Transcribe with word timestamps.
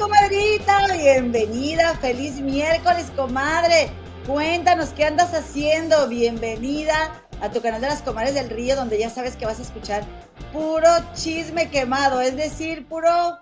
¿Cómo 0.00 0.14
estás, 0.14 0.28
comadrita? 0.28 0.94
Bienvenida, 0.94 1.94
feliz 1.96 2.40
miércoles, 2.40 3.12
comadre. 3.14 3.90
Cuéntanos 4.26 4.90
qué 4.90 5.04
andas 5.04 5.34
haciendo. 5.34 6.08
Bienvenida 6.08 7.22
a 7.40 7.50
tu 7.50 7.60
canal 7.60 7.80
de 7.82 7.88
las 7.88 8.00
comadres 8.00 8.34
del 8.34 8.48
río, 8.48 8.76
donde 8.76 8.98
ya 8.98 9.10
sabes 9.10 9.36
que 9.36 9.44
vas 9.44 9.58
a 9.58 9.62
escuchar 9.62 10.04
puro 10.52 10.88
chisme 11.14 11.70
quemado, 11.70 12.20
es 12.20 12.34
decir, 12.34 12.86
puro 12.86 13.38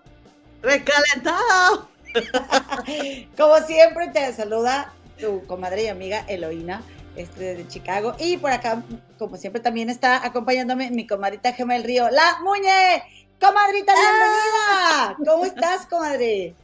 recalentado. 0.61 1.89
Como 3.37 3.59
siempre, 3.67 4.09
te 4.09 4.33
saluda 4.33 4.93
tu 5.19 5.47
comadre 5.47 5.85
y 5.85 5.89
amiga 5.89 6.25
Eloína 6.27 6.83
este, 7.17 7.55
de 7.55 7.69
Chicago. 7.69 8.15
Y 8.19 8.37
por 8.37 8.51
acá, 8.51 8.83
como 9.19 9.37
siempre, 9.37 9.61
también 9.61 9.91
está 9.91 10.25
acompañándome 10.25 10.91
mi 10.91 11.07
comadrita 11.07 11.53
Gema 11.53 11.75
del 11.75 11.85
Río, 11.85 12.11
la 12.11 12.39
Muñe. 12.43 13.28
Comadrita, 13.41 13.93
bienvenida. 13.95 15.17
¿Cómo 15.25 15.45
estás, 15.45 15.87
comadre? 15.87 16.57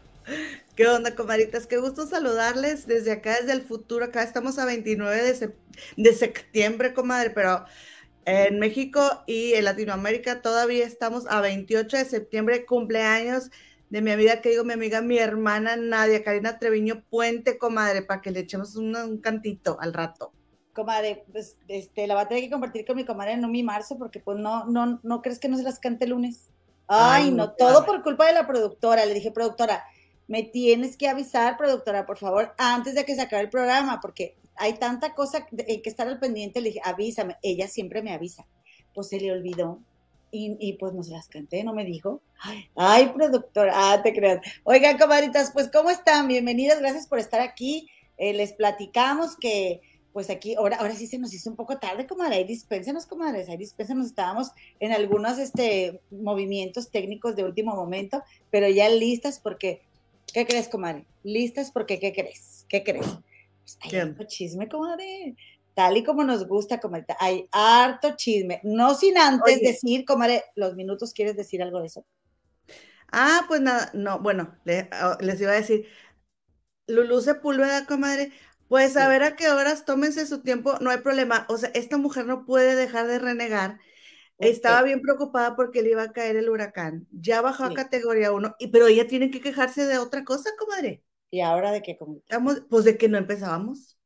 ¿Qué 0.74 0.86
onda, 0.88 1.14
comadritas? 1.14 1.68
Qué 1.68 1.76
gusto 1.76 2.04
saludarles 2.04 2.88
desde 2.88 3.12
acá, 3.12 3.36
desde 3.38 3.52
el 3.52 3.62
futuro. 3.62 4.06
Acá 4.06 4.24
estamos 4.24 4.58
a 4.58 4.64
29 4.64 5.22
de, 5.22 5.54
de 5.96 6.12
septiembre, 6.14 6.92
comadre, 6.92 7.30
pero 7.30 7.64
en 8.24 8.58
México 8.58 9.00
y 9.26 9.52
en 9.54 9.66
Latinoamérica 9.66 10.42
todavía 10.42 10.84
estamos 10.84 11.26
a 11.28 11.40
28 11.40 11.96
de 11.96 12.04
septiembre, 12.06 12.66
cumpleaños 12.66 13.50
de 13.90 14.02
mi 14.02 14.10
amiga, 14.10 14.40
que 14.40 14.48
digo 14.48 14.64
mi 14.64 14.72
amiga, 14.72 15.00
mi 15.00 15.18
hermana 15.18 15.76
Nadia, 15.76 16.24
Karina 16.24 16.58
Treviño 16.58 17.04
Puente, 17.08 17.56
comadre, 17.56 18.02
para 18.02 18.20
que 18.20 18.32
le 18.32 18.40
echemos 18.40 18.74
un, 18.74 19.18
cantito 19.18 19.76
al 19.80 19.94
rato. 19.94 20.32
Comadre, 20.72 21.24
pues 21.30 21.56
este, 21.68 22.08
la 22.08 22.14
voy 22.14 22.24
a 22.24 22.28
tener 22.28 22.42
que 22.42 22.50
compartir 22.50 22.84
con 22.84 22.96
mi 22.96 23.04
comadre 23.04 23.34
en 23.34 23.48
mi 23.48 23.62
marzo, 23.62 23.96
porque 23.96 24.18
pues 24.18 24.38
no, 24.38 24.64
no, 24.64 24.98
no 25.04 25.22
crees 25.22 25.38
que 25.38 25.48
no 25.48 25.56
se 25.56 25.62
las 25.62 25.78
cante 25.78 26.06
el 26.06 26.10
lunes. 26.10 26.50
Ay, 26.86 27.30
no, 27.30 27.52
todo 27.52 27.84
por 27.84 28.02
culpa 28.02 28.26
de 28.26 28.34
la 28.34 28.46
productora. 28.46 29.06
Le 29.06 29.14
dije, 29.14 29.30
productora, 29.30 29.84
me 30.26 30.42
tienes 30.42 30.96
que 30.96 31.08
avisar, 31.08 31.56
productora, 31.56 32.06
por 32.06 32.18
favor, 32.18 32.54
antes 32.58 32.94
de 32.94 33.04
que 33.04 33.14
se 33.14 33.22
acabe 33.22 33.42
el 33.42 33.50
programa, 33.50 34.00
porque 34.00 34.36
hay 34.56 34.74
tanta 34.74 35.14
cosa 35.14 35.46
en 35.50 35.82
que 35.82 35.88
estar 35.90 36.06
al 36.06 36.18
pendiente. 36.18 36.60
Le 36.60 36.70
dije, 36.70 36.80
avísame. 36.84 37.36
Ella 37.42 37.68
siempre 37.68 38.02
me 38.02 38.12
avisa. 38.12 38.46
Pues 38.94 39.08
se 39.08 39.18
le 39.18 39.32
olvidó. 39.32 39.80
Y, 40.36 40.72
pues 40.80 40.92
no 40.92 41.04
se 41.04 41.12
las 41.12 41.28
canté, 41.28 41.62
no 41.62 41.72
me 41.72 41.84
dijo. 41.84 42.20
Ay, 42.74 43.06
productora, 43.14 43.72
ah, 43.72 44.02
te 44.02 44.12
creas. 44.12 44.40
Oigan, 44.64 44.98
comadritas, 44.98 45.52
pues 45.52 45.70
¿cómo 45.72 45.90
están? 45.90 46.26
Bienvenidas, 46.26 46.80
gracias 46.80 47.06
por 47.06 47.20
estar 47.20 47.40
aquí. 47.40 47.88
Eh, 48.16 48.32
les 48.32 48.52
platicamos 48.52 49.36
que 49.36 49.80
pues 50.14 50.30
aquí, 50.30 50.54
ahora, 50.54 50.76
ahora 50.76 50.94
sí 50.94 51.08
se 51.08 51.18
nos 51.18 51.34
hizo 51.34 51.50
un 51.50 51.56
poco 51.56 51.76
tarde, 51.78 52.06
comadre, 52.06 52.36
ahí 52.36 52.44
dispénsenos, 52.44 53.04
comadres, 53.04 53.48
ahí 53.48 53.56
dispénsenos, 53.56 54.06
estábamos 54.06 54.52
en 54.78 54.92
algunos 54.92 55.38
este, 55.38 56.00
movimientos 56.12 56.92
técnicos 56.92 57.34
de 57.34 57.42
último 57.42 57.74
momento, 57.74 58.22
pero 58.48 58.68
ya 58.68 58.88
listas 58.88 59.40
porque, 59.40 59.82
¿qué 60.32 60.46
crees, 60.46 60.68
comadre? 60.68 61.04
Listas 61.24 61.72
porque, 61.72 61.98
¿qué 61.98 62.12
crees? 62.12 62.64
¿Qué 62.68 62.84
crees? 62.84 63.08
Pues 63.62 63.76
hay 63.80 63.98
harto 63.98 64.22
chisme, 64.22 64.68
comadre, 64.68 65.34
tal 65.74 65.96
y 65.96 66.04
como 66.04 66.22
nos 66.22 66.46
gusta, 66.46 66.78
comadre, 66.78 67.06
hay 67.18 67.48
harto 67.50 68.14
chisme, 68.14 68.60
no 68.62 68.94
sin 68.94 69.18
antes 69.18 69.60
decir, 69.62 70.04
comadre, 70.04 70.44
los 70.54 70.76
minutos, 70.76 71.12
¿quieres 71.12 71.34
decir 71.34 71.60
algo 71.60 71.80
de 71.80 71.86
eso? 71.86 72.04
Ah, 73.10 73.46
pues 73.48 73.60
nada, 73.60 73.90
no, 73.94 74.20
bueno, 74.20 74.54
ah, 74.92 75.18
les 75.20 75.40
iba 75.40 75.50
a 75.50 75.56
decir, 75.56 75.88
Lulú 76.86 77.20
Sepúlveda, 77.20 77.84
comadre, 77.86 78.30
pues 78.68 78.96
a 78.96 79.08
ver 79.08 79.22
a 79.22 79.36
qué 79.36 79.48
horas, 79.48 79.84
tómense 79.84 80.26
su 80.26 80.42
tiempo, 80.42 80.78
no 80.80 80.90
hay 80.90 80.98
problema. 80.98 81.46
O 81.48 81.58
sea, 81.58 81.70
esta 81.74 81.96
mujer 81.96 82.26
no 82.26 82.44
puede 82.44 82.74
dejar 82.74 83.06
de 83.06 83.18
renegar. 83.18 83.78
Estaba 84.38 84.82
bien 84.82 85.00
preocupada 85.00 85.54
porque 85.54 85.82
le 85.82 85.90
iba 85.90 86.02
a 86.02 86.12
caer 86.12 86.36
el 86.36 86.48
huracán. 86.48 87.06
Ya 87.12 87.40
bajó 87.40 87.64
a 87.64 87.74
categoría 87.74 88.32
1, 88.32 88.56
y, 88.58 88.68
pero 88.68 88.86
ella 88.88 89.06
tiene 89.06 89.30
que 89.30 89.40
quejarse 89.40 89.86
de 89.86 89.98
otra 89.98 90.24
cosa, 90.24 90.50
comadre. 90.58 91.02
¿Y 91.30 91.40
ahora 91.40 91.72
de 91.72 91.82
qué? 91.82 91.96
pues 92.68 92.84
de 92.84 92.96
que 92.98 93.08
no 93.08 93.18
empezábamos. 93.18 93.98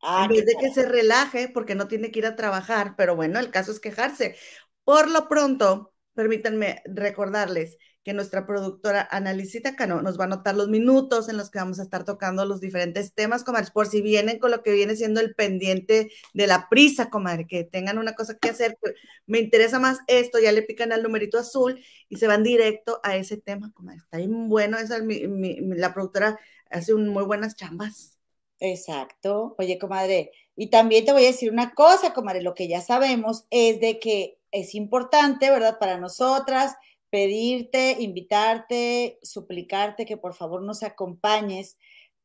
Ah, 0.00 0.24
en 0.24 0.30
vez 0.30 0.46
de 0.46 0.56
que 0.56 0.72
se 0.72 0.88
relaje 0.88 1.48
porque 1.48 1.76
no 1.76 1.86
tiene 1.86 2.10
que 2.10 2.18
ir 2.18 2.26
a 2.26 2.34
trabajar, 2.34 2.94
pero 2.96 3.14
bueno, 3.14 3.38
el 3.38 3.50
caso 3.50 3.70
es 3.70 3.80
quejarse. 3.80 4.36
Por 4.84 5.08
lo 5.08 5.28
pronto, 5.28 5.94
permítanme 6.14 6.82
recordarles 6.86 7.76
que 8.04 8.12
nuestra 8.12 8.46
productora 8.46 9.06
Analicita 9.10 9.76
Cano 9.76 10.02
nos 10.02 10.18
va 10.18 10.24
a 10.24 10.26
anotar 10.26 10.56
los 10.56 10.68
minutos 10.68 11.28
en 11.28 11.36
los 11.36 11.50
que 11.50 11.58
vamos 11.58 11.78
a 11.78 11.82
estar 11.82 12.04
tocando 12.04 12.44
los 12.44 12.60
diferentes 12.60 13.14
temas, 13.14 13.44
comadre, 13.44 13.70
por 13.72 13.86
si 13.86 14.02
vienen 14.02 14.38
con 14.38 14.50
lo 14.50 14.62
que 14.62 14.72
viene 14.72 14.96
siendo 14.96 15.20
el 15.20 15.34
pendiente 15.34 16.10
de 16.34 16.46
la 16.46 16.68
prisa, 16.68 17.10
comadre, 17.10 17.46
que 17.46 17.64
tengan 17.64 17.98
una 17.98 18.14
cosa 18.14 18.36
que 18.38 18.50
hacer, 18.50 18.78
me 19.26 19.38
interesa 19.38 19.78
más 19.78 19.98
esto, 20.06 20.38
ya 20.38 20.52
le 20.52 20.62
pican 20.62 20.92
al 20.92 21.02
numerito 21.02 21.38
azul 21.38 21.80
y 22.08 22.16
se 22.16 22.26
van 22.26 22.42
directo 22.42 23.00
a 23.02 23.16
ese 23.16 23.36
tema, 23.36 23.72
comadre. 23.72 23.98
Está 23.98 24.18
bien 24.18 24.48
bueno, 24.48 24.78
esa, 24.78 24.98
la 25.00 25.94
productora 25.94 26.38
hace 26.70 26.94
muy 26.94 27.24
buenas 27.24 27.54
chambas. 27.56 28.18
Exacto. 28.58 29.56
Oye, 29.58 29.78
comadre, 29.78 30.30
y 30.54 30.70
también 30.70 31.04
te 31.04 31.12
voy 31.12 31.24
a 31.24 31.28
decir 31.28 31.50
una 31.50 31.74
cosa, 31.74 32.12
comadre, 32.12 32.42
lo 32.42 32.54
que 32.54 32.68
ya 32.68 32.80
sabemos 32.80 33.46
es 33.50 33.80
de 33.80 33.98
que 33.98 34.38
es 34.52 34.74
importante, 34.74 35.50
¿verdad? 35.50 35.78
Para 35.78 35.98
nosotras, 35.98 36.74
pedirte, 37.12 37.98
invitarte, 38.00 39.18
suplicarte 39.22 40.06
que 40.06 40.16
por 40.16 40.32
favor 40.32 40.62
nos 40.62 40.82
acompañes 40.82 41.76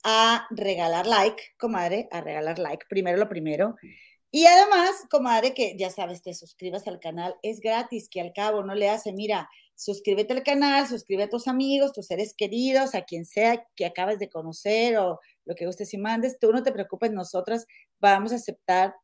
a 0.01 0.47
regalar 0.49 1.05
like, 1.05 1.43
comadre, 1.59 2.07
a 2.09 2.21
regalar 2.21 2.57
like, 2.57 2.85
primero 2.87 3.17
lo 3.17 3.27
primero. 3.27 3.75
Y 4.31 4.45
además, 4.45 4.91
comadre, 5.11 5.53
que 5.53 5.75
ya 5.77 5.89
sabes, 5.89 6.21
te 6.21 6.33
suscribas 6.33 6.87
al 6.87 7.01
canal, 7.01 7.35
es 7.43 7.59
gratis, 7.59 8.07
que 8.09 8.21
al 8.21 8.31
cabo 8.31 8.63
no 8.63 8.75
le 8.75 8.87
hace, 8.87 9.11
mira, 9.11 9.49
suscríbete 9.75 10.33
al 10.33 10.43
canal, 10.43 10.87
suscribe 10.87 11.23
a 11.23 11.29
tus 11.29 11.49
amigos, 11.49 11.91
tus 11.91 12.07
seres 12.07 12.33
queridos, 12.33 12.95
a 12.95 13.01
quien 13.01 13.25
sea 13.25 13.67
que 13.75 13.85
acabes 13.85 14.19
de 14.19 14.29
conocer 14.29 14.97
o 14.99 15.19
lo 15.43 15.55
que 15.55 15.65
gustes 15.65 15.93
y 15.93 15.97
mandes, 15.97 16.39
tú 16.39 16.53
no 16.53 16.63
te 16.63 16.71
preocupes, 16.71 17.11
nosotras 17.11 17.65
vamos 17.99 18.31
a 18.31 18.35
aceptar 18.35 18.95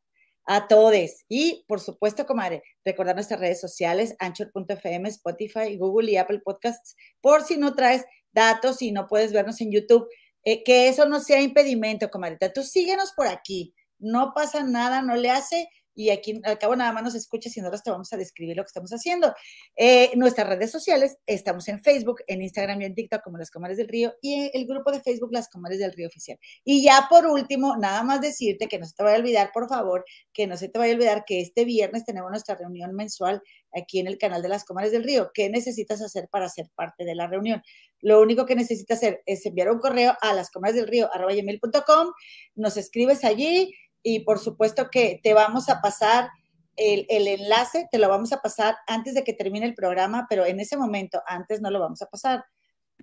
a 0.46 0.68
todos. 0.68 1.24
Y 1.28 1.64
por 1.66 1.80
supuesto, 1.80 2.26
comadre, 2.26 2.62
recordar 2.84 3.14
nuestras 3.14 3.40
redes 3.40 3.60
sociales, 3.60 4.14
anchor.fm, 4.18 5.08
Spotify, 5.08 5.76
Google 5.76 6.10
y 6.10 6.16
Apple 6.16 6.40
Podcasts, 6.40 6.96
por 7.20 7.42
si 7.42 7.56
no 7.56 7.74
traes 7.74 8.04
datos 8.32 8.82
y 8.82 8.92
no 8.92 9.06
puedes 9.06 9.32
vernos 9.32 9.60
en 9.60 9.70
YouTube, 9.70 10.08
eh, 10.44 10.62
que 10.64 10.88
eso 10.88 11.06
no 11.06 11.20
sea 11.20 11.40
impedimento, 11.40 12.10
comadre. 12.10 12.38
Tú 12.54 12.62
síguenos 12.62 13.12
por 13.12 13.26
aquí, 13.26 13.74
no 13.98 14.32
pasa 14.34 14.62
nada, 14.62 15.02
no 15.02 15.16
le 15.16 15.30
hace 15.30 15.68
y 15.94 16.10
aquí 16.10 16.40
al 16.44 16.58
cabo 16.58 16.76
nada 16.76 16.92
más 16.92 17.02
nos 17.02 17.14
escuchas 17.14 17.56
y 17.56 17.60
nosotros 17.60 17.82
te 17.82 17.90
vamos 17.90 18.12
a 18.12 18.16
describir 18.16 18.56
lo 18.56 18.62
que 18.62 18.68
estamos 18.68 18.90
haciendo. 18.90 19.34
Eh, 19.76 20.10
nuestras 20.16 20.48
redes 20.48 20.70
sociales, 20.70 21.18
estamos 21.26 21.68
en 21.68 21.82
Facebook, 21.82 22.22
en 22.26 22.42
Instagram 22.42 22.82
y 22.82 22.84
en 22.86 22.94
TikTok 22.94 23.22
como 23.22 23.38
Las 23.38 23.50
Comares 23.50 23.76
del 23.76 23.88
Río 23.88 24.14
y 24.20 24.50
el 24.52 24.66
grupo 24.66 24.90
de 24.90 25.00
Facebook 25.00 25.32
Las 25.32 25.48
Comares 25.48 25.78
del 25.78 25.92
Río 25.92 26.08
Oficial. 26.08 26.38
Y 26.64 26.82
ya 26.82 27.06
por 27.08 27.26
último, 27.26 27.76
nada 27.76 28.02
más 28.02 28.20
decirte 28.20 28.68
que 28.68 28.78
no 28.78 28.86
se 28.86 28.94
te 28.94 29.02
vaya 29.02 29.16
a 29.16 29.20
olvidar, 29.20 29.50
por 29.52 29.68
favor, 29.68 30.04
que 30.32 30.46
no 30.46 30.56
se 30.56 30.68
te 30.68 30.78
vaya 30.78 30.92
a 30.92 30.96
olvidar 30.96 31.24
que 31.24 31.40
este 31.40 31.64
viernes 31.64 32.04
tenemos 32.04 32.30
nuestra 32.30 32.54
reunión 32.54 32.94
mensual 32.94 33.42
aquí 33.76 34.00
en 34.00 34.06
el 34.06 34.18
canal 34.18 34.42
de 34.42 34.48
Las 34.48 34.64
Comares 34.64 34.92
del 34.92 35.04
Río. 35.04 35.30
¿Qué 35.34 35.48
necesitas 35.50 36.00
hacer 36.02 36.28
para 36.30 36.48
ser 36.48 36.68
parte 36.74 37.04
de 37.04 37.14
la 37.14 37.26
reunión? 37.26 37.62
Lo 38.00 38.20
único 38.20 38.44
que 38.44 38.54
necesitas 38.54 38.98
hacer 38.98 39.22
es 39.24 39.46
enviar 39.46 39.70
un 39.70 39.78
correo 39.78 40.14
a 40.20 40.34
lascomaresdelrío.com, 40.34 42.12
nos 42.54 42.76
escribes 42.76 43.24
allí 43.24 43.72
y 44.04 44.20
por 44.20 44.38
supuesto 44.38 44.90
que 44.90 45.18
te 45.22 45.34
vamos 45.34 45.68
a 45.68 45.80
pasar 45.80 46.28
el, 46.76 47.06
enlace, 47.08 47.88
te 47.90 47.98
lo 47.98 48.08
vamos 48.08 48.32
a 48.32 48.40
pasar 48.40 48.76
antes 48.86 49.14
de 49.14 49.24
que 49.24 49.32
termine 49.32 49.66
el 49.66 49.74
programa, 49.74 50.26
pero 50.28 50.44
en 50.44 50.60
ese 50.60 50.76
momento, 50.76 51.22
antes 51.26 51.60
no 51.60 51.70
lo 51.70 51.80
vamos 51.80 52.02
a 52.02 52.06
pasar. 52.06 52.44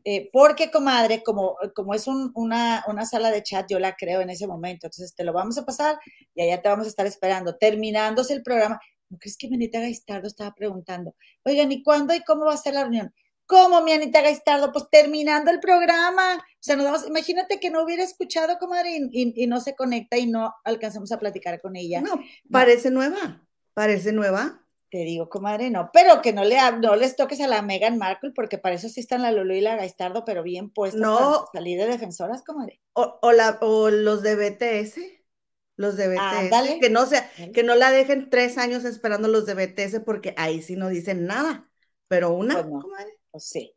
Eh, 0.03 0.29
porque, 0.31 0.71
comadre, 0.71 1.23
como, 1.23 1.57
como 1.75 1.93
es 1.93 2.07
una, 2.07 2.83
una, 2.87 3.05
sala 3.05 3.31
de 3.31 3.43
chat, 3.43 3.67
yo 3.69 3.79
la 3.79 3.95
creo 3.95 4.21
en 4.21 4.29
ese 4.29 4.47
momento. 4.47 4.87
Entonces, 4.87 5.15
te 5.15 5.23
lo 5.23 5.33
vamos 5.33 5.57
a 5.57 5.65
pasar 5.65 5.99
y 6.35 6.41
allá 6.41 6.61
te 6.61 6.69
vamos 6.69 6.85
a 6.85 6.89
estar 6.89 7.05
esperando. 7.05 7.57
Terminándose 7.57 8.33
el 8.33 8.43
programa, 8.43 8.79
¿no 9.09 9.17
crees 9.17 9.37
que 9.37 9.49
Benita 9.49 9.79
Gaistardo 9.79 10.27
estaba 10.27 10.53
preguntando? 10.53 11.15
Oigan, 11.43 11.71
¿y 11.71 11.83
cuándo 11.83 12.13
y 12.13 12.21
cómo 12.21 12.45
va 12.45 12.53
a 12.53 12.57
ser 12.57 12.75
la 12.75 12.81
reunión? 12.81 13.13
¿Cómo, 13.51 13.81
mi 13.81 13.91
Anita 13.91 14.21
Gaistardo? 14.21 14.71
Pues 14.71 14.85
terminando 14.89 15.51
el 15.51 15.59
programa. 15.59 16.37
O 16.37 16.57
sea, 16.61 16.77
nos 16.77 16.85
vamos, 16.85 17.05
imagínate 17.05 17.59
que 17.59 17.69
no 17.69 17.83
hubiera 17.83 18.01
escuchado, 18.01 18.57
comadre, 18.57 18.95
y, 19.11 19.43
y, 19.43 19.47
no 19.47 19.59
se 19.59 19.75
conecta 19.75 20.17
y 20.17 20.25
no 20.25 20.55
alcanzamos 20.63 21.11
a 21.11 21.19
platicar 21.19 21.59
con 21.59 21.75
ella. 21.75 21.99
No, 21.99 22.17
parece 22.49 22.91
nueva, 22.91 23.45
parece 23.73 24.13
nueva. 24.13 24.65
Te 24.89 24.99
digo, 24.99 25.27
comadre, 25.27 25.69
no, 25.69 25.89
pero 25.91 26.21
que 26.21 26.31
no, 26.31 26.45
le, 26.45 26.55
no 26.81 26.95
les 26.95 27.17
toques 27.17 27.41
a 27.41 27.47
la 27.47 27.61
Meghan 27.61 27.97
Markle, 27.97 28.31
porque 28.33 28.57
para 28.57 28.75
eso 28.75 28.87
sí 28.87 29.01
están 29.01 29.21
la 29.21 29.33
Lulu 29.33 29.53
y 29.53 29.59
la 29.59 29.75
Gaistardo, 29.75 30.23
pero 30.23 30.43
bien 30.43 30.69
puestas 30.69 31.01
no. 31.01 31.17
para 31.17 31.45
salir 31.51 31.77
de 31.77 31.87
defensoras, 31.87 32.43
comadre. 32.43 32.79
O, 32.93 33.19
o, 33.21 33.33
la, 33.33 33.57
o 33.59 33.89
los 33.89 34.21
de 34.21 34.35
BTS, 34.37 34.97
los 35.75 35.97
de 35.97 36.07
BTS, 36.07 36.79
que 36.79 36.89
no 36.89 37.05
sea, 37.05 37.29
que 37.53 37.63
no 37.63 37.75
la 37.75 37.91
dejen 37.91 38.29
tres 38.29 38.57
años 38.57 38.85
esperando 38.85 39.27
los 39.27 39.45
de 39.45 39.55
BTS, 39.55 39.99
porque 40.05 40.33
ahí 40.37 40.61
sí 40.61 40.77
no 40.77 40.87
dicen 40.87 41.25
nada, 41.25 41.69
pero 42.07 42.29
una, 42.29 42.53
pues 42.53 42.81
comadre. 42.81 43.20
Sí. 43.37 43.73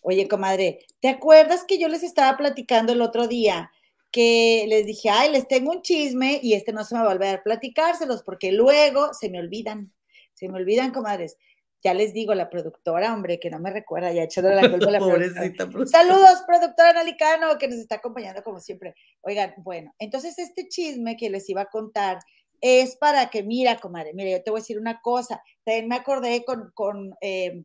Oye, 0.00 0.28
comadre, 0.28 0.80
¿te 1.00 1.08
acuerdas 1.08 1.64
que 1.64 1.78
yo 1.78 1.88
les 1.88 2.02
estaba 2.02 2.36
platicando 2.36 2.92
el 2.92 3.02
otro 3.02 3.26
día? 3.26 3.70
Que 4.10 4.64
les 4.68 4.86
dije, 4.86 5.10
ay, 5.10 5.30
les 5.30 5.46
tengo 5.48 5.70
un 5.70 5.82
chisme 5.82 6.40
y 6.42 6.54
este 6.54 6.72
no 6.72 6.84
se 6.84 6.94
me 6.94 7.02
va 7.02 7.10
a 7.10 7.12
volver 7.12 7.36
a 7.36 7.42
platicárselos 7.42 8.22
porque 8.22 8.52
luego 8.52 9.12
se 9.12 9.28
me 9.28 9.38
olvidan, 9.38 9.92
se 10.34 10.48
me 10.48 10.56
olvidan, 10.56 10.92
comadres. 10.92 11.36
ya 11.84 11.94
les 11.94 12.12
digo, 12.12 12.34
la 12.34 12.48
productora, 12.48 13.12
hombre, 13.12 13.38
que 13.38 13.50
no 13.50 13.58
me 13.60 13.70
recuerda, 13.70 14.10
ya 14.12 14.22
echándole 14.22 14.56
la 14.56 14.70
culpa 14.70 14.86
a 14.86 14.90
la 14.92 14.98
Pobrecita, 15.00 15.68
Saludos, 15.86 16.42
productora 16.46 16.92
Nalicano, 16.94 17.58
que 17.58 17.68
nos 17.68 17.78
está 17.78 17.96
acompañando 17.96 18.42
como 18.42 18.60
siempre. 18.60 18.94
Oigan, 19.20 19.54
bueno, 19.58 19.94
entonces 19.98 20.38
este 20.38 20.68
chisme 20.68 21.16
que 21.16 21.28
les 21.28 21.48
iba 21.50 21.62
a 21.62 21.66
contar 21.66 22.18
es 22.60 22.96
para 22.96 23.30
que, 23.30 23.42
mira, 23.42 23.78
comadre, 23.78 24.12
mira, 24.14 24.30
yo 24.30 24.42
te 24.42 24.50
voy 24.50 24.60
a 24.60 24.62
decir 24.62 24.78
una 24.78 25.00
cosa, 25.00 25.42
también 25.64 25.88
me 25.88 25.96
acordé 25.96 26.44
con, 26.44 26.72
con 26.74 27.14
eh, 27.20 27.62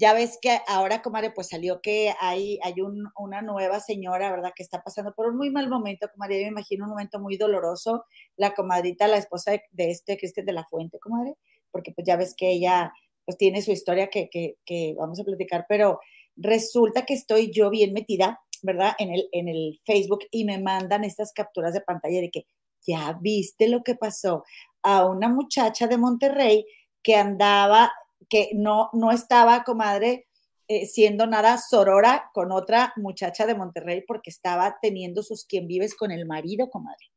ya 0.00 0.14
ves 0.14 0.38
que 0.40 0.60
ahora, 0.66 1.02
comadre, 1.02 1.30
pues 1.30 1.48
salió 1.48 1.82
que 1.82 2.14
hay, 2.20 2.58
hay 2.62 2.74
una 3.16 3.42
nueva 3.42 3.80
señora, 3.80 4.30
¿verdad? 4.30 4.52
Que 4.56 4.62
está 4.62 4.82
pasando 4.82 5.14
por 5.14 5.26
un 5.26 5.36
muy 5.36 5.50
mal 5.50 5.68
momento, 5.68 6.08
comadre, 6.10 6.38
yo 6.38 6.44
me 6.44 6.52
imagino 6.52 6.84
un 6.84 6.90
momento 6.90 7.20
muy 7.20 7.36
doloroso, 7.36 8.06
la 8.36 8.54
comadrita, 8.54 9.06
la 9.08 9.18
esposa 9.18 9.52
de, 9.52 9.90
este 9.90 10.16
Cristian 10.16 10.46
de 10.46 10.54
la 10.54 10.64
Fuente, 10.64 10.98
comadre, 10.98 11.34
porque 11.70 11.92
pues 11.92 12.06
ya 12.06 12.16
ves 12.16 12.34
que 12.34 12.50
ella 12.50 12.94
pues 13.26 13.36
tiene 13.36 13.60
su 13.60 13.72
historia 13.72 14.08
que, 14.08 14.30
que, 14.30 14.94
vamos 14.96 15.20
a 15.20 15.24
platicar, 15.24 15.66
pero 15.68 16.00
resulta 16.34 17.04
que 17.04 17.12
estoy 17.12 17.52
yo 17.52 17.68
bien 17.68 17.92
metida, 17.92 18.40
¿verdad? 18.62 18.94
En 18.98 19.12
el, 19.12 19.28
en 19.32 19.48
el 19.48 19.80
Facebook 19.84 20.20
y 20.30 20.46
me 20.46 20.58
mandan 20.58 21.04
estas 21.04 21.34
capturas 21.34 21.74
de 21.74 21.82
pantalla 21.82 22.22
de 22.22 22.30
que 22.30 22.46
ya 22.86 23.18
viste 23.20 23.68
lo 23.68 23.82
que 23.82 23.96
pasó 23.96 24.44
a 24.82 25.04
una 25.04 25.28
muchacha 25.28 25.86
de 25.86 25.98
Monterrey 25.98 26.64
que 27.02 27.16
andaba, 27.16 27.92
que 28.30 28.50
no, 28.54 28.88
no 28.94 29.10
estaba, 29.12 29.64
comadre, 29.64 30.26
eh, 30.68 30.86
siendo 30.86 31.26
nada 31.26 31.58
sorora 31.58 32.30
con 32.32 32.52
otra 32.52 32.94
muchacha 32.96 33.44
de 33.44 33.54
Monterrey 33.54 34.04
porque 34.06 34.30
estaba 34.30 34.78
teniendo 34.80 35.22
sus 35.22 35.44
quien 35.44 35.66
vives 35.66 35.94
con 35.94 36.12
el 36.12 36.24
marido, 36.24 36.70
comadre. 36.70 37.10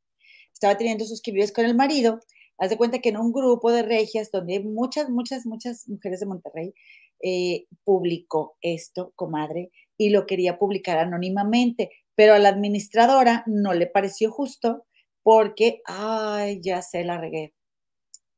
Estaba 0.52 0.78
teniendo 0.78 1.06
sus 1.06 1.22
quien 1.22 1.36
vives 1.36 1.54
con 1.54 1.64
el 1.64 1.76
marido 1.76 2.20
Haz 2.58 2.70
de 2.70 2.78
cuenta 2.78 3.00
que 3.00 3.10
en 3.10 3.18
un 3.18 3.32
grupo 3.32 3.72
de 3.72 3.84
regias 3.84 4.32
donde 4.32 4.54
hay 4.54 4.64
muchas, 4.64 5.10
muchas, 5.10 5.46
muchas 5.46 5.88
mujeres 5.90 6.20
de 6.20 6.26
Monterrey, 6.26 6.74
eh, 7.22 7.66
publicó 7.84 8.58
esto, 8.62 9.12
comadre, 9.16 9.72
y 9.98 10.10
lo 10.10 10.26
quería 10.26 10.58
publicar 10.58 10.98
anónimamente, 10.98 11.90
pero 12.16 12.34
a 12.34 12.40
la 12.40 12.50
administradora 12.50 13.44
no 13.48 13.74
le 13.74 13.88
pareció 13.88 14.32
justo 14.32 14.86
porque, 15.24 15.82
ay, 15.86 16.60
ya 16.62 16.82
se 16.82 17.04
la 17.04 17.18
regué. 17.18 17.54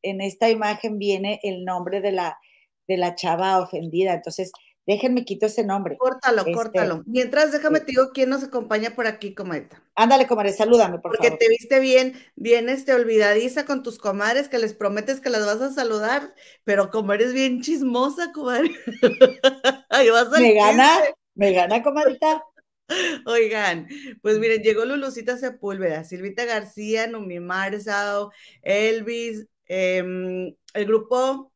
En 0.01 0.21
esta 0.21 0.49
imagen 0.49 0.97
viene 0.97 1.39
el 1.43 1.65
nombre 1.65 1.99
de 1.99 2.11
la, 2.11 2.39
de 2.87 2.97
la 2.97 3.15
chava 3.15 3.59
ofendida, 3.59 4.13
entonces 4.13 4.51
Déjenme 4.87 5.25
quito 5.25 5.47
ese 5.47 5.63
nombre. 5.63 5.97
Córtalo, 5.97 6.41
este, 6.41 6.51
córtalo. 6.51 7.03
Mientras, 7.07 7.51
déjame 7.51 7.79
te 7.79 7.87
digo 7.87 8.11
quién 8.13 8.29
nos 8.29 8.43
acompaña 8.43 8.91
por 8.91 9.07
aquí, 9.07 9.33
comadre. 9.33 9.69
Ándale, 9.95 10.27
comadre, 10.27 10.53
salúdame, 10.53 10.99
por 10.99 11.11
Porque 11.11 11.31
te 11.31 11.49
viste 11.49 11.79
bien, 11.79 12.13
bien 12.35 12.69
este, 12.69 12.93
olvidadiza 12.93 13.65
con 13.65 13.81
tus 13.81 13.97
comadres 13.97 14.47
que 14.47 14.59
les 14.59 14.75
prometes 14.75 15.21
que 15.21 15.31
las 15.31 15.45
vas 15.45 15.61
a 15.61 15.73
saludar, 15.73 16.35
pero 16.65 16.91
como 16.91 17.13
eres 17.13 17.33
bien 17.33 17.61
chismosa, 17.61 18.31
comadre. 18.31 18.69
Me 20.39 20.53
gana, 20.53 20.99
me 21.33 21.51
gana, 21.51 21.81
comadita. 21.81 22.43
Oigan, 23.25 23.87
pues 24.21 24.37
miren, 24.37 24.61
llegó 24.61 24.85
Lulucita 24.85 25.37
Sepúlveda, 25.37 26.03
Silvita 26.03 26.45
García, 26.45 27.07
Numi 27.07 27.39
Marzao, 27.39 28.31
Elvis, 28.61 29.47
em, 29.67 30.53
el 30.73 30.85
grupo 30.85 31.51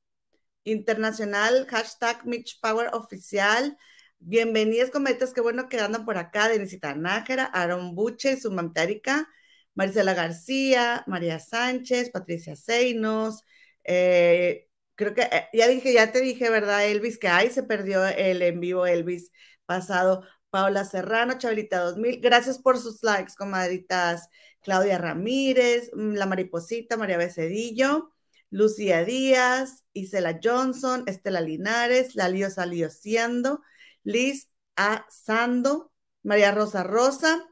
internacional, 0.64 1.68
hashtag 1.70 2.26
Mitch 2.26 2.60
Power 2.62 2.90
Oficial. 2.94 3.78
Bienvenidas, 4.20 4.92
cometas, 4.92 5.34
qué 5.34 5.42
bueno 5.42 5.70
que 5.70 5.80
andan 5.80 6.06
por 6.06 6.18
acá. 6.18 6.50
Denisita 6.50 6.94
Nájera, 6.96 7.46
Aaron 7.46 7.96
Buche, 7.96 8.38
su 8.38 8.52
mamtérica, 8.52 9.28
Maricela 9.76 10.14
García, 10.14 11.04
María 11.08 11.40
Sánchez, 11.40 12.12
Patricia 12.12 12.56
Seinos. 12.56 13.44
Eh, 13.84 14.68
creo 14.96 15.14
que 15.14 15.22
eh, 15.24 15.48
ya 15.54 15.68
dije, 15.68 15.94
ya 15.94 16.12
te 16.12 16.22
dije, 16.22 16.50
¿verdad, 16.50 16.86
Elvis? 16.86 17.18
Que 17.18 17.30
ahí 17.30 17.50
se 17.50 17.64
perdió 17.64 18.06
el 18.06 18.42
en 18.42 18.60
vivo 18.60 18.86
Elvis 18.86 19.32
pasado. 19.66 20.24
Paula 20.50 20.84
Serrano, 20.84 21.38
Chabelita 21.38 21.80
2000. 21.80 22.22
Gracias 22.22 22.60
por 22.60 22.78
sus 22.78 23.04
likes, 23.04 23.34
comadritas. 23.38 24.30
Claudia 24.62 24.98
Ramírez, 24.98 25.92
mm, 25.94 26.14
La 26.16 26.26
Mariposita, 26.26 26.98
María 26.98 27.18
Becedillo. 27.18 28.12
Lucía 28.50 29.04
Díaz, 29.06 29.84
Isela 29.94 30.40
Johnson, 30.44 31.04
Estela 31.08 31.42
Linares, 31.42 32.16
Lalio 32.16 32.50
Salio 32.50 32.90
Siendo, 32.90 33.62
Liz 34.04 34.50
A. 34.76 35.06
Sando, 35.10 35.92
María 36.24 36.52
Rosa 36.52 36.84
Rosa, 36.84 37.46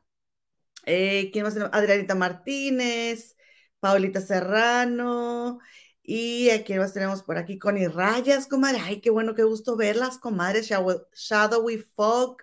eh, 0.85 1.29
¿quién 1.31 1.43
más? 1.45 1.57
Adrianita 1.57 2.15
Martínez, 2.15 3.35
Paulita 3.79 4.21
Serrano, 4.21 5.59
y 6.03 6.49
a 6.51 6.63
quién 6.63 6.79
más 6.79 6.93
tenemos 6.93 7.23
por 7.23 7.37
aquí, 7.37 7.59
Connie 7.59 7.87
Rayas, 7.87 8.47
comadre, 8.47 8.79
ay, 8.81 9.01
qué 9.01 9.09
bueno, 9.09 9.35
qué 9.35 9.43
gusto 9.43 9.75
verlas, 9.75 10.17
comadres, 10.17 10.69
Shadowy 11.13 11.79
Fog, 11.95 12.37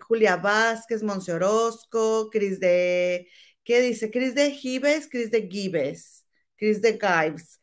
Julia 0.00 0.36
Vázquez, 0.36 1.02
Monse 1.02 1.32
Orozco, 1.32 2.30
Cris 2.30 2.60
de, 2.60 3.28
¿qué 3.64 3.80
dice? 3.82 4.10
Cris 4.10 4.34
de 4.34 4.52
Gives, 4.52 5.08
Cris 5.08 5.30
de 5.30 5.48
Gives. 5.48 6.26
Chris 6.60 6.80
de 6.82 6.98
Gives. 7.00 7.60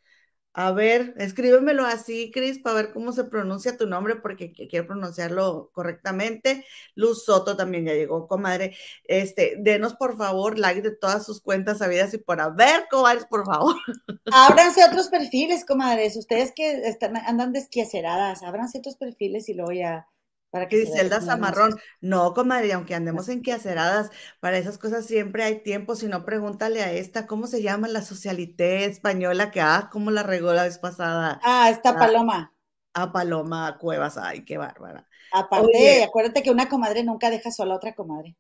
A 0.60 0.72
ver, 0.72 1.14
escríbemelo 1.18 1.86
así, 1.86 2.32
Chris, 2.34 2.58
para 2.58 2.78
ver 2.78 2.92
cómo 2.92 3.12
se 3.12 3.26
pronuncia 3.26 3.78
tu 3.78 3.86
nombre, 3.86 4.16
porque 4.16 4.52
quiero 4.52 4.88
pronunciarlo 4.88 5.70
correctamente. 5.72 6.66
Luz 6.96 7.26
Soto 7.26 7.56
también 7.56 7.86
ya 7.86 7.94
llegó, 7.94 8.28
comadre. 8.28 8.76
Este, 9.04 9.58
denos 9.60 9.94
por 9.94 10.18
favor 10.18 10.58
like 10.58 10.82
de 10.82 10.96
todas 10.96 11.24
sus 11.24 11.42
cuentas 11.42 11.78
sabidas 11.78 12.12
y 12.16 12.18
por 12.18 12.42
haber, 12.42 12.88
comadres, 12.90 13.28
por 13.28 13.46
favor. 13.46 13.76
Ábranse 14.34 14.84
otros 14.84 15.10
perfiles, 15.10 15.64
comadres. 15.64 16.18
Ustedes 16.18 16.52
que 16.56 16.88
están, 16.88 17.18
andan 17.18 17.54
desquiaceradas, 17.54 18.42
ábranse 18.42 18.80
otros 18.80 18.98
perfiles 18.98 19.50
y 19.50 19.54
luego 19.54 19.74
ya 19.74 20.08
para 20.50 20.68
que 20.68 20.78
dice 20.78 21.02
Elda 21.02 21.22
Zamarrón, 21.22 21.76
no, 22.00 22.34
comadre, 22.34 22.74
aunque 22.74 22.96
andemos 22.96 23.28
en 23.30 23.42
queaceradas, 23.42 24.12
para 24.40 24.58
esas 24.58 24.78
cosas 24.78 25.06
siempre 25.06 25.44
hay 25.44 25.62
tiempo, 25.62 25.96
si 25.96 26.08
no, 26.08 26.26
pregúntale 26.26 26.82
a 26.82 26.92
esta, 26.92 27.28
¿cómo 27.28 27.48
se 27.48 27.62
llama 27.62 27.88
la 27.88 28.02
socialité 28.02 28.86
española 28.86 29.52
que, 29.52 29.62
ah, 29.62 29.90
cómo 29.92 30.12
la 30.12 30.24
regó 30.24 30.54
la 30.54 30.64
vez 30.64 30.80
pasada? 30.80 31.40
Ah, 31.44 31.70
esta 31.70 31.98
Paloma. 31.98 32.54
A 32.94 33.12
Paloma 33.12 33.78
Cuevas, 33.78 34.18
ay, 34.18 34.44
qué 34.46 34.58
bárbara. 34.58 35.08
Aparte, 35.32 36.04
acuérdate 36.04 36.42
que 36.42 36.52
una 36.52 36.70
comadre 36.70 37.04
nunca 37.04 37.30
deja 37.30 37.52
sola 37.52 37.74
a 37.74 37.78
otra 37.78 37.94
comadre. 37.94 38.36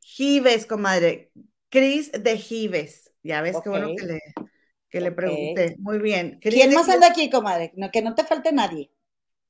Gives, 0.00 0.66
comadre, 0.66 1.30
Cris 1.68 2.10
de 2.10 2.38
Gives, 2.38 3.12
ya 3.22 3.42
ves 3.42 3.58
qué 3.62 3.68
bueno 3.68 3.88
que 3.96 4.06
le, 4.06 4.20
que 4.88 5.00
le 5.00 5.12
pregunté, 5.12 5.76
muy 5.78 5.98
bien. 5.98 6.38
¿Quién 6.40 6.72
más 6.72 6.88
anda 6.88 7.08
aquí, 7.08 7.28
comadre? 7.28 7.72
No, 7.76 7.90
que 7.90 8.00
no 8.00 8.14
te 8.14 8.24
falte 8.24 8.50
nadie. 8.52 8.90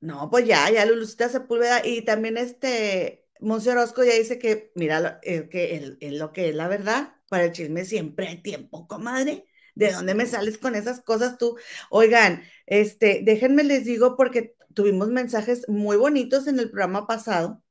No, 0.01 0.29
pues 0.29 0.45
ya, 0.47 0.69
ya 0.71 0.85
Lulucita 0.85 1.27
Sepúlveda 1.29 1.85
y 1.85 2.03
también 2.03 2.37
este 2.37 3.27
Monse 3.41 3.71
Orozco 3.71 4.03
ya 4.03 4.13
dice 4.13 4.39
que, 4.39 4.71
mira, 4.75 5.19
eh, 5.23 5.49
que 5.49 5.97
es 5.99 6.13
lo 6.13 6.31
que 6.31 6.49
es 6.49 6.55
la 6.55 6.67
verdad, 6.67 7.15
para 7.29 7.45
el 7.45 7.51
chisme 7.51 7.85
siempre 7.85 8.27
hay 8.27 8.41
tiempo, 8.41 8.87
comadre. 8.87 9.45
¿De 9.75 9.91
dónde 9.91 10.13
me 10.13 10.25
sales 10.25 10.57
con 10.57 10.75
esas 10.75 11.01
cosas 11.01 11.37
tú? 11.37 11.57
Oigan, 11.89 12.43
este, 12.65 13.21
déjenme 13.23 13.63
les 13.63 13.85
digo 13.85 14.17
porque 14.17 14.55
tuvimos 14.73 15.09
mensajes 15.09 15.67
muy 15.69 15.95
bonitos 15.95 16.47
en 16.47 16.59
el 16.59 16.69
programa 16.69 17.07
pasado 17.07 17.63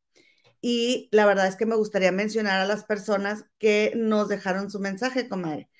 y 0.60 1.08
la 1.12 1.26
verdad 1.26 1.46
es 1.46 1.56
que 1.56 1.66
me 1.66 1.76
gustaría 1.76 2.12
mencionar 2.12 2.60
a 2.60 2.66
las 2.66 2.84
personas 2.84 3.44
que 3.58 3.92
nos 3.96 4.28
dejaron 4.28 4.70
su 4.70 4.80
mensaje, 4.80 5.28
comadre. 5.28 5.70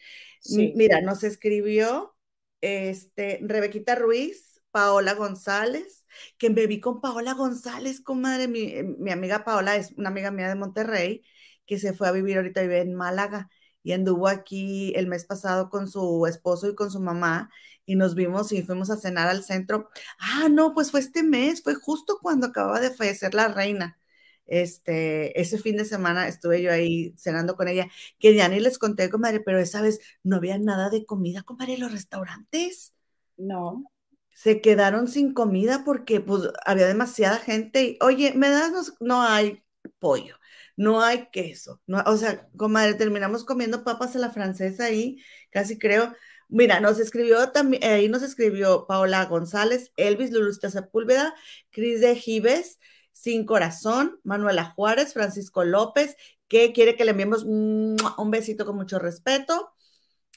Mira, 0.51 1.01
nos 1.01 1.25
escribió 1.25 2.17
este 2.61 3.41
Rebequita 3.43 3.95
Ruiz, 3.95 4.61
Paola 4.71 5.15
González, 5.15 5.98
que 6.39 6.51
me 6.51 6.67
vi 6.67 6.81
con 6.81 7.01
Paola 7.01 7.35
González, 7.35 8.01
comadre, 8.01 8.49
mi, 8.49 8.63
eh, 8.65 8.85
mi 8.85 9.11
amiga 9.11 9.45
Paola 9.45 9.77
es 9.77 9.93
una 9.93 10.09
amiga 10.11 10.31
mía 10.31 10.49
de 10.49 10.55
Monterrey, 10.55 11.23
que 11.67 11.79
se 11.79 11.93
fue 11.93 12.09
a 12.09 12.13
vivir 12.13 12.37
ahorita, 12.39 12.63
vive 12.63 12.81
en 12.81 12.95
Málaga 12.95 13.51
y 13.83 13.93
anduvo 13.93 14.29
aquí 14.29 14.93
el 14.97 15.07
mes 15.07 15.25
pasado 15.25 15.71
con 15.71 15.89
su 15.89 16.27
esposo 16.27 16.69
y 16.69 16.75
con 16.75 16.91
su 16.91 17.01
mamá 17.01 17.51
y 17.87 17.97
nos 17.97 18.15
vimos 18.15 18.53
y 18.53 18.63
fuimos 18.63 18.91
a 18.91 18.97
cenar 18.97 19.29
al 19.29 19.45
centro. 19.45 19.91
Ah, 20.19 20.49
no, 20.51 20.75
pues 20.75 20.91
fue 20.91 21.01
este 21.01 21.23
mes, 21.23 21.63
fue 21.63 21.75
justo 21.75 22.19
cuando 22.21 22.49
acababa 22.49 22.81
de 22.81 22.91
fallecer 22.91 23.35
la 23.35 23.49
reina. 23.49 23.99
Este, 24.47 25.39
ese 25.41 25.59
fin 25.59 25.77
de 25.77 25.85
semana 25.85 26.29
estuve 26.29 26.63
yo 26.63 26.73
ahí 26.73 27.15
cenando 27.19 27.57
con 27.57 27.69
ella, 27.69 27.89
que 28.19 28.35
ya 28.35 28.49
ni 28.49 28.61
les 28.61 28.79
conté, 28.79 29.11
comadre, 29.11 29.41
pero 29.41 29.59
esa 29.59 29.83
vez 29.83 30.01
no 30.23 30.37
había 30.37 30.59
nada 30.59 30.91
de 30.91 31.05
comida, 31.07 31.43
comadre, 31.43 31.75
en 31.75 31.81
los 31.81 31.93
restaurantes. 31.93 32.95
No 33.37 33.91
se 34.39 34.61
quedaron 34.61 35.09
sin 35.09 35.35
comida 35.35 35.83
porque 35.85 36.21
pues 36.21 36.43
había 36.65 36.87
demasiada 36.87 37.39
gente 37.39 37.83
y, 37.83 37.99
oye, 38.01 38.35
me 38.35 38.49
das, 38.49 38.95
no, 39.01 39.21
hay 39.21 39.65
pollo, 39.99 40.37
no 40.77 41.03
hay 41.03 41.27
queso, 41.33 41.83
no, 41.89 42.05
o 42.07 42.17
sea, 42.17 42.49
comadre, 42.57 42.95
terminamos 42.95 43.45
comiendo 43.45 43.83
papas 43.83 44.15
a 44.15 44.21
la 44.21 44.31
francesa 44.31 44.85
ahí, 44.85 45.21
casi 45.51 45.77
creo. 45.77 46.15
Mira, 46.49 46.79
nos 46.79 47.01
escribió 47.01 47.51
también, 47.51 47.83
ahí 47.83 48.09
nos 48.09 48.23
escribió 48.23 48.87
Paola 48.87 49.25
González, 49.27 49.91
Elvis 49.97 50.31
Lulusta 50.31 50.71
Sepúlveda, 50.71 51.35
Cris 51.71 52.01
de 52.01 52.15
Gives, 52.15 52.79
Sin 53.11 53.45
Corazón, 53.45 54.21
Manuela 54.23 54.67
Juárez, 54.67 55.15
Francisco 55.15 55.65
López, 55.65 56.17
que 56.47 56.73
quiere 56.73 56.95
que 56.97 57.05
le 57.05 57.11
enviemos 57.11 57.43
un 57.43 58.31
besito 58.31 58.65
con 58.65 58.77
mucho 58.77 59.01
respeto. 59.01 59.73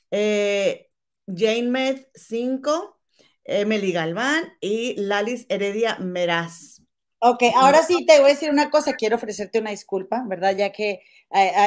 Eh, 0.10 0.90
Jane 1.28 1.70
Med 1.70 2.08
5, 2.16 3.01
Emily 3.44 3.92
Galván 3.92 4.54
y 4.60 4.96
Lalis 4.96 5.46
Heredia 5.50 5.98
Meraz. 6.00 6.82
Ok, 7.24 7.44
ahora 7.56 7.84
sí 7.84 8.06
te 8.08 8.20
voy 8.20 8.32
a 8.32 8.34
decir 8.34 8.50
una 8.50 8.72
cosa, 8.72 8.96
quiero 8.96 9.16
ofrecerte 9.16 9.60
una 9.60 9.70
disculpa, 9.70 10.24
¿verdad? 10.28 10.56
Ya 10.58 10.72
que 10.72 11.02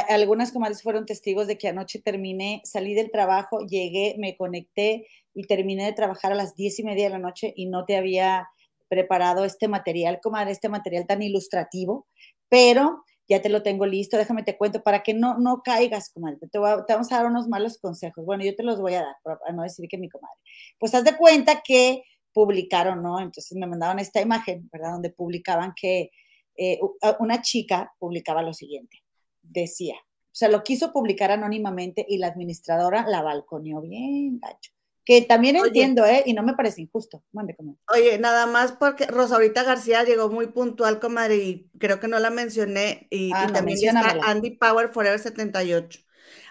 algunas 0.09 0.51
comadres 0.51 0.83
fueron 0.83 1.07
testigos 1.07 1.47
de 1.47 1.57
que 1.57 1.69
anoche 1.69 2.01
terminé, 2.01 2.61
salí 2.65 2.93
del 2.93 3.13
trabajo, 3.13 3.61
llegué, 3.61 4.17
me 4.19 4.37
conecté 4.37 5.07
y 5.33 5.47
terminé 5.47 5.85
de 5.85 5.93
trabajar 5.93 6.33
a 6.33 6.35
las 6.35 6.57
diez 6.57 6.79
y 6.81 6.83
media 6.83 7.05
de 7.05 7.11
la 7.11 7.19
noche 7.19 7.53
y 7.55 7.67
no 7.67 7.85
te 7.85 7.97
había 7.97 8.49
preparado 8.89 9.45
este 9.45 9.69
material, 9.69 10.19
comadre, 10.21 10.51
este 10.51 10.69
material 10.69 11.07
tan 11.07 11.23
ilustrativo, 11.23 12.09
pero 12.49 13.05
ya 13.29 13.41
te 13.41 13.49
lo 13.49 13.63
tengo 13.63 13.87
listo, 13.87 14.17
déjame 14.17 14.43
te 14.43 14.57
cuento 14.57 14.83
para 14.83 15.03
que 15.03 15.15
no, 15.15 15.39
no 15.39 15.63
caigas, 15.63 16.11
comadre, 16.11 16.39
te, 16.39 16.49
te 16.49 16.59
vamos 16.59 17.13
a 17.13 17.17
dar 17.17 17.27
unos 17.27 17.49
malos 17.49 17.79
consejos. 17.79 18.25
Bueno, 18.25 18.45
yo 18.45 18.55
te 18.55 18.63
los 18.63 18.81
voy 18.81 18.95
a 18.95 19.03
dar, 19.03 19.17
para 19.23 19.53
no 19.53 19.63
decir 19.63 19.89
que 19.89 19.99
mi 19.99 20.09
comadre. 20.09 20.39
Pues 20.79 20.95
haz 20.95 21.05
de 21.05 21.17
cuenta 21.17 21.63
que 21.63 22.03
publicaron, 22.33 23.03
¿no? 23.03 23.21
Entonces 23.21 23.57
me 23.57 23.67
mandaron 23.67 23.99
esta 23.99 24.21
imagen, 24.21 24.69
¿verdad? 24.73 24.93
Donde 24.93 25.11
publicaban 25.11 25.73
que 25.81 26.11
eh, 26.57 26.79
una 27.19 27.41
chica 27.41 27.93
publicaba 27.99 28.43
lo 28.43 28.53
siguiente, 28.53 29.03
decía, 29.43 29.97
o 29.97 30.37
sea, 30.37 30.49
lo 30.49 30.63
quiso 30.63 30.93
publicar 30.93 31.31
anónimamente 31.31 32.05
y 32.09 32.19
la 32.19 32.27
administradora 32.27 33.07
la 33.09 33.23
balconeó 33.23 33.81
bien, 33.81 34.41
gacho. 34.41 34.74
Que 35.05 35.21
también 35.23 35.57
entiendo, 35.57 36.07
¿eh? 36.07 36.23
Y 36.25 36.33
no 36.33 36.43
me 36.43 36.55
parece 36.55 36.81
injusto. 36.81 37.23
Mande, 37.33 37.57
Oye, 37.93 38.19
nada 38.19 38.47
más 38.47 38.73
porque 38.73 39.07
Rosaurita 39.07 39.63
García 39.63 40.03
llegó 40.03 40.31
muy 40.31 40.47
puntual, 40.47 40.99
comadre, 40.99 41.37
y 41.37 41.71
creo 41.79 42.01
que 42.01 42.09
no 42.09 42.19
la 42.19 42.31
mencioné. 42.31 43.07
Y, 43.11 43.31
ah, 43.35 43.51
también 43.53 43.79
está 43.79 44.19
Andy 44.23 44.53
Power 44.53 44.89
Forever 44.89 45.19
78. 45.19 46.01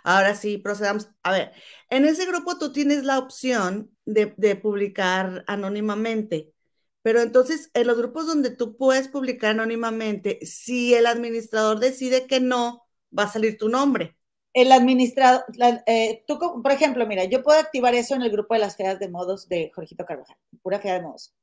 Ahora 0.04 0.36
sí, 0.36 0.58
procedamos. 0.58 1.10
A 1.24 1.32
ver, 1.32 1.52
en 1.90 2.06
ese 2.06 2.26
grupo 2.26 2.58
tú 2.58 2.72
tienes 2.72 3.04
la 3.04 3.18
opción 3.18 3.92
de, 4.06 4.28
publicar 4.56 5.44
anónimamente, 5.48 6.54
pero 7.02 7.22
entonces 7.22 7.72
en 7.74 7.88
los 7.88 7.98
grupos 7.98 8.28
donde 8.28 8.52
tú 8.52 8.78
puedes 8.78 9.08
publicar 9.08 9.52
anónimamente, 9.52 10.40
si 10.46 10.94
el 10.94 11.06
administrador 11.08 11.80
decide 11.80 12.28
que 12.28 12.40
no, 12.40 12.88
va 13.18 13.24
a 13.24 13.32
salir 13.32 13.58
tu 13.58 13.70
nombre. 13.70 14.18
El 14.54 14.72
administrador, 14.72 15.44
eh, 15.88 16.24
tú, 16.28 16.38
por 16.40 16.72
ejemplo, 16.72 17.08
mira, 17.08 17.24
yo 17.26 17.44
puedo 17.44 17.60
activar 17.60 17.96
eso 17.96 18.16
en 18.16 18.22
el 18.22 18.32
grupo 18.32 18.54
de 18.54 18.60
las 18.60 18.76
feas 18.76 19.00
de 19.00 19.10
modos 19.10 19.50
de 19.50 19.72
Jorgito 19.74 20.06
Carvajal, 20.06 20.38
pura 20.62 20.80
fea 20.80 20.94
de 20.94 21.02
modos. 21.02 21.34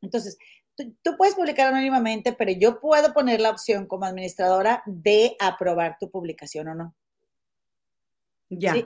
Entonces, 0.00 0.38
tú, 0.76 0.94
tú, 1.02 1.16
puedes 1.16 1.34
publicar 1.34 1.68
anónimamente, 1.68 2.32
pero 2.32 2.52
yo 2.52 2.80
puedo 2.80 3.12
poner 3.12 3.40
la 3.40 3.50
opción 3.50 3.86
como 3.86 4.04
administradora 4.04 4.82
de 4.86 5.36
aprobar 5.40 5.96
tu 5.98 6.10
publicación 6.10 6.68
o 6.68 6.74
no 6.74 6.94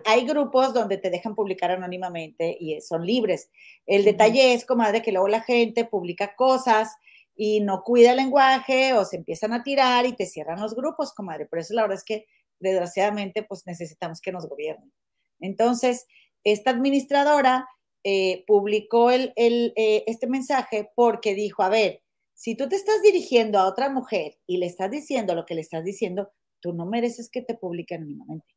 hay 0.05 0.27
grupos 0.27 0.73
donde 0.73 0.99
te 0.99 1.11
dejan 1.11 1.35
publicar 1.35 1.71
anónimamente 1.71 2.57
y 2.59 2.81
son 2.81 3.05
libres. 3.05 3.51
El 3.87 4.05
detalle 4.05 4.55
es, 4.55 4.65
comadre, 4.65 5.03
que 5.03 5.13
luego 5.13 5.29
la 5.29 5.43
gente 5.43 5.85
publica 5.85 6.35
cosas 6.37 6.97
y 7.35 7.61
no 7.61 7.83
cuida 7.83 8.13
el 8.13 8.17
lenguaje 8.17 8.95
o 8.95 9.05
se 9.05 9.17
empiezan 9.17 9.53
a 9.53 9.63
tirar 9.63 10.07
y 10.07 10.15
te 10.15 10.27
cierran 10.27 10.61
los 10.61 10.75
grupos, 10.75 11.13
comadre. 11.13 11.47
Por 11.47 11.59
eso 11.59 11.75
la 11.75 11.83
verdad 11.83 11.99
es 11.99 12.05
que, 12.05 12.27
desgraciadamente, 12.61 13.43
pues 13.43 13.67
necesitamos 13.67 14.21
que 14.21 14.33
nos 14.33 14.49
gobiernen. 14.49 14.93
Entonces, 15.41 16.07
esta 16.45 16.71
administradora 16.71 17.69
eh, 18.05 18.45
publicó 18.47 19.11
el, 19.11 19.33
eh, 19.37 20.05
este 20.07 20.27
mensaje 20.27 20.91
porque 20.95 21.35
dijo, 21.35 21.63
a 21.63 21.69
ver, 21.69 22.03
si 22.35 22.55
tú 22.55 22.69
te 22.69 22.77
estás 22.77 23.03
dirigiendo 23.03 23.59
a 23.59 23.67
otra 23.67 23.89
mujer 23.89 24.39
y 24.47 24.59
le 24.59 24.67
estás 24.67 24.91
diciendo 24.91 25.35
lo 25.35 25.47
que 25.47 25.55
le 25.55 25.63
estás 25.63 25.85
diciendo, 25.85 26.31
tú 26.61 26.73
no 26.73 26.87
mereces 26.87 27.31
que 27.31 27.43
te 27.43 27.55
publiquen 27.55 28.03
anónimamente. 28.03 28.57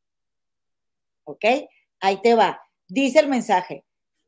¿ok? 1.30 1.44
Ahí 2.00 2.20
te 2.22 2.34
va. 2.34 2.60
Dice 2.88 3.20
el 3.20 3.28
mensaje. 3.28 3.84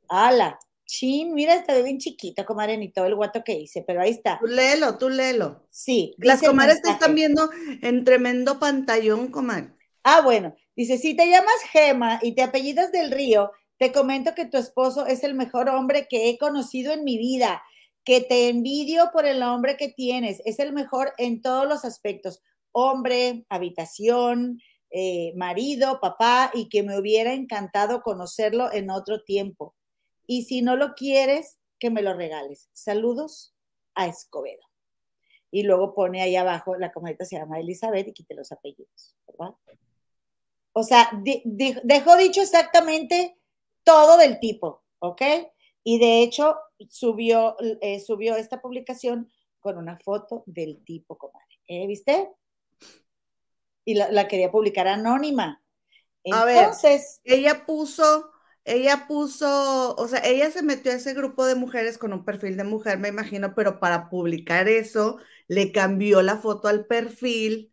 Ala, 0.09 0.59
chin, 0.93 1.33
mira, 1.33 1.55
está 1.55 1.81
bien 1.81 1.97
chiquita, 1.97 2.45
comadre, 2.45 2.77
ni 2.77 2.91
todo 2.91 3.07
el 3.07 3.15
guato 3.15 3.43
que 3.43 3.55
hice, 3.55 3.83
pero 3.87 4.03
ahí 4.03 4.11
está. 4.11 4.39
Tú 4.39 4.47
léelo, 4.47 4.99
tú 4.99 5.09
léelo. 5.09 5.67
Sí. 5.71 6.15
Las 6.19 6.43
comadres 6.43 6.83
te 6.83 6.91
están 6.91 7.15
viendo 7.15 7.49
en 7.81 8.05
tremendo 8.05 8.59
pantallón, 8.59 9.29
comadre. 9.29 9.71
Ah, 10.03 10.21
bueno. 10.21 10.55
Dice, 10.77 10.99
si 10.99 11.17
te 11.17 11.29
llamas 11.31 11.63
Gema 11.71 12.19
y 12.23 12.35
te 12.35 12.43
apellidas 12.43 12.93
del 12.93 13.11
río, 13.11 13.53
te 13.79 13.91
comento 13.91 14.35
que 14.35 14.45
tu 14.45 14.59
esposo 14.59 15.07
es 15.07 15.25
el 15.25 15.35
mejor 15.35 15.71
hombre 15.71 16.07
que 16.11 16.29
he 16.29 16.37
conocido 16.37 16.93
en 16.93 17.05
mi 17.05 17.17
vida, 17.17 17.63
que 18.05 18.21
te 18.21 18.51
envidio 18.51 19.11
por 19.15 19.25
el 19.25 19.43
hombre 19.43 19.79
que 19.79 19.89
tienes, 19.89 20.43
es 20.45 20.59
el 20.59 20.75
mejor 20.75 21.15
en 21.17 21.41
todos 21.41 21.67
los 21.67 21.87
aspectos, 21.87 22.43
hombre, 22.71 23.47
habitación, 23.49 24.61
eh, 24.91 25.33
marido, 25.37 26.01
papá, 26.01 26.51
y 26.53 26.69
que 26.69 26.83
me 26.83 26.99
hubiera 26.99 27.33
encantado 27.33 28.03
conocerlo 28.03 28.71
en 28.71 28.91
otro 28.91 29.23
tiempo. 29.23 29.75
Y 30.27 30.45
si 30.45 30.63
no 30.63 30.77
lo 30.77 30.95
quieres, 30.95 31.59
que 31.79 31.91
me 31.91 32.03
lo 32.03 32.15
regales. 32.15 32.69
Saludos 32.73 33.55
a 33.95 34.07
Escobedo. 34.07 34.63
Y 35.51 35.65
luego 35.65 35.95
pone 35.95 36.23
ahí 36.23 36.37
abajo, 36.37 36.77
la 36.77 36.93
comadita 36.93 37.25
se 37.25 37.37
llama 37.37 37.61
Elizabeth 37.61 38.09
y 38.09 38.13
quite 38.13 38.35
los 38.35 38.53
apellidos, 38.53 39.17
¿verdad? 39.27 39.55
O 40.73 40.83
sea, 40.83 41.11
dejó 41.85 42.17
dicho 42.17 42.41
exactamente 42.41 43.37
todo 43.85 44.17
del 44.17 44.41
tipo, 44.41 44.83
¿ok? 45.01 45.21
Y 45.85 45.99
de 45.99 46.23
hecho 46.23 46.57
subió, 46.89 47.57
eh, 47.83 48.01
subió 48.01 48.37
esta 48.37 48.63
publicación 48.63 49.31
con 49.61 49.77
una 49.77 49.99
foto 49.99 50.43
del 50.47 50.83
tipo, 50.85 51.19
comadre. 51.19 51.61
¿Eh? 51.69 51.87
¿Viste? 51.87 52.31
y 53.85 53.95
la, 53.95 54.29
quería 54.29 54.51
publicar 54.51 54.89
anónima. 54.89 55.63
Entonces, 56.25 57.21
a 57.25 57.31
ver, 57.31 57.39
ella 57.41 57.67
puso, 57.67 58.31
ella 58.65 59.07
puso, 59.09 59.95
o 59.97 60.09
sea, 60.09 60.21
ella 60.25 60.51
se 60.51 60.63
metió 60.63 60.93
a 60.93 60.97
ese 60.97 61.15
grupo 61.15 61.45
de 61.47 61.55
mujeres 61.55 61.99
con 61.99 62.13
un 62.13 62.25
perfil 62.25 62.57
de 62.57 62.65
mujer, 62.65 62.99
me 62.99 63.09
imagino, 63.09 63.55
pero 63.55 63.81
para 63.81 64.09
publicar 64.09 64.69
eso, 64.69 65.19
le 65.49 65.73
cambió 65.73 66.23
la 66.23 66.37
foto 66.37 66.69
al 66.69 66.87
perfil. 66.87 67.73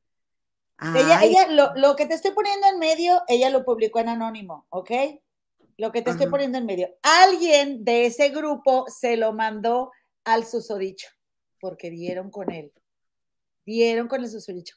Ella, 0.82 1.22
ella, 1.24 1.48
lo, 1.50 1.76
lo, 1.76 1.96
que 1.96 2.06
te 2.06 2.14
estoy 2.14 2.32
poniendo 2.32 2.66
en 2.68 2.80
medio, 2.80 3.22
ella 3.28 3.50
lo 3.50 3.66
publicó 3.66 4.00
en 4.00 4.10
anónimo, 4.10 4.66
¿ok? 4.70 4.92
Lo 5.78 5.92
que 5.92 6.02
te 6.02 6.12
estoy 6.12 6.28
poniendo 6.28 6.58
en 6.58 6.66
medio. 6.66 6.90
Alguien 7.04 7.84
de 7.84 8.06
ese 8.06 8.30
grupo 8.30 8.86
se 8.88 9.18
lo 9.18 9.34
mandó 9.34 9.92
al 10.24 10.46
susodicho, 10.46 11.10
porque 11.60 11.90
dieron 11.90 12.32
con 12.32 12.52
él. 12.52 12.74
Dieron 13.66 14.08
con 14.08 14.22
el 14.22 14.30
susodicho. 14.30 14.76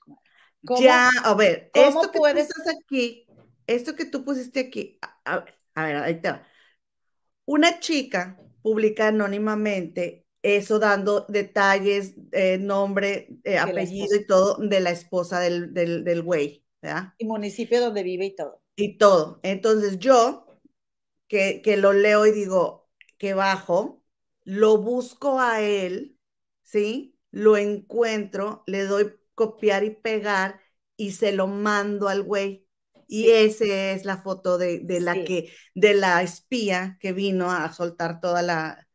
Ya, 0.80 1.10
a 1.24 1.34
ver, 1.34 1.70
esto 1.74 2.10
que 2.12 2.18
tú 2.18 2.26
aquí, 2.26 3.26
esto 3.66 3.96
que 3.96 4.04
tú 4.04 4.24
pusiste 4.24 4.60
aquí, 4.60 4.98
a, 5.24 5.44
ver, 5.76 5.96
ahí 5.96 6.20
te 6.20 6.30
va. 6.30 6.46
Una 7.44 7.80
chica 7.80 8.38
publica 8.62 9.08
anónimamente 9.08 10.22
eso 10.42 10.78
dando 10.78 11.24
detalles, 11.28 12.14
eh, 12.32 12.58
nombre, 12.58 13.28
eh, 13.44 13.58
apellido 13.58 14.16
y 14.16 14.26
todo 14.26 14.56
de 14.56 14.80
la 14.80 14.90
esposa 14.90 15.38
del, 15.40 15.72
del, 15.72 16.22
güey, 16.22 16.64
¿verdad? 16.82 17.14
Y 17.18 17.26
municipio 17.26 17.80
donde 17.80 18.02
vive 18.02 18.26
y 18.26 18.34
todo. 18.34 18.60
Y 18.74 18.98
todo. 18.98 19.40
Entonces 19.44 19.98
yo, 19.98 20.46
que, 21.28 21.62
que 21.62 21.76
lo 21.76 21.92
leo 21.92 22.26
y 22.26 22.32
digo, 22.32 22.88
que 23.18 23.34
bajo, 23.34 24.02
lo 24.44 24.78
busco 24.78 25.38
a 25.38 25.60
él, 25.60 26.18
¿sí? 26.64 27.16
Lo 27.30 27.56
encuentro, 27.56 28.64
le 28.66 28.84
doy 28.84 29.14
copiar 29.34 29.84
y 29.84 29.90
pegar 29.90 30.60
y 30.96 31.12
se 31.12 31.32
lo 31.32 31.46
mando 31.46 32.08
al 32.08 32.22
güey. 32.24 32.61
Y 33.08 33.30
esa 33.30 33.64
es 33.64 34.04
la 34.04 34.18
foto 34.18 34.58
de, 34.58 34.82
la 35.00 35.14
que, 35.24 35.52
de 35.74 35.94
la 35.94 36.22
espía 36.22 36.96
que 37.00 37.12
vino 37.12 37.50
a 37.50 37.72
soltar 37.72 38.20
toda 38.20 38.42
la 38.42 38.86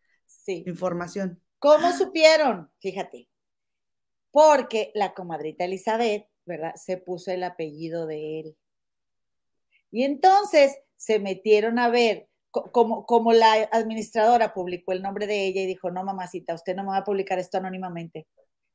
información. 0.48 1.42
¿Cómo 1.60 1.92
supieron? 1.92 2.72
Fíjate. 2.80 3.28
Porque 4.32 4.92
la 4.94 5.14
comadrita 5.14 5.66
Elizabeth, 5.66 6.28
¿verdad? 6.46 6.76
Se 6.76 6.98
puso 6.98 7.32
el 7.32 7.44
apellido 7.44 8.06
de 8.06 8.40
él. 8.40 8.58
Y 9.92 10.04
entonces 10.04 10.78
se 10.96 11.20
metieron 11.20 11.80
a 11.80 11.90
ver, 11.90 12.28
como, 12.52 13.06
como 13.06 13.34
la 13.34 13.54
administradora 13.72 14.54
publicó 14.54 14.92
el 14.92 15.02
nombre 15.02 15.28
de 15.28 15.46
ella 15.46 15.62
y 15.62 15.68
dijo, 15.68 15.92
no, 15.92 16.04
mamacita, 16.04 16.54
usted 16.54 16.76
no 16.76 16.84
me 16.84 16.90
va 16.90 16.98
a 16.98 17.04
publicar 17.04 17.40
esto 17.40 17.58
anónimamente. 17.58 18.28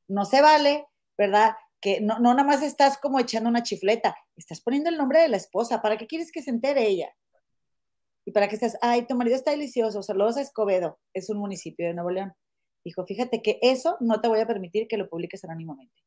No 0.07 0.25
se 0.25 0.41
vale, 0.41 0.85
¿verdad? 1.17 1.55
Que 1.83 1.99
no, 1.99 2.17
no 2.19 2.33
nada 2.33 2.47
más 2.47 2.63
estás 2.63 2.97
como 2.97 3.19
echando 3.19 3.49
una 3.49 3.61
chifleta, 3.61 4.15
estás 4.37 4.61
poniendo 4.61 4.89
el 4.89 4.95
nombre 4.95 5.19
de 5.19 5.27
la 5.27 5.35
esposa. 5.35 5.81
¿Para 5.81 5.97
qué 5.97 6.07
quieres 6.07 6.31
que 6.31 6.41
se 6.41 6.49
entere 6.49 6.87
ella? 6.87 7.13
Y 8.25 8.31
para 8.31 8.47
que 8.47 8.55
estés, 8.55 8.77
ay, 8.81 9.05
tu 9.05 9.15
marido 9.15 9.35
está 9.35 9.51
delicioso, 9.51 10.01
saludos 10.01 10.37
a 10.37 10.41
Escobedo, 10.41 10.97
es 11.13 11.29
un 11.29 11.39
municipio 11.39 11.85
de 11.85 11.93
Nuevo 11.93 12.11
León. 12.11 12.33
Dijo, 12.85 13.05
fíjate 13.05 13.41
que 13.41 13.59
eso 13.61 13.97
no 13.99 14.21
te 14.21 14.29
voy 14.29 14.39
a 14.39 14.47
permitir 14.47 14.87
que 14.87 14.95
lo 14.95 15.09
publiques 15.09 15.43
anónimamente. 15.43 16.01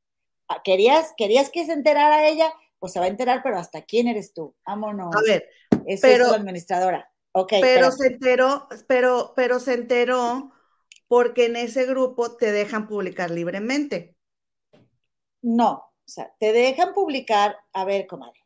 Ah, 0.49 0.63
¿Querías, 0.65 1.13
querías 1.19 1.51
que 1.51 1.67
se 1.67 1.73
enterara 1.73 2.27
ella? 2.27 2.51
Pues 2.79 2.95
se 2.95 2.99
va 2.99 3.05
a 3.05 3.09
enterar, 3.09 3.43
pero 3.43 3.59
¿hasta 3.59 3.83
quién 3.83 4.09
eres 4.09 4.33
tú? 4.33 4.55
Vámonos. 4.67 5.15
A 5.15 5.21
ver, 5.21 5.47
pero, 6.01 6.25
es 6.25 6.31
la 6.31 6.37
administradora. 6.37 7.13
Okay, 7.33 7.61
pero, 7.61 7.89
pero 7.89 7.93
se 7.93 8.07
enteró, 8.07 8.69
pero, 8.89 9.33
pero 9.37 9.61
se 9.61 9.75
enteró 9.75 10.53
porque 11.07 11.47
en 11.47 11.57
ese 11.57 11.85
grupo 11.85 12.37
te 12.37 12.51
dejan 12.51 12.89
publicar 12.89 13.31
libremente. 13.31 14.16
No, 15.43 15.73
o 15.73 16.09
sea, 16.09 16.35
te 16.39 16.53
dejan 16.53 16.93
publicar, 16.93 17.57
a 17.73 17.85
ver, 17.85 18.07
comadre. 18.07 18.41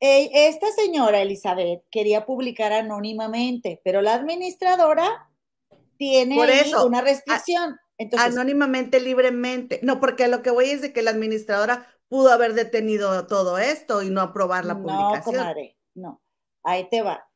Esta 0.00 0.70
señora 0.72 1.22
Elizabeth 1.22 1.84
quería 1.88 2.26
publicar 2.26 2.72
anónimamente, 2.72 3.80
pero 3.84 4.02
la 4.02 4.14
administradora 4.14 5.30
tiene 5.96 6.36
una 6.84 7.00
restricción. 7.00 7.78
Entonces, 7.98 8.32
anónimamente, 8.32 8.98
libremente. 8.98 9.78
No, 9.84 10.00
porque 10.00 10.26
lo 10.26 10.42
que 10.42 10.50
voy 10.50 10.70
es 10.70 10.82
de 10.82 10.92
que 10.92 11.02
la 11.02 11.12
administradora 11.12 11.86
pudo 12.08 12.32
haber 12.32 12.54
detenido 12.54 13.28
todo 13.28 13.58
esto 13.58 14.02
y 14.02 14.10
no 14.10 14.20
aprobar 14.20 14.64
la 14.64 14.74
publicación. 14.74 15.36
No, 15.36 15.40
comadre, 15.40 15.78
no. 15.94 16.20
Ahí 16.64 16.88
te 16.88 17.02
va. 17.02 17.28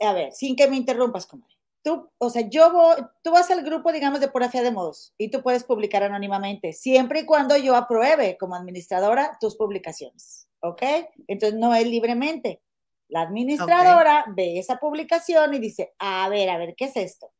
A 0.00 0.12
ver, 0.14 0.32
sin 0.32 0.56
que 0.56 0.68
me 0.68 0.76
interrumpas, 0.76 1.26
comadre. 1.26 1.55
Tú, 1.86 2.10
o 2.18 2.30
sea, 2.30 2.42
yo 2.50 2.72
voy, 2.72 2.96
tú 3.22 3.30
vas 3.30 3.48
al 3.52 3.62
grupo, 3.62 3.92
digamos, 3.92 4.18
de 4.18 4.26
pura 4.26 4.50
fe 4.50 4.60
de 4.60 4.72
modos 4.72 5.14
y 5.16 5.30
tú 5.30 5.40
puedes 5.40 5.62
publicar 5.62 6.02
anónimamente, 6.02 6.72
siempre 6.72 7.20
y 7.20 7.24
cuando 7.24 7.56
yo 7.56 7.76
apruebe 7.76 8.36
como 8.40 8.56
administradora 8.56 9.38
tus 9.40 9.54
publicaciones, 9.54 10.48
¿ok? 10.62 10.82
Entonces 11.28 11.56
no 11.56 11.76
es 11.76 11.86
libremente. 11.86 12.60
La 13.06 13.20
administradora 13.20 14.24
ve 14.34 14.58
esa 14.58 14.78
publicación 14.78 15.54
y 15.54 15.60
dice, 15.60 15.94
a 16.00 16.28
ver, 16.28 16.50
a 16.50 16.58
ver, 16.58 16.74
¿qué 16.76 16.86
es 16.86 16.96
esto? 16.96 17.30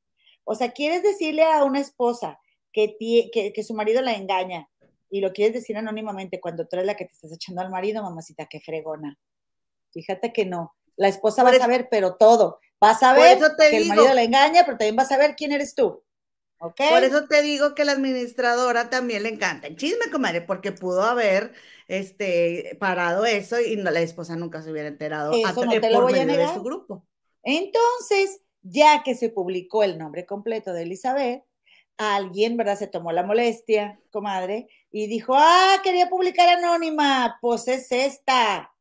O 0.44 0.54
sea, 0.54 0.70
quieres 0.70 1.02
decirle 1.02 1.42
a 1.42 1.64
una 1.64 1.80
esposa 1.80 2.38
que, 2.72 2.96
que, 3.32 3.62
su 3.64 3.74
marido 3.74 4.00
la 4.00 4.12
engaña 4.12 4.68
y 5.10 5.22
lo 5.22 5.32
quieres 5.32 5.54
decir 5.54 5.76
anónimamente 5.76 6.38
cuando 6.40 6.68
tú 6.68 6.76
eres 6.76 6.86
la 6.86 6.94
que 6.94 7.06
te 7.06 7.14
estás 7.14 7.32
echando 7.32 7.62
al 7.62 7.70
marido, 7.70 8.00
mamacita, 8.00 8.46
qué 8.46 8.60
fregona. 8.60 9.18
Fíjate 9.90 10.32
que 10.32 10.46
no. 10.46 10.76
La 10.94 11.08
esposa 11.08 11.42
va 11.42 11.50
a 11.50 11.54
saber, 11.58 11.88
pero 11.90 12.14
todo. 12.14 12.60
Va 12.83 12.90
a 12.90 12.99
saber 12.99 13.38
que 13.59 13.76
el 13.76 13.88
marido 13.88 14.14
la 14.14 14.23
engaña, 14.23 14.64
pero 14.64 14.76
también 14.76 14.99
va 14.99 15.02
a 15.02 15.09
saber 15.09 15.35
quién 15.37 15.52
eres 15.52 15.75
tú. 15.75 16.02
Por 16.59 17.04
eso 17.04 17.26
te 17.28 17.42
digo 17.42 17.75
que 17.75 17.85
la 17.85 17.92
administradora 17.92 18.88
también 18.88 19.23
le 19.23 19.28
encanta 19.28 19.66
el 19.66 19.76
chisme, 19.76 20.11
comadre, 20.11 20.40
porque 20.40 20.73
pudo 20.73 21.02
haber 21.02 21.52
este, 21.87 22.76
parado 22.80 23.26
eso 23.26 23.61
y 23.61 23.76
no, 23.76 23.90
la 23.90 24.00
esposa 24.00 24.37
nunca 24.37 24.62
se 24.62 24.71
hubiera 24.71 24.88
enterado 24.88 25.33
eso 25.33 25.64
no 25.64 25.80
te 25.80 25.90
lo 25.90 26.02
voy 26.02 26.18
a 26.18 26.25
negar. 26.25 26.49
de 26.49 26.54
su 26.54 26.62
grupo. 26.62 27.06
Entonces, 27.42 28.40
ya 28.62 29.02
que 29.02 29.14
se 29.14 29.28
publicó 29.28 29.83
el 29.83 29.99
nombre 29.99 30.25
completo 30.25 30.73
de 30.73 30.83
Elizabeth, 30.83 31.45
alguien, 31.99 32.56
¿verdad? 32.56 32.78
Se 32.78 32.88
tomó 32.88 33.12
la 33.12 33.23
molestia, 33.23 34.00
comadre, 34.11 34.68
y 34.90 35.06
dijo, 35.06 35.35
ah, 35.37 35.76
quería 35.85 36.09
publicar 36.09 36.49
anónima, 36.49 37.38
pues 37.40 37.68
es 37.68 37.92
esta. 37.92 38.73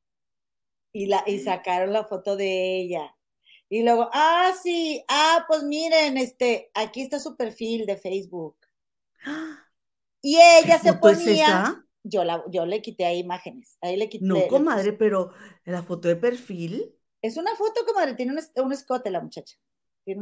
Y, 0.94 1.08
la, 1.08 1.24
y 1.28 1.40
sacaron 1.40 1.92
la 1.92 2.06
foto 2.06 2.38
de 2.38 2.80
ella. 2.80 3.15
Y 3.76 3.84
luego, 3.84 4.10
ah, 4.14 4.54
sí, 4.64 5.04
ah, 5.10 5.44
pues 5.50 5.64
miren, 5.64 6.16
este, 6.16 6.72
aquí 6.74 7.02
está 7.02 7.20
su 7.20 7.36
perfil 7.36 7.86
de 7.86 7.98
Facebook. 7.98 8.56
Y 10.22 10.38
ella 10.38 10.80
se 10.80 10.94
ponía. 10.94 11.86
Yo, 12.02 12.24
la, 12.24 12.42
yo 12.50 12.66
le 12.66 12.82
quité 12.82 13.04
ahí 13.04 13.20
imágenes. 13.20 13.78
Ahí 13.82 13.98
le 13.98 14.08
quité. 14.08 14.24
No, 14.24 14.48
comadre, 14.48 14.94
pero 14.94 15.34
la 15.66 15.84
foto 15.84 16.08
de 16.08 16.16
perfil. 16.16 16.96
Es 17.22 17.36
una 17.36 17.54
foto, 17.56 17.82
comadre, 17.86 18.14
tiene 18.14 18.32
un, 18.56 18.72
escote 18.72 19.12
la 19.12 19.20
muchacha. 19.20 19.58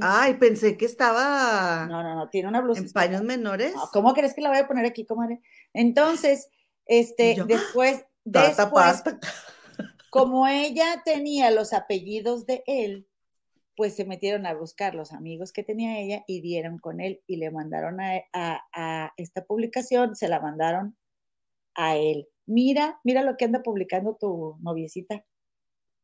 Ay, 0.02 0.34
pensé 0.40 0.76
que 0.76 0.86
estaba. 0.86 1.86
No, 1.86 2.02
no, 2.02 2.16
no, 2.16 2.30
tiene 2.30 2.48
una 2.48 2.60
blusa. 2.60 2.82
¿En 2.82 2.92
paños 2.92 3.22
menores? 3.22 3.76
¿Cómo 3.92 4.16
crees 4.16 4.34
que 4.34 4.42
la 4.42 4.50
voy 4.50 4.58
a 4.58 4.68
poner 4.68 4.88
aquí, 4.88 5.06
comadre? 5.06 5.42
Entonces, 5.74 6.50
este, 6.88 7.36
después, 7.46 8.04
después, 8.24 9.04
como 10.10 10.48
ella 10.48 11.04
tenía 11.06 11.52
los 11.52 11.72
apellidos 11.72 12.48
de 12.48 12.64
él, 12.66 13.08
pues 13.76 13.96
se 13.96 14.06
metieron 14.06 14.46
a 14.46 14.54
buscar 14.54 14.96
los 14.96 15.14
amigos 15.14 15.52
que 15.52 15.64
tenía 15.64 16.00
ella 16.00 16.24
y 16.28 16.42
dieron 16.42 16.78
con 16.78 17.02
él 17.02 17.22
y 17.28 17.38
le 17.38 17.52
mandaron 17.52 18.00
a, 18.02 19.14
esta 19.18 19.46
publicación, 19.46 20.16
se 20.16 20.28
la 20.28 20.40
mandaron 20.40 20.98
a 21.76 21.98
él. 21.98 22.28
Mira, 22.46 23.00
mira 23.04 23.24
lo 23.24 23.38
que 23.38 23.46
anda 23.46 23.64
publicando 23.64 24.16
tu 24.20 24.58
noviecita. 24.62 25.26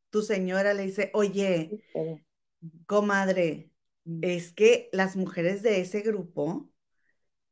Tu 0.10 0.22
señora 0.22 0.74
le 0.74 0.84
dice, 0.84 1.12
oye, 1.14 1.84
comadre, 2.88 3.72
es 4.22 4.52
que 4.54 4.90
las 4.92 5.16
mujeres 5.16 5.62
de 5.62 5.82
ese 5.82 6.02
grupo, 6.02 6.70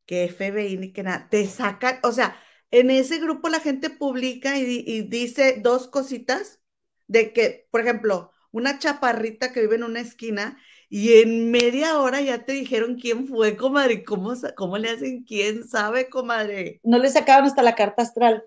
que 0.05 0.27
FBI 0.29 0.77
ni 0.77 0.91
que 0.93 1.03
nada, 1.03 1.27
te 1.29 1.45
sacan, 1.45 1.99
o 2.03 2.11
sea, 2.11 2.35
en 2.71 2.89
ese 2.89 3.19
grupo 3.19 3.49
la 3.49 3.59
gente 3.59 3.89
publica 3.89 4.57
y 4.57 5.01
dice 5.03 5.59
dos 5.61 5.87
cositas 5.87 6.61
de 7.07 7.33
que, 7.33 7.67
por 7.71 7.81
ejemplo, 7.81 8.31
una 8.51 8.79
chaparrita 8.79 9.51
que 9.51 9.61
vive 9.61 9.75
en 9.75 9.83
una 9.83 9.99
esquina 9.99 10.57
y 10.89 11.21
en 11.21 11.51
media 11.51 11.99
hora 11.99 12.21
ya 12.21 12.45
te 12.45 12.53
dijeron 12.53 12.95
quién 12.95 13.27
fue, 13.27 13.57
comadre. 13.57 14.05
¿Cómo, 14.05 14.33
cómo 14.55 14.77
le 14.77 14.89
hacen? 14.89 15.25
¿Quién 15.25 15.67
sabe, 15.67 16.09
comadre? 16.09 16.79
No 16.83 16.97
le 16.97 17.09
sacaron 17.09 17.45
hasta 17.45 17.61
la 17.61 17.75
carta 17.75 18.03
astral. 18.03 18.45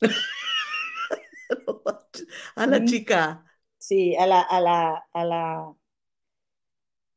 a 2.56 2.66
la 2.66 2.84
chica. 2.84 3.42
Sí, 3.78 4.14
a 4.16 4.26
la, 4.26 4.42
a 4.42 4.60
la, 4.60 5.06
a 5.12 5.24
la, 5.24 5.74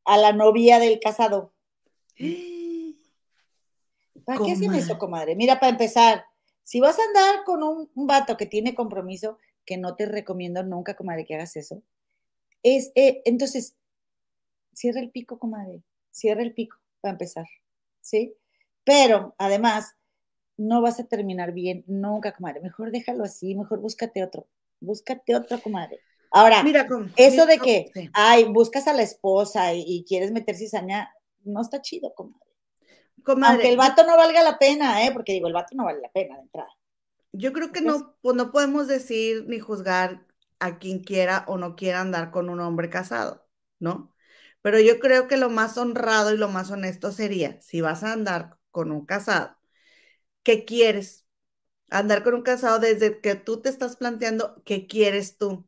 a 0.05 0.17
la 0.17 0.31
novia 0.31 0.79
del 0.79 1.01
casado. 1.01 1.53
¿Para 4.25 4.39
qué 4.45 4.53
hacen 4.53 4.73
eso, 4.73 4.97
comadre? 4.97 5.35
Mira, 5.35 5.59
para 5.59 5.71
empezar, 5.71 6.25
si 6.63 6.79
vas 6.79 6.97
a 6.97 7.03
andar 7.03 7.43
con 7.43 7.61
un, 7.63 7.91
un 7.93 8.07
vato 8.07 8.37
que 8.37 8.45
tiene 8.45 8.73
compromiso, 8.73 9.37
que 9.65 9.75
no 9.77 9.95
te 9.95 10.05
recomiendo 10.05 10.63
nunca, 10.63 10.95
comadre, 10.95 11.25
que 11.25 11.35
hagas 11.35 11.57
eso 11.57 11.83
es, 12.63 12.91
eh, 12.95 13.21
entonces, 13.25 13.75
cierra 14.73 15.01
el 15.01 15.11
pico, 15.11 15.39
comadre, 15.39 15.83
cierra 16.11 16.41
el 16.41 16.53
pico 16.53 16.77
para 17.01 17.13
empezar, 17.13 17.45
¿sí? 18.01 18.35
Pero 18.83 19.35
además, 19.37 19.95
no 20.57 20.81
vas 20.81 20.99
a 20.99 21.05
terminar 21.05 21.53
bien 21.53 21.83
nunca, 21.87 22.33
comadre. 22.33 22.61
Mejor 22.61 22.91
déjalo 22.91 23.23
así, 23.23 23.55
mejor 23.55 23.79
búscate 23.79 24.23
otro, 24.23 24.47
búscate 24.79 25.35
otro, 25.35 25.59
comadre. 25.59 25.99
Ahora, 26.31 26.63
mira, 26.63 26.87
eso 27.17 27.45
de 27.45 27.57
que, 27.57 27.91
ay, 28.13 28.45
buscas 28.45 28.87
a 28.87 28.93
la 28.93 29.01
esposa 29.01 29.73
y, 29.73 30.05
quieres 30.07 30.31
meter 30.31 30.55
cizaña, 30.55 31.13
no 31.43 31.61
está 31.61 31.81
chido, 31.81 32.13
comadre. 32.13 32.39
comadre. 33.23 33.53
Aunque 33.53 33.69
el 33.69 33.77
vato 33.77 34.05
no 34.05 34.15
valga 34.15 34.41
la 34.41 34.57
pena, 34.57 35.05
¿eh? 35.05 35.11
Porque 35.11 35.33
digo, 35.33 35.47
el 35.47 35.53
vato 35.53 35.75
no 35.75 35.85
vale 35.85 35.99
la 35.99 36.11
pena 36.11 36.35
de 36.35 36.43
entrada. 36.43 36.69
Yo 37.33 37.51
creo 37.53 37.71
que 37.71 37.81
no, 37.81 38.15
pues 38.21 38.35
no 38.35 38.51
podemos 38.51 38.87
decir 38.87 39.45
ni 39.47 39.59
juzgar 39.59 40.25
a 40.61 40.79
quien 40.79 41.01
quiera 41.03 41.45
o 41.49 41.57
no 41.59 41.75
quiera 41.77 42.01
andar 42.01 42.31
con 42.31 42.49
un 42.49 42.61
hombre 42.61 42.89
casado, 42.91 43.47
¿no? 43.79 44.15
Pero 44.63 44.79
yo 44.81 44.99
creo 44.99 45.27
que 45.29 45.37
lo 45.37 45.49
más 45.51 45.77
honrado 45.79 46.33
y 46.33 46.37
lo 46.37 46.49
más 46.49 46.71
honesto 46.71 47.11
sería, 47.13 47.61
si 47.61 47.81
vas 47.81 48.03
a 48.03 48.13
andar 48.13 48.57
con 48.71 48.91
un 48.93 49.05
casado, 49.07 49.57
¿qué 50.43 50.65
quieres? 50.65 51.25
Andar 51.89 52.23
con 52.23 52.35
un 52.35 52.43
casado 52.43 52.79
desde 52.79 53.21
que 53.21 53.35
tú 53.35 53.61
te 53.61 53.69
estás 53.69 53.97
planteando 53.97 54.61
qué 54.65 54.87
quieres 54.87 55.37
tú 55.37 55.67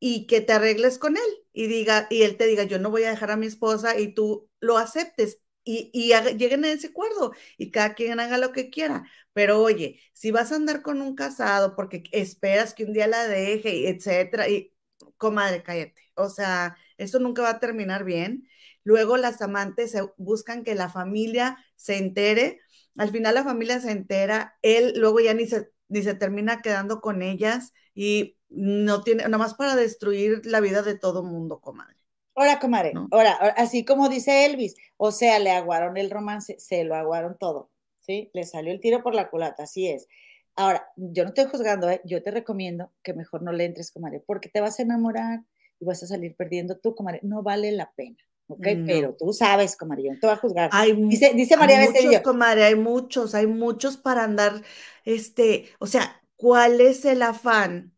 y 0.00 0.26
que 0.28 0.40
te 0.42 0.52
arregles 0.54 0.98
con 0.98 1.16
él 1.16 1.24
y 1.52 1.66
diga 1.68 2.06
y 2.10 2.22
él 2.24 2.36
te 2.38 2.46
diga, 2.46 2.64
"Yo 2.64 2.78
no 2.80 2.90
voy 2.90 3.04
a 3.04 3.10
dejar 3.10 3.30
a 3.32 3.36
mi 3.36 3.46
esposa" 3.46 3.98
y 3.98 4.14
tú 4.14 4.50
lo 4.60 4.78
aceptes 4.78 5.40
y, 5.68 6.12
lleguen 6.36 6.64
a 6.64 6.72
ese 6.72 6.88
acuerdo 6.88 7.32
y 7.58 7.70
cada 7.70 7.94
quien 7.94 8.18
haga 8.20 8.38
lo 8.38 8.52
que 8.52 8.70
quiera. 8.70 9.04
Pero 9.32 9.60
oye, 9.62 10.00
si 10.14 10.30
vas 10.30 10.50
a 10.52 10.56
andar 10.56 10.82
con 10.82 11.02
un 11.02 11.14
casado 11.14 11.76
porque 11.76 12.04
esperas 12.12 12.74
que 12.74 12.84
un 12.84 12.92
día 12.92 13.06
la 13.06 13.26
deje, 13.28 13.88
etcétera, 13.90 14.48
y 14.48 14.72
comadre, 15.18 15.62
cállate. 15.62 16.02
O 16.14 16.28
sea, 16.30 16.76
eso 16.96 17.18
nunca 17.18 17.42
va 17.42 17.50
a 17.50 17.60
terminar 17.60 18.04
bien. 18.04 18.48
Luego 18.84 19.16
las 19.16 19.42
amantes 19.42 19.94
buscan 20.16 20.64
que 20.64 20.74
la 20.74 20.88
familia 20.88 21.58
se 21.76 21.98
entere. 21.98 22.60
Al 22.96 23.10
final 23.10 23.34
la 23.34 23.44
familia 23.44 23.80
se 23.80 23.92
entera, 23.92 24.58
él 24.62 24.94
luego 24.96 25.20
ya 25.20 25.34
ni 25.34 25.46
se, 25.46 25.70
ni 25.88 26.02
se 26.02 26.14
termina 26.14 26.62
quedando 26.62 27.00
con 27.00 27.22
ellas 27.22 27.72
y 27.94 28.38
no 28.48 29.02
tiene, 29.04 29.24
nada 29.24 29.38
más 29.38 29.54
para 29.54 29.76
destruir 29.76 30.46
la 30.46 30.60
vida 30.60 30.82
de 30.82 30.98
todo 30.98 31.22
mundo, 31.22 31.60
comadre. 31.60 31.97
Ahora, 32.38 32.60
comadre, 32.60 32.92
ahora, 33.10 33.32
así 33.56 33.84
como 33.84 34.08
dice 34.08 34.46
Elvis, 34.46 34.76
o 34.96 35.10
sea, 35.10 35.40
le 35.40 35.50
aguaron 35.50 35.96
el 35.96 36.08
romance, 36.08 36.54
se 36.60 36.84
lo 36.84 36.94
aguaron 36.94 37.36
todo, 37.36 37.72
¿sí? 37.98 38.30
Le 38.32 38.44
salió 38.44 38.72
el 38.72 38.78
tiro 38.78 39.02
por 39.02 39.12
la 39.12 39.28
culata, 39.28 39.64
así 39.64 39.88
es. 39.88 40.06
Ahora, 40.54 40.88
yo 40.94 41.24
no 41.24 41.30
estoy 41.30 41.46
juzgando, 41.46 41.90
¿eh? 41.90 42.00
yo 42.04 42.22
te 42.22 42.30
recomiendo 42.30 42.92
que 43.02 43.12
mejor 43.12 43.42
no 43.42 43.50
le 43.50 43.64
entres, 43.64 43.90
comadre, 43.90 44.22
porque 44.24 44.48
te 44.48 44.60
vas 44.60 44.78
a 44.78 44.82
enamorar 44.82 45.40
y 45.80 45.84
vas 45.84 46.00
a 46.04 46.06
salir 46.06 46.36
perdiendo 46.36 46.78
tú, 46.78 46.94
comadre. 46.94 47.18
No 47.24 47.42
vale 47.42 47.72
la 47.72 47.90
pena, 47.96 48.18
¿ok? 48.46 48.68
Pero 48.86 49.16
tú 49.18 49.32
sabes, 49.32 49.76
comadre, 49.76 50.04
yo 50.04 50.12
no 50.12 50.20
te 50.20 50.26
voy 50.28 50.34
a 50.34 50.38
juzgar. 50.38 50.70
Hay, 50.72 50.92
dice, 50.92 51.32
dice 51.34 51.56
María 51.56 51.80
hay 51.80 51.88
muchos, 51.88 52.20
comadre, 52.20 52.62
hay 52.62 52.76
muchos, 52.76 53.34
hay 53.34 53.48
muchos 53.48 53.96
para 53.96 54.22
andar, 54.22 54.62
este, 55.04 55.70
o 55.80 55.88
sea, 55.88 56.22
¿cuál 56.36 56.80
es 56.80 57.04
el 57.04 57.22
afán 57.22 57.96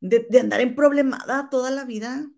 de, 0.00 0.26
de 0.30 0.40
andar 0.40 0.62
en 0.62 0.74
problemada 0.74 1.50
toda 1.50 1.70
la 1.70 1.84
vida? 1.84 2.30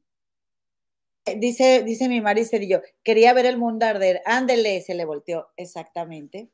Dice, 1.37 1.83
dice 1.85 2.09
mi 2.09 2.21
Mari 2.21 2.45
Cedillo, 2.45 2.83
quería 3.03 3.33
ver 3.33 3.47
el 3.47 3.57
mundo 3.57 3.87
arder. 3.87 4.21
Ándele, 4.27 4.81
se 4.83 4.95
le 4.95 5.05
volteó. 5.05 5.49
Exactamente. 5.57 6.51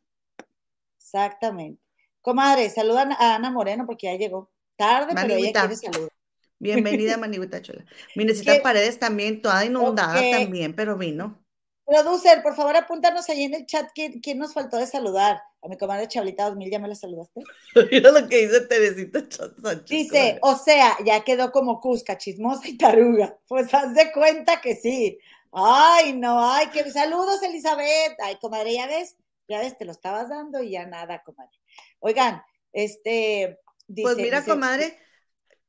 Exactamente. 0.96 1.82
Comadre, 2.20 2.70
saludan 2.70 3.12
a 3.12 3.34
Ana 3.34 3.50
Moreno 3.50 3.86
porque 3.86 4.06
ya 4.06 4.14
llegó. 4.16 4.50
Tarde, 4.76 5.14
pero 5.14 5.34
ella 5.34 5.52
quiere 5.52 5.76
saludar. 5.76 6.10
Bienvenida, 6.58 7.16
Maniguita 7.18 7.60
Chola. 7.60 7.84
Mi 8.14 8.24
necesita 8.24 8.62
Paredes 8.62 8.98
también, 8.98 9.42
toda 9.42 9.64
inundada 9.64 10.20
también, 10.30 10.74
pero 10.74 10.96
vino. 10.96 11.44
Producer, 11.90 12.40
por 12.40 12.54
favor, 12.54 12.76
apúntanos 12.76 13.28
ahí 13.28 13.42
en 13.42 13.54
el 13.54 13.66
chat 13.66 13.90
quién, 13.92 14.20
quién 14.20 14.38
nos 14.38 14.54
faltó 14.54 14.76
de 14.76 14.86
saludar. 14.86 15.42
A 15.60 15.66
mi 15.66 15.76
comadre 15.76 16.06
Chablita 16.06 16.44
2000, 16.44 16.70
¿ya 16.70 16.78
me 16.78 16.86
la 16.86 16.94
saludaste? 16.94 17.42
Mira 17.90 18.12
lo 18.12 18.28
que 18.28 18.46
dice 18.46 18.60
Teresita 18.60 19.24
Sánchez. 19.60 19.86
Dice, 19.88 20.38
o 20.40 20.56
sea, 20.56 20.96
ya 21.04 21.24
quedó 21.24 21.50
como 21.50 21.80
Cusca, 21.80 22.16
chismosa 22.16 22.68
y 22.68 22.78
taruga. 22.78 23.36
Pues 23.48 23.74
haz 23.74 23.92
de 23.94 24.12
cuenta 24.12 24.60
que 24.60 24.76
sí. 24.76 25.18
Ay, 25.50 26.12
no, 26.12 26.52
ay, 26.52 26.68
que 26.68 26.88
saludos, 26.92 27.42
Elizabeth. 27.42 28.16
Ay, 28.22 28.36
comadre, 28.40 28.72
ya 28.74 28.86
ves, 28.86 29.16
ya 29.48 29.58
ves, 29.58 29.76
te 29.76 29.84
lo 29.84 29.90
estabas 29.90 30.28
dando 30.28 30.62
y 30.62 30.70
ya 30.70 30.86
nada, 30.86 31.24
comadre. 31.24 31.58
Oigan, 31.98 32.40
este. 32.72 33.58
pues 34.00 34.16
mira, 34.16 34.44
comadre. 34.44 34.96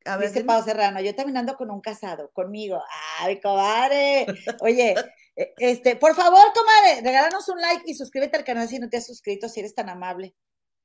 A 0.05 0.17
ver, 0.17 0.29
dice 0.29 0.43
Pau 0.43 0.63
Serrano, 0.63 0.99
yo 1.01 1.15
también 1.15 1.37
ando 1.37 1.55
con 1.55 1.69
un 1.69 1.81
casado, 1.81 2.31
conmigo. 2.33 2.81
Ay, 3.19 3.39
comadre. 3.39 4.25
Oye, 4.61 4.95
e, 5.35 5.53
este, 5.57 5.95
por 5.95 6.15
favor, 6.15 6.41
comadre, 6.53 7.01
regálanos 7.01 7.47
un 7.49 7.61
like 7.61 7.83
y 7.85 7.93
suscríbete 7.93 8.37
al 8.37 8.43
canal 8.43 8.67
si 8.67 8.79
no 8.79 8.89
te 8.89 8.97
has 8.97 9.05
suscrito, 9.05 9.47
si 9.47 9.59
eres 9.59 9.75
tan 9.75 9.89
amable 9.89 10.35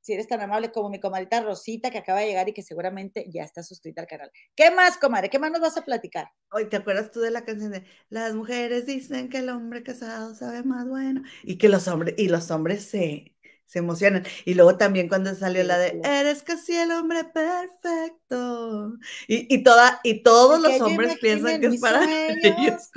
si 0.07 0.13
eres 0.13 0.29
tan 0.29 0.41
amable 0.41 0.71
como 0.71 0.89
mi 0.89 1.01
comadita 1.01 1.43
Rosita 1.43 1.91
que 1.91 1.99
acaba 1.99 2.21
de 2.21 2.29
llegar 2.29 2.49
y 2.49 2.53
que 2.53 2.63
seguramente 2.63 3.27
ya 3.29 3.43
está 3.43 3.65
suscrita 3.65 4.03
al 4.03 4.07
canal. 4.07 4.31
¿Qué 4.55 4.71
más, 4.71 4.99
comadre? 4.99 5.29
¿Qué 5.29 5.41
más 5.41 5.51
nos 5.51 5.61
vas 5.61 5.77
a 5.77 5.85
platicar? 5.85 6.29
Hoy, 6.53 6.69
¿te 6.69 6.77
acuerdas 6.77 7.11
tú 7.11 7.19
de 7.19 7.33
la 7.33 7.45
canción 7.45 7.73
de 7.73 7.85
Las 8.09 8.33
mujeres 8.33 8.87
dicen 8.87 9.29
que 9.29 9.39
el 9.39 9.49
hombre 9.49 9.83
casado 9.83 10.33
sabe 10.37 10.63
más 10.63 10.87
bueno? 10.87 11.23
Y 11.43 11.59
que 11.59 11.69
los 11.69 11.89
hombres, 11.89 12.15
y 12.19 12.29
los 12.29 12.53
hombres 12.53 12.89
se, 12.89 13.36
se 13.67 13.81
emocionan. 13.81 14.25
Y 14.45 14.55
luego 14.55 14.77
también 14.77 15.09
cuando 15.09 15.35
salió 15.35 15.63
la 15.65 15.79
de 15.79 16.01
Eres 16.05 16.43
casi 16.43 16.75
el 16.75 16.93
hombre 16.93 17.25
perfecto. 17.25 18.95
Y, 19.29 19.53
y 19.55 19.63
toda, 19.63 20.01
y 20.03 20.23
todos 20.23 20.61
los 20.61 20.81
hombres 20.81 21.19
piensan 21.21 21.61
que 21.61 21.67
es 21.67 21.81
para 21.81 22.01
ellos. 22.43 22.91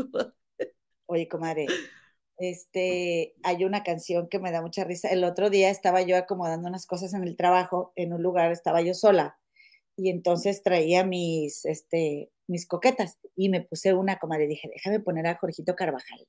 Oye, 1.07 1.27
comadre, 1.27 1.65
este, 2.37 3.35
hay 3.43 3.65
una 3.65 3.83
canción 3.83 4.29
que 4.29 4.39
me 4.39 4.51
da 4.51 4.61
mucha 4.61 4.83
risa. 4.83 5.09
El 5.09 5.23
otro 5.23 5.49
día 5.49 5.69
estaba 5.69 6.01
yo 6.03 6.15
acomodando 6.15 6.69
unas 6.69 6.85
cosas 6.85 7.13
en 7.13 7.23
el 7.23 7.35
trabajo, 7.35 7.91
en 7.95 8.13
un 8.13 8.21
lugar 8.21 8.51
estaba 8.51 8.81
yo 8.81 8.93
sola, 8.93 9.37
y 9.95 10.09
entonces 10.09 10.63
traía 10.63 11.03
mis, 11.03 11.65
este, 11.65 12.31
mis 12.47 12.67
coquetas, 12.67 13.17
y 13.35 13.49
me 13.49 13.61
puse 13.61 13.93
una, 13.93 14.19
comadre, 14.19 14.47
dije, 14.47 14.69
déjame 14.73 14.99
poner 14.99 15.27
a 15.27 15.35
Jorgito 15.35 15.75
Carvajal, 15.75 16.27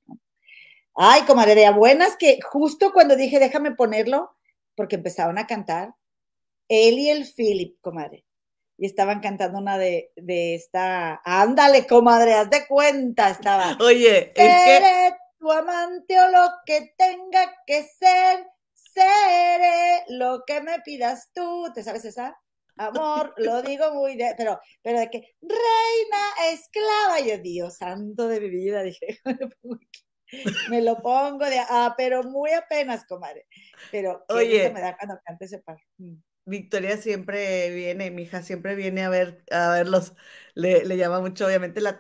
Ay, 0.94 1.22
comadre, 1.22 1.54
de 1.54 1.70
buenas 1.70 2.16
que 2.16 2.38
justo 2.42 2.92
cuando 2.92 3.16
dije, 3.16 3.38
déjame 3.38 3.72
ponerlo, 3.72 4.36
porque 4.74 4.96
empezaron 4.96 5.38
a 5.38 5.46
cantar, 5.46 5.94
él 6.68 6.98
y 6.98 7.10
el 7.10 7.26
Philip, 7.26 7.80
comadre, 7.80 8.24
y 8.76 8.86
estaban 8.86 9.20
cantando 9.20 9.58
una 9.58 9.76
de, 9.76 10.12
de 10.16 10.54
esta, 10.54 11.20
ándale, 11.24 11.86
comadre, 11.86 12.34
haz 12.34 12.50
de 12.50 12.66
cuenta, 12.66 13.30
estaba. 13.30 13.76
Oye, 13.80 14.32
es 14.34 14.64
que 14.64 15.16
tu 15.38 15.50
amante 15.50 16.20
o 16.20 16.28
lo 16.28 16.48
que 16.64 16.94
tenga 16.96 17.56
que 17.66 17.82
ser, 17.82 18.46
seré 18.74 20.04
lo 20.08 20.44
que 20.46 20.60
me 20.60 20.80
pidas 20.80 21.30
tú. 21.32 21.70
¿Te 21.74 21.82
sabes 21.82 22.04
esa? 22.04 22.38
Amor, 22.76 23.34
lo 23.36 23.62
digo 23.62 23.92
muy 23.92 24.16
de, 24.16 24.34
pero, 24.36 24.60
pero 24.82 25.00
de 25.00 25.10
que 25.10 25.34
reina, 25.40 26.52
esclava, 26.52 27.20
yo 27.20 27.38
Dios 27.38 27.76
santo 27.76 28.28
de 28.28 28.40
mi 28.40 28.48
vida, 28.48 28.82
dije, 28.82 29.20
me 30.68 30.80
lo 30.82 30.96
pongo 31.02 31.44
de, 31.44 31.58
ah, 31.58 31.94
pero 31.96 32.22
muy 32.22 32.50
apenas, 32.52 33.04
comadre. 33.06 33.46
Pero 33.90 34.24
Oye, 34.28 34.70
me 34.70 34.80
da 34.80 34.96
cuando 34.96 35.20
cante 35.24 35.44
ese 35.44 35.58
par. 35.58 35.78
Mm. 35.98 36.16
Victoria 36.46 36.96
siempre 36.96 37.70
viene, 37.70 38.10
mi 38.10 38.22
hija 38.22 38.42
siempre 38.42 38.74
viene 38.74 39.04
a 39.04 39.08
ver, 39.08 39.44
a 39.50 39.70
verlos, 39.70 40.14
le, 40.54 40.84
le 40.84 40.96
llama 40.96 41.20
mucho 41.20 41.46
obviamente 41.46 41.80
la, 41.80 41.98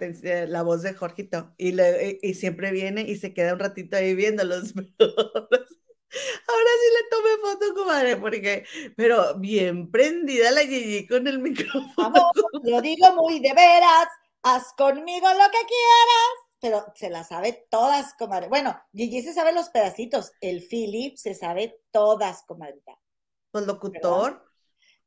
la 0.48 0.62
voz 0.62 0.82
de 0.82 0.94
Jorgito 0.94 1.54
y, 1.56 1.72
le, 1.72 2.18
y 2.20 2.34
siempre 2.34 2.72
viene 2.72 3.02
y 3.02 3.16
se 3.16 3.32
queda 3.34 3.52
un 3.52 3.60
ratito 3.60 3.96
ahí 3.96 4.14
viéndolos, 4.14 4.74
ahora 5.00 6.70
sí 6.80 6.88
le 6.96 7.08
tomé 7.10 7.30
foto, 7.42 7.74
comadre, 7.74 8.16
porque, 8.16 8.64
pero 8.96 9.38
bien 9.38 9.90
prendida 9.90 10.50
la 10.50 10.62
Gigi 10.62 11.06
con 11.06 11.26
el 11.28 11.38
micrófono. 11.40 12.30
lo 12.64 12.80
digo 12.80 13.14
muy 13.16 13.40
de 13.40 13.54
veras, 13.54 14.08
haz 14.42 14.72
conmigo 14.76 15.28
lo 15.28 15.50
que 15.50 15.66
quieras, 15.66 16.49
pero 16.60 16.84
se 16.94 17.10
las 17.10 17.28
sabe 17.28 17.66
todas, 17.70 18.14
comadre. 18.14 18.48
Bueno, 18.48 18.78
Gigi 18.92 19.22
se 19.22 19.32
sabe 19.32 19.52
los 19.52 19.70
pedacitos, 19.70 20.32
el 20.40 20.62
Philip 20.62 21.16
se 21.16 21.34
sabe 21.34 21.80
todas, 21.90 22.42
comadre. 22.42 22.80
Pues 23.50 23.66
locutor. 23.66 24.46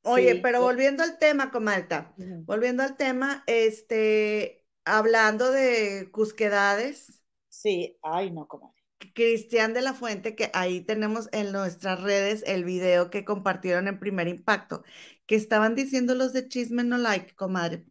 Oye, 0.03 0.35
pero 0.35 0.61
volviendo 0.61 1.01
al 1.01 1.17
tema, 1.17 1.49
Comalta, 1.49 2.13
volviendo 2.17 2.83
al 2.83 2.97
tema, 2.97 3.43
este, 3.47 4.65
hablando 4.83 5.49
de 5.51 6.09
cusquedades. 6.11 7.21
Sí, 7.47 7.97
ay, 8.01 8.31
no, 8.31 8.47
comadre. 8.47 8.75
Cristian 9.13 9.73
de 9.73 9.81
la 9.81 9.93
Fuente, 9.93 10.35
que 10.35 10.49
ahí 10.53 10.81
tenemos 10.81 11.29
en 11.31 11.51
nuestras 11.51 12.01
redes 12.01 12.43
el 12.47 12.65
video 12.65 13.09
que 13.09 13.23
compartieron 13.23 13.87
en 13.87 13.99
primer 13.99 14.27
impacto, 14.27 14.83
que 15.25 15.35
estaban 15.35 15.75
diciendo 15.75 16.15
los 16.15 16.33
de 16.33 16.47
Chisme 16.47 16.83
No 16.83 16.97
Like, 16.97 17.35
comadre, 17.35 17.85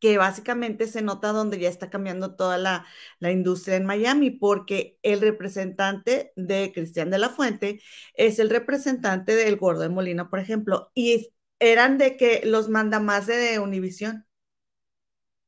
que 0.00 0.18
básicamente 0.18 0.86
se 0.88 1.02
nota 1.02 1.32
donde 1.32 1.58
ya 1.58 1.68
está 1.68 1.90
cambiando 1.90 2.34
toda 2.34 2.58
la, 2.58 2.86
industria 3.20 3.76
en 3.76 3.86
Miami, 3.86 4.30
porque 4.30 4.98
el 5.02 5.20
representante 5.20 6.32
de 6.36 6.72
Cristian 6.74 7.10
de 7.10 7.18
la 7.18 7.28
Fuente 7.28 7.80
es 8.14 8.38
el 8.38 8.50
representante 8.50 9.36
del 9.36 9.56
Gordo 9.56 9.82
de 9.82 9.90
Molina, 9.90 10.30
por 10.30 10.40
ejemplo, 10.40 10.90
y 10.94 11.32
eran 11.60 11.98
de 11.98 12.16
que 12.16 12.42
los 12.44 12.68
manda 12.68 13.00
más 13.00 13.26
de 13.26 13.58
Univisión. 13.58 14.26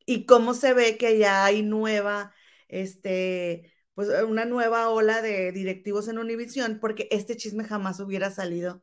Y 0.05 0.27
cómo 0.27 0.55
se 0.55 0.75
ve 0.75 0.99
que 0.99 1.19
ya 1.19 1.45
hay 1.45 1.63
nueva, 1.63 2.35
este, 2.69 3.73
pues 3.95 4.09
una 4.25 4.45
nueva 4.45 4.91
ola 4.91 5.23
de 5.23 5.53
directivos 5.53 6.09
en 6.09 6.19
Univisión, 6.19 6.79
porque 6.81 7.09
este 7.11 7.37
chisme 7.37 7.65
jamás 7.65 8.01
hubiera 8.01 8.31
salido 8.31 8.83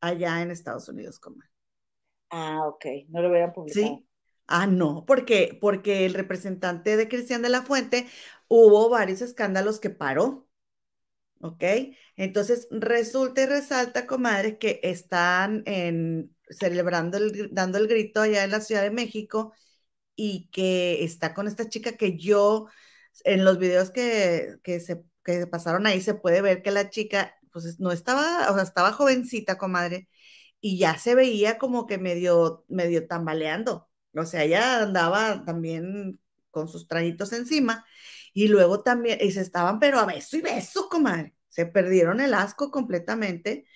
allá 0.00 0.40
en 0.42 0.50
Estados 0.50 0.88
Unidos, 0.88 1.18
como. 1.18 1.42
Ah, 2.30 2.66
ok, 2.68 2.86
no 3.08 3.20
lo 3.20 3.28
hubieran 3.28 3.52
publicado. 3.52 3.86
Sí, 3.86 4.08
Ah, 4.52 4.66
no, 4.66 5.04
porque, 5.06 5.56
porque 5.60 6.06
el 6.06 6.14
representante 6.14 6.96
de 6.96 7.08
Cristian 7.08 7.40
de 7.42 7.48
la 7.50 7.62
Fuente 7.62 8.08
hubo 8.48 8.88
varios 8.90 9.20
escándalos 9.22 9.78
que 9.80 9.90
paró. 9.90 10.48
¿Ok? 11.42 11.64
Entonces 12.16 12.68
resulta 12.70 13.42
y 13.42 13.46
resalta, 13.46 14.06
comadre, 14.06 14.58
que 14.58 14.80
están 14.84 15.62
en, 15.66 16.36
celebrando, 16.50 17.18
el, 17.18 17.50
dando 17.52 17.78
el 17.78 17.88
grito 17.88 18.20
allá 18.22 18.44
en 18.44 18.50
la 18.52 18.60
Ciudad 18.60 18.82
de 18.82 18.90
México 18.90 19.52
y 20.16 20.48
que 20.52 21.04
está 21.04 21.34
con 21.34 21.48
esta 21.48 21.68
chica 21.68 21.94
que 21.96 22.18
yo, 22.18 22.68
en 23.24 23.44
los 23.44 23.58
videos 23.58 23.90
que, 23.92 24.56
que 24.64 24.80
se 24.80 25.02
que 25.24 25.46
pasaron 25.48 25.86
ahí, 25.86 26.00
se 26.02 26.14
puede 26.14 26.42
ver 26.42 26.62
que 26.62 26.70
la 26.72 26.90
chica, 26.90 27.34
pues 27.52 27.80
no 27.80 27.92
estaba, 27.92 28.50
o 28.50 28.54
sea, 28.54 28.64
estaba 28.64 28.92
jovencita, 28.92 29.58
comadre, 29.58 30.08
y 30.62 30.78
ya 30.78 30.98
se 30.98 31.14
veía 31.16 31.58
como 31.58 31.86
que 31.88 31.98
medio, 31.98 32.64
medio 32.68 33.08
tambaleando. 33.08 33.89
O 34.14 34.24
sea, 34.24 34.44
ella 34.44 34.82
andaba 34.82 35.44
también 35.44 36.18
con 36.50 36.68
sus 36.68 36.88
trajitos 36.88 37.32
encima 37.32 37.86
y 38.32 38.48
luego 38.48 38.82
también, 38.82 39.18
y 39.20 39.30
se 39.32 39.40
estaban, 39.40 39.78
pero 39.78 39.98
a 39.98 40.06
beso 40.06 40.36
y 40.36 40.40
beso, 40.42 40.88
comadre. 40.88 41.34
Se 41.48 41.66
perdieron 41.66 42.20
el 42.20 42.34
asco 42.34 42.70
completamente 42.70 43.66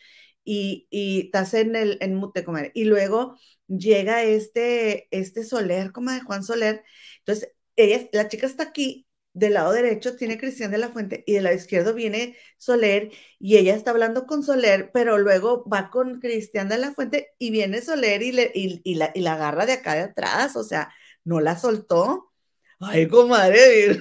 y, 0.45 0.87
y 0.91 1.27
estás 1.27 1.55
en 1.55 1.77
el 1.77 1.99
en 2.01 2.15
mute, 2.17 2.45
comadre. 2.45 2.73
Y 2.75 2.85
luego 2.85 3.39
llega 3.69 4.23
este, 4.25 5.09
este 5.17 5.45
Soler, 5.45 5.93
comadre, 5.93 6.23
Juan 6.25 6.45
Soler. 6.45 6.85
Entonces, 7.21 7.53
ella, 7.77 8.09
la 8.13 8.29
chica 8.29 8.47
está 8.47 8.65
aquí 8.65 9.04
del 9.35 9.55
lado 9.55 9.73
derecho 9.73 10.17
tiene 10.17 10.39
Cristian 10.39 10.71
de 10.71 10.79
la 10.79 10.89
Fuente 10.89 11.25
y 11.27 11.35
del 11.35 11.45
lado 11.45 11.57
izquierdo 11.57 11.93
viene 11.93 12.37
Soler 12.57 13.11
y 13.39 13.57
ella 13.57 13.75
está 13.75 13.91
hablando 13.91 14.27
con 14.27 14.43
Soler, 14.43 14.91
pero 14.93 15.19
luego 15.19 15.69
va 15.69 15.91
con 15.91 16.21
Cristian 16.21 16.69
de 16.69 16.79
la 16.79 16.93
Fuente 16.93 17.35
y 17.39 17.51
viene 17.51 17.83
Soler 17.83 18.23
y, 18.23 18.33
le, 18.33 18.51
y, 18.55 18.95
la, 18.95 19.11
y 19.15 19.21
la 19.21 19.35
agarra 19.35 19.67
de 19.67 19.75
acá 19.75 19.95
de 19.95 20.03
atrás, 20.03 20.57
o 20.57 20.63
sea, 20.63 20.91
no 21.25 21.41
la 21.41 21.59
soltó. 21.59 22.33
Ay, 22.81 23.09
comadre, 23.09 23.99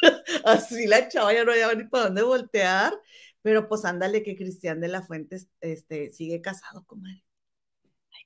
así 0.44 0.86
la 0.86 1.08
chava 1.08 1.32
ya 1.32 1.44
no 1.44 1.52
había 1.52 1.74
ni 1.74 1.84
para 1.84 2.04
dónde 2.04 2.22
voltear, 2.22 2.92
pero 3.42 3.68
pues 3.68 3.84
ándale 3.86 4.22
que 4.22 4.36
Cristian 4.36 4.80
de 4.80 4.88
la 4.88 5.02
Fuente 5.02 5.38
este, 5.60 6.10
sigue 6.12 6.42
casado, 6.42 6.84
comadre. 6.86 7.24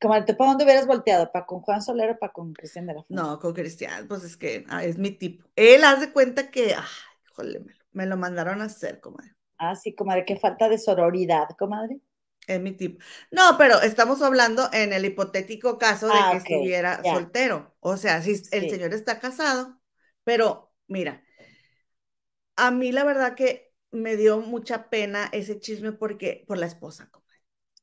Comadre, 0.01 0.35
¿para 0.35 0.51
dónde 0.51 0.65
hubieras 0.65 0.87
volteado? 0.87 1.31
¿Para 1.33 1.45
con 1.45 1.61
Juan 1.61 1.83
Soler 1.83 2.11
o 2.11 2.19
para 2.19 2.33
con 2.33 2.53
Cristian 2.53 2.87
de 2.87 2.95
la 2.95 3.03
Fuente? 3.03 3.23
No, 3.23 3.39
con 3.41 3.53
Cristian, 3.53 4.07
pues 4.07 4.23
es 4.23 4.37
que 4.37 4.65
ah, 4.69 4.85
es 4.85 4.97
mi 4.97 5.11
tipo. 5.11 5.49
Él 5.57 5.83
hace 5.83 6.13
cuenta 6.13 6.51
que, 6.51 6.75
ay, 6.75 6.85
híjole, 7.31 7.65
me, 7.93 8.07
lo 8.07 8.17
mandaron 8.17 8.61
a 8.61 8.67
hacer, 8.67 9.01
comadre. 9.01 9.35
Ah, 9.59 9.75
sí, 9.75 9.95
comadre, 9.95 10.25
qué 10.25 10.37
falta 10.37 10.69
de 10.69 10.79
sororidad, 10.79 11.49
comadre. 11.59 12.01
Es 12.47 12.61
mi 12.61 12.73
tipo. 12.73 13.03
No, 13.33 13.57
pero 13.59 13.81
estamos 13.81 14.23
hablando 14.23 14.71
en 14.73 14.93
el 14.93 15.05
hipotético 15.05 15.79
caso 15.79 16.07
de 16.07 16.15
ah, 16.15 16.29
que 16.31 16.39
estuviera 16.39 17.03
soltero. 17.03 17.75
O 17.81 17.97
sea, 17.97 18.23
si 18.23 18.41
el 18.53 18.71
señor 18.71 18.95
está 18.95 19.19
casado, 19.19 19.81
pero 20.23 20.73
mira, 20.87 21.23
a 22.55 22.71
mí 22.71 22.93
la 22.93 23.05
verdad 23.05 23.35
que 23.35 23.73
me 23.91 24.17
dio 24.17 24.39
mucha 24.41 24.91
pena 24.91 25.29
ese 25.33 25.59
chisme 25.59 25.93
porque 25.93 26.45
por 26.47 26.57
la 26.57 26.67
esposa. 26.67 27.11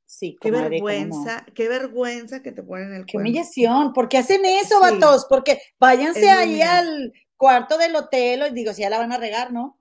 Sí, 0.06 0.38
qué 0.40 0.52
vergüenza, 0.52 1.46
qué 1.56 1.68
vergüenza 1.68 2.42
que 2.42 2.52
te 2.52 2.64
ponen 2.64 2.94
el 2.94 3.06
Qué 3.06 3.18
humillación, 3.18 3.92
¿por 3.94 4.08
qué 4.08 4.20
hacen 4.20 4.46
eso, 4.46 4.80
vatos? 4.80 5.26
Porque 5.28 5.60
váyanse 5.80 6.30
ahí 6.30 6.62
al 6.62 7.12
cuarto 7.36 7.78
del 7.78 7.96
hotel 7.96 8.44
y 8.50 8.54
digo, 8.54 8.74
si 8.74 8.82
ya 8.82 8.90
la 8.90 9.00
van 9.00 9.12
a 9.12 9.18
regar, 9.18 9.52
¿no? 9.52 9.78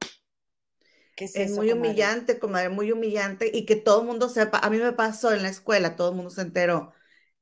es, 1.16 1.50
muy 1.52 1.70
humillante, 1.70 2.38
comadre, 2.38 2.68
muy 2.68 2.92
humillante 2.92 3.50
y 3.52 3.66
que 3.66 3.76
todo 3.76 4.00
el 4.00 4.06
mundo 4.06 4.28
sepa. 4.28 4.58
A 4.58 4.70
mí 4.70 4.78
me 4.78 4.92
pasó 4.92 5.32
en 5.32 5.42
la 5.42 5.48
escuela, 5.48 5.96
todo 5.96 6.10
el 6.10 6.16
mundo 6.16 6.30
se 6.30 6.42
enteró. 6.42 6.92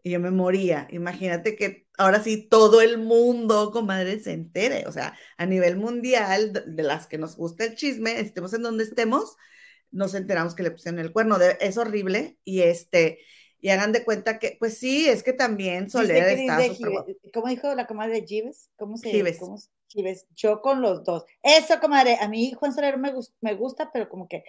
Y 0.03 0.11
yo 0.11 0.21
me 0.21 0.31
moría. 0.31 0.89
Imagínate 0.91 1.57
que 1.57 1.87
ahora 1.97 2.23
sí 2.23 2.49
todo 2.49 2.81
el 2.81 2.99
mundo, 2.99 3.71
comadre, 3.71 4.21
se 4.21 4.33
entere. 4.33 4.85
O 4.87 4.93
sea, 4.93 5.17
a 5.37 5.47
nivel 5.47 5.77
mundial, 5.77 6.53
de 6.67 6.83
las 6.83 7.07
que 7.07 7.19
nos 7.19 7.37
gusta 7.37 7.65
el 7.65 7.77
chisme, 7.77 8.19
estemos 8.21 8.53
en 8.53 8.63
donde 8.63 8.85
estemos, 8.85 9.37
nos 9.93 10.15
enteramos 10.15 10.55
que 10.55 10.63
le 10.63 10.71
pusieron 10.71 11.01
el 11.01 11.13
cuerno. 11.13 11.39
es 11.41 11.79
horrible. 11.79 12.39
Y 12.45 12.63
este, 12.63 13.21
y 13.63 13.71
hagan 13.71 13.93
de 13.93 14.05
cuenta 14.05 14.41
que, 14.41 14.57
pues 14.59 14.77
sí, 14.77 15.09
es 15.09 15.23
que 15.23 15.33
también 15.33 15.89
Soler 15.89 16.37
está 16.37 16.59
¿Cómo 17.33 17.47
dijo 17.47 17.73
la 17.77 17.87
comadre 17.87 18.27
Gives? 18.27 18.71
¿Cómo 18.77 18.97
se 18.97 19.09
Gives. 19.09 19.39
¿cómo, 19.39 19.57
yo 20.35 20.61
con 20.61 20.83
los 20.83 21.05
dos. 21.05 21.25
Eso, 21.43 21.79
comadre, 21.81 22.19
a 22.21 22.27
mí 22.29 22.53
Juan 22.53 22.75
Soler 22.75 22.99
me, 22.99 23.13
me 23.41 23.55
gusta, 23.55 23.91
pero 23.93 24.09
como 24.09 24.27
que 24.27 24.43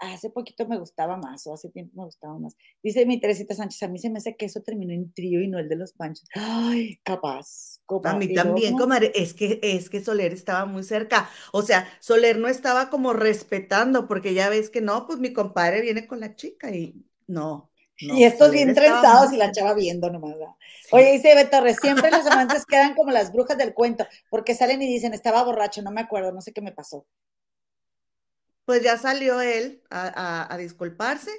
hace 0.00 0.30
poquito 0.30 0.66
me 0.66 0.78
gustaba 0.78 1.18
más, 1.18 1.46
o 1.46 1.52
hace 1.52 1.68
tiempo 1.68 1.92
me 1.96 2.06
gustaba 2.06 2.38
más. 2.38 2.56
Dice 2.82 3.04
mi 3.04 3.20
Teresita 3.20 3.54
Sánchez, 3.54 3.82
a 3.82 3.88
mí 3.88 3.98
se 3.98 4.08
me 4.08 4.16
hace 4.16 4.34
que 4.34 4.46
eso 4.46 4.62
terminó 4.62 4.94
en 4.94 5.12
trío 5.12 5.42
y 5.42 5.48
no 5.48 5.58
el 5.58 5.68
de 5.68 5.76
los 5.76 5.92
panchos. 5.92 6.26
Ay, 6.34 6.98
capaz. 7.02 7.80
A 8.04 8.16
mí 8.16 8.32
también, 8.32 8.78
comadre, 8.78 9.12
es 9.14 9.34
que, 9.34 9.60
es 9.62 9.90
que 9.90 10.02
Soler 10.02 10.32
estaba 10.32 10.64
muy 10.64 10.84
cerca. 10.84 11.28
O 11.52 11.60
sea, 11.60 11.86
Soler 12.00 12.38
no 12.38 12.48
estaba 12.48 12.88
como 12.88 13.12
respetando, 13.12 14.08
porque 14.08 14.32
ya 14.32 14.48
ves 14.48 14.70
que 14.70 14.80
no, 14.80 15.06
pues 15.06 15.18
mi 15.18 15.34
compadre 15.34 15.82
viene 15.82 16.06
con 16.06 16.20
la 16.20 16.34
chica 16.34 16.74
y 16.74 17.04
no, 17.26 17.70
y 17.98 18.24
estos 18.24 18.50
bien 18.50 18.74
trenzados 18.74 19.32
y 19.32 19.36
la 19.36 19.52
chava 19.52 19.74
viendo 19.74 20.10
nomás. 20.10 20.34
Oye, 20.90 21.12
dice 21.12 21.34
Beto 21.34 21.50
Torres, 21.50 21.76
siempre 21.80 22.10
los 22.10 22.26
amantes 22.26 22.66
quedan 22.66 22.94
como 22.94 23.10
las 23.10 23.32
brujas 23.32 23.56
del 23.56 23.74
cuento, 23.74 24.06
porque 24.30 24.54
salen 24.54 24.82
y 24.82 24.86
dicen, 24.86 25.14
estaba 25.14 25.42
borracho, 25.42 25.82
no 25.82 25.90
me 25.90 26.00
acuerdo, 26.00 26.32
no 26.32 26.40
sé 26.40 26.52
qué 26.52 26.60
me 26.60 26.72
pasó. 26.72 27.06
Pues 28.64 28.82
ya 28.82 28.96
salió 28.96 29.40
él 29.40 29.82
a, 29.90 30.54
disculparse 30.58 31.30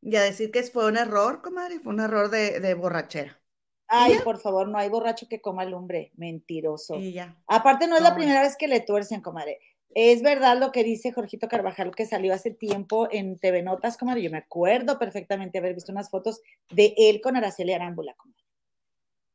y 0.00 0.14
a 0.16 0.22
decir 0.22 0.50
que 0.50 0.62
fue 0.62 0.86
un 0.86 0.96
error, 0.96 1.42
comadre, 1.42 1.80
fue 1.80 1.92
un 1.92 2.00
error 2.00 2.30
de, 2.30 2.74
borrachera. 2.74 3.40
Ay, 3.88 4.18
por 4.22 4.38
favor, 4.38 4.68
no 4.68 4.78
hay 4.78 4.88
borracho 4.88 5.26
que 5.28 5.40
coma 5.40 5.64
lumbre, 5.64 6.12
mentiroso. 6.16 7.00
Aparte, 7.46 7.88
no 7.88 7.96
es 7.96 8.02
la 8.02 8.14
primera 8.14 8.42
vez 8.42 8.56
que 8.56 8.68
le 8.68 8.80
tuercen, 8.80 9.22
comadre. 9.22 9.58
Es 9.94 10.22
verdad 10.22 10.58
lo 10.58 10.70
que 10.70 10.84
dice 10.84 11.12
Jorgito 11.12 11.48
Carvajal, 11.48 11.94
que 11.94 12.06
salió 12.06 12.34
hace 12.34 12.50
tiempo 12.50 13.08
en 13.10 13.38
TV 13.38 13.62
Notas, 13.62 13.96
como 13.96 14.16
yo 14.16 14.30
me 14.30 14.38
acuerdo 14.38 14.98
perfectamente 14.98 15.58
haber 15.58 15.74
visto 15.74 15.92
unas 15.92 16.10
fotos 16.10 16.40
de 16.70 16.94
él 16.96 17.20
con 17.20 17.36
Araceli 17.36 17.72
Arámbula, 17.72 18.14
como 18.16 18.34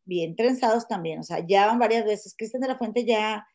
bien 0.06 0.36
trenzados 0.36 0.88
también, 0.88 1.20
o 1.20 1.24
sea, 1.24 1.46
ya 1.46 1.66
van 1.66 1.80
varias 1.80 2.06
veces. 2.06 2.36
Cristian 2.38 2.62
de 2.62 2.68
la 2.68 2.78
Fuente 2.78 3.06
ya, 3.06 3.48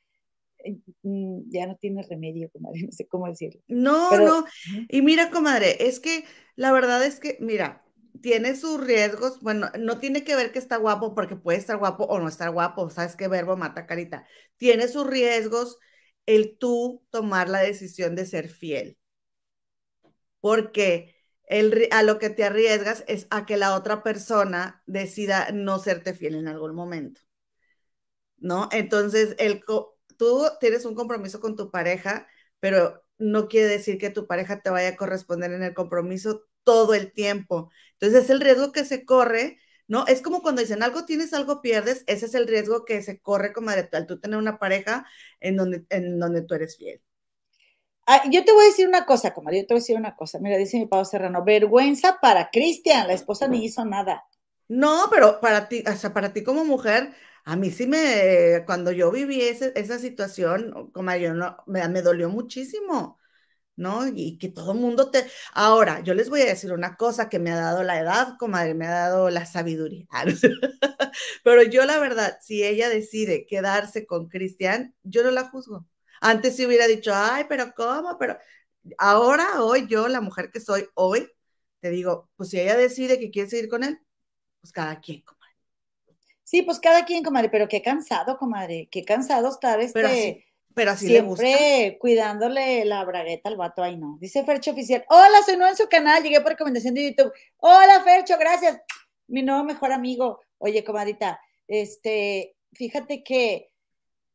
eh, 0.64 0.78
mm, 1.02 1.50
ya 1.50 1.66
no 1.66 1.76
tiene 1.76 2.02
remedio, 2.02 2.50
comadre, 2.50 2.82
no 2.86 2.92
sé 2.92 3.06
cómo 3.06 3.26
decirlo. 3.28 3.60
No, 3.68 4.18
no, 4.18 4.44
y 4.88 5.02
mira, 5.02 5.30
comadre, 5.30 5.86
es 5.88 6.00
que 6.00 6.24
la 6.56 6.72
verdad 6.72 7.04
es 7.04 7.20
que, 7.20 7.36
mira, 7.40 7.84
tiene 8.20 8.56
sus 8.56 8.84
riesgos, 8.84 9.40
bueno, 9.40 9.68
no 9.78 9.98
tiene 9.98 10.24
que 10.24 10.34
ver 10.34 10.50
que 10.50 10.58
está 10.58 10.76
guapo 10.76 11.14
porque 11.14 11.36
puede 11.36 11.58
estar 11.58 11.76
guapo 11.76 12.04
o 12.04 12.18
no 12.18 12.28
estar 12.28 12.50
guapo, 12.50 12.90
sabes 12.90 13.14
qué 13.14 13.28
verbo 13.28 13.56
mata 13.56 13.86
carita, 13.86 14.26
tiene 14.56 14.88
sus 14.88 15.06
riesgos 15.06 15.78
el 16.28 16.58
tú 16.58 17.02
tomar 17.10 17.48
la 17.48 17.60
decisión 17.60 18.14
de 18.14 18.26
ser 18.26 18.50
fiel. 18.50 18.98
Porque 20.40 21.14
el, 21.44 21.88
a 21.90 22.02
lo 22.02 22.18
que 22.18 22.30
te 22.30 22.44
arriesgas 22.44 23.04
es 23.08 23.26
a 23.30 23.46
que 23.46 23.56
la 23.56 23.74
otra 23.74 24.02
persona 24.02 24.82
decida 24.86 25.50
no 25.52 25.78
serte 25.78 26.14
fiel 26.14 26.34
en 26.36 26.48
algún 26.48 26.74
momento. 26.74 27.20
¿No? 28.38 28.68
Entonces, 28.72 29.34
el, 29.38 29.62
tú 30.16 30.44
tienes 30.60 30.84
un 30.84 30.94
compromiso 30.94 31.40
con 31.40 31.56
tu 31.56 31.70
pareja, 31.70 32.26
pero 32.60 33.02
no 33.18 33.48
quiere 33.48 33.66
decir 33.68 33.98
que 33.98 34.10
tu 34.10 34.26
pareja 34.26 34.60
te 34.62 34.70
vaya 34.70 34.90
a 34.90 34.96
corresponder 34.96 35.52
en 35.52 35.62
el 35.62 35.74
compromiso 35.74 36.44
todo 36.64 36.94
el 36.94 37.12
tiempo. 37.12 37.70
Entonces, 37.94 38.24
es 38.24 38.30
el 38.30 38.40
riesgo 38.40 38.72
que 38.72 38.84
se 38.84 39.04
corre 39.04 39.58
¿no? 39.88 40.06
Es 40.06 40.22
como 40.22 40.42
cuando 40.42 40.60
dicen 40.60 40.82
algo 40.82 41.04
tienes, 41.04 41.32
algo 41.34 41.60
pierdes, 41.60 42.04
ese 42.06 42.26
es 42.26 42.34
el 42.34 42.46
riesgo 42.46 42.84
que 42.84 43.02
se 43.02 43.20
corre 43.20 43.52
como 43.52 43.70
al 43.70 44.06
tú 44.06 44.20
tener 44.20 44.38
una 44.38 44.58
pareja 44.58 45.06
en 45.40 45.56
donde, 45.56 45.84
en 45.90 46.18
donde 46.18 46.42
tú 46.42 46.54
eres 46.54 46.76
fiel. 46.76 47.00
Ah, 48.06 48.22
yo 48.30 48.44
te 48.44 48.52
voy 48.52 48.64
a 48.64 48.68
decir 48.68 48.88
una 48.88 49.04
cosa, 49.04 49.34
comadre, 49.34 49.60
yo 49.60 49.66
te 49.66 49.74
voy 49.74 49.78
a 49.78 49.82
decir 49.82 49.96
una 49.96 50.16
cosa. 50.16 50.38
Mira, 50.38 50.56
dice 50.56 50.78
mi 50.78 50.86
Pablo 50.86 51.04
Serrano, 51.04 51.44
vergüenza 51.44 52.18
para 52.20 52.50
Cristian, 52.50 53.06
la 53.06 53.12
esposa 53.12 53.48
ni 53.48 53.64
hizo 53.64 53.84
nada. 53.84 54.24
No, 54.68 55.06
pero 55.10 55.40
para 55.40 55.68
ti, 55.68 55.82
o 55.86 55.96
sea, 55.96 56.12
para 56.12 56.32
ti 56.32 56.42
como 56.44 56.64
mujer, 56.64 57.14
a 57.44 57.56
mí 57.56 57.70
sí 57.70 57.86
me, 57.86 58.64
cuando 58.66 58.92
yo 58.92 59.10
viví 59.10 59.40
esa 59.42 59.98
situación, 59.98 60.90
como 60.92 61.14
yo 61.16 61.34
no, 61.34 61.56
me, 61.66 61.86
me 61.88 62.02
dolió 62.02 62.28
muchísimo. 62.28 63.18
¿No? 63.78 64.06
Y 64.08 64.36
que 64.38 64.48
todo 64.48 64.72
el 64.72 64.78
mundo 64.78 65.10
te... 65.10 65.24
Ahora, 65.54 66.00
yo 66.00 66.12
les 66.12 66.28
voy 66.28 66.42
a 66.42 66.46
decir 66.46 66.72
una 66.72 66.96
cosa 66.96 67.28
que 67.28 67.38
me 67.38 67.50
ha 67.52 67.56
dado 67.56 67.82
la 67.84 67.98
edad, 67.98 68.36
comadre, 68.38 68.74
me 68.74 68.86
ha 68.86 68.90
dado 68.90 69.30
la 69.30 69.46
sabiduría. 69.46 70.06
Pero 71.44 71.62
yo 71.62 71.86
la 71.86 71.98
verdad, 71.98 72.38
si 72.42 72.64
ella 72.64 72.88
decide 72.88 73.46
quedarse 73.46 74.04
con 74.04 74.28
Cristian, 74.28 74.94
yo 75.04 75.22
no 75.22 75.30
la 75.30 75.48
juzgo. 75.48 75.86
Antes 76.20 76.56
si 76.56 76.66
hubiera 76.66 76.88
dicho, 76.88 77.12
ay, 77.14 77.44
pero 77.48 77.72
¿cómo? 77.76 78.18
Pero 78.18 78.36
ahora, 78.98 79.62
hoy, 79.62 79.86
yo, 79.86 80.08
la 80.08 80.20
mujer 80.20 80.50
que 80.50 80.58
soy 80.58 80.88
hoy, 80.94 81.30
te 81.78 81.90
digo, 81.90 82.28
pues 82.34 82.50
si 82.50 82.58
ella 82.58 82.76
decide 82.76 83.20
que 83.20 83.30
quiere 83.30 83.48
seguir 83.48 83.68
con 83.68 83.84
él, 83.84 84.00
pues 84.60 84.72
cada 84.72 84.98
quien, 85.00 85.20
comadre. 85.20 85.54
Sí, 86.42 86.62
pues 86.62 86.80
cada 86.80 87.04
quien, 87.04 87.22
comadre, 87.22 87.50
pero 87.50 87.68
qué 87.68 87.82
cansado, 87.82 88.36
comadre, 88.36 88.88
qué 88.90 89.04
cansado 89.04 89.48
estar 89.48 89.80
este... 89.80 89.92
Pero 89.92 90.08
así 90.08 90.44
Siempre 90.74 91.08
le 91.08 91.20
gusta. 91.22 91.98
cuidándole 91.98 92.84
la 92.84 93.04
bragueta 93.04 93.48
al 93.48 93.56
vato, 93.56 93.82
ahí 93.82 93.96
no. 93.96 94.16
Dice 94.20 94.44
Fercho 94.44 94.70
Oficial, 94.70 95.04
hola, 95.08 95.42
soy 95.44 95.56
nuevo 95.56 95.70
en 95.70 95.76
su 95.76 95.88
canal, 95.88 96.22
llegué 96.22 96.40
por 96.40 96.52
recomendación 96.52 96.94
de 96.94 97.10
YouTube. 97.10 97.32
Hola, 97.56 98.02
Fercho, 98.04 98.36
gracias. 98.38 98.80
Mi 99.26 99.42
nuevo 99.42 99.64
mejor 99.64 99.92
amigo. 99.92 100.40
Oye, 100.58 100.84
comadita, 100.84 101.40
este, 101.66 102.56
fíjate 102.72 103.22
que 103.22 103.70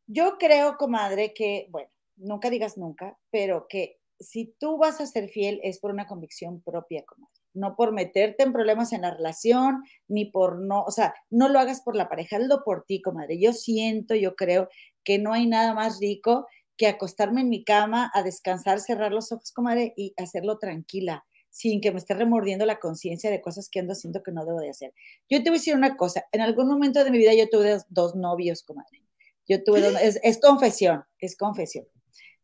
yo 0.08 0.38
creo, 0.38 0.78
comadre, 0.78 1.34
que, 1.34 1.68
bueno, 1.70 1.90
nunca 2.18 2.50
digas 2.50 2.78
nunca, 2.78 3.18
pero 3.32 3.68
que 3.68 4.00
si 4.20 4.54
tú 4.60 4.78
vas 4.78 5.02
a 5.02 5.08
ser 5.08 5.30
fiel 5.30 5.60
es 5.64 5.80
por 5.80 5.92
una 5.92 6.08
convicción 6.08 6.62
propia, 6.62 7.04
comadre. 7.06 7.34
No 7.56 7.76
por 7.76 7.92
meterte 7.92 8.42
en 8.44 8.52
problemas 8.52 8.94
en 8.94 9.02
la 9.02 9.14
relación, 9.14 9.84
ni 10.08 10.26
por 10.26 10.60
no, 10.60 10.84
o 10.84 10.92
sea, 10.92 11.14
no 11.30 11.50
lo 11.50 11.60
hagas 11.60 11.82
por 11.82 11.96
la 11.96 12.10
pareja, 12.10 12.38
hazlo 12.38 12.64
por 12.64 12.84
ti, 12.84 13.02
comadre. 13.02 13.40
Yo 13.40 13.54
siento, 13.54 14.16
yo 14.16 14.36
creo 14.36 14.70
que 15.04 15.20
no 15.20 15.34
hay 15.34 15.48
nada 15.48 15.74
más 15.74 16.00
rico 16.00 16.48
que 16.78 16.88
acostarme 16.88 17.42
en 17.42 17.50
mi 17.50 17.64
cama 17.64 18.12
a 18.14 18.24
descansar, 18.24 18.80
cerrar 18.80 19.12
los 19.12 19.32
ojos, 19.32 19.52
comadre, 19.52 19.94
y 19.96 20.14
hacerlo 20.18 20.58
tranquila, 20.58 21.26
sin 21.50 21.82
que 21.82 21.92
me 21.92 22.00
esté 22.00 22.14
remordiendo 22.16 22.66
la 22.66 22.80
conciencia 22.80 23.30
de 23.30 23.42
cosas 23.42 23.70
que 23.70 23.80
ando 23.80 23.94
haciendo 23.94 24.24
que 24.24 24.32
no 24.32 24.46
debo 24.46 24.60
de 24.60 24.72
hacer. 24.72 24.94
Yo 25.30 25.44
te 25.44 25.50
voy 25.50 25.58
a 25.58 25.60
decir 25.60 25.76
una 25.76 25.96
cosa, 25.96 26.26
en 26.32 26.42
algún 26.42 26.68
momento 26.68 27.04
de 27.04 27.12
mi 27.12 27.18
vida 27.20 27.34
yo 27.34 27.48
tuve 27.50 27.78
dos, 27.90 28.16
novios, 28.16 28.64
comadre. 28.64 29.04
Yo 29.48 29.64
tuve 29.64 29.82
dos, 29.82 29.94
es, 30.24 30.40
confesión, 30.40 31.04
es 31.20 31.38
confesión. 31.38 31.86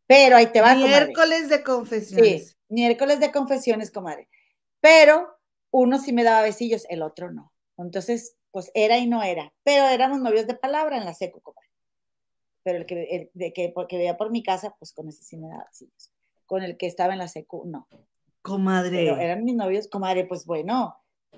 Pero 0.06 0.36
ahí 0.36 0.48
te 0.48 0.62
va, 0.62 0.76
Miércoles 0.76 1.50
de 1.50 1.63
confesiones. 1.63 2.50
Sí, 2.50 2.56
miércoles 2.67 3.19
de 3.19 3.32
confesiones, 3.32 3.91
comadre. 3.91 4.28
Pero 4.80 5.28
uno 5.72 5.98
sí 5.98 6.13
me 6.13 6.24
daba 6.24 6.41
besillos, 6.41 6.86
el 6.89 7.02
otro 7.02 7.32
no. 7.32 7.54
Entonces, 7.78 8.36
pues 8.52 8.72
era 8.74 8.98
y 8.98 9.08
no 9.08 9.24
era. 9.24 9.54
Pero 9.63 9.88
éramos 9.88 10.19
novios 10.19 10.45
de 10.45 10.56
palabra 10.56 10.98
en 10.98 11.06
la 11.06 11.13
seco, 11.13 11.39
comadre 11.41 11.68
pero 12.63 12.80
el 12.80 12.86
que, 12.86 13.32
de 13.34 13.54
que 13.54 13.72
porque 13.74 13.98
veía 13.98 14.17
por 14.17 14.32
mi 14.32 14.43
casa, 14.43 14.76
pues 14.80 14.93
con 14.93 15.08
ese 15.08 15.24
sí 15.24 15.38
me 15.38 15.48
daba 15.48 15.69
Con 16.45 16.63
el 16.63 16.78
que 16.78 16.88
estaba 16.88 17.13
en 17.13 17.19
la 17.19 17.28
secu, 17.28 17.65
no. 17.65 17.88
Comadre. 18.41 18.98
Pero 18.98 19.17
eran 19.17 19.43
mis 19.43 19.56
novios, 19.56 19.88
comadre, 19.88 20.26
pues 20.26 20.45
bueno, 20.45 20.95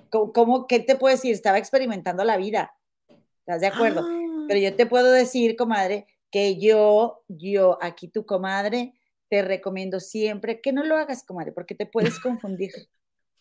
¿cómo, 0.09 0.67
qué 0.67 0.79
te 0.79 0.95
puedo 0.95 1.15
decir? 1.15 1.33
Estaba 1.33 1.57
experimentando 1.57 2.23
la 2.23 2.37
vida, 2.37 2.75
¿estás 3.39 3.61
de 3.61 3.67
acuerdo? 3.67 4.01
Ah. 4.03 4.45
Pero 4.47 4.59
yo 4.59 4.75
te 4.75 4.85
puedo 4.85 5.11
decir, 5.11 5.55
comadre, 5.55 6.07
que 6.29 6.57
yo, 6.57 7.23
yo, 7.27 7.77
aquí 7.81 8.07
tu 8.07 8.25
comadre, 8.25 8.93
te 9.29 9.41
recomiendo 9.41 9.99
siempre 9.99 10.61
que 10.61 10.73
no 10.73 10.83
lo 10.83 10.97
hagas, 10.97 11.23
comadre, 11.23 11.51
porque 11.51 11.75
te 11.75 11.85
puedes 11.85 12.19
confundir 12.21 12.71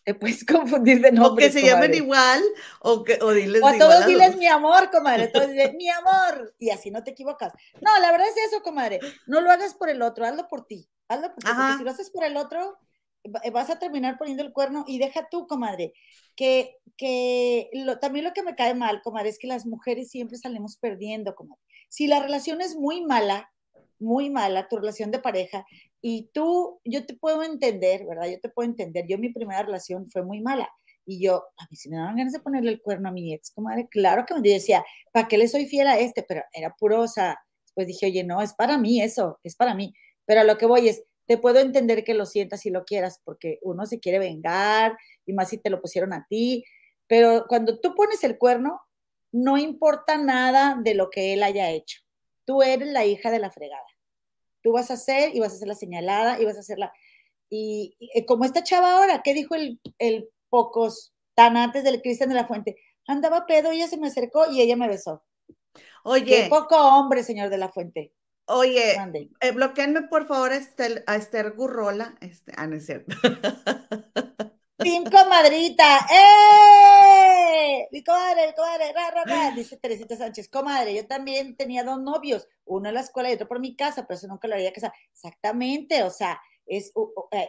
te 0.03 0.15
puedes 0.15 0.45
confundir 0.45 1.01
de 1.01 1.11
nombre. 1.11 1.45
O 1.45 1.47
que 1.47 1.51
se 1.51 1.65
llamen 1.65 1.93
igual, 1.93 2.41
o, 2.81 3.03
que, 3.03 3.19
o 3.21 3.31
diles 3.31 3.61
O 3.61 3.67
a 3.67 3.77
todos 3.77 4.05
diles 4.05 4.35
mi 4.37 4.47
amor, 4.47 4.89
comadre, 4.91 5.27
todos 5.27 5.49
diles 5.49 5.73
mi 5.73 5.89
amor, 5.89 6.53
y 6.59 6.69
así 6.69 6.91
no 6.91 7.03
te 7.03 7.11
equivocas. 7.11 7.53
No, 7.81 7.99
la 7.99 8.11
verdad 8.11 8.27
es 8.27 8.51
eso, 8.51 8.61
comadre, 8.61 8.99
no 9.27 9.41
lo 9.41 9.51
hagas 9.51 9.73
por 9.73 9.89
el 9.89 10.01
otro, 10.01 10.25
hazlo 10.25 10.47
por 10.47 10.65
ti, 10.65 10.89
hazlo 11.07 11.33
por 11.33 11.43
ti, 11.43 11.49
porque 11.55 11.77
si 11.77 11.83
lo 11.83 11.91
haces 11.91 12.09
por 12.09 12.23
el 12.23 12.37
otro, 12.37 12.77
vas 13.51 13.69
a 13.69 13.79
terminar 13.79 14.17
poniendo 14.17 14.43
el 14.43 14.53
cuerno 14.53 14.83
y 14.87 14.97
deja 14.97 15.27
tú, 15.29 15.47
comadre, 15.47 15.93
que, 16.35 16.77
que 16.97 17.69
lo, 17.73 17.99
también 17.99 18.25
lo 18.25 18.33
que 18.33 18.43
me 18.43 18.55
cae 18.55 18.73
mal, 18.73 19.01
comadre, 19.01 19.29
es 19.29 19.37
que 19.37 19.47
las 19.47 19.65
mujeres 19.65 20.09
siempre 20.09 20.37
salimos 20.37 20.77
perdiendo, 20.77 21.35
comadre. 21.35 21.61
Si 21.89 22.07
la 22.07 22.19
relación 22.19 22.61
es 22.61 22.75
muy 22.75 23.05
mala, 23.05 23.51
muy 24.01 24.29
mala, 24.29 24.67
tu 24.67 24.77
relación 24.77 25.11
de 25.11 25.19
pareja, 25.19 25.65
y 26.01 26.29
tú, 26.33 26.81
yo 26.83 27.05
te 27.05 27.15
puedo 27.15 27.43
entender, 27.43 28.05
¿verdad? 28.05 28.27
Yo 28.27 28.39
te 28.39 28.49
puedo 28.49 28.67
entender. 28.69 29.05
Yo 29.07 29.17
mi 29.17 29.29
primera 29.29 29.63
relación 29.63 30.07
fue 30.09 30.23
muy 30.23 30.41
mala. 30.41 30.69
Y 31.05 31.23
yo, 31.23 31.43
a 31.57 31.67
mí 31.69 31.75
si 31.75 31.89
me 31.89 31.97
daban 31.97 32.15
ganas 32.15 32.33
de 32.33 32.39
ponerle 32.39 32.71
el 32.71 32.81
cuerno 32.81 33.09
a 33.09 33.11
mi 33.11 33.33
ex, 33.33 33.51
comadre, 33.51 33.87
claro 33.89 34.25
que 34.25 34.33
me 34.33 34.41
decía, 34.41 34.83
¿para 35.11 35.27
qué 35.27 35.37
le 35.37 35.47
soy 35.47 35.65
fiel 35.65 35.87
a 35.87 35.99
este? 35.99 36.23
Pero 36.23 36.43
era 36.53 36.75
puro, 36.75 37.01
o 37.01 37.07
sea, 37.07 37.39
después 37.65 37.87
dije, 37.87 38.07
oye, 38.07 38.23
no, 38.23 38.41
es 38.41 38.53
para 38.53 38.77
mí 38.77 39.01
eso, 39.01 39.39
es 39.43 39.55
para 39.55 39.73
mí. 39.75 39.93
Pero 40.25 40.41
a 40.41 40.43
lo 40.43 40.57
que 40.57 40.65
voy 40.65 40.89
es, 40.89 41.03
te 41.27 41.37
puedo 41.37 41.59
entender 41.59 42.03
que 42.03 42.13
lo 42.13 42.25
sientas 42.25 42.65
y 42.65 42.69
lo 42.71 42.83
quieras, 42.85 43.21
porque 43.23 43.59
uno 43.61 43.85
se 43.85 43.99
quiere 43.99 44.19
vengar, 44.19 44.97
y 45.25 45.33
más 45.33 45.49
si 45.49 45.57
te 45.57 45.69
lo 45.69 45.81
pusieron 45.81 46.13
a 46.13 46.25
ti, 46.29 46.63
Pero 47.07 47.45
cuando 47.47 47.77
tú 47.79 47.93
pones 47.93 48.23
el 48.23 48.37
cuerno, 48.37 48.79
no 49.33 49.57
importa 49.57 50.17
nada 50.17 50.77
de 50.81 50.93
lo 50.93 51.09
que 51.09 51.33
él 51.33 51.43
haya 51.43 51.69
hecho. 51.69 52.01
Tú 52.45 52.63
eres 52.63 52.87
la 52.87 53.05
hija 53.05 53.31
de 53.31 53.39
la 53.39 53.51
fregada. 53.51 53.83
Tú 54.61 54.71
vas 54.73 54.91
a 54.91 54.97
ser 54.97 55.35
y 55.35 55.39
vas 55.39 55.53
a 55.53 55.57
ser 55.57 55.67
la 55.67 55.75
señalada 55.75 56.39
y 56.39 56.45
vas 56.45 56.57
a 56.57 56.63
ser 56.63 56.79
la... 56.79 56.93
Y, 57.49 57.97
como 58.27 58.45
esta 58.45 58.63
chava 58.63 58.93
ahora, 58.93 59.21
¿qué 59.23 59.33
dijo 59.33 59.55
el, 59.55 59.79
el 59.97 60.29
pocos 60.49 61.13
tan 61.35 61.57
antes 61.57 61.83
del 61.83 62.01
Cristian 62.01 62.29
de 62.29 62.35
la 62.35 62.47
Fuente? 62.47 62.77
Andaba 63.07 63.45
pedo, 63.45 63.71
ella 63.71 63.87
se 63.87 63.97
me 63.97 64.07
acercó 64.07 64.49
y 64.49 64.61
ella 64.61 64.75
me 64.75 64.87
besó. 64.87 65.23
Oye. 66.03 66.43
Qué 66.43 66.47
poco 66.49 66.77
hombre, 66.77 67.23
señor 67.23 67.49
de 67.49 67.57
la 67.57 67.69
Fuente. 67.69 68.13
Oye, 68.45 68.95
eh, 69.39 69.51
bloqueenme 69.51 70.03
por 70.03 70.27
favor 70.27 70.51
a 70.51 70.57
Esther, 70.57 71.03
a 71.07 71.15
Esther 71.15 71.53
Gurrola. 71.53 72.15
Este, 72.21 72.51
ah, 72.57 72.67
no 72.67 72.75
es 72.75 72.85
cierto. 72.85 73.15
Team 74.81 75.03
comadrita. 75.05 76.07
¡Eh! 76.11 77.87
Mi 77.91 78.03
comadre, 78.03 78.47
mi 78.47 78.53
comadre, 78.53 78.93
ra, 78.93 79.11
ra, 79.11 79.23
ra. 79.23 79.51
Dice 79.55 79.77
Teresita 79.77 80.15
Sánchez, 80.15 80.49
comadre, 80.49 80.95
yo 80.95 81.05
también 81.07 81.55
tenía 81.55 81.83
dos 81.83 82.01
novios, 82.01 82.47
uno 82.65 82.89
en 82.89 82.95
la 82.95 83.01
escuela 83.01 83.29
y 83.29 83.33
otro 83.33 83.47
por 83.47 83.59
mi 83.59 83.75
casa, 83.75 84.07
pero 84.07 84.17
eso 84.17 84.27
nunca 84.27 84.47
lo 84.47 84.55
haría 84.55 84.73
casar. 84.73 84.93
Exactamente, 85.11 86.03
o 86.03 86.09
sea, 86.09 86.39
es, 86.65 86.91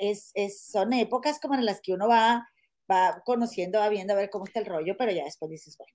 es, 0.01 0.31
es, 0.35 0.66
son 0.66 0.92
épocas 0.92 1.38
como 1.40 1.55
en 1.55 1.64
las 1.64 1.81
que 1.81 1.92
uno 1.92 2.09
va, 2.09 2.49
va 2.90 3.23
conociendo, 3.25 3.79
va 3.79 3.88
viendo 3.88 4.12
a 4.12 4.16
ver 4.16 4.31
cómo 4.31 4.45
está 4.45 4.61
el 4.61 4.66
rollo, 4.66 4.97
pero 4.99 5.12
ya 5.12 5.25
después 5.25 5.51
dices, 5.51 5.77
bueno. 5.79 5.95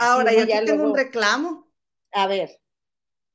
Ahora, 0.00 0.32
yo 0.32 0.42
aquí 0.42 0.64
tengo 0.64 0.84
un 0.84 0.96
reclamo. 0.96 1.68
A 2.12 2.26
ver. 2.26 2.60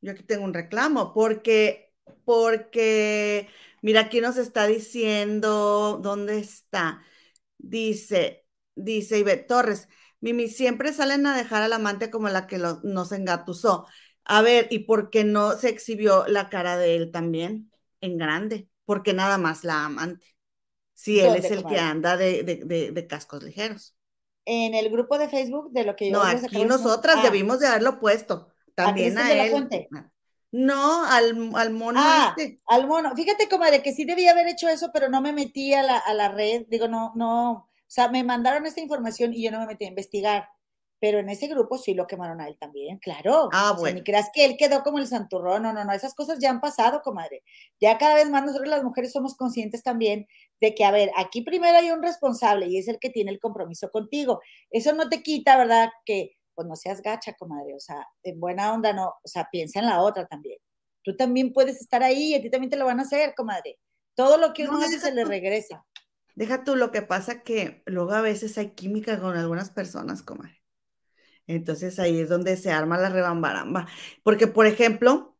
Yo 0.01 0.13
aquí 0.13 0.23
tengo 0.23 0.45
un 0.45 0.53
reclamo, 0.53 1.13
porque, 1.13 1.93
porque, 2.23 3.49
mira, 3.81 4.01
aquí 4.01 4.21
nos 4.21 4.37
está 4.37 4.65
diciendo, 4.65 5.99
¿dónde 6.01 6.39
está? 6.39 7.03
Dice, 7.57 8.45
dice 8.75 9.19
Ivette 9.19 9.47
Torres, 9.47 9.87
Mimi, 10.19 10.47
siempre 10.47 10.93
salen 10.93 11.25
a 11.27 11.35
dejar 11.37 11.63
al 11.63 11.73
amante 11.73 12.09
como 12.09 12.29
la 12.29 12.47
que 12.47 12.57
nos 12.57 13.11
engatusó. 13.11 13.85
A 14.25 14.41
ver, 14.41 14.67
¿y 14.71 14.79
por 14.79 15.09
qué 15.09 15.23
no 15.23 15.53
se 15.53 15.69
exhibió 15.69 16.25
la 16.27 16.49
cara 16.49 16.77
de 16.77 16.95
él 16.95 17.11
también 17.11 17.71
en 18.01 18.17
grande? 18.17 18.67
Porque 18.85 19.13
nada 19.13 19.37
más 19.37 19.63
la 19.63 19.85
amante. 19.85 20.35
Si 20.93 21.19
él 21.19 21.35
es 21.35 21.51
el 21.51 21.63
que 21.65 21.77
anda 21.77 22.17
de, 22.17 23.07
cascos 23.07 23.43
ligeros. 23.43 23.95
En 24.45 24.73
el 24.73 24.89
grupo 24.89 25.17
de 25.17 25.29
Facebook 25.29 25.71
de 25.71 25.83
lo 25.83 25.95
que 25.95 26.09
yo... 26.09 26.17
No, 26.17 26.23
aquí 26.23 26.65
nosotras 26.65 27.17
ah. 27.19 27.23
debimos 27.23 27.59
de 27.59 27.67
haberlo 27.67 27.99
puesto. 27.99 28.47
También 28.73 29.17
a, 29.17 29.31
él. 29.31 29.67
No, 30.51 31.03
al, 31.05 31.51
al 31.55 31.71
mono 31.71 31.99
ah, 32.01 32.33
este. 32.37 32.61
Al 32.67 32.87
mono. 32.87 33.15
Fíjate, 33.15 33.49
comadre, 33.49 33.83
que 33.83 33.93
sí 33.93 34.05
debía 34.05 34.31
haber 34.31 34.47
hecho 34.47 34.69
eso, 34.69 34.91
pero 34.93 35.09
no 35.09 35.21
me 35.21 35.33
metí 35.33 35.73
a 35.73 35.83
la, 35.83 35.97
a 35.97 36.13
la 36.13 36.29
red. 36.29 36.65
Digo, 36.69 36.87
no, 36.87 37.11
no. 37.15 37.51
O 37.51 37.89
sea, 37.89 38.09
me 38.09 38.23
mandaron 38.23 38.65
esta 38.65 38.81
información 38.81 39.33
y 39.33 39.43
yo 39.43 39.51
no 39.51 39.59
me 39.59 39.67
metí 39.67 39.85
a 39.85 39.89
investigar. 39.89 40.49
Pero 40.99 41.19
en 41.19 41.29
ese 41.29 41.47
grupo 41.47 41.77
sí 41.77 41.93
lo 41.93 42.07
quemaron 42.07 42.41
a 42.41 42.47
él 42.47 42.57
también, 42.59 42.97
claro. 42.97 43.49
Ah, 43.53 43.75
bueno. 43.77 43.97
ni 43.97 44.03
creas 44.03 44.31
que 44.33 44.45
él 44.45 44.55
quedó 44.57 44.81
como 44.81 44.97
el 44.97 45.05
santurrón. 45.05 45.61
No, 45.61 45.71
no, 45.71 45.83
no. 45.83 45.91
Esas 45.91 46.15
cosas 46.15 46.39
ya 46.39 46.49
han 46.49 46.59
pasado, 46.59 47.01
comadre. 47.03 47.43
Ya 47.79 47.99
cada 47.99 48.15
vez 48.15 48.29
más 48.29 48.43
nosotros 48.43 48.67
las 48.67 48.83
mujeres 48.83 49.11
somos 49.11 49.35
conscientes 49.35 49.83
también 49.83 50.27
de 50.59 50.73
que, 50.73 50.85
a 50.85 50.91
ver, 50.91 51.11
aquí 51.15 51.41
primero 51.43 51.77
hay 51.77 51.91
un 51.91 52.01
responsable 52.01 52.67
y 52.67 52.79
es 52.79 52.87
el 52.87 52.97
que 52.99 53.11
tiene 53.11 53.29
el 53.31 53.39
compromiso 53.39 53.91
contigo. 53.91 54.41
Eso 54.71 54.93
no 54.93 55.07
te 55.07 55.21
quita, 55.21 55.55
¿verdad? 55.55 55.89
Que 56.03 56.36
pues 56.57 56.67
no 56.67 56.75
seas 56.75 57.03
gacha, 57.03 57.33
comadre, 57.33 57.75
o 57.75 57.79
sea, 57.79 58.03
en 58.23 58.39
buena 58.39 58.73
onda 58.73 58.91
no, 58.93 59.09
o 59.09 59.27
sea, 59.27 59.47
piensa 59.51 59.79
en 59.79 59.85
la 59.85 60.01
otra 60.01 60.25
también. 60.25 60.57
Tú 61.03 61.15
también 61.15 61.53
puedes 61.53 61.79
estar 61.79 62.01
ahí 62.01 62.31
y 62.31 62.35
a 62.35 62.41
ti 62.41 62.49
también 62.49 62.71
te 62.71 62.77
lo 62.77 62.85
van 62.85 62.99
a 62.99 63.03
hacer, 63.03 63.35
comadre. 63.37 63.77
Todo 64.15 64.39
lo 64.39 64.53
que 64.53 64.67
uno 64.67 64.79
hace 64.79 64.99
se 64.99 65.13
le 65.13 65.23
regresa. 65.23 65.85
Deja 66.33 66.63
tú 66.63 66.75
lo 66.75 66.91
que 66.91 67.03
pasa 67.03 67.43
que 67.43 67.83
luego 67.85 68.13
a 68.13 68.21
veces 68.21 68.57
hay 68.57 68.71
química 68.71 69.21
con 69.21 69.37
algunas 69.37 69.69
personas, 69.69 70.23
comadre. 70.23 70.63
Entonces 71.45 71.99
ahí 71.99 72.19
es 72.19 72.29
donde 72.29 72.57
se 72.57 72.71
arma 72.71 72.97
la 72.97 73.09
rebambaramba. 73.09 73.87
Porque, 74.23 74.47
por 74.47 74.65
ejemplo, 74.65 75.37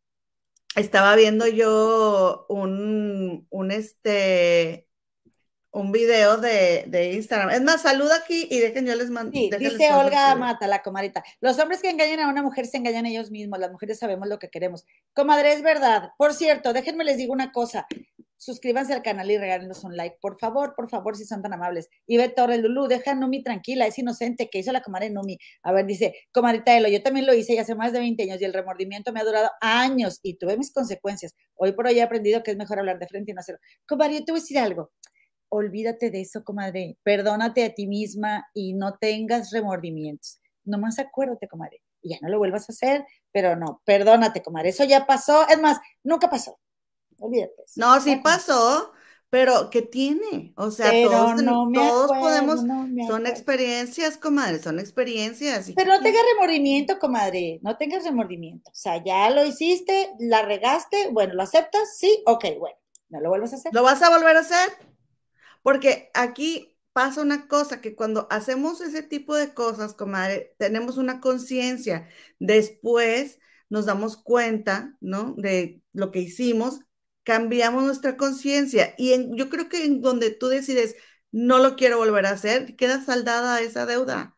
estaba 0.75 1.15
viendo 1.15 1.47
yo 1.47 2.45
un, 2.49 3.47
un 3.49 3.71
este, 3.71 4.87
un 5.77 5.91
video 5.91 6.37
de, 6.37 6.85
de, 6.87 7.13
Instagram. 7.13 7.51
Es 7.51 7.61
más, 7.61 7.83
saluda 7.83 8.15
aquí 8.17 8.47
y 8.49 8.59
dejen 8.59 8.87
yo 8.87 8.95
les 8.95 9.11
mando. 9.11 9.31
Sí, 9.31 9.49
dice 9.59 9.93
Olga 9.93 10.33
Mata, 10.35 10.65
la 10.65 10.81
comadrita. 10.81 11.23
Los 11.39 11.59
hombres 11.59 11.81
que 11.81 11.89
engañan 11.91 12.19
a 12.19 12.29
una 12.29 12.41
mujer 12.41 12.65
se 12.65 12.77
engañan 12.77 13.05
ellos 13.05 13.29
mismos. 13.29 13.59
Las 13.59 13.71
mujeres 13.71 13.99
sabemos 13.99 14.27
lo 14.27 14.39
que 14.39 14.49
queremos. 14.49 14.85
Comadre, 15.13 15.53
es 15.53 15.61
verdad. 15.61 16.09
Por 16.17 16.33
cierto, 16.33 16.73
déjenme 16.73 17.03
les 17.03 17.17
digo 17.17 17.31
una 17.31 17.51
cosa. 17.51 17.85
Suscríbanse 18.37 18.93
al 18.93 19.03
canal 19.03 19.29
y 19.29 19.37
regálenos 19.37 19.83
un 19.83 19.95
like, 19.95 20.17
por 20.19 20.39
favor, 20.39 20.73
por 20.75 20.89
favor, 20.89 21.15
si 21.15 21.25
son 21.25 21.43
tan 21.43 21.53
amables. 21.53 21.89
Y 22.07 22.17
ve 22.17 22.29
Torres 22.29 22.59
Lulú, 22.59 22.87
deja 22.87 23.11
a 23.11 23.15
Numi 23.15 23.43
tranquila, 23.43 23.85
es 23.85 23.97
inocente, 23.99 24.49
que 24.49 24.59
hizo 24.59 24.71
la 24.71 24.81
comadre 24.81 25.11
Numi. 25.11 25.37
A 25.63 25.71
ver, 25.71 25.85
dice, 25.85 26.15
comadrita 26.31 26.75
Elo, 26.75 26.87
yo 26.87 27.01
también 27.03 27.25
lo 27.25 27.33
hice 27.33 27.53
y 27.53 27.57
hace 27.57 27.75
más 27.75 27.93
de 27.93 27.99
20 27.99 28.23
años 28.23 28.41
y 28.41 28.45
el 28.45 28.53
remordimiento 28.53 29.11
me 29.11 29.19
ha 29.19 29.23
durado 29.23 29.49
años 29.61 30.19
y 30.21 30.37
tuve 30.37 30.55
mis 30.57 30.71
consecuencias. 30.71 31.35
Hoy 31.55 31.71
por 31.71 31.87
hoy 31.87 31.99
he 31.99 32.03
aprendido 32.03 32.43
que 32.43 32.51
es 32.51 32.57
mejor 32.57 32.79
hablar 32.79 32.99
de 32.99 33.07
frente 33.07 33.31
y 33.31 33.33
no 33.33 33.41
hacerlo. 33.41 33.59
Comadre, 33.87 34.19
yo 34.19 34.25
te 34.25 34.31
voy 34.31 34.39
a 34.39 34.41
decir 34.41 34.59
algo 34.59 34.91
olvídate 35.49 36.12
de 36.12 36.21
eso, 36.21 36.43
comadre. 36.43 36.97
Perdónate 37.03 37.63
a 37.63 37.73
ti 37.73 37.88
misma 37.88 38.47
y 38.53 38.73
no 38.73 38.97
tengas 38.97 39.51
remordimientos. 39.51 40.39
Nomás 40.63 40.99
acuérdate, 40.99 41.47
comadre. 41.47 41.81
Y 42.01 42.10
ya 42.10 42.17
no 42.21 42.29
lo 42.29 42.38
vuelvas 42.38 42.69
a 42.69 42.73
hacer, 42.73 43.05
pero 43.31 43.55
no, 43.55 43.81
perdónate, 43.86 44.43
comadre. 44.43 44.69
Eso 44.69 44.83
ya 44.83 45.05
pasó. 45.05 45.47
Es 45.47 45.60
más, 45.60 45.79
nunca 46.03 46.29
pasó. 46.29 46.60
Olvídate. 47.19 47.53
No, 47.75 47.99
sí 47.99 48.17
pasó, 48.17 48.91
pero 49.29 49.69
¿qué 49.69 49.81
tiene? 49.81 50.53
O 50.55 50.71
sea, 50.71 50.91
todos, 50.91 51.43
todos 51.73 52.12
podemos, 52.12 52.60
son 53.07 53.27
experiencias, 53.27 54.17
comadre, 54.17 54.60
son 54.60 54.79
experiencias. 54.79 55.71
Pero 55.75 55.95
no 55.95 56.01
tengas 56.01 56.21
remordimiento, 56.33 56.99
comadre, 56.99 57.60
no 57.63 57.75
tengas 57.77 58.03
remordimiento. 58.03 58.69
O 58.69 58.75
sea, 58.75 59.03
ya 59.03 59.29
lo 59.31 59.43
hiciste, 59.45 60.12
la 60.19 60.43
regaste, 60.43 61.10
bueno, 61.12 61.33
¿lo 61.33 61.43
aceptas? 61.43 61.97
Sí, 61.97 62.23
ok, 62.25 62.45
bueno, 62.60 62.77
no 63.10 63.19
lo 63.19 63.29
vuelvas 63.29 63.53
a 63.53 63.55
hacer. 63.57 63.73
¿Lo 63.73 63.83
vas 63.83 64.01
a 64.01 64.10
volver 64.10 64.38
a 64.38 64.41
hacer? 64.41 64.69
Porque 65.67 66.10
aquí 66.13 66.77
pasa 66.93 67.21
una 67.21 67.49
cosa, 67.49 67.82
que 67.82 67.93
cuando 67.93 68.25
hacemos 68.32 68.80
ese 68.80 69.03
tipo 69.03 69.36
de 69.36 69.53
cosas, 69.53 69.93
comadre, 69.93 70.56
tenemos 70.58 70.95
una 70.95 71.19
conciencia. 71.19 72.08
Después 72.39 73.38
nos 73.69 73.86
damos 73.86 74.15
cuenta, 74.15 74.95
¿no? 75.01 75.34
De 75.38 75.82
lo 75.91 76.12
que 76.12 76.19
hicimos, 76.19 76.80
cambiamos 77.23 77.84
nuestra 77.84 78.15
conciencia. 78.15 78.95
Y 78.97 79.27
yo 79.36 79.49
creo 79.49 79.67
que 79.67 79.84
en 79.84 79.99
donde 80.01 80.32
tú 80.32 80.47
decides, 80.47 80.95
no 81.34 81.60
lo 81.60 81.75
quiero 81.75 81.97
volver 81.97 82.27
a 82.27 82.32
hacer, 82.32 82.77
queda 82.77 83.03
saldada 83.03 83.60
esa 83.60 83.86
deuda. 83.86 84.37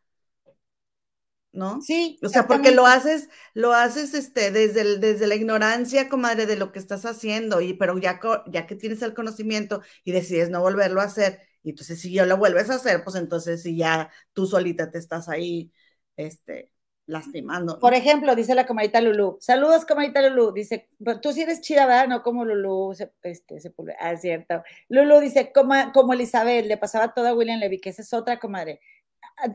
¿No? 1.51 1.81
Sí. 1.81 2.19
O 2.23 2.29
sea, 2.29 2.47
porque 2.47 2.71
lo 2.71 2.85
haces, 2.85 3.29
lo 3.53 3.73
haces 3.73 4.13
este, 4.13 4.51
desde, 4.51 4.97
desde 4.97 5.27
la 5.27 5.35
ignorancia, 5.35 6.09
comadre, 6.09 6.45
de 6.45 6.55
lo 6.55 6.71
que 6.71 6.79
estás 6.79 7.05
haciendo, 7.05 7.61
y 7.61 7.73
pero 7.73 7.97
ya, 7.97 8.19
ya 8.47 8.67
que 8.67 8.75
tienes 8.75 9.01
el 9.01 9.13
conocimiento 9.13 9.81
y 10.03 10.11
decides 10.11 10.49
no 10.49 10.61
volverlo 10.61 11.01
a 11.01 11.05
hacer, 11.05 11.41
y 11.63 11.71
entonces 11.71 11.99
si 11.99 12.13
yo 12.13 12.25
lo 12.25 12.37
vuelves 12.37 12.69
a 12.69 12.75
hacer, 12.75 13.03
pues 13.03 13.15
entonces 13.15 13.63
si 13.63 13.75
ya 13.75 14.11
tú 14.33 14.45
solita 14.45 14.91
te 14.91 14.99
estás 14.99 15.27
ahí, 15.27 15.71
este, 16.15 16.71
lastimando. 17.05 17.79
Por 17.79 17.93
ejemplo, 17.95 18.35
dice 18.35 18.53
la 18.53 18.67
comadita 18.67 19.01
Lulu, 19.01 19.37
saludos 19.41 19.85
comadita 19.85 20.21
Lulu, 20.21 20.53
dice, 20.53 20.89
tú 21.21 21.33
sí 21.33 21.41
eres 21.41 21.61
chida, 21.61 21.87
¿verdad? 21.87 22.07
No 22.07 22.21
como 22.21 22.45
Lulu, 22.45 22.93
se, 22.93 23.11
este, 23.23 23.59
se 23.59 23.73
ah, 23.99 24.11
es 24.13 24.21
cierto. 24.21 24.63
Lulu 24.89 25.19
dice, 25.19 25.51
como, 25.51 25.73
como 25.91 26.13
Elizabeth, 26.13 26.65
le 26.65 26.77
pasaba 26.77 27.13
todo 27.13 27.27
a 27.27 27.33
William 27.33 27.59
Levy, 27.59 27.79
que 27.79 27.89
esa 27.89 28.03
es 28.03 28.13
otra 28.13 28.39
comadre 28.39 28.79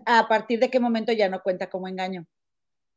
a, 0.07 0.29
partir 0.29 0.59
de 0.61 0.71
qué 0.71 0.81
momento 0.81 1.13
ya 1.13 1.29
no 1.29 1.43
cuenta 1.43 1.69
como 1.69 1.89
engaño. 1.89 2.27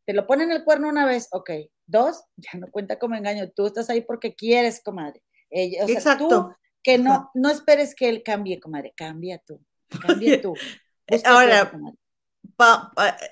Te 0.05 0.13
lo 0.13 0.25
ponen 0.25 0.51
el 0.51 0.63
cuerno 0.63 0.87
una 0.87 1.05
vez, 1.05 1.27
ok. 1.31 1.51
Dos, 1.85 2.23
ya 2.37 2.59
no 2.59 2.71
cuenta 2.71 2.99
como 2.99 3.15
engaño. 3.15 3.49
Tú 3.51 3.65
estás 3.67 3.89
ahí 3.89 4.01
porque 4.01 4.35
quieres, 4.35 4.81
comadre. 4.83 5.21
Exacto. 5.49 6.27
Tú, 6.27 6.55
que 6.83 6.97
no, 6.97 7.31
no 7.33 7.49
esperes 7.49 7.95
que 7.95 8.07
él 8.09 8.23
cambie, 8.23 8.59
comadre. 8.59 8.93
Cambia 8.95 9.41
tú. 9.45 9.59
Cambia 10.01 10.41
tú. 10.41 10.53
Ahora, 11.25 11.71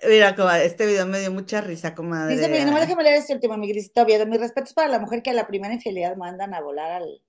mira, 0.08 0.36
comadre, 0.36 0.66
este 0.66 0.86
video 0.86 1.06
me 1.06 1.20
dio 1.20 1.32
mucha 1.32 1.62
risa, 1.62 1.96
comadre. 1.96 2.36
Dice, 2.36 2.66
no 2.66 2.72
me 2.72 2.80
déjame 2.80 3.04
leer 3.04 3.16
este 3.16 3.34
último, 3.34 3.58
mi 3.58 3.68
grisito 3.68 4.06
De 4.06 4.26
Mis 4.26 4.40
respetos 4.40 4.74
para 4.74 4.88
la 4.88 5.00
mujer 5.00 5.24
que 5.24 5.32
a 5.32 5.34
la 5.34 5.48
primera 5.48 5.74
infidelidad 5.74 6.16
mandan 6.16 6.54
a 6.54 6.62
volar 6.62 6.92
al. 6.92 7.22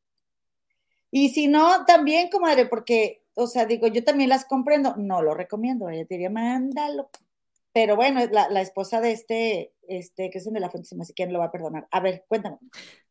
Y 1.11 1.30
si 1.30 1.48
no, 1.48 1.84
también, 1.86 2.28
comadre, 2.28 2.66
porque 2.66 3.22
o 3.37 3.47
sea, 3.47 3.66
digo, 3.66 3.87
yo 3.87 4.03
también 4.03 4.30
las 4.30 4.47
comprendo, 4.47 4.95
no 4.97 5.22
lo 5.22 5.34
recomiendo, 5.34 5.91
ella 5.91 6.07
diría, 6.09 6.30
mándalo. 6.30 7.11
Pero 7.72 7.95
bueno, 7.95 8.20
la, 8.32 8.49
la 8.49 8.62
esposa 8.62 9.03
de 9.03 9.12
este, 9.12 9.74
este, 9.87 10.30
que 10.30 10.39
es 10.39 10.51
de 10.51 10.61
la 10.61 10.70
fuente, 10.70 10.89
así 10.99 11.12
que 11.12 11.26
lo 11.26 11.39
va 11.39 11.47
a 11.47 11.53
perdonar. 11.53 11.87
A 11.91 12.01
ver, 12.01 12.24
cuéntame. 12.26 12.57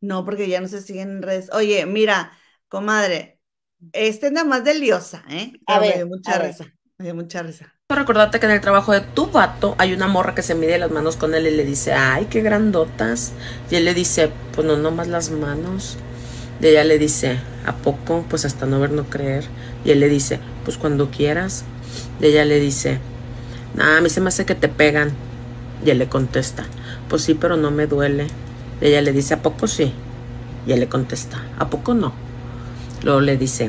No, 0.01 0.25
porque 0.25 0.49
ya 0.49 0.59
no 0.59 0.67
se 0.67 0.81
siguen 0.81 1.11
en 1.11 1.21
redes. 1.21 1.51
Oye, 1.53 1.85
mira, 1.85 2.31
comadre, 2.67 3.39
este 3.93 4.27
es 4.27 4.31
nada 4.31 4.47
más 4.47 4.63
de 4.63 4.73
liosa, 4.73 5.23
¿eh? 5.29 5.53
a 5.67 5.79
ver, 5.79 5.89
me 5.91 5.95
dio 5.97 6.07
mucha 6.07 6.39
risa, 6.39 6.65
me 6.97 7.05
dio 7.05 7.13
mucha 7.15 7.43
risa. 7.43 7.71
Recordate 7.87 8.39
que 8.39 8.47
en 8.47 8.53
el 8.53 8.61
trabajo 8.61 8.93
de 8.93 9.01
tu 9.01 9.27
vato 9.27 9.75
hay 9.77 9.93
una 9.93 10.07
morra 10.07 10.33
que 10.33 10.41
se 10.41 10.55
mide 10.55 10.79
las 10.79 10.89
manos 10.89 11.17
con 11.17 11.35
él 11.35 11.45
y 11.45 11.51
le 11.51 11.63
dice, 11.63 11.93
ay, 11.93 12.25
qué 12.25 12.41
grandotas. 12.41 13.33
Y 13.69 13.75
él 13.75 13.85
le 13.85 13.93
dice, 13.93 14.31
pues 14.53 14.65
no, 14.65 14.75
nomás 14.75 15.07
las 15.07 15.29
manos. 15.29 15.97
Y 16.59 16.65
ella 16.65 16.83
le 16.83 16.97
dice, 16.97 17.37
¿a 17.65 17.73
poco? 17.73 18.25
Pues 18.29 18.45
hasta 18.45 18.65
no 18.65 18.79
ver, 18.79 18.91
no 18.91 19.05
creer. 19.05 19.45
Y 19.83 19.91
él 19.91 19.99
le 19.99 20.09
dice, 20.09 20.39
pues 20.63 20.77
cuando 20.77 21.11
quieras. 21.11 21.63
Y 22.21 22.27
ella 22.27 22.45
le 22.45 22.59
dice, 22.59 22.99
Ah, 23.77 23.97
a 23.97 24.01
mí 24.01 24.09
se 24.09 24.21
me 24.21 24.29
hace 24.29 24.45
que 24.45 24.55
te 24.55 24.69
pegan. 24.69 25.11
Y 25.85 25.89
él 25.89 25.99
le 25.99 26.07
contesta, 26.07 26.65
pues 27.09 27.23
sí, 27.23 27.33
pero 27.33 27.57
no 27.57 27.71
me 27.71 27.87
duele. 27.87 28.27
Y 28.81 28.85
ella 28.85 29.01
le 29.01 29.11
dice, 29.11 29.33
¿a 29.33 29.41
poco 29.41 29.67
sí? 29.67 29.91
Y 30.65 30.71
él 30.71 30.79
le 30.79 30.87
contesta, 30.87 31.43
¿a 31.59 31.69
poco 31.69 31.93
no? 31.93 32.13
Luego 33.03 33.19
le 33.19 33.37
dice, 33.37 33.65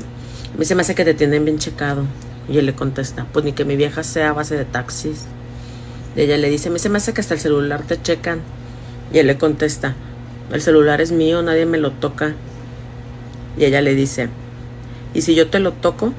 a 0.54 0.58
mí 0.58 0.64
se 0.64 0.74
me 0.74 0.82
hace 0.82 0.94
que 0.94 1.04
te 1.04 1.14
tienen 1.14 1.44
bien 1.44 1.58
checado. 1.58 2.04
Y 2.48 2.58
él 2.58 2.66
le 2.66 2.74
contesta, 2.74 3.26
pues 3.32 3.44
ni 3.44 3.52
que 3.52 3.64
mi 3.64 3.74
vieja 3.74 4.04
sea 4.04 4.30
a 4.30 4.32
base 4.32 4.56
de 4.56 4.64
taxis. 4.64 5.24
Y 6.14 6.20
ella 6.20 6.36
le 6.36 6.48
dice, 6.48 6.68
a 6.68 6.72
mí 6.72 6.78
se 6.78 6.88
me 6.88 6.98
hace 6.98 7.12
que 7.12 7.20
hasta 7.20 7.34
el 7.34 7.40
celular 7.40 7.82
te 7.82 8.00
checan. 8.00 8.40
Y 9.12 9.18
él 9.18 9.26
le 9.26 9.38
contesta, 9.38 9.94
el 10.52 10.62
celular 10.62 11.00
es 11.00 11.10
mío, 11.10 11.42
nadie 11.42 11.66
me 11.66 11.78
lo 11.78 11.90
toca. 11.90 12.34
Y 13.56 13.64
ella 13.64 13.80
le 13.80 13.94
dice, 13.94 14.28
¿y 15.14 15.22
si 15.22 15.34
yo 15.34 15.48
te 15.48 15.60
lo 15.60 15.72
toco? 15.72 16.12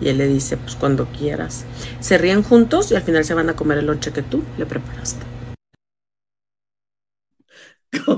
Y 0.00 0.08
él 0.08 0.18
le 0.18 0.26
dice, 0.26 0.56
pues 0.56 0.74
cuando 0.74 1.06
quieras. 1.06 1.64
Se 2.00 2.18
ríen 2.18 2.42
juntos 2.42 2.90
y 2.90 2.96
al 2.96 3.02
final 3.02 3.24
se 3.24 3.34
van 3.34 3.50
a 3.50 3.56
comer 3.56 3.78
el 3.78 3.86
lonche 3.86 4.12
que 4.12 4.22
tú 4.22 4.42
le 4.58 4.66
preparaste. 4.66 5.24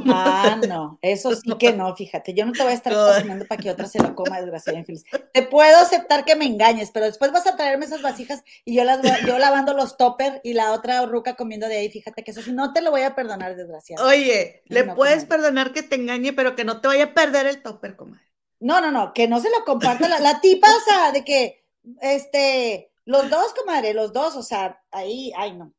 Ah, 0.07 0.61
no, 0.69 0.99
eso 1.03 1.35
sí 1.35 1.51
que 1.59 1.73
no, 1.73 1.95
fíjate, 1.97 2.33
yo 2.33 2.47
no 2.47 2.53
te 2.53 2.63
voy 2.63 2.73
a 2.73 2.75
estar 2.75 2.93
cocinando 2.93 3.45
para 3.47 3.61
que 3.61 3.71
otra 3.71 3.87
se 3.87 4.01
lo 4.01 4.15
coma, 4.15 4.41
desgraciada 4.41 4.79
infeliz. 4.79 5.05
Te 5.33 5.43
puedo 5.43 5.77
aceptar 5.79 6.25
que 6.25 6.37
me 6.37 6.47
engañes, 6.47 6.91
pero 6.93 7.07
después 7.07 7.33
vas 7.33 7.47
a 7.47 7.57
traerme 7.57 7.85
esas 7.85 8.01
vasijas 8.01 8.45
y 8.65 8.77
yo 8.77 8.85
las 8.85 9.01
yo 9.27 9.39
lavando 9.39 9.75
los 9.75 9.97
topper 9.97 10.41
y 10.45 10.53
la 10.53 10.73
otra 10.73 11.05
ruca 11.07 11.35
comiendo 11.35 11.67
de 11.67 11.79
ahí, 11.79 11.91
fíjate 11.91 12.23
que 12.23 12.31
eso 12.31 12.43
sí, 12.43 12.53
no 12.53 12.73
te 12.73 12.83
lo 12.83 12.91
voy 12.93 13.03
a 13.03 13.15
perdonar, 13.15 13.57
desgraciada. 13.57 14.07
Oye, 14.07 14.63
le 14.67 14.85
puedes 14.85 15.25
perdonar 15.25 15.73
que 15.73 15.83
te 15.83 15.97
engañe, 15.97 16.33
pero 16.33 16.55
que 16.55 16.65
no 16.65 16.81
te 16.81 16.89
vaya 16.89 17.05
a 17.05 17.15
perder 17.15 17.47
el 17.47 17.61
topper, 17.61 17.97
comadre. 17.97 18.25
No, 18.61 18.81
no, 18.81 18.91
no, 18.91 19.13
que 19.13 19.29
no 19.29 19.41
se 19.41 19.51
lo 19.51 19.65
comparta 19.65 20.09
la, 20.09 20.21
la 20.21 20.41
tipa, 20.41 20.69
o 20.69 20.81
sea, 20.81 21.13
de 21.13 21.25
que, 21.25 21.65
este, 22.01 22.93
los 23.05 23.29
dos, 23.29 23.53
comadre, 23.55 23.95
los 23.95 24.13
dos, 24.13 24.37
o 24.37 24.43
sea, 24.43 24.83
ahí, 24.91 25.33
ay, 25.37 25.55
no. 25.55 25.73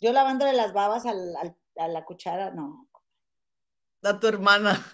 Yo 0.00 0.12
lavándole 0.12 0.52
las 0.52 0.72
babas 0.72 1.06
al, 1.06 1.34
a 1.76 1.88
la 1.88 2.04
cuchara, 2.04 2.50
no. 2.50 2.88
A 4.02 4.18
tu 4.18 4.26
hermana. 4.26 4.86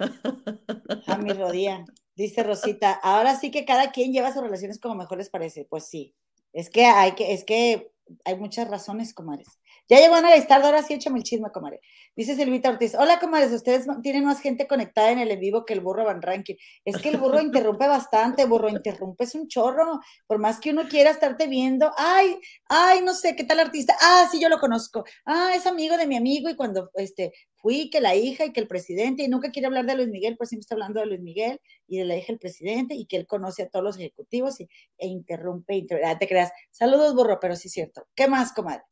A 1.06 1.16
mi 1.16 1.32
rodilla. 1.32 1.84
Dice 2.14 2.42
Rosita, 2.42 2.92
ahora 2.92 3.36
sí 3.36 3.50
que 3.50 3.64
cada 3.64 3.92
quien 3.92 4.12
lleva 4.12 4.32
sus 4.32 4.42
relaciones 4.42 4.80
como 4.80 4.94
mejor 4.94 5.18
les 5.18 5.30
parece. 5.30 5.64
Pues 5.64 5.86
sí, 5.86 6.14
es 6.52 6.70
que 6.70 6.86
hay 6.86 7.12
que, 7.12 7.34
es 7.34 7.44
que 7.44 7.92
hay 8.24 8.36
muchas 8.36 8.68
razones, 8.68 9.12
comadres. 9.12 9.60
Ya 9.88 10.00
llegó 10.00 10.16
Ana 10.16 10.34
Listardo, 10.34 10.66
ahora 10.66 10.82
sí 10.82 10.94
échame 10.94 11.18
el 11.18 11.22
chisme, 11.22 11.50
comadre. 11.52 11.80
Dice 12.16 12.34
Silvita 12.34 12.70
Ortiz, 12.70 12.96
hola, 12.96 13.20
comadres, 13.20 13.52
ustedes 13.52 13.86
tienen 14.02 14.24
más 14.24 14.40
gente 14.40 14.66
conectada 14.66 15.12
en 15.12 15.20
el 15.20 15.30
en 15.30 15.38
vivo 15.38 15.64
que 15.64 15.74
el 15.74 15.80
burro 15.80 16.04
Van 16.04 16.22
Ranking. 16.22 16.56
Es 16.84 16.96
que 16.98 17.10
el 17.10 17.18
burro 17.18 17.40
interrumpe 17.40 17.86
bastante, 17.86 18.46
burro, 18.46 18.68
interrumpes 18.68 19.36
un 19.36 19.46
chorro. 19.46 20.00
Por 20.26 20.38
más 20.38 20.58
que 20.58 20.70
uno 20.70 20.88
quiera 20.88 21.10
estarte 21.10 21.46
viendo, 21.46 21.92
ay, 21.96 22.36
ay, 22.68 23.02
no 23.02 23.14
sé, 23.14 23.36
¿qué 23.36 23.44
tal 23.44 23.60
artista? 23.60 23.94
Ah, 24.00 24.28
sí, 24.28 24.40
yo 24.40 24.48
lo 24.48 24.58
conozco. 24.58 25.04
Ah, 25.24 25.52
es 25.54 25.66
amigo 25.66 25.96
de 25.96 26.08
mi 26.08 26.16
amigo 26.16 26.48
y 26.48 26.56
cuando 26.56 26.90
este, 26.94 27.32
fui, 27.54 27.88
que 27.88 28.00
la 28.00 28.16
hija 28.16 28.44
y 28.44 28.52
que 28.52 28.60
el 28.60 28.66
presidente, 28.66 29.22
y 29.22 29.28
nunca 29.28 29.50
quiere 29.52 29.66
hablar 29.66 29.86
de 29.86 29.94
Luis 29.94 30.08
Miguel, 30.08 30.36
pues 30.36 30.48
siempre 30.48 30.62
está 30.62 30.74
hablando 30.74 30.98
de 30.98 31.06
Luis 31.06 31.20
Miguel 31.20 31.60
y 31.86 31.98
de 31.98 32.06
la 32.06 32.16
hija 32.16 32.28
del 32.28 32.40
presidente, 32.40 32.96
y 32.96 33.06
que 33.06 33.18
él 33.18 33.26
conoce 33.28 33.62
a 33.62 33.68
todos 33.68 33.84
los 33.84 33.96
ejecutivos 33.98 34.60
y, 34.60 34.68
e 34.98 35.06
interrumpe, 35.06 35.76
interrumpe. 35.76 36.08
Ah, 36.08 36.18
te 36.18 36.26
creas. 36.26 36.50
Saludos, 36.72 37.14
burro, 37.14 37.38
pero 37.40 37.54
sí 37.54 37.68
es 37.68 37.74
cierto. 37.74 38.06
¿Qué 38.16 38.26
más, 38.26 38.52
comadre? 38.52 38.82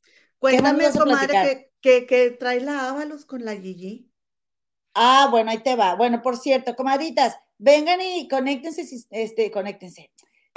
Cuéntame, 0.44 0.90
comadre, 0.92 1.72
que, 1.80 2.04
que, 2.04 2.30
trae 2.32 2.60
la 2.60 2.90
Ábalos 2.90 3.24
con 3.24 3.46
la 3.46 3.56
Gigi. 3.56 4.12
Ah, 4.92 5.28
bueno, 5.30 5.50
ahí 5.50 5.62
te 5.62 5.74
va. 5.74 5.94
Bueno, 5.94 6.20
por 6.20 6.36
cierto, 6.36 6.76
comadritas, 6.76 7.34
vengan 7.56 7.98
y 8.02 8.28
conéctense, 8.28 8.84
este, 9.10 9.50
conéctense. 9.50 10.10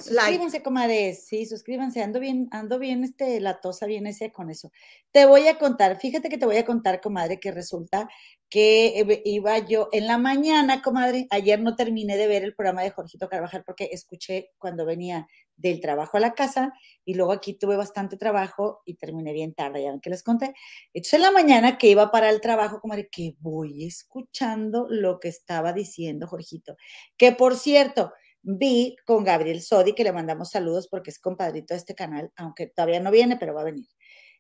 Suscríbanse, 0.04 0.62
comadres, 0.62 1.26
sí, 1.26 1.46
suscríbanse, 1.46 2.04
ando 2.04 2.20
bien, 2.20 2.50
ando 2.52 2.80
bien, 2.80 3.06
este, 3.06 3.40
la 3.40 3.62
tosa 3.62 3.86
viene 3.86 4.10
ese 4.10 4.30
con 4.34 4.50
eso. 4.50 4.74
Te 5.12 5.26
voy 5.26 5.48
a 5.48 5.58
contar, 5.58 5.98
fíjate 5.98 6.28
que 6.28 6.38
te 6.38 6.46
voy 6.46 6.58
a 6.58 6.66
contar, 6.66 7.00
comadre, 7.00 7.40
que 7.40 7.52
resulta 7.52 8.10
que 8.50 9.22
iba 9.26 9.58
yo 9.60 9.90
en 9.92 10.08
la 10.08 10.18
mañana, 10.18 10.82
comadre, 10.82 11.28
ayer 11.32 11.60
no 11.60 11.76
terminé 11.76 12.16
de 12.16 12.28
ver 12.28 12.44
el 12.44 12.56
programa 12.56 12.82
de 12.82 12.92
Jorgito 12.92 13.28
Carvajal 13.28 13.64
porque 13.66 13.90
escuché 13.92 14.52
cuando 14.58 14.86
venía 14.86 15.28
del 15.58 15.82
trabajo 15.82 16.16
a 16.16 16.22
la 16.22 16.34
casa 16.34 16.72
y 17.04 17.16
luego 17.16 17.34
aquí 17.34 17.54
tuve 17.54 17.76
bastante 17.76 18.16
trabajo 18.16 18.82
y 18.86 18.96
terminé 18.96 19.34
bien 19.34 19.54
tarde, 19.54 19.84
ya 19.84 19.92
ven 19.92 20.00
que 20.00 20.10
les 20.10 20.24
conté. 20.24 20.54
Entonces 20.94 21.16
en 21.16 21.22
la 21.24 21.32
mañana 21.32 21.78
que 21.78 21.90
iba 21.90 22.10
para 22.10 22.30
el 22.30 22.40
trabajo, 22.40 22.80
comadre, 22.80 23.10
que 23.12 23.36
voy 23.40 23.86
escuchando 23.86 24.88
lo 24.90 25.20
que 25.20 25.28
estaba 25.28 25.74
diciendo 25.74 26.28
Jorgito, 26.28 26.78
que 27.18 27.34
por 27.34 27.56
cierto, 27.56 28.14
vi 28.42 28.96
con 29.06 29.26
Gabriel 29.26 29.62
Sodi, 29.62 29.94
que 29.94 30.06
le 30.06 30.14
mandamos 30.14 30.52
saludos 30.52 30.88
porque 30.88 31.10
es 31.10 31.20
compadrito 31.20 31.74
de 31.74 31.80
este 31.80 31.96
canal, 31.96 32.32
aunque 32.38 32.68
todavía 32.68 33.02
no 33.02 33.12
viene, 33.12 33.36
pero 33.36 33.54
va 33.54 33.62
a 33.62 33.66
venir. 33.66 33.88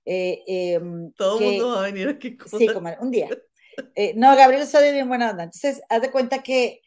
Eh, 0.05 0.43
em, 0.47 1.11
Todo 1.11 1.39
el 1.39 1.45
mundo 1.45 1.69
va 1.71 1.79
a 1.79 1.91
venir 1.91 2.07
aquí. 2.07 2.37
Sí, 2.57 2.67
comadre, 2.67 2.99
un 3.01 3.11
día. 3.11 3.27
Eh, 3.95 4.13
no, 4.15 4.36
Gabriel 4.36 4.65
Sodi 4.65 4.91
bien 4.91 5.07
buena 5.07 5.32
onda. 5.32 5.43
Entonces, 5.43 5.82
haz 5.89 6.01
de 6.01 6.11
cuenta 6.11 6.41
que, 6.41 6.82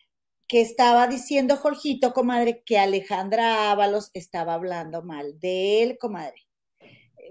que 0.48 0.60
estaba 0.60 1.06
diciendo 1.06 1.56
Jorgito, 1.56 2.12
comadre, 2.12 2.62
que 2.64 2.78
Alejandra 2.78 3.70
Ábalos 3.70 4.10
estaba 4.14 4.54
hablando 4.54 5.02
mal 5.02 5.38
de 5.38 5.82
él, 5.82 5.98
comadre. 5.98 6.46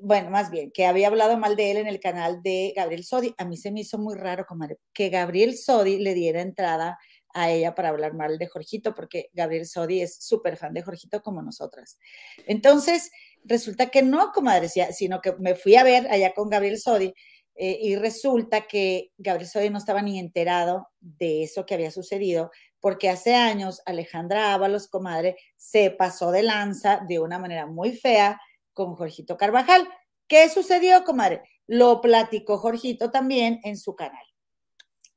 Bueno, 0.02 0.30
más 0.30 0.50
bien, 0.50 0.72
que 0.72 0.86
había 0.86 1.08
hablado 1.08 1.38
mal 1.38 1.58
de 1.58 1.72
él 1.72 1.78
en 1.78 1.88
el 1.88 2.00
canal 2.00 2.42
de 2.42 2.74
Gabriel 2.76 3.04
Sodi. 3.04 3.36
A 3.38 3.44
mí 3.44 3.58
se 3.58 3.72
me 3.72 3.82
hizo 3.82 3.98
muy 3.98 4.16
raro, 4.16 4.46
comadre, 4.46 4.78
que 4.94 5.10
Gabriel 5.10 5.58
Sodi 5.58 5.98
le 6.00 6.14
diera 6.14 6.42
entrada 6.42 6.98
a 7.34 7.52
ella 7.52 7.76
para 7.76 7.90
hablar 7.90 8.14
mal 8.14 8.38
de 8.38 8.48
Jorgito, 8.48 8.96
porque 8.96 9.30
Gabriel 9.34 9.66
Sodi 9.68 10.02
es 10.02 10.24
súper 10.24 10.56
fan 10.56 10.74
de 10.74 10.84
Jorgito 10.84 11.22
como 11.22 11.42
nosotras. 11.42 12.00
Entonces, 12.48 13.12
resulta 13.44 13.90
que 13.90 14.02
no, 14.02 14.32
comadre, 14.32 14.70
sino 14.70 15.20
que 15.20 15.34
me 15.34 15.56
fui 15.56 15.76
a 15.76 15.84
ver 15.84 16.08
allá 16.10 16.34
con 16.34 16.50
Gabriel 16.50 16.80
Sodi 16.80 17.14
eh, 17.62 17.78
y 17.82 17.98
resulta 17.98 18.68
que 18.68 19.12
Gabriel 19.18 19.50
Sodi 19.50 19.70
no 19.70 19.80
estaba 19.80 20.02
ni 20.02 20.18
enterado 20.18 20.88
de 21.02 21.44
eso 21.44 21.66
que 21.66 21.74
había 21.74 21.92
sucedido, 21.92 22.52
porque 22.80 23.10
hace 23.10 23.36
años 23.36 23.82
Alejandra 23.86 24.54
Ábalos, 24.54 24.88
comadre, 24.88 25.36
se 25.58 25.92
pasó 25.92 26.32
de 26.32 26.44
lanza 26.44 27.02
de 27.06 27.20
una 27.20 27.38
manera 27.38 27.66
muy 27.66 27.98
fea 27.98 28.40
con 28.72 28.96
Jorgito 28.96 29.36
Carvajal. 29.36 29.90
¿Qué 30.30 30.48
sucedió, 30.48 31.04
comadre? 31.04 31.42
Lo 31.68 32.00
platicó 32.00 32.58
Jorgito 32.60 33.12
también 33.12 33.60
en 33.66 33.76
su 33.76 33.94
canal. 33.94 34.24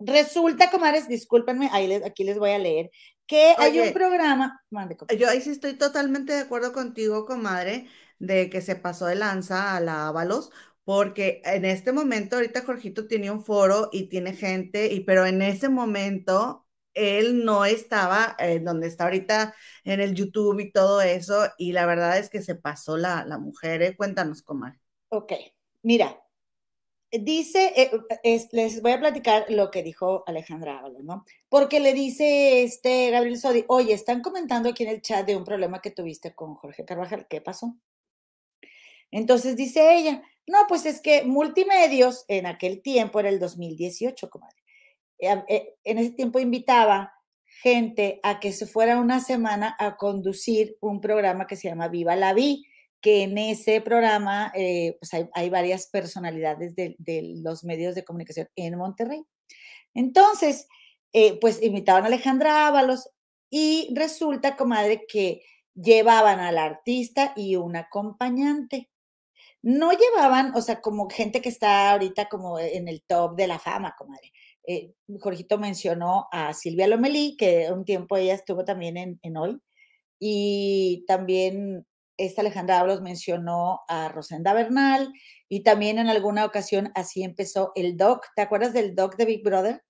Resulta, 0.01 0.69
comadres, 0.69 1.07
discúlpenme, 1.07 1.69
ahí 1.71 1.87
les, 1.87 2.05
aquí 2.05 2.25
les 2.25 2.41
voy 2.41 2.51
a 2.51 2.59
leer, 2.59 2.91
que 3.29 3.55
hay 3.57 3.79
un 3.79 3.93
programa. 3.93 4.61
yo 5.17 5.29
ahí 5.29 5.41
sí 5.41 5.51
estoy 5.51 5.75
totalmente 5.75 6.33
de 6.33 6.41
acuerdo 6.41 6.73
contigo, 6.73 7.25
comadre, 7.25 7.87
de 8.19 8.51
que 8.51 8.63
se 8.63 8.75
pasó 8.75 9.07
de 9.07 9.15
lanza 9.15 9.77
a 9.77 9.81
la 9.81 10.09
Ábalos, 10.09 10.51
porque 10.85 11.43
en 11.45 11.65
este 11.65 11.93
momento, 11.93 12.37
ahorita 12.37 12.65
Jorgito 12.65 13.07
tiene 13.07 13.31
un 13.31 13.45
foro 13.45 13.89
y 13.93 14.09
tiene 14.09 14.35
gente, 14.35 14.93
y 14.93 15.01
pero 15.01 15.27
en 15.27 15.43
ese 15.43 15.69
momento 15.69 16.67
él 16.95 17.45
no 17.45 17.65
estaba 17.65 18.37
donde 18.61 18.87
está 18.87 19.05
ahorita 19.05 19.55
en 19.85 20.01
el 20.01 20.15
YouTube 20.15 20.61
y 20.61 20.73
todo 20.73 21.01
eso, 21.01 21.47
y 21.57 21.73
la 21.73 21.87
verdad 21.87 22.19
es 22.19 22.29
que 22.29 22.43
se 22.43 22.55
pasó 22.55 22.97
la, 22.97 23.25
la 23.25 23.39
mujer. 23.39 23.83
¿eh? 23.83 23.97
Cuéntanos, 23.97 24.43
comadre. 24.43 24.79
Ok, 25.09 25.33
mira, 25.83 26.23
dice, 27.11 27.73
eh, 28.25 28.49
les 28.53 28.81
voy 28.83 28.93
a 28.93 29.01
platicar 29.01 29.47
lo 29.49 29.71
que 29.71 29.83
dijo 29.83 30.25
Alejandra 30.27 30.79
Ábalos, 30.79 31.05
¿no? 31.05 31.25
Porque 31.49 31.81
le 31.81 31.93
dice 31.93 32.63
este 32.63 33.11
Gabriel 33.11 33.39
Sodi, 33.39 33.65
oye, 33.69 33.93
están 33.93 34.23
comentando 34.23 34.71
aquí 34.71 34.85
en 34.85 34.91
el 34.91 35.03
chat 35.03 35.27
de 35.27 35.37
un 35.37 35.45
problema 35.45 35.81
que 35.81 35.91
tuviste 35.91 36.35
con 36.35 36.55
Jorge 36.55 36.85
Carvajal, 36.85 37.27
¿qué 37.29 37.41
pasó? 37.41 37.77
Entonces 39.13 39.55
dice 39.55 39.95
ella, 39.97 40.23
no, 40.49 40.59
pues 40.67 40.85
es 40.87 41.01
que 41.01 41.23
multimedios 41.23 42.25
en 42.27 42.47
aquel 42.47 42.83
tiempo, 42.83 43.21
era 43.21 43.29
el 43.29 43.39
2018, 43.39 44.29
comadre, 44.29 44.57
eh, 45.21 45.45
eh, 45.49 45.75
en 45.85 45.99
ese 45.99 46.11
tiempo 46.11 46.41
invitaba 46.41 47.13
gente 47.63 48.19
a 48.25 48.41
que 48.41 48.53
se 48.53 48.67
fuera 48.67 49.01
una 49.01 49.21
semana 49.21 49.77
a 49.79 49.97
conducir 49.97 50.77
un 50.81 51.01
programa 51.01 51.47
que 51.47 51.55
se 51.55 51.69
llama 51.69 51.87
Viva 51.87 52.17
la 52.17 52.35
Vi, 52.35 52.67
que 53.03 53.25
en 53.25 53.37
ese 53.37 53.81
programa 53.81 54.53
eh, 54.55 54.97
pues 54.99 55.29
hay, 55.35 55.51
varias 55.51 55.89
personalidades 55.89 56.75
de, 56.77 56.97
los 57.43 57.65
medios 57.65 57.95
de 57.95 58.05
comunicación 58.05 58.49
en 58.57 58.79
Monterrey. 58.79 59.25
Entonces, 59.93 60.69
eh, 61.13 61.39
pues 61.41 61.61
invitaban 61.63 62.05
a 62.05 62.07
Alejandra 62.07 62.69
Ábalos 62.69 63.11
y 63.51 63.93
resulta, 63.95 64.57
comadre, 64.57 65.05
que 65.07 65.43
llevaban 65.75 66.39
al 66.39 66.59
artista 66.59 67.33
y 67.37 67.57
un 67.57 67.77
acompañante. 67.77 68.89
No 69.63 69.93
llevaban, 69.93 70.53
o 70.55 70.61
sea, 70.61 70.81
como 70.81 71.09
gente 71.09 71.41
que 71.41 71.49
está 71.49 71.93
ahorita 71.93 72.29
como 72.29 72.59
en 72.59 72.89
el 72.89 73.03
top 73.07 73.37
de 73.37 73.47
la 73.47 73.59
fama, 73.59 73.95
comadre. 73.97 74.33
Eh, 74.67 74.93
Jorgito 75.21 75.59
mencionó 75.59 76.29
a 76.33 76.53
Silvia 76.53 76.87
Lomelí, 76.87 77.37
que 77.37 77.71
un 77.73 77.85
tiempo 77.85 78.17
ella 78.17 78.35
estuvo 78.35 78.65
también 78.65 78.97
en, 78.97 79.19
en 79.23 79.37
Hoy, 79.37 79.61
y 80.19 81.05
también 81.07 81.87
esta 82.17 82.43
Alejandra 82.43 82.79
Ábalos 82.79 83.03
mencionó 83.03 83.81
a 83.89 84.09
Rosenda 84.09 84.53
Bernal 84.53 85.13
y 85.49 85.63
también 85.63 85.99
en 85.99 86.09
alguna 86.09 86.45
ocasión 86.45 86.93
así 86.95 87.23
empezó 87.23 87.73
el 87.75 87.97
doc. 87.97 88.27
¿Te 88.37 88.43
acuerdas 88.43 88.73
del 88.73 88.95
doc 88.95 89.17
de 89.17 89.25
Big 89.25 89.43
Brother? 89.43 89.83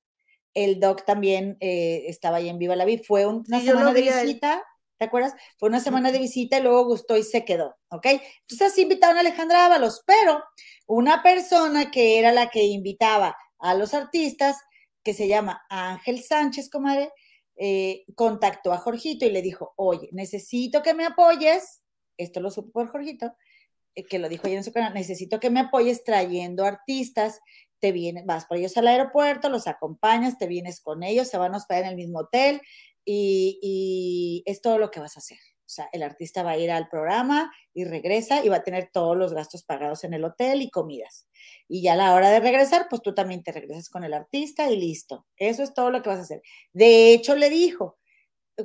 El 0.55 0.81
doc 0.81 1.05
también 1.05 1.57
eh, 1.61 2.05
estaba 2.07 2.39
ahí 2.39 2.49
en 2.49 2.59
Viva 2.59 2.77
la 2.77 2.85
Vida. 2.85 3.03
Fue 3.07 3.27
una 3.27 3.61
semana 3.61 3.93
de 3.93 4.03
visita. 4.03 4.63
¿Te 5.03 5.07
acuerdas? 5.07 5.35
Fue 5.59 5.69
una 5.69 5.81
semana 5.81 6.13
de 6.13 6.21
visita 6.21 6.59
y 6.59 6.63
luego 6.63 6.85
gustó 6.85 7.17
y 7.17 7.25
se 7.25 7.45
quedó, 7.45 7.75
¿ok? 7.91 8.07
Entonces 8.07 8.73
así 8.73 8.83
invitaron 8.83 9.17
a 9.17 9.21
Alejandra 9.21 9.67
Ábalos, 9.67 10.05
pero 10.07 10.41
una 10.87 11.25
persona 11.25 11.91
que 11.91 12.21
era 12.21 12.31
la 12.31 12.51
que 12.51 12.63
invitaba 12.63 13.37
a 13.59 13.75
los 13.75 13.95
artistas, 13.95 14.59
que 15.03 15.13
se 15.13 15.27
llama 15.27 15.61
Ángel 15.69 16.23
Sánchez, 16.23 16.71
comadre, 16.71 17.11
eh, 17.57 18.05
contactó 18.15 18.73
a 18.73 18.79
Jorgito 18.79 19.27
y 19.27 19.31
le 19.31 19.43
dijo, 19.43 19.73
oye, 19.77 20.09
necesito 20.13 20.85
que 20.85 20.95
me 20.95 21.05
apoyes, 21.05 21.83
esto 22.17 22.39
lo 22.39 22.53
supo 22.53 22.71
por 22.71 22.87
Jorgito, 22.87 23.35
eh, 23.97 24.05
que 24.05 24.21
lo 24.21 24.29
dijo 24.29 24.47
ahí 24.47 24.55
en 24.55 24.63
su 24.63 24.73
canal, 24.73 24.95
necesito 24.95 25.41
que 25.41 25.51
me 25.51 25.59
apoyes 25.59 26.05
trayendo 26.05 26.65
artistas, 26.65 27.41
te 27.81 27.91
vienes, 27.91 28.25
vas 28.25 28.47
por 28.47 28.57
ellos 28.57 28.77
al 28.77 28.87
aeropuerto, 28.87 29.49
los 29.49 29.67
acompañas, 29.67 30.39
te 30.39 30.47
vienes 30.47 30.81
con 30.81 31.03
ellos, 31.03 31.27
se 31.27 31.39
van 31.39 31.55
a 31.55 31.57
hospedar 31.57 31.83
en 31.83 31.91
el 31.91 31.97
mismo 31.97 32.21
hotel 32.21 32.63
y, 33.05 33.59
y 33.63 34.43
es 34.51 34.61
todo 34.61 34.79
lo 34.79 34.91
que 34.91 35.01
vas 35.01 35.17
a 35.17 35.21
hacer. 35.21 35.39
O 35.73 35.75
sea, 35.75 35.89
el 35.93 36.03
artista 36.03 36.43
va 36.43 36.51
a 36.51 36.59
ir 36.59 36.71
al 36.71 36.89
programa 36.89 37.51
y 37.73 37.85
regresa 37.85 38.45
y 38.45 38.49
va 38.51 38.57
a 38.57 38.63
tener 38.63 38.91
todos 38.93 39.17
los 39.17 39.33
gastos 39.33 39.65
pagados 39.65 40.05
en 40.05 40.13
el 40.13 40.23
hotel 40.23 40.61
y 40.61 40.71
comidas. 40.71 41.27
Y 41.67 41.81
ya 41.81 41.95
a 41.95 41.97
la 41.97 42.15
hora 42.15 42.29
de 42.29 42.41
regresar, 42.41 42.89
pues 42.91 43.01
tú 43.01 43.15
también 43.15 43.43
te 43.43 43.53
regresas 43.53 43.89
con 43.89 44.05
el 44.05 44.13
artista 44.13 44.71
y 44.71 44.77
listo. 44.77 45.27
Eso 45.37 45.63
es 45.63 45.73
todo 45.73 45.91
lo 45.91 46.03
que 46.03 46.11
vas 46.11 46.19
a 46.19 46.23
hacer. 46.23 46.43
De 46.75 47.15
hecho, 47.15 47.37
le 47.37 47.49
dijo, 47.49 47.99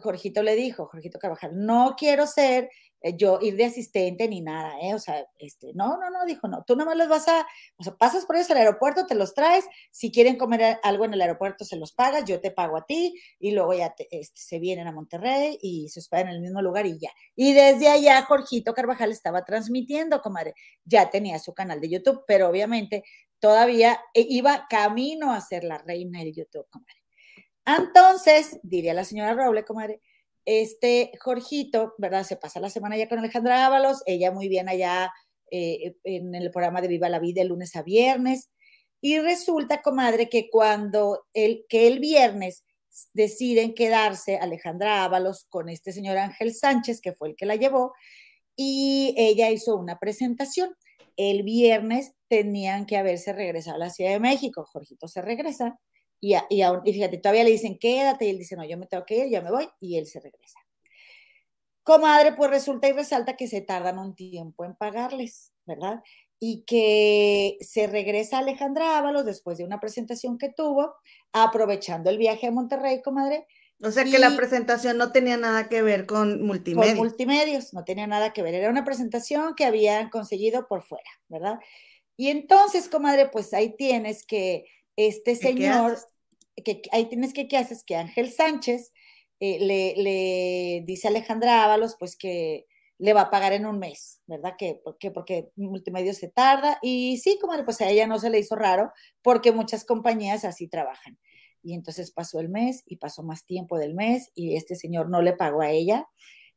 Jorgito 0.01 0.43
le 0.43 0.55
dijo, 0.55 0.87
Jorgito 0.87 1.17
Carvajal, 1.17 1.51
no 1.53 1.95
quiero 1.97 2.27
ser 2.27 2.69
yo 3.17 3.39
ir 3.41 3.55
de 3.55 3.65
asistente 3.65 4.27
ni 4.27 4.41
nada, 4.41 4.79
¿eh? 4.81 4.93
O 4.93 4.99
sea, 4.99 5.25
este, 5.39 5.71
no, 5.73 5.97
no, 5.97 6.09
no, 6.09 6.25
dijo, 6.25 6.47
no, 6.47 6.63
tú 6.65 6.75
nada 6.75 6.89
más 6.89 6.97
los 6.97 7.07
vas 7.07 7.27
a, 7.27 7.45
o 7.77 7.83
sea, 7.83 7.95
pasas 7.95 8.25
por 8.25 8.35
ellos 8.35 8.49
al 8.51 8.57
aeropuerto, 8.57 9.05
te 9.05 9.15
los 9.15 9.33
traes, 9.33 9.65
si 9.91 10.11
quieren 10.11 10.37
comer 10.37 10.79
algo 10.83 11.05
en 11.05 11.13
el 11.13 11.21
aeropuerto 11.21 11.63
se 11.63 11.75
los 11.75 11.93
pagas, 11.93 12.25
yo 12.25 12.41
te 12.41 12.51
pago 12.51 12.77
a 12.77 12.85
ti 12.85 13.13
y 13.39 13.51
luego 13.51 13.73
ya 13.73 13.93
este, 14.09 14.41
se 14.41 14.59
vienen 14.59 14.87
a 14.87 14.91
Monterrey 14.91 15.57
y 15.61 15.89
se 15.89 15.99
hospedan 15.99 16.29
en 16.29 16.35
el 16.35 16.41
mismo 16.41 16.61
lugar 16.61 16.85
y 16.85 16.97
ya. 16.97 17.11
Y 17.35 17.53
desde 17.53 17.89
allá 17.89 18.21
Jorgito 18.23 18.73
Carvajal 18.73 19.11
estaba 19.11 19.45
transmitiendo, 19.45 20.21
comadre, 20.21 20.55
ya 20.83 21.09
tenía 21.09 21.39
su 21.39 21.53
canal 21.53 21.79
de 21.79 21.89
YouTube, 21.89 22.23
pero 22.27 22.49
obviamente 22.49 23.03
todavía 23.39 23.99
eh, 24.13 24.25
iba 24.27 24.67
camino 24.69 25.33
a 25.33 25.41
ser 25.41 25.63
la 25.63 25.77
reina 25.77 26.19
de 26.19 26.33
YouTube, 26.33 26.67
comadre. 26.69 27.03
Entonces, 27.65 28.59
diría 28.63 28.93
la 28.93 29.03
señora 29.03 29.33
Roble, 29.33 29.65
comadre, 29.65 30.01
este 30.47 31.11
Jorgito, 31.19 31.93
¿verdad? 31.97 32.23
Se 32.23 32.37
pasa 32.37 32.61
la 32.61 32.69
semana 32.69 32.95
ya 32.95 33.09
con 33.09 33.19
Alejandra 33.19 33.65
Ábalos, 33.65 34.01
ella 34.05 34.31
muy 34.31 34.47
bien 34.47 34.69
allá 34.69 35.11
eh, 35.51 35.97
en 36.05 36.33
el 36.33 36.51
programa 36.51 36.79
de 36.81 36.87
Viva 36.87 37.09
la 37.09 37.19
Vida 37.19 37.41
de 37.41 37.49
lunes 37.49 37.75
a 37.75 37.83
viernes. 37.83 38.49
Y 39.01 39.19
resulta, 39.19 39.81
comadre, 39.81 40.29
que 40.29 40.49
cuando 40.49 41.25
el, 41.33 41.65
que 41.67 41.87
el 41.87 41.99
viernes 41.99 42.63
deciden 43.13 43.73
quedarse 43.75 44.37
Alejandra 44.37 45.03
Ábalos 45.03 45.45
con 45.49 45.67
este 45.67 45.91
señor 45.91 46.17
Ángel 46.17 46.55
Sánchez, 46.55 47.01
que 47.01 47.11
fue 47.11 47.27
el 47.29 47.35
que 47.35 47.45
la 47.45 47.57
llevó, 47.57 47.93
y 48.55 49.13
ella 49.17 49.49
hizo 49.49 49.75
una 49.75 49.99
presentación. 49.99 50.73
El 51.17 51.43
viernes 51.43 52.13
tenían 52.29 52.85
que 52.85 52.95
haberse 52.95 53.33
regresado 53.33 53.75
a 53.75 53.79
la 53.79 53.89
Ciudad 53.89 54.11
de 54.11 54.21
México. 54.21 54.65
Jorgito 54.71 55.09
se 55.09 55.21
regresa 55.21 55.77
y, 56.19 56.35
y, 56.35 56.93
fíjate, 56.93 57.17
todavía 57.17 57.43
le 57.43 57.51
dicen, 57.51 57.77
quédate, 57.77 58.25
y 58.25 58.29
él 58.29 58.39
dice, 58.39 58.55
no, 58.55 58.65
yo 58.65 58.77
me 58.77 58.87
tengo 58.87 59.05
que 59.05 59.17
ir, 59.17 59.31
yo 59.31 59.41
me 59.41 59.51
voy, 59.51 59.69
y 59.79 59.97
él 59.97 60.07
se 60.07 60.19
regresa. 60.19 60.59
Comadre, 61.83 62.33
pues 62.33 62.49
resulta 62.49 62.89
y 62.89 62.91
resalta 62.91 63.37
que 63.37 63.47
se 63.47 63.61
tardan 63.61 63.97
un 63.97 64.15
tiempo 64.15 64.65
en 64.65 64.75
pagarles, 64.75 65.53
¿verdad? 65.65 66.03
Y 66.37 66.63
que 66.65 67.57
se 67.61 67.87
regresa 67.87 68.39
Alejandra 68.39 68.97
Ábalos 68.97 69.25
después 69.25 69.57
de 69.57 69.63
una 69.63 69.79
presentación 69.79 70.37
que 70.37 70.49
tuvo, 70.49 70.95
aprovechando 71.31 72.09
el 72.09 72.17
viaje 72.17 72.47
a 72.47 72.51
Monterrey, 72.51 73.01
comadre. 73.01 73.47
O 73.81 73.91
sea 73.91 74.03
que 74.03 74.19
la 74.19 74.35
presentación 74.35 74.97
no 74.97 75.11
tenía 75.11 75.37
nada 75.37 75.69
que 75.69 75.81
ver 75.81 76.05
con 76.07 76.43
multimedia. 76.43 76.93
Con 76.93 77.05
multimedios, 77.05 77.73
no 77.73 77.85
tenía 77.85 78.07
nada 78.07 78.33
que 78.33 78.41
ver. 78.41 78.55
Era 78.55 78.69
una 78.69 78.83
presentación 78.83 79.53
que 79.55 79.65
habían 79.65 80.09
conseguido 80.09 80.67
por 80.67 80.81
fuera, 80.81 81.09
¿verdad? 81.29 81.59
Y 82.17 82.29
entonces, 82.29 82.89
comadre, 82.89 83.29
pues 83.29 83.53
ahí 83.53 83.75
tienes 83.77 84.25
que 84.25 84.65
este 84.97 85.35
señor, 85.35 85.97
que 86.65 86.81
ahí 86.91 87.05
tienes 87.05 87.33
que, 87.33 87.47
¿qué 87.47 87.57
haces? 87.57 87.83
Que 87.85 87.95
Ángel 87.95 88.31
Sánchez 88.31 88.91
eh, 89.39 89.59
le, 89.59 90.83
dice 90.85 91.07
a 91.07 91.11
Alejandra 91.11 91.63
Ábalos, 91.63 91.95
pues 91.97 92.17
que 92.17 92.65
le 92.97 93.13
va 93.13 93.21
a 93.21 93.29
pagar 93.29 93.53
en 93.53 93.67
un 93.67 93.77
mes, 93.77 94.21
¿verdad? 94.25 94.55
Que 94.57 94.81
porque, 94.83 95.11
porque 95.11 95.51
multimedia 95.55 96.13
se 96.13 96.29
tarda. 96.29 96.79
Y 96.81 97.17
sí, 97.19 97.37
como 97.39 97.53
pues 97.63 97.79
a 97.81 97.89
ella 97.89 98.07
no 98.07 98.19
se 98.19 98.31
le 98.31 98.39
hizo 98.39 98.55
raro, 98.55 98.91
porque 99.21 99.51
muchas 99.51 99.85
compañías 99.85 100.43
así 100.43 100.67
trabajan. 100.67 101.17
Y 101.61 101.73
entonces 101.73 102.11
pasó 102.11 102.39
el 102.39 102.49
mes 102.49 102.83
y 102.87 102.97
pasó 102.97 103.21
más 103.23 103.45
tiempo 103.45 103.77
del 103.77 103.93
mes 103.93 104.31
y 104.33 104.55
este 104.55 104.75
señor 104.75 105.09
no 105.09 105.21
le 105.21 105.33
pagó 105.33 105.61
a 105.61 105.69
ella. 105.69 106.07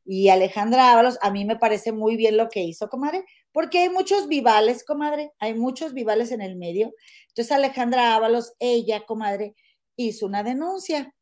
Y 0.05 0.29
Alejandra 0.29 0.91
Ábalos, 0.91 1.17
a 1.21 1.31
mí 1.31 1.45
me 1.45 1.57
parece 1.57 1.91
muy 1.91 2.17
bien 2.17 2.37
lo 2.37 2.49
que 2.49 2.61
hizo, 2.61 2.89
comadre, 2.89 3.25
porque 3.51 3.79
hay 3.79 3.89
muchos 3.89 4.27
vivales, 4.27 4.83
comadre, 4.83 5.31
hay 5.39 5.53
muchos 5.53 5.93
vivales 5.93 6.31
en 6.31 6.41
el 6.41 6.55
medio. 6.55 6.93
Entonces 7.29 7.51
Alejandra 7.51 8.15
Ábalos, 8.15 8.53
ella, 8.59 9.05
comadre, 9.05 9.55
hizo 9.95 10.25
una 10.25 10.43
denuncia 10.43 11.13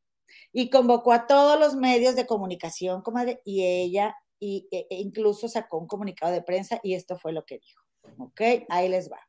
y 0.51 0.69
convocó 0.69 1.11
a 1.11 1.27
todos 1.27 1.59
los 1.59 1.75
medios 1.75 2.15
de 2.15 2.25
comunicación, 2.25 3.01
comadre, 3.01 3.41
y 3.43 3.63
ella 3.63 4.15
e, 4.39 4.67
e 4.71 4.95
incluso 4.95 5.49
sacó 5.49 5.77
un 5.77 5.87
comunicado 5.87 6.31
de 6.31 6.41
prensa 6.41 6.79
y 6.83 6.93
esto 6.93 7.17
fue 7.17 7.33
lo 7.33 7.45
que 7.45 7.59
dijo. 7.59 7.83
¿Ok? 8.17 8.41
Ahí 8.69 8.89
les 8.89 9.11
va. 9.11 9.19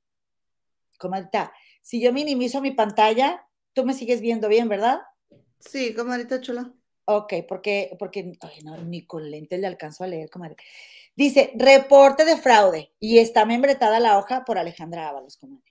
Comadre, 0.99 1.29
si 1.83 2.01
yo 2.01 2.13
minimizo 2.13 2.61
mi 2.61 2.73
pantalla, 2.73 3.47
tú 3.73 3.85
me 3.85 3.95
sigues 3.95 4.21
viendo 4.21 4.49
bien, 4.49 4.69
¿verdad? 4.69 5.01
Sí, 5.59 5.95
comadrita 5.95 6.41
chula. 6.41 6.73
Ok, 7.13 7.35
porque, 7.49 7.97
porque 7.99 8.33
no, 8.63 8.77
ni 8.85 9.05
con 9.05 9.29
lentes 9.29 9.59
le 9.59 9.67
alcanzo 9.67 10.05
a 10.05 10.07
leer, 10.07 10.31
comadre. 10.31 10.55
Dice, 11.17 11.51
reporte 11.57 12.25
de 12.25 12.37
fraude 12.37 12.93
y 13.01 13.19
está 13.19 13.45
membretada 13.45 13.99
la 13.99 14.17
hoja 14.17 14.45
por 14.45 14.59
Alejandra 14.59 15.09
Ábalos, 15.09 15.37
comadre. 15.37 15.65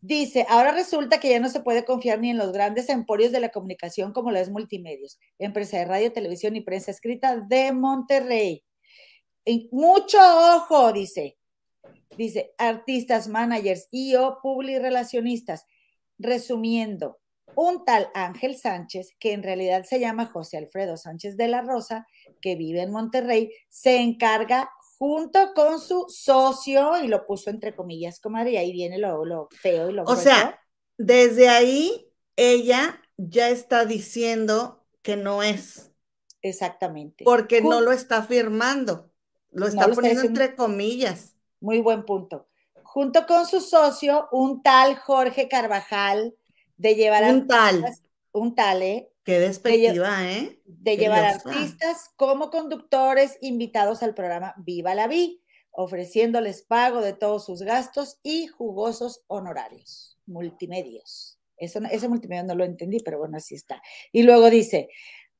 Dice, 0.00 0.44
ahora 0.48 0.72
resulta 0.72 1.20
que 1.20 1.30
ya 1.30 1.38
no 1.38 1.48
se 1.48 1.60
puede 1.60 1.84
confiar 1.84 2.18
ni 2.18 2.30
en 2.30 2.36
los 2.36 2.50
grandes 2.50 2.88
emporios 2.88 3.30
de 3.30 3.38
la 3.38 3.50
comunicación 3.50 4.12
como 4.12 4.32
lo 4.32 4.40
es 4.40 4.50
Multimedios, 4.50 5.20
empresa 5.38 5.78
de 5.78 5.84
radio, 5.84 6.12
televisión 6.12 6.56
y 6.56 6.62
prensa 6.62 6.90
escrita 6.90 7.36
de 7.36 7.72
Monterrey. 7.72 8.64
Mucho 9.70 10.18
ojo, 10.56 10.92
dice. 10.92 11.38
Dice, 12.16 12.54
artistas, 12.58 13.28
managers 13.28 13.86
y 13.92 14.16
o 14.16 14.40
publirelacionistas. 14.42 15.64
Resumiendo, 16.18 17.20
un 17.56 17.84
tal 17.84 18.10
Ángel 18.14 18.56
Sánchez, 18.56 19.16
que 19.18 19.32
en 19.32 19.42
realidad 19.42 19.84
se 19.84 19.98
llama 19.98 20.26
José 20.26 20.58
Alfredo 20.58 20.96
Sánchez 20.96 21.36
de 21.36 21.48
la 21.48 21.62
Rosa, 21.62 22.06
que 22.40 22.54
vive 22.54 22.82
en 22.82 22.92
Monterrey, 22.92 23.50
se 23.68 23.96
encarga 23.96 24.70
junto 24.98 25.52
con 25.54 25.80
su 25.80 26.04
socio, 26.08 27.02
y 27.02 27.08
lo 27.08 27.26
puso 27.26 27.50
entre 27.50 27.74
comillas, 27.74 28.20
comadre, 28.20 28.52
y 28.52 28.56
ahí 28.58 28.72
viene 28.72 28.98
lo, 28.98 29.48
feo 29.50 29.90
y 29.90 29.94
lo 29.94 30.04
O 30.04 30.16
sea, 30.16 30.60
desde 30.98 31.48
ahí 31.48 32.12
ella 32.36 33.00
ya 33.16 33.48
está 33.48 33.86
diciendo 33.86 34.84
que 35.02 35.16
no 35.16 35.42
es. 35.42 35.92
Exactamente. 36.42 37.24
Porque 37.24 37.62
no 37.62 37.80
lo 37.80 37.90
está 37.90 38.22
firmando, 38.22 39.10
lo 39.50 39.66
está 39.66 39.88
poniendo 39.88 40.22
entre 40.22 40.54
comillas. 40.54 41.34
Muy 41.60 41.80
buen 41.80 42.04
punto. 42.04 42.48
Junto 42.82 43.26
con 43.26 43.46
su 43.46 43.60
socio, 43.60 44.28
un 44.30 44.62
tal 44.62 44.96
Jorge 44.96 45.48
Carvajal, 45.48 46.34
de 46.76 46.94
llevar 46.94 47.32
un 47.32 47.46
tal. 47.46 47.84
Un 48.32 48.54
tal, 48.54 48.82
¿eh? 48.82 49.10
Qué 49.24 49.40
despectiva, 49.40 50.30
¿eh? 50.30 50.60
De 50.66 50.96
llevar 50.96 51.24
artistas 51.24 52.10
como 52.16 52.50
conductores 52.50 53.38
invitados 53.40 54.02
al 54.02 54.14
programa 54.14 54.54
Viva 54.58 54.94
la 54.94 55.08
Vi, 55.08 55.42
ofreciéndoles 55.72 56.62
pago 56.62 57.00
de 57.00 57.12
todos 57.12 57.44
sus 57.44 57.62
gastos 57.62 58.18
y 58.22 58.46
jugosos 58.46 59.24
honorarios, 59.26 60.18
multimedios. 60.26 61.38
Eso, 61.56 61.80
ese 61.90 62.08
multimedia 62.08 62.42
no 62.42 62.54
lo 62.54 62.64
entendí, 62.64 63.00
pero 63.00 63.18
bueno, 63.18 63.38
así 63.38 63.54
está. 63.54 63.82
Y 64.12 64.22
luego 64.22 64.50
dice, 64.50 64.90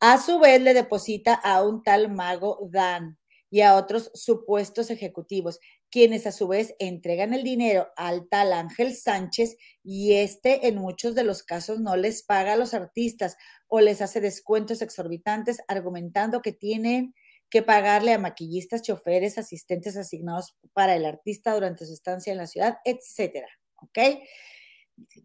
a 0.00 0.18
su 0.18 0.38
vez 0.38 0.60
le 0.60 0.74
deposita 0.74 1.34
a 1.34 1.62
un 1.62 1.82
tal 1.82 2.10
mago 2.10 2.58
Dan 2.70 3.18
y 3.50 3.60
a 3.60 3.76
otros 3.76 4.10
supuestos 4.14 4.90
ejecutivos, 4.90 5.60
quienes 5.90 6.26
a 6.26 6.32
su 6.32 6.48
vez 6.48 6.74
entregan 6.78 7.34
el 7.34 7.42
dinero 7.42 7.88
al 7.96 8.28
tal 8.28 8.52
Ángel 8.52 8.94
Sánchez 8.94 9.56
y 9.82 10.14
este 10.14 10.68
en 10.68 10.76
muchos 10.76 11.14
de 11.14 11.24
los 11.24 11.42
casos 11.42 11.80
no 11.80 11.96
les 11.96 12.22
paga 12.22 12.54
a 12.54 12.56
los 12.56 12.74
artistas 12.74 13.36
o 13.68 13.80
les 13.80 14.02
hace 14.02 14.20
descuentos 14.20 14.82
exorbitantes 14.82 15.60
argumentando 15.68 16.42
que 16.42 16.52
tienen 16.52 17.14
que 17.48 17.62
pagarle 17.62 18.12
a 18.12 18.18
maquillistas, 18.18 18.82
choferes, 18.82 19.38
asistentes 19.38 19.96
asignados 19.96 20.56
para 20.72 20.96
el 20.96 21.04
artista 21.04 21.54
durante 21.54 21.86
su 21.86 21.92
estancia 21.92 22.32
en 22.32 22.38
la 22.38 22.46
ciudad, 22.46 22.78
etcétera. 22.84 23.48
¿Ok? 23.76 23.98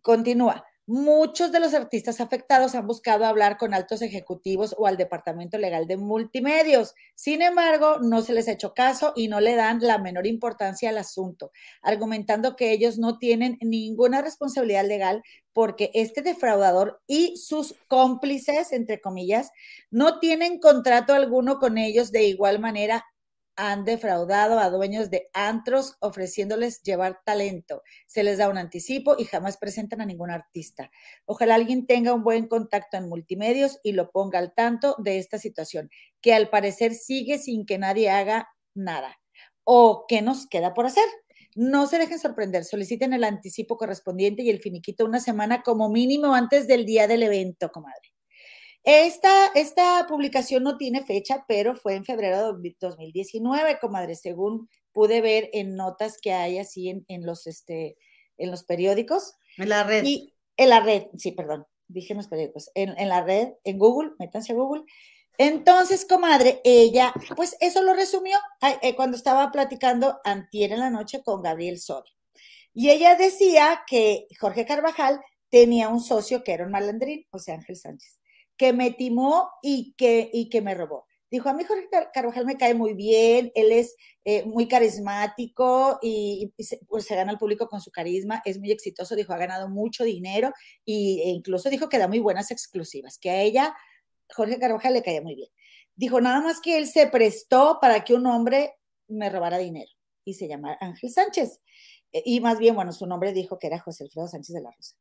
Continúa. 0.01 0.65
Muchos 0.93 1.53
de 1.53 1.61
los 1.61 1.73
artistas 1.73 2.19
afectados 2.19 2.75
han 2.75 2.85
buscado 2.85 3.23
hablar 3.23 3.57
con 3.57 3.73
altos 3.73 4.01
ejecutivos 4.01 4.75
o 4.77 4.87
al 4.87 4.97
Departamento 4.97 5.57
Legal 5.57 5.87
de 5.87 5.95
Multimedios. 5.95 6.95
Sin 7.15 7.41
embargo, 7.41 7.99
no 8.01 8.21
se 8.21 8.33
les 8.33 8.49
ha 8.49 8.51
hecho 8.51 8.73
caso 8.73 9.13
y 9.15 9.29
no 9.29 9.39
le 9.39 9.55
dan 9.55 9.79
la 9.79 9.99
menor 9.99 10.27
importancia 10.27 10.89
al 10.89 10.97
asunto, 10.97 11.53
argumentando 11.81 12.57
que 12.57 12.73
ellos 12.73 12.97
no 12.97 13.19
tienen 13.19 13.57
ninguna 13.61 14.21
responsabilidad 14.21 14.85
legal 14.85 15.23
porque 15.53 15.91
este 15.93 16.23
defraudador 16.23 17.01
y 17.07 17.37
sus 17.37 17.73
cómplices, 17.87 18.73
entre 18.73 18.99
comillas, 18.99 19.51
no 19.91 20.19
tienen 20.19 20.59
contrato 20.59 21.13
alguno 21.13 21.59
con 21.59 21.77
ellos 21.77 22.11
de 22.11 22.25
igual 22.25 22.59
manera 22.59 23.05
han 23.55 23.85
defraudado 23.85 24.59
a 24.59 24.69
dueños 24.69 25.09
de 25.09 25.29
antros 25.33 25.95
ofreciéndoles 25.99 26.81
llevar 26.83 27.19
talento. 27.25 27.83
Se 28.07 28.23
les 28.23 28.37
da 28.37 28.49
un 28.49 28.57
anticipo 28.57 29.15
y 29.17 29.25
jamás 29.25 29.57
presentan 29.57 30.01
a 30.01 30.05
ningún 30.05 30.31
artista. 30.31 30.91
Ojalá 31.25 31.55
alguien 31.55 31.85
tenga 31.85 32.13
un 32.13 32.23
buen 32.23 32.47
contacto 32.47 32.97
en 32.97 33.09
multimedios 33.09 33.79
y 33.83 33.91
lo 33.91 34.11
ponga 34.11 34.39
al 34.39 34.53
tanto 34.53 34.95
de 34.99 35.17
esta 35.17 35.37
situación, 35.37 35.89
que 36.21 36.33
al 36.33 36.49
parecer 36.49 36.93
sigue 36.93 37.37
sin 37.37 37.65
que 37.65 37.77
nadie 37.77 38.09
haga 38.09 38.49
nada. 38.73 39.19
¿O 39.63 40.05
qué 40.07 40.21
nos 40.21 40.47
queda 40.47 40.73
por 40.73 40.85
hacer? 40.85 41.05
No 41.55 41.85
se 41.85 41.97
dejen 41.97 42.19
sorprender, 42.19 42.63
soliciten 42.63 43.13
el 43.13 43.25
anticipo 43.25 43.77
correspondiente 43.77 44.41
y 44.41 44.49
el 44.49 44.59
finiquito 44.59 45.05
una 45.05 45.19
semana 45.19 45.63
como 45.63 45.89
mínimo 45.89 46.33
antes 46.33 46.67
del 46.67 46.85
día 46.85 47.07
del 47.07 47.23
evento, 47.23 47.69
comadre. 47.71 48.13
Esta, 48.83 49.47
esta 49.53 50.07
publicación 50.07 50.63
no 50.63 50.77
tiene 50.77 51.03
fecha, 51.03 51.45
pero 51.47 51.75
fue 51.75 51.95
en 51.95 52.03
febrero 52.03 52.53
de 52.53 52.75
2019, 52.79 53.77
comadre, 53.79 54.15
según 54.15 54.69
pude 54.91 55.21
ver 55.21 55.49
en 55.53 55.75
notas 55.75 56.17
que 56.19 56.33
hay 56.33 56.57
así 56.57 56.89
en, 56.89 57.05
en 57.07 57.25
los, 57.25 57.45
este, 57.45 57.97
en 58.37 58.49
los 58.49 58.63
periódicos. 58.63 59.35
En 59.57 59.69
la 59.69 59.83
red. 59.83 60.03
Y 60.03 60.33
en 60.57 60.69
la 60.69 60.79
red, 60.79 61.03
sí, 61.17 61.31
perdón, 61.31 61.67
dije 61.87 62.13
en 62.13 62.17
los 62.17 62.27
periódicos, 62.27 62.71
en, 62.73 62.97
en 62.97 63.09
la 63.09 63.21
red, 63.23 63.49
en 63.63 63.77
Google, 63.77 64.13
métanse 64.17 64.53
a 64.53 64.55
Google. 64.55 64.83
Entonces, 65.37 66.05
comadre, 66.05 66.59
ella, 66.63 67.13
pues 67.35 67.57
eso 67.59 67.83
lo 67.83 67.93
resumió 67.93 68.37
eh, 68.81 68.95
cuando 68.95 69.15
estaba 69.15 69.51
platicando 69.51 70.19
antier 70.23 70.73
en 70.73 70.79
la 70.79 70.89
noche 70.89 71.21
con 71.23 71.41
Gabriel 71.41 71.79
Sodi. 71.79 72.09
Y 72.73 72.89
ella 72.89 73.15
decía 73.15 73.83
que 73.85 74.27
Jorge 74.39 74.65
Carvajal 74.65 75.21
tenía 75.49 75.89
un 75.89 75.99
socio 75.99 76.43
que 76.43 76.53
era 76.53 76.65
un 76.65 76.71
malandrín, 76.71 77.25
José 77.29 77.51
Ángel 77.51 77.75
Sánchez 77.75 78.20
que 78.61 78.73
me 78.73 78.91
timó 78.91 79.49
y 79.63 79.95
que, 79.97 80.29
y 80.31 80.47
que 80.47 80.61
me 80.61 80.75
robó. 80.75 81.07
Dijo, 81.31 81.49
a 81.49 81.53
mí 81.53 81.63
Jorge 81.63 81.89
Carvajal 82.13 82.45
me 82.45 82.57
cae 82.57 82.75
muy 82.75 82.93
bien, 82.93 83.51
él 83.55 83.71
es 83.71 83.95
eh, 84.23 84.45
muy 84.45 84.67
carismático 84.67 85.97
y, 85.99 86.53
se, 86.59 86.77
pues 86.87 87.05
se 87.05 87.15
gana 87.15 87.31
al 87.31 87.39
público 87.39 87.67
con 87.67 87.81
su 87.81 87.89
carisma, 87.89 88.39
es 88.45 88.59
muy 88.59 88.69
exitoso, 88.69 89.15
dijo, 89.15 89.33
ha 89.33 89.37
ganado 89.37 89.67
mucho 89.67 90.03
dinero 90.03 90.53
y, 90.85 91.21
e 91.21 91.29
incluso 91.29 91.71
dijo 91.71 91.89
que 91.89 91.97
da 91.97 92.07
muy 92.07 92.19
buenas 92.19 92.51
exclusivas, 92.51 93.17
que 93.17 93.31
a 93.31 93.41
ella, 93.41 93.75
Jorge 94.29 94.59
Carvajal, 94.59 94.93
le 94.93 95.01
caía 95.01 95.23
muy 95.23 95.33
bien. 95.33 95.49
Dijo, 95.95 96.21
nada 96.21 96.39
más 96.39 96.61
que 96.61 96.77
él 96.77 96.85
se 96.85 97.07
prestó 97.07 97.79
para 97.81 98.03
que 98.03 98.13
un 98.13 98.27
hombre 98.27 98.75
me 99.07 99.31
robara 99.31 99.57
dinero 99.57 99.89
y 100.23 100.35
se 100.35 100.47
llama 100.47 100.77
Ángel 100.79 101.09
Sánchez. 101.09 101.61
E, 102.11 102.21
y 102.25 102.41
más 102.41 102.59
bien, 102.59 102.75
bueno, 102.75 102.91
su 102.91 103.07
nombre 103.07 103.33
dijo 103.33 103.57
que 103.57 103.65
era 103.65 103.79
José 103.79 104.03
Alfredo 104.03 104.27
Sánchez 104.27 104.53
de 104.53 104.61
la 104.61 104.69
Rosa 104.69 104.95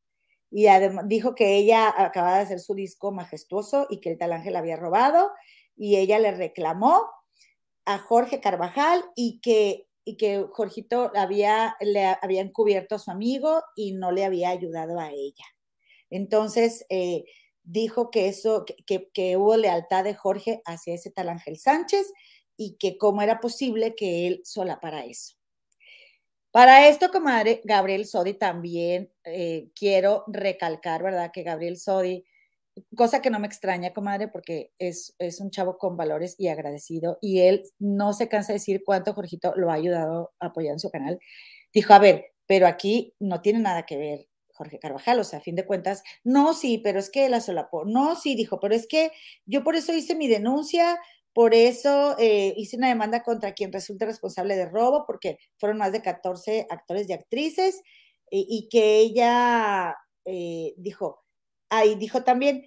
y 0.50 0.66
dijo 1.04 1.34
que 1.34 1.56
ella 1.56 1.94
acababa 1.96 2.38
de 2.38 2.42
hacer 2.42 2.60
su 2.60 2.74
disco 2.74 3.12
majestuoso 3.12 3.86
y 3.88 4.00
que 4.00 4.10
el 4.10 4.18
tal 4.18 4.32
Ángel 4.32 4.56
había 4.56 4.76
robado 4.76 5.30
y 5.76 5.96
ella 5.96 6.18
le 6.18 6.32
reclamó 6.32 7.08
a 7.84 7.98
Jorge 7.98 8.40
Carvajal 8.40 9.04
y 9.14 9.40
que, 9.40 9.86
y 10.04 10.16
que 10.16 10.44
Jorgito 10.52 11.12
había, 11.14 11.76
le 11.80 12.04
había 12.20 12.42
encubierto 12.42 12.96
a 12.96 12.98
su 12.98 13.10
amigo 13.10 13.62
y 13.76 13.92
no 13.92 14.10
le 14.12 14.24
había 14.24 14.50
ayudado 14.50 14.98
a 14.98 15.10
ella. 15.10 15.44
Entonces, 16.10 16.84
eh, 16.88 17.24
dijo 17.62 18.10
que 18.10 18.28
eso, 18.28 18.64
que, 18.86 19.08
que, 19.12 19.36
hubo 19.36 19.56
lealtad 19.56 20.04
de 20.04 20.14
Jorge 20.14 20.60
hacia 20.66 20.94
ese 20.94 21.10
tal 21.10 21.28
Ángel 21.28 21.58
Sánchez 21.58 22.12
y 22.56 22.76
que 22.76 22.98
cómo 22.98 23.22
era 23.22 23.40
posible 23.40 23.94
que 23.94 24.26
él 24.26 24.40
sola 24.44 24.80
para 24.80 25.04
eso. 25.04 25.39
Para 26.52 26.88
esto, 26.88 27.10
comadre, 27.10 27.60
Gabriel 27.64 28.06
Sodi 28.06 28.34
también 28.34 29.12
eh, 29.24 29.70
quiero 29.74 30.24
recalcar, 30.26 31.02
¿verdad? 31.02 31.30
Que 31.32 31.44
Gabriel 31.44 31.76
Sodi, 31.76 32.24
cosa 32.96 33.22
que 33.22 33.30
no 33.30 33.38
me 33.38 33.46
extraña, 33.46 33.92
comadre, 33.92 34.26
porque 34.26 34.72
es, 34.78 35.14
es 35.20 35.40
un 35.40 35.50
chavo 35.50 35.78
con 35.78 35.96
valores 35.96 36.34
y 36.38 36.48
agradecido, 36.48 37.18
y 37.20 37.40
él 37.42 37.62
no 37.78 38.12
se 38.12 38.28
cansa 38.28 38.48
de 38.52 38.58
decir 38.58 38.82
cuánto 38.84 39.14
Jorgito 39.14 39.54
lo 39.56 39.70
ha 39.70 39.74
ayudado 39.74 40.32
a 40.40 40.46
apoyar 40.46 40.72
en 40.72 40.80
su 40.80 40.90
canal. 40.90 41.20
Dijo, 41.72 41.94
a 41.94 42.00
ver, 42.00 42.26
pero 42.46 42.66
aquí 42.66 43.14
no 43.20 43.42
tiene 43.42 43.60
nada 43.60 43.86
que 43.86 43.96
ver 43.96 44.26
Jorge 44.52 44.80
Carvajal, 44.80 45.20
o 45.20 45.24
sea, 45.24 45.38
a 45.38 45.42
fin 45.42 45.54
de 45.54 45.64
cuentas, 45.64 46.02
no, 46.24 46.52
sí, 46.52 46.78
pero 46.78 46.98
es 46.98 47.10
que 47.10 47.28
la 47.28 47.40
solapó, 47.40 47.84
no, 47.84 48.16
sí, 48.16 48.34
dijo, 48.34 48.58
pero 48.60 48.74
es 48.74 48.88
que 48.88 49.12
yo 49.46 49.62
por 49.62 49.76
eso 49.76 49.92
hice 49.92 50.16
mi 50.16 50.26
denuncia, 50.26 50.98
por 51.40 51.54
eso 51.54 52.16
eh, 52.18 52.52
hice 52.58 52.76
una 52.76 52.88
demanda 52.88 53.22
contra 53.22 53.54
quien 53.54 53.72
resulte 53.72 54.04
responsable 54.04 54.56
de 54.56 54.66
robo, 54.66 55.06
porque 55.06 55.38
fueron 55.56 55.78
más 55.78 55.90
de 55.90 56.02
14 56.02 56.66
actores 56.68 57.08
y 57.08 57.14
actrices, 57.14 57.80
y, 58.30 58.68
que 58.70 58.98
ella 58.98 59.96
eh, 60.26 60.74
dijo, 60.76 61.24
ahí 61.70 61.94
dijo 61.94 62.24
también 62.24 62.66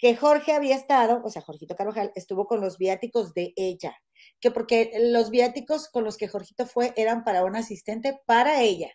que 0.00 0.16
Jorge 0.16 0.52
había 0.52 0.74
estado, 0.74 1.22
o 1.24 1.30
sea, 1.30 1.42
Jorgito 1.42 1.76
Carvajal, 1.76 2.10
estuvo 2.16 2.48
con 2.48 2.60
los 2.60 2.78
viáticos 2.78 3.32
de 3.32 3.52
ella, 3.54 3.96
que 4.40 4.50
porque 4.50 4.90
los 5.12 5.30
viáticos 5.30 5.88
con 5.88 6.02
los 6.02 6.16
que 6.16 6.26
Jorgito 6.26 6.66
fue 6.66 6.92
eran 6.96 7.22
para 7.22 7.44
un 7.44 7.54
asistente 7.54 8.18
para 8.26 8.60
ella, 8.60 8.90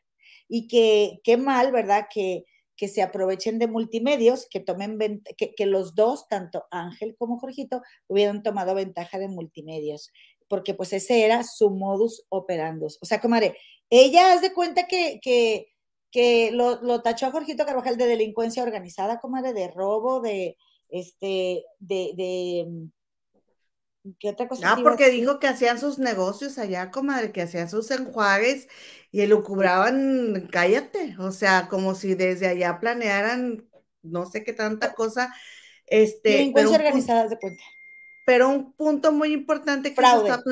y 0.50 0.68
que 0.68 1.22
qué 1.24 1.38
mal, 1.38 1.72
¿verdad? 1.72 2.08
Que 2.14 2.44
que 2.76 2.88
se 2.88 3.02
aprovechen 3.02 3.60
de 3.60 3.68
multimedios, 3.68 4.48
que 4.50 4.60
tomen 4.60 4.98
que, 5.38 5.56
que 5.56 5.66
los 5.66 5.96
dos, 5.96 6.28
tanto 6.28 6.66
Ángel 6.72 7.16
como 7.18 7.40
Jorgito, 7.40 7.82
hubieran 8.08 8.44
tomado 8.44 8.76
ventaja 8.76 9.18
de 9.20 9.28
multimedios, 9.28 10.12
porque 10.48 10.74
pues 10.74 10.94
ese 10.94 11.24
era 11.26 11.44
su 11.44 11.70
modus 11.70 12.26
operandus. 12.30 12.98
O 13.02 13.06
sea, 13.06 13.22
comadre, 13.22 13.58
ella 13.90 14.34
hace 14.34 14.50
de 14.50 14.54
cuenta 14.54 14.88
que, 14.88 15.20
que, 15.22 15.68
que 16.12 16.52
lo, 16.52 16.82
lo, 16.82 17.02
tachó 17.02 17.28
a 17.28 17.32
Jorgito 17.32 17.66
Carvajal 17.66 17.98
de 17.98 18.08
delincuencia 18.08 18.64
organizada, 18.64 19.20
comadre, 19.20 19.54
de 19.54 19.68
robo, 19.70 20.22
de 20.22 20.58
este, 20.90 21.66
de, 21.80 22.12
de 22.16 22.90
¿Qué 24.20 24.30
otra 24.30 24.48
cosa? 24.48 24.74
Ah, 24.74 24.78
porque 24.82 25.10
dijo 25.10 25.40
que 25.40 25.48
hacían 25.48 25.80
sus 25.80 25.98
negocios 26.00 26.58
allá, 26.58 26.92
comadre, 26.92 27.32
que 27.32 27.42
hacían 27.42 27.70
sus 27.70 27.90
enjuagues 27.92 28.68
y 29.12 29.26
lo 29.26 29.44
cubraban, 29.44 30.48
cállate, 30.52 31.16
o 31.20 31.32
sea, 31.32 31.68
como 31.70 31.96
si 31.96 32.16
desde 32.16 32.48
allá 32.48 32.80
planearan 32.80 33.68
no 34.06 34.26
sé 34.26 34.44
qué 34.44 34.54
tanta 34.54 34.94
cosa. 34.94 35.34
Este, 35.88 36.52
organizadas 36.56 37.30
de 37.30 37.38
cuenta. 37.38 37.64
Pero 38.26 38.50
un 38.50 38.74
punto 38.74 39.12
muy 39.12 39.34
importante 39.34 39.90
que 39.90 39.96
fraude. 39.96 40.30
está 40.30 40.44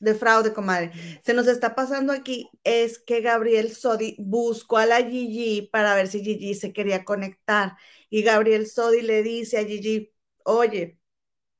de 0.00 0.14
fraude, 0.14 0.52
comadre, 0.52 0.92
se 1.24 1.34
nos 1.34 1.48
está 1.48 1.74
pasando 1.74 2.12
aquí 2.12 2.48
es 2.62 3.00
que 3.00 3.20
Gabriel 3.20 3.74
Sodi 3.74 4.14
buscó 4.20 4.76
a 4.76 4.86
la 4.86 5.02
Gigi 5.02 5.68
para 5.72 5.94
ver 5.96 6.06
si 6.06 6.22
Gigi 6.22 6.54
se 6.54 6.72
quería 6.72 7.04
conectar. 7.04 7.76
Y 8.08 8.22
Gabriel 8.22 8.68
Sodi 8.68 9.02
le 9.02 9.24
dice 9.24 9.58
a 9.58 9.64
Gigi, 9.64 10.12
oye, 10.44 11.00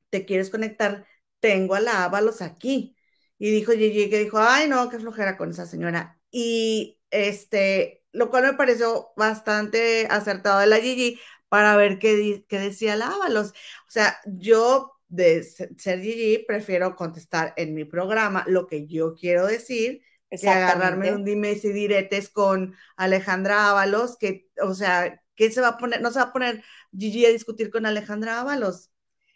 ¿te 0.09 0.25
quieres 0.25 0.49
conectar? 0.49 1.05
Tengo 1.39 1.75
a 1.75 1.79
la 1.79 2.03
Ábalos 2.05 2.41
aquí. 2.41 2.95
Y 3.37 3.51
dijo 3.51 3.71
Gigi 3.71 4.09
que 4.09 4.19
dijo, 4.19 4.39
ay, 4.39 4.67
no, 4.67 4.89
qué 4.89 4.99
flojera 4.99 5.37
con 5.37 5.51
esa 5.51 5.65
señora. 5.65 6.19
Y 6.31 6.99
este, 7.11 8.03
lo 8.11 8.29
cual 8.29 8.43
me 8.43 8.53
pareció 8.53 9.09
bastante 9.15 10.07
acertado 10.09 10.59
de 10.59 10.67
la 10.67 10.77
Gigi 10.79 11.19
para 11.47 11.75
ver 11.75 11.99
qué, 11.99 12.45
qué 12.47 12.59
decía 12.59 12.95
la 12.95 13.07
Ábalos. 13.07 13.49
O 13.87 13.91
sea, 13.91 14.19
yo 14.25 14.93
de 15.07 15.43
ser 15.43 16.01
Gigi 16.01 16.45
prefiero 16.47 16.95
contestar 16.95 17.53
en 17.57 17.73
mi 17.73 17.85
programa 17.85 18.45
lo 18.47 18.67
que 18.67 18.87
yo 18.87 19.15
quiero 19.15 19.47
decir 19.47 20.01
que 20.29 20.49
agarrarme 20.49 21.13
un 21.13 21.23
dime 21.23 21.51
y 21.51 21.69
diretes 21.69 22.29
con 22.29 22.75
Alejandra 22.95 23.69
Ábalos, 23.69 24.17
que, 24.17 24.47
o 24.61 24.73
sea, 24.73 25.23
¿qué 25.35 25.51
se 25.51 25.61
va 25.61 25.69
a 25.69 25.77
poner? 25.77 26.01
No 26.01 26.11
se 26.11 26.19
va 26.19 26.25
a 26.25 26.33
poner 26.33 26.63
Gigi 26.95 27.25
a 27.25 27.29
discutir 27.29 27.71
con 27.71 27.85
Alejandra 27.85 28.39
Ábalos. 28.39 28.91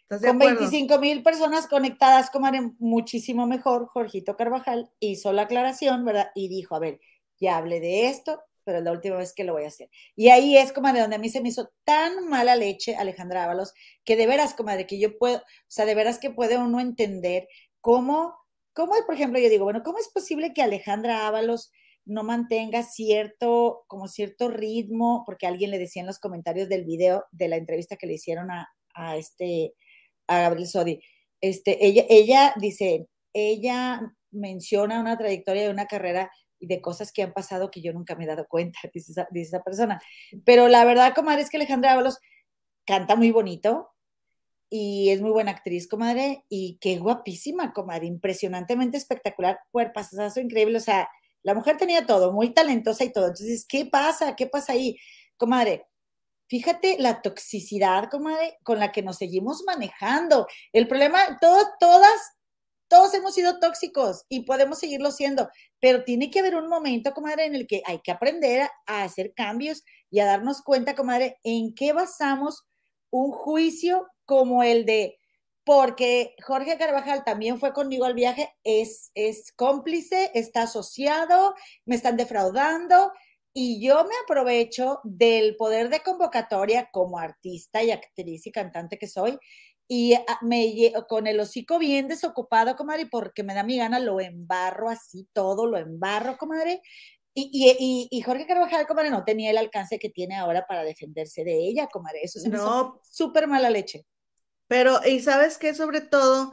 Con 0.08 0.38
25 0.38 0.98
mil 0.98 1.22
personas 1.22 1.66
conectadas, 1.66 2.30
como 2.30 2.50
muchísimo 2.78 3.46
mejor, 3.46 3.86
Jorgito 3.86 4.36
Carvajal 4.36 4.90
hizo 5.00 5.32
la 5.32 5.42
aclaración, 5.42 6.04
¿verdad? 6.04 6.30
Y 6.34 6.48
dijo, 6.48 6.74
a 6.74 6.78
ver, 6.78 7.00
ya 7.40 7.56
hablé 7.56 7.80
de 7.80 8.08
esto, 8.08 8.40
pero 8.64 8.78
es 8.78 8.84
la 8.84 8.92
última 8.92 9.16
vez 9.16 9.32
que 9.34 9.44
lo 9.44 9.54
voy 9.54 9.64
a 9.64 9.68
hacer. 9.68 9.88
Y 10.14 10.28
ahí 10.28 10.56
es 10.56 10.72
como 10.72 10.92
de 10.92 11.00
donde 11.00 11.16
a 11.16 11.18
mí 11.18 11.28
se 11.30 11.40
me 11.40 11.48
hizo 11.48 11.70
tan 11.84 12.28
mala 12.28 12.54
leche 12.56 12.96
Alejandra 12.96 13.44
Ábalos, 13.44 13.72
que 14.04 14.16
de 14.16 14.26
veras, 14.26 14.54
comadre, 14.54 14.86
que 14.86 14.98
yo 14.98 15.16
puedo, 15.18 15.38
o 15.38 15.42
sea, 15.68 15.86
de 15.86 15.94
veras 15.94 16.18
que 16.18 16.30
puede 16.30 16.58
uno 16.58 16.80
entender 16.80 17.48
cómo, 17.80 18.34
cómo, 18.72 18.94
por 19.06 19.14
ejemplo, 19.14 19.38
yo 19.38 19.48
digo, 19.48 19.64
bueno, 19.64 19.82
¿cómo 19.82 19.98
es 19.98 20.08
posible 20.08 20.52
que 20.52 20.62
Alejandra 20.62 21.26
Ábalos 21.26 21.72
no 22.06 22.22
mantenga 22.22 22.82
cierto, 22.82 23.84
como 23.86 24.08
cierto 24.08 24.48
ritmo, 24.48 25.22
porque 25.24 25.46
alguien 25.46 25.70
le 25.70 25.78
decía 25.78 26.00
en 26.00 26.06
los 26.06 26.18
comentarios 26.18 26.68
del 26.68 26.84
video 26.84 27.24
de 27.32 27.48
la 27.48 27.56
entrevista 27.56 27.96
que 27.96 28.06
le 28.06 28.14
hicieron 28.14 28.50
a, 28.50 28.68
a 28.94 29.16
este, 29.16 29.74
a 30.26 30.40
Gabriel 30.40 30.68
Sodi. 30.68 31.00
Este, 31.40 31.86
ella, 31.86 32.04
ella 32.08 32.54
dice, 32.56 33.08
ella 33.32 34.00
menciona 34.30 35.00
una 35.00 35.16
trayectoria 35.16 35.64
de 35.64 35.70
una 35.70 35.86
carrera 35.86 36.30
y 36.58 36.66
de 36.66 36.80
cosas 36.80 37.12
que 37.12 37.22
han 37.22 37.32
pasado 37.32 37.70
que 37.70 37.82
yo 37.82 37.92
nunca 37.92 38.14
me 38.14 38.24
he 38.24 38.26
dado 38.26 38.46
cuenta, 38.48 38.78
dice 38.94 39.12
esa, 39.34 39.62
persona. 39.62 40.00
Pero 40.44 40.68
la 40.68 40.84
verdad, 40.84 41.14
comadre, 41.14 41.42
es 41.42 41.50
que 41.50 41.56
Alejandra 41.56 41.92
Ábalos 41.92 42.18
canta 42.86 43.16
muy 43.16 43.30
bonito 43.30 43.90
y 44.70 45.10
es 45.10 45.20
muy 45.20 45.30
buena 45.30 45.52
actriz, 45.52 45.86
comadre, 45.86 46.44
y 46.48 46.78
qué 46.80 46.98
guapísima, 46.98 47.72
comadre, 47.72 48.06
impresionantemente 48.06 48.96
espectacular, 48.96 49.60
cuerpazazo 49.70 50.40
increíble, 50.40 50.78
o 50.78 50.80
sea, 50.80 51.08
la 51.42 51.54
mujer 51.54 51.76
tenía 51.76 52.06
todo, 52.06 52.32
muy 52.32 52.54
talentosa 52.54 53.04
y 53.04 53.12
todo. 53.12 53.26
Entonces, 53.26 53.66
¿qué 53.68 53.84
pasa? 53.84 54.34
¿Qué 54.34 54.46
pasa 54.46 54.72
ahí? 54.72 54.96
Comadre, 55.36 55.86
fíjate 56.48 56.96
la 56.98 57.22
toxicidad, 57.22 58.10
comadre, 58.10 58.58
con 58.62 58.78
la 58.78 58.92
que 58.92 59.02
nos 59.02 59.16
seguimos 59.16 59.62
manejando. 59.66 60.46
El 60.72 60.88
problema, 60.88 61.38
todos, 61.40 61.66
todas, 61.80 62.20
todos 62.88 63.14
hemos 63.14 63.34
sido 63.34 63.58
tóxicos 63.58 64.24
y 64.28 64.44
podemos 64.44 64.78
seguirlo 64.78 65.10
siendo, 65.10 65.48
pero 65.80 66.04
tiene 66.04 66.30
que 66.30 66.40
haber 66.40 66.56
un 66.56 66.68
momento, 66.68 67.12
comadre, 67.12 67.46
en 67.46 67.54
el 67.54 67.66
que 67.66 67.82
hay 67.86 68.00
que 68.00 68.12
aprender 68.12 68.68
a 68.86 69.02
hacer 69.02 69.32
cambios 69.34 69.82
y 70.10 70.20
a 70.20 70.26
darnos 70.26 70.62
cuenta, 70.62 70.94
comadre, 70.94 71.38
en 71.42 71.74
qué 71.74 71.92
basamos 71.92 72.64
un 73.10 73.30
juicio 73.32 74.06
como 74.24 74.62
el 74.62 74.84
de 74.86 75.18
porque 75.64 76.36
Jorge 76.42 76.76
Carvajal 76.76 77.24
también 77.24 77.58
fue 77.58 77.72
conmigo 77.72 78.04
al 78.04 78.14
viaje, 78.14 78.54
es, 78.64 79.10
es 79.14 79.50
cómplice, 79.52 80.30
está 80.34 80.62
asociado, 80.62 81.54
me 81.86 81.96
están 81.96 82.16
defraudando 82.16 83.10
y 83.54 83.80
yo 83.80 84.04
me 84.04 84.14
aprovecho 84.24 85.00
del 85.04 85.56
poder 85.56 85.88
de 85.88 86.00
convocatoria 86.00 86.90
como 86.92 87.18
artista 87.18 87.82
y 87.82 87.92
actriz 87.92 88.46
y 88.46 88.52
cantante 88.52 88.98
que 88.98 89.06
soy 89.06 89.38
y 89.86 90.14
ah, 90.14 90.38
me 90.42 90.92
con 91.08 91.26
el 91.26 91.38
hocico 91.40 91.78
bien 91.78 92.08
desocupado, 92.08 92.74
comadre, 92.76 93.06
porque 93.06 93.42
me 93.42 93.54
da 93.54 93.62
mi 93.62 93.76
gana, 93.78 94.00
lo 94.00 94.20
embarro 94.20 94.88
así 94.88 95.28
todo, 95.32 95.66
lo 95.66 95.78
embarro, 95.78 96.36
comadre. 96.36 96.80
Y, 97.34 97.50
y, 97.52 98.08
y, 98.10 98.22
Jorge 98.22 98.46
Carvajal, 98.46 98.86
comadre, 98.86 99.10
no 99.10 99.24
tenía 99.24 99.50
el 99.50 99.58
alcance 99.58 99.98
que 99.98 100.08
tiene 100.08 100.36
ahora 100.36 100.66
para 100.66 100.84
defenderse 100.84 101.44
de 101.44 101.54
ella, 101.68 101.88
comadre. 101.88 102.20
Eso 102.22 102.38
es 102.38 102.46
no. 102.46 103.00
súper 103.02 103.48
mala 103.48 103.70
leche. 103.70 104.06
Pero, 104.68 105.00
y 105.04 105.20
sabes 105.20 105.58
qué, 105.58 105.74
sobre 105.74 106.00
todo, 106.00 106.52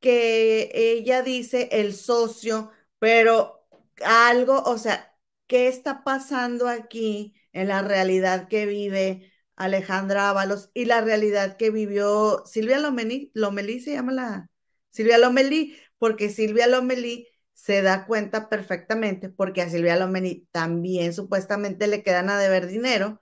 que 0.00 0.70
ella 0.74 1.22
dice 1.22 1.68
el 1.72 1.94
socio, 1.94 2.70
pero 2.98 3.66
algo, 4.02 4.62
o 4.64 4.78
sea, 4.78 5.09
¿qué 5.50 5.68
está 5.68 6.04
pasando 6.04 6.68
aquí 6.68 7.34
en 7.52 7.68
la 7.68 7.82
realidad 7.82 8.48
que 8.48 8.66
vive 8.66 9.32
Alejandra 9.56 10.30
Ábalos 10.30 10.70
y 10.74 10.86
la 10.86 11.02
realidad 11.02 11.56
que 11.58 11.70
vivió 11.72 12.44
Silvia 12.46 12.78
Lomelí? 12.78 13.32
Lomelí 13.34 13.80
se 13.80 13.94
llama 13.94 14.12
la 14.12 14.50
Silvia 14.90 15.18
Lomelí, 15.18 15.76
porque 15.98 16.30
Silvia 16.30 16.68
Lomelí 16.68 17.28
se 17.54 17.82
da 17.82 18.06
cuenta 18.06 18.48
perfectamente, 18.48 19.28
porque 19.30 19.62
a 19.62 19.70
Silvia 19.70 19.96
Lomelí 19.96 20.48
también 20.52 21.12
supuestamente 21.14 21.88
le 21.88 22.04
quedan 22.04 22.30
a 22.30 22.38
deber 22.38 22.68
dinero, 22.68 23.20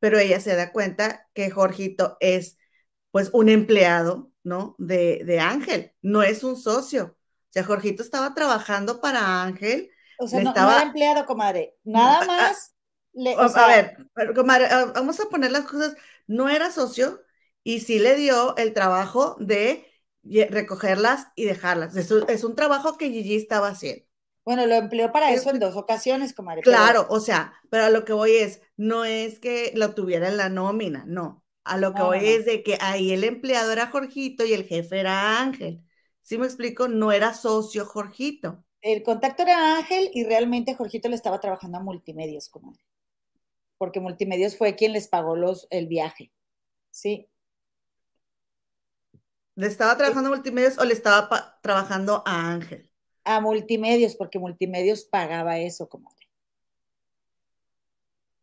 pero 0.00 0.18
ella 0.18 0.40
se 0.40 0.56
da 0.56 0.72
cuenta 0.72 1.28
que 1.34 1.50
Jorgito 1.50 2.16
es 2.20 2.58
pues 3.10 3.30
un 3.34 3.50
empleado, 3.50 4.32
¿no? 4.44 4.76
De, 4.78 5.22
de 5.26 5.40
Ángel, 5.40 5.92
no 6.02 6.22
es 6.22 6.44
un 6.44 6.56
socio. 6.56 7.16
O 7.18 7.52
sea, 7.52 7.64
Jorgito 7.64 8.02
estaba 8.02 8.34
trabajando 8.34 9.00
para 9.00 9.42
Ángel. 9.44 9.90
O 10.18 10.26
sea, 10.26 10.42
no, 10.42 10.50
estaba... 10.50 10.70
no, 10.70 10.76
era 10.76 10.86
empleado, 10.86 11.26
comadre. 11.26 11.76
Nada 11.84 12.24
mm, 12.24 12.26
más. 12.26 12.74
Le, 13.12 13.36
o, 13.36 13.40
a 13.40 13.66
ver, 13.68 13.96
comadre, 14.34 14.66
ah, 14.70 14.92
vamos 14.94 15.18
a 15.20 15.28
poner 15.28 15.50
las 15.50 15.64
cosas. 15.64 15.94
No 16.26 16.48
era 16.48 16.70
socio 16.70 17.22
y 17.62 17.80
sí 17.80 17.98
le 17.98 18.16
dio 18.16 18.56
el 18.56 18.74
trabajo 18.74 19.36
de 19.40 19.86
recogerlas 20.50 21.28
y 21.34 21.44
dejarlas. 21.44 21.96
Eso 21.96 22.26
es 22.28 22.44
un 22.44 22.54
trabajo 22.54 22.96
que 22.96 23.10
Gigi 23.10 23.36
estaba 23.36 23.68
haciendo. 23.68 24.04
Bueno, 24.44 24.64
lo 24.66 24.76
empleó 24.76 25.10
para 25.10 25.32
eso 25.32 25.50
en 25.50 25.58
dos 25.58 25.74
ocasiones, 25.74 26.32
comadre. 26.32 26.62
Claro, 26.62 27.06
o 27.10 27.18
sea, 27.18 27.52
pero 27.68 27.84
a 27.84 27.90
lo 27.90 28.04
que 28.04 28.12
voy 28.12 28.36
es, 28.36 28.60
no 28.76 29.04
es 29.04 29.40
que 29.40 29.72
lo 29.74 29.94
tuviera 29.94 30.28
en 30.28 30.36
la 30.36 30.48
nómina, 30.48 31.04
no. 31.06 31.44
A 31.64 31.78
lo 31.78 31.92
que 31.94 32.02
voy 32.02 32.24
es 32.24 32.44
de 32.44 32.62
que 32.62 32.78
ahí 32.80 33.12
el 33.12 33.24
empleado 33.24 33.72
era 33.72 33.88
Jorgito 33.88 34.44
y 34.44 34.52
el 34.52 34.64
jefe 34.64 35.00
era 35.00 35.40
Ángel. 35.40 35.82
¿Sí 36.22 36.38
me 36.38 36.46
explico? 36.46 36.86
No 36.86 37.10
era 37.10 37.34
socio 37.34 37.84
Jorgito. 37.86 38.64
El 38.86 39.02
contacto 39.02 39.42
era 39.42 39.78
Ángel 39.78 40.12
y 40.14 40.22
realmente 40.22 40.76
Jorgito 40.76 41.08
le 41.08 41.16
estaba 41.16 41.40
trabajando 41.40 41.78
a 41.78 41.82
Multimedios, 41.82 42.48
comadre. 42.48 42.80
Porque 43.78 43.98
Multimedios 43.98 44.56
fue 44.56 44.76
quien 44.76 44.92
les 44.92 45.08
pagó 45.08 45.34
los, 45.34 45.66
el 45.70 45.88
viaje. 45.88 46.30
¿Sí? 46.92 47.28
¿Le 49.56 49.66
estaba 49.66 49.96
trabajando 49.96 50.28
a 50.28 50.36
Multimedios 50.36 50.78
o 50.78 50.84
le 50.84 50.92
estaba 50.92 51.58
trabajando 51.62 52.22
a 52.24 52.52
Ángel? 52.52 52.88
A 53.24 53.40
Multimedios, 53.40 54.14
porque 54.14 54.38
Multimedios 54.38 55.02
pagaba 55.02 55.58
eso, 55.58 55.88
comadre. 55.88 56.28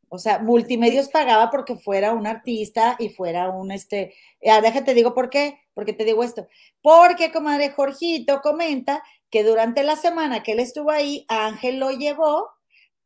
O 0.10 0.20
sea, 0.20 0.40
Multimedios 0.40 1.08
pagaba 1.08 1.50
porque 1.52 1.78
fuera 1.78 2.12
un 2.12 2.28
artista 2.28 2.98
y 3.00 3.08
fuera 3.08 3.50
un, 3.50 3.72
este, 3.72 4.14
ah, 4.46 4.60
déjate 4.60 4.94
digo 4.94 5.14
por 5.14 5.30
qué, 5.30 5.63
porque 5.74 5.94
te 5.94 6.06
digo 6.06 6.24
esto, 6.24 6.48
porque 6.82 7.32
comadre 7.32 7.72
Jorgito 7.72 8.42
comenta 8.42 9.04
que 9.30 9.44
durante 9.44 9.84
la 9.84 9.96
semana 9.96 10.44
que 10.44 10.54
él 10.54 10.60
estuvo 10.60 10.92
ahí, 10.92 11.26
Ángel 11.28 11.80
lo 11.80 11.92
llevó, 11.92 12.50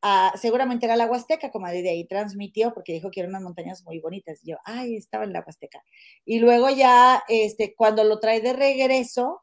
a, 0.01 0.33
seguramente 0.39 0.85
era 0.85 0.95
la 0.95 1.07
Huasteca, 1.07 1.51
comadre, 1.51 1.81
de 1.81 1.89
ahí 1.89 2.05
transmitió, 2.05 2.73
porque 2.73 2.93
dijo 2.93 3.09
que 3.09 3.21
eran 3.21 3.31
unas 3.31 3.43
montañas 3.43 3.83
muy 3.83 3.99
bonitas, 3.99 4.39
y 4.43 4.51
yo, 4.51 4.57
ay, 4.63 4.95
estaba 4.95 5.23
en 5.23 5.33
la 5.33 5.43
Huasteca. 5.45 5.83
Y 6.25 6.39
luego 6.39 6.69
ya, 6.69 7.23
este, 7.27 7.73
cuando 7.75 8.03
lo 8.03 8.19
trae 8.19 8.41
de 8.41 8.53
regreso, 8.53 9.41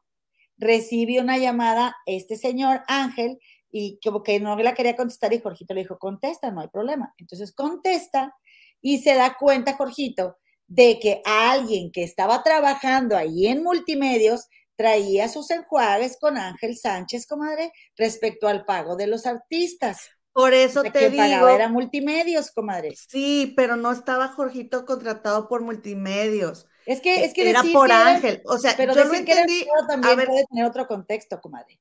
recibe 0.57 1.19
una 1.19 1.37
llamada 1.37 1.95
este 2.05 2.37
señor 2.37 2.81
Ángel, 2.87 3.39
y 3.77 3.99
como 4.01 4.23
que 4.23 4.39
no 4.39 4.55
la 4.55 4.73
quería 4.73 4.95
contestar 4.95 5.33
y 5.33 5.41
Jorgito 5.41 5.73
le 5.73 5.81
dijo, 5.81 5.99
contesta, 5.99 6.49
no 6.49 6.61
hay 6.61 6.69
problema. 6.69 7.13
Entonces 7.17 7.51
contesta 7.51 8.33
y 8.81 8.99
se 8.99 9.15
da 9.15 9.35
cuenta 9.37 9.75
Jorgito 9.75 10.37
de 10.67 10.99
que 10.99 11.21
alguien 11.25 11.91
que 11.91 12.03
estaba 12.03 12.43
trabajando 12.43 13.15
ahí 13.15 13.47
en 13.47 13.63
multimedios 13.63 14.47
traía 14.75 15.27
sus 15.29 15.51
enjuagues 15.51 16.17
con 16.19 16.37
Ángel 16.37 16.77
Sánchez, 16.77 17.27
comadre, 17.27 17.71
respecto 17.95 18.47
al 18.47 18.65
pago 18.65 18.95
de 18.95 19.07
los 19.07 19.25
artistas. 19.25 20.09
Por 20.33 20.53
eso 20.53 20.83
te 20.83 21.09
digo. 21.09 21.47
era 21.47 21.69
multimedios, 21.69 22.51
comadre. 22.51 22.93
Sí, 22.95 23.53
pero 23.55 23.77
no 23.77 23.91
estaba 23.91 24.27
Jorgito 24.27 24.85
contratado 24.85 25.47
por 25.47 25.61
multimedios. 25.61 26.67
Es 26.85 26.99
que, 26.99 27.23
es 27.23 27.33
que 27.33 27.49
era 27.49 27.63
por 27.71 27.91
Ángel. 27.91 28.41
O 28.45 28.57
sea, 28.57 28.73
pero 28.75 28.93
yo 28.93 29.05
lo 29.05 29.13
entendí. 29.13 29.65
también 29.87 30.25
puede 30.25 30.45
tener 30.45 30.65
otro 30.65 30.87
contexto, 30.87 31.39
comadre 31.39 31.79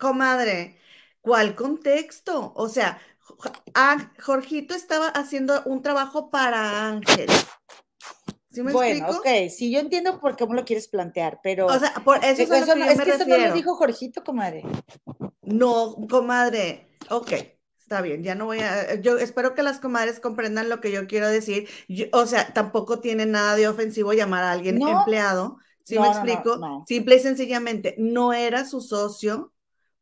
comadre, 0.00 0.78
¿cuál 1.20 1.54
contexto? 1.54 2.52
O 2.56 2.68
sea, 2.68 3.00
Jorgito 4.20 4.74
estaba 4.74 5.08
haciendo 5.08 5.62
un 5.64 5.82
trabajo 5.82 6.30
para 6.30 6.88
Ángel. 6.88 7.28
¿Sí 8.50 8.64
me 8.64 8.72
bueno, 8.72 9.06
ok, 9.10 9.48
sí, 9.48 9.70
yo 9.70 9.78
entiendo 9.78 10.18
por 10.18 10.36
cómo 10.36 10.54
lo 10.54 10.64
quieres 10.64 10.88
plantear, 10.88 11.38
pero. 11.40 11.66
O 11.66 11.78
sea, 11.78 11.94
por 12.04 12.16
eso, 12.24 12.42
es, 12.42 12.50
eso, 12.50 12.74
es 12.74 13.00
que 13.00 13.10
eso 13.10 13.26
no 13.26 13.38
lo 13.38 13.54
dijo 13.54 13.76
Jorgito, 13.76 14.24
comadre. 14.24 14.64
No, 15.42 15.94
comadre. 16.10 16.88
Ok, 17.10 17.32
está 17.78 18.02
bien, 18.02 18.24
ya 18.24 18.34
no 18.34 18.46
voy 18.46 18.58
a. 18.58 18.96
Yo 19.00 19.18
espero 19.18 19.54
que 19.54 19.62
las 19.62 19.78
comadres 19.78 20.18
comprendan 20.18 20.68
lo 20.68 20.80
que 20.80 20.90
yo 20.90 21.06
quiero 21.06 21.28
decir. 21.28 21.68
o 22.12 22.26
sea, 22.26 22.52
tampoco 22.52 22.98
tiene 22.98 23.24
nada 23.24 23.54
de 23.54 23.68
ofensivo 23.68 24.12
llamar 24.14 24.42
a 24.42 24.50
alguien 24.50 24.82
empleado. 24.82 25.58
¿Sí 25.84 25.98
me 25.98 26.08
explico? 26.08 26.84
Simple 26.86 27.16
y 27.16 27.20
sencillamente, 27.20 27.94
no 27.98 28.32
era 28.32 28.64
su 28.64 28.80
socio, 28.80 29.52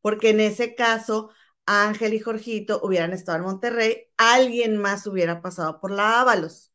porque 0.00 0.30
en 0.30 0.40
ese 0.40 0.74
caso 0.74 1.30
Ángel 1.68 2.14
y 2.14 2.20
Jorgito 2.20 2.80
hubieran 2.82 3.12
estado 3.12 3.38
en 3.38 3.44
Monterrey, 3.44 4.06
alguien 4.16 4.78
más 4.78 5.06
hubiera 5.06 5.42
pasado 5.42 5.80
por 5.80 5.90
la 5.90 6.20
Ábalos. 6.20 6.72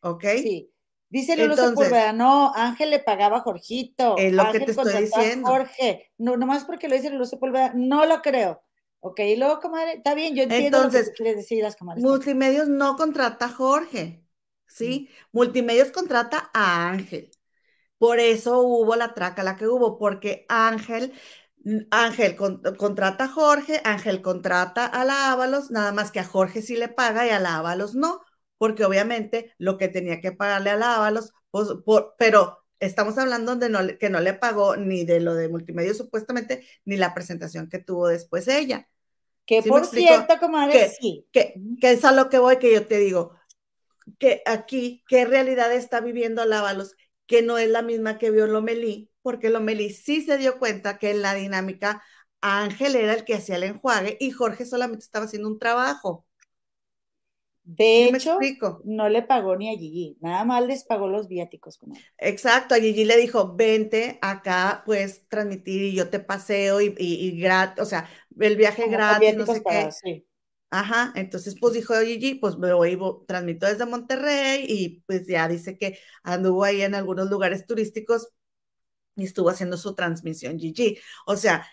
¿Ok? 0.00 0.24
Sí. 0.42 0.72
Dice 1.08 1.36
Lulu 1.36 1.56
Sepúlveda, 1.56 2.12
no, 2.12 2.52
Ángel 2.54 2.90
le 2.90 3.00
pagaba 3.00 3.38
a 3.38 3.40
Jorgito. 3.40 4.16
Es 4.16 4.32
lo 4.32 4.50
que 4.52 4.60
te 4.60 4.70
estoy 4.70 5.02
diciendo. 5.02 5.48
Jorge, 5.48 6.12
no, 6.18 6.36
nomás 6.36 6.64
porque 6.64 6.88
lo 6.88 6.94
dice 6.94 7.10
Lulu 7.10 7.24
Sepúlveda, 7.24 7.72
no 7.74 8.06
lo 8.06 8.22
creo. 8.22 8.62
Ok, 9.00 9.18
y 9.20 9.36
luego, 9.36 9.60
comadre, 9.60 9.94
está 9.94 10.14
bien, 10.14 10.36
yo 10.36 10.44
entiendo 10.44 10.76
Entonces, 10.76 11.06
lo 11.06 11.12
que 11.12 11.16
quieres 11.16 11.36
decir, 11.36 11.62
las 11.62 11.74
comadres. 11.74 12.04
Multimedios 12.04 12.68
no 12.68 12.96
contrata 12.96 13.46
a 13.46 13.48
Jorge, 13.48 14.24
¿sí? 14.66 15.08
Multimedios 15.32 15.90
contrata 15.90 16.50
a 16.54 16.90
Ángel. 16.90 17.30
Por 17.98 18.20
eso 18.20 18.60
hubo 18.60 18.94
la 18.96 19.12
traca 19.14 19.42
la 19.42 19.56
que 19.56 19.66
hubo, 19.66 19.98
porque 19.98 20.46
Ángel 20.48 21.12
Ángel 21.90 22.36
contrata 22.36 23.24
a 23.24 23.28
Jorge, 23.28 23.80
Ángel 23.84 24.22
contrata 24.22 24.86
a 24.86 25.04
la 25.04 25.32
Ábalos, 25.32 25.70
nada 25.70 25.92
más 25.92 26.10
que 26.10 26.20
a 26.20 26.24
Jorge 26.24 26.62
sí 26.62 26.76
le 26.76 26.88
paga 26.88 27.26
y 27.26 27.30
a 27.30 27.40
la 27.40 27.56
Ábalos 27.56 27.94
no, 27.94 28.20
porque 28.56 28.84
obviamente 28.84 29.54
lo 29.58 29.76
que 29.76 29.88
tenía 29.88 30.20
que 30.20 30.32
pagarle 30.32 30.70
a 30.70 30.76
la 30.76 30.96
Ábalos, 30.96 31.32
pues, 31.50 31.68
pero 32.18 32.58
estamos 32.78 33.18
hablando 33.18 33.56
de 33.56 33.98
que 33.98 34.08
no 34.10 34.20
le 34.20 34.32
pagó 34.32 34.76
ni 34.76 35.04
de 35.04 35.20
lo 35.20 35.34
de 35.34 35.48
multimedia 35.48 35.92
supuestamente, 35.92 36.66
ni 36.84 36.96
la 36.96 37.14
presentación 37.14 37.68
que 37.68 37.78
tuvo 37.78 38.08
después 38.08 38.48
ella. 38.48 38.88
Que 39.44 39.62
por 39.62 39.84
cierto, 39.84 40.38
comadre, 40.38 40.72
que, 40.72 40.88
sí. 40.88 41.26
Que, 41.32 41.54
que, 41.80 41.92
es 41.92 42.04
a 42.04 42.12
lo 42.12 42.28
que 42.30 42.38
voy, 42.38 42.58
que 42.58 42.72
yo 42.72 42.86
te 42.86 42.98
digo, 42.98 43.34
que 44.18 44.42
aquí, 44.46 45.04
¿qué 45.08 45.24
realidad 45.24 45.72
está 45.72 46.00
viviendo 46.00 46.44
la 46.46 46.60
Ábalos? 46.60 46.94
Que 47.30 47.42
no 47.42 47.58
es 47.58 47.68
la 47.68 47.82
misma 47.82 48.18
que 48.18 48.32
vio 48.32 48.48
Lomelí, 48.48 49.08
porque 49.22 49.50
Lomelí 49.50 49.90
sí 49.90 50.20
se 50.20 50.36
dio 50.36 50.58
cuenta 50.58 50.98
que 50.98 51.10
en 51.10 51.22
la 51.22 51.32
dinámica 51.32 52.02
Ángel 52.40 52.96
era 52.96 53.14
el 53.14 53.24
que 53.24 53.34
hacía 53.34 53.54
el 53.54 53.62
enjuague 53.62 54.16
y 54.18 54.32
Jorge 54.32 54.66
solamente 54.66 55.04
estaba 55.04 55.26
haciendo 55.26 55.46
un 55.46 55.60
trabajo. 55.60 56.26
De 57.62 58.06
hecho, 58.06 58.36
no 58.82 59.08
le 59.08 59.22
pagó 59.22 59.54
ni 59.54 59.72
a 59.72 59.78
Gigi, 59.78 60.18
nada 60.20 60.44
más 60.44 60.66
les 60.66 60.82
pagó 60.82 61.06
los 61.06 61.28
viáticos. 61.28 61.78
Como... 61.78 61.94
Exacto, 62.18 62.74
a 62.74 62.78
Gigi 62.78 63.04
le 63.04 63.16
dijo, 63.16 63.54
vente 63.54 64.18
acá, 64.22 64.82
puedes 64.84 65.28
transmitir 65.28 65.84
y 65.84 65.94
yo 65.94 66.10
te 66.10 66.18
paseo 66.18 66.80
y, 66.80 66.96
y, 66.98 67.40
gratis, 67.40 67.80
o 67.80 67.86
sea, 67.86 68.08
el 68.40 68.56
viaje 68.56 68.88
gratis, 68.88 69.36
no 69.36 69.46
sé 69.46 69.62
qué. 69.62 70.24
Ajá, 70.70 71.12
entonces 71.16 71.56
pues 71.60 71.74
dijo 71.74 71.94
Gigi, 72.00 72.36
pues 72.36 72.56
me 72.56 72.72
voy, 72.72 72.96
transmito 73.26 73.66
desde 73.66 73.86
Monterrey 73.86 74.64
y 74.68 75.00
pues 75.06 75.26
ya 75.26 75.48
dice 75.48 75.76
que 75.76 75.98
anduvo 76.22 76.62
ahí 76.62 76.82
en 76.82 76.94
algunos 76.94 77.28
lugares 77.28 77.66
turísticos 77.66 78.28
y 79.16 79.24
estuvo 79.24 79.50
haciendo 79.50 79.76
su 79.76 79.94
transmisión 79.96 80.58
Gigi. 80.60 80.98
O 81.26 81.36
sea, 81.36 81.66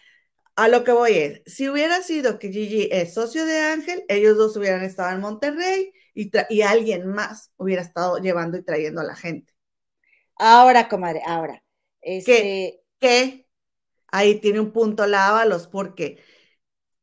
a 0.55 0.67
lo 0.67 0.83
que 0.83 0.91
voy 0.91 1.13
es, 1.13 1.41
si 1.45 1.69
hubiera 1.69 2.01
sido 2.01 2.39
que 2.39 2.51
Gigi 2.51 2.89
es 2.91 3.13
socio 3.13 3.45
de 3.45 3.59
Ángel, 3.59 4.03
ellos 4.07 4.35
dos 4.35 4.57
hubieran 4.57 4.83
estado 4.83 5.13
en 5.15 5.21
Monterrey 5.21 5.93
y, 6.15 6.31
y 6.49 6.61
alguien 6.63 7.07
más 7.07 7.51
hubiera 7.57 7.83
estado 7.83 8.17
llevando 8.17 8.57
y 8.57 8.63
trayendo 8.63 9.01
a 9.01 9.03
la 9.05 9.15
gente. 9.15 9.53
Ahora, 10.35 10.89
comadre, 10.89 11.21
ahora. 11.25 11.63
Este... 12.01 12.81
Que, 12.99 13.47
ahí 14.07 14.39
tiene 14.39 14.59
un 14.59 14.71
punto 14.71 15.05
la 15.05 15.27
Ábalos, 15.27 15.67
porque 15.67 16.17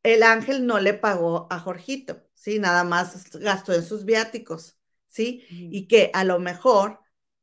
el 0.05 0.23
ángel 0.23 0.67
no 0.67 0.79
le 0.79 0.95
pagó 0.95 1.49
a 1.51 1.59
Jorgito, 1.59 2.23
¿sí? 2.35 2.61
Nada 2.61 2.85
más 2.85 3.31
gastó 3.33 3.73
en 3.73 3.83
sus 3.83 4.05
viáticos, 4.05 4.79
¿sí? 5.09 5.45
Y 5.51 5.89
que 5.89 6.11
a 6.13 6.25
lo 6.25 6.39
mejor 6.39 7.01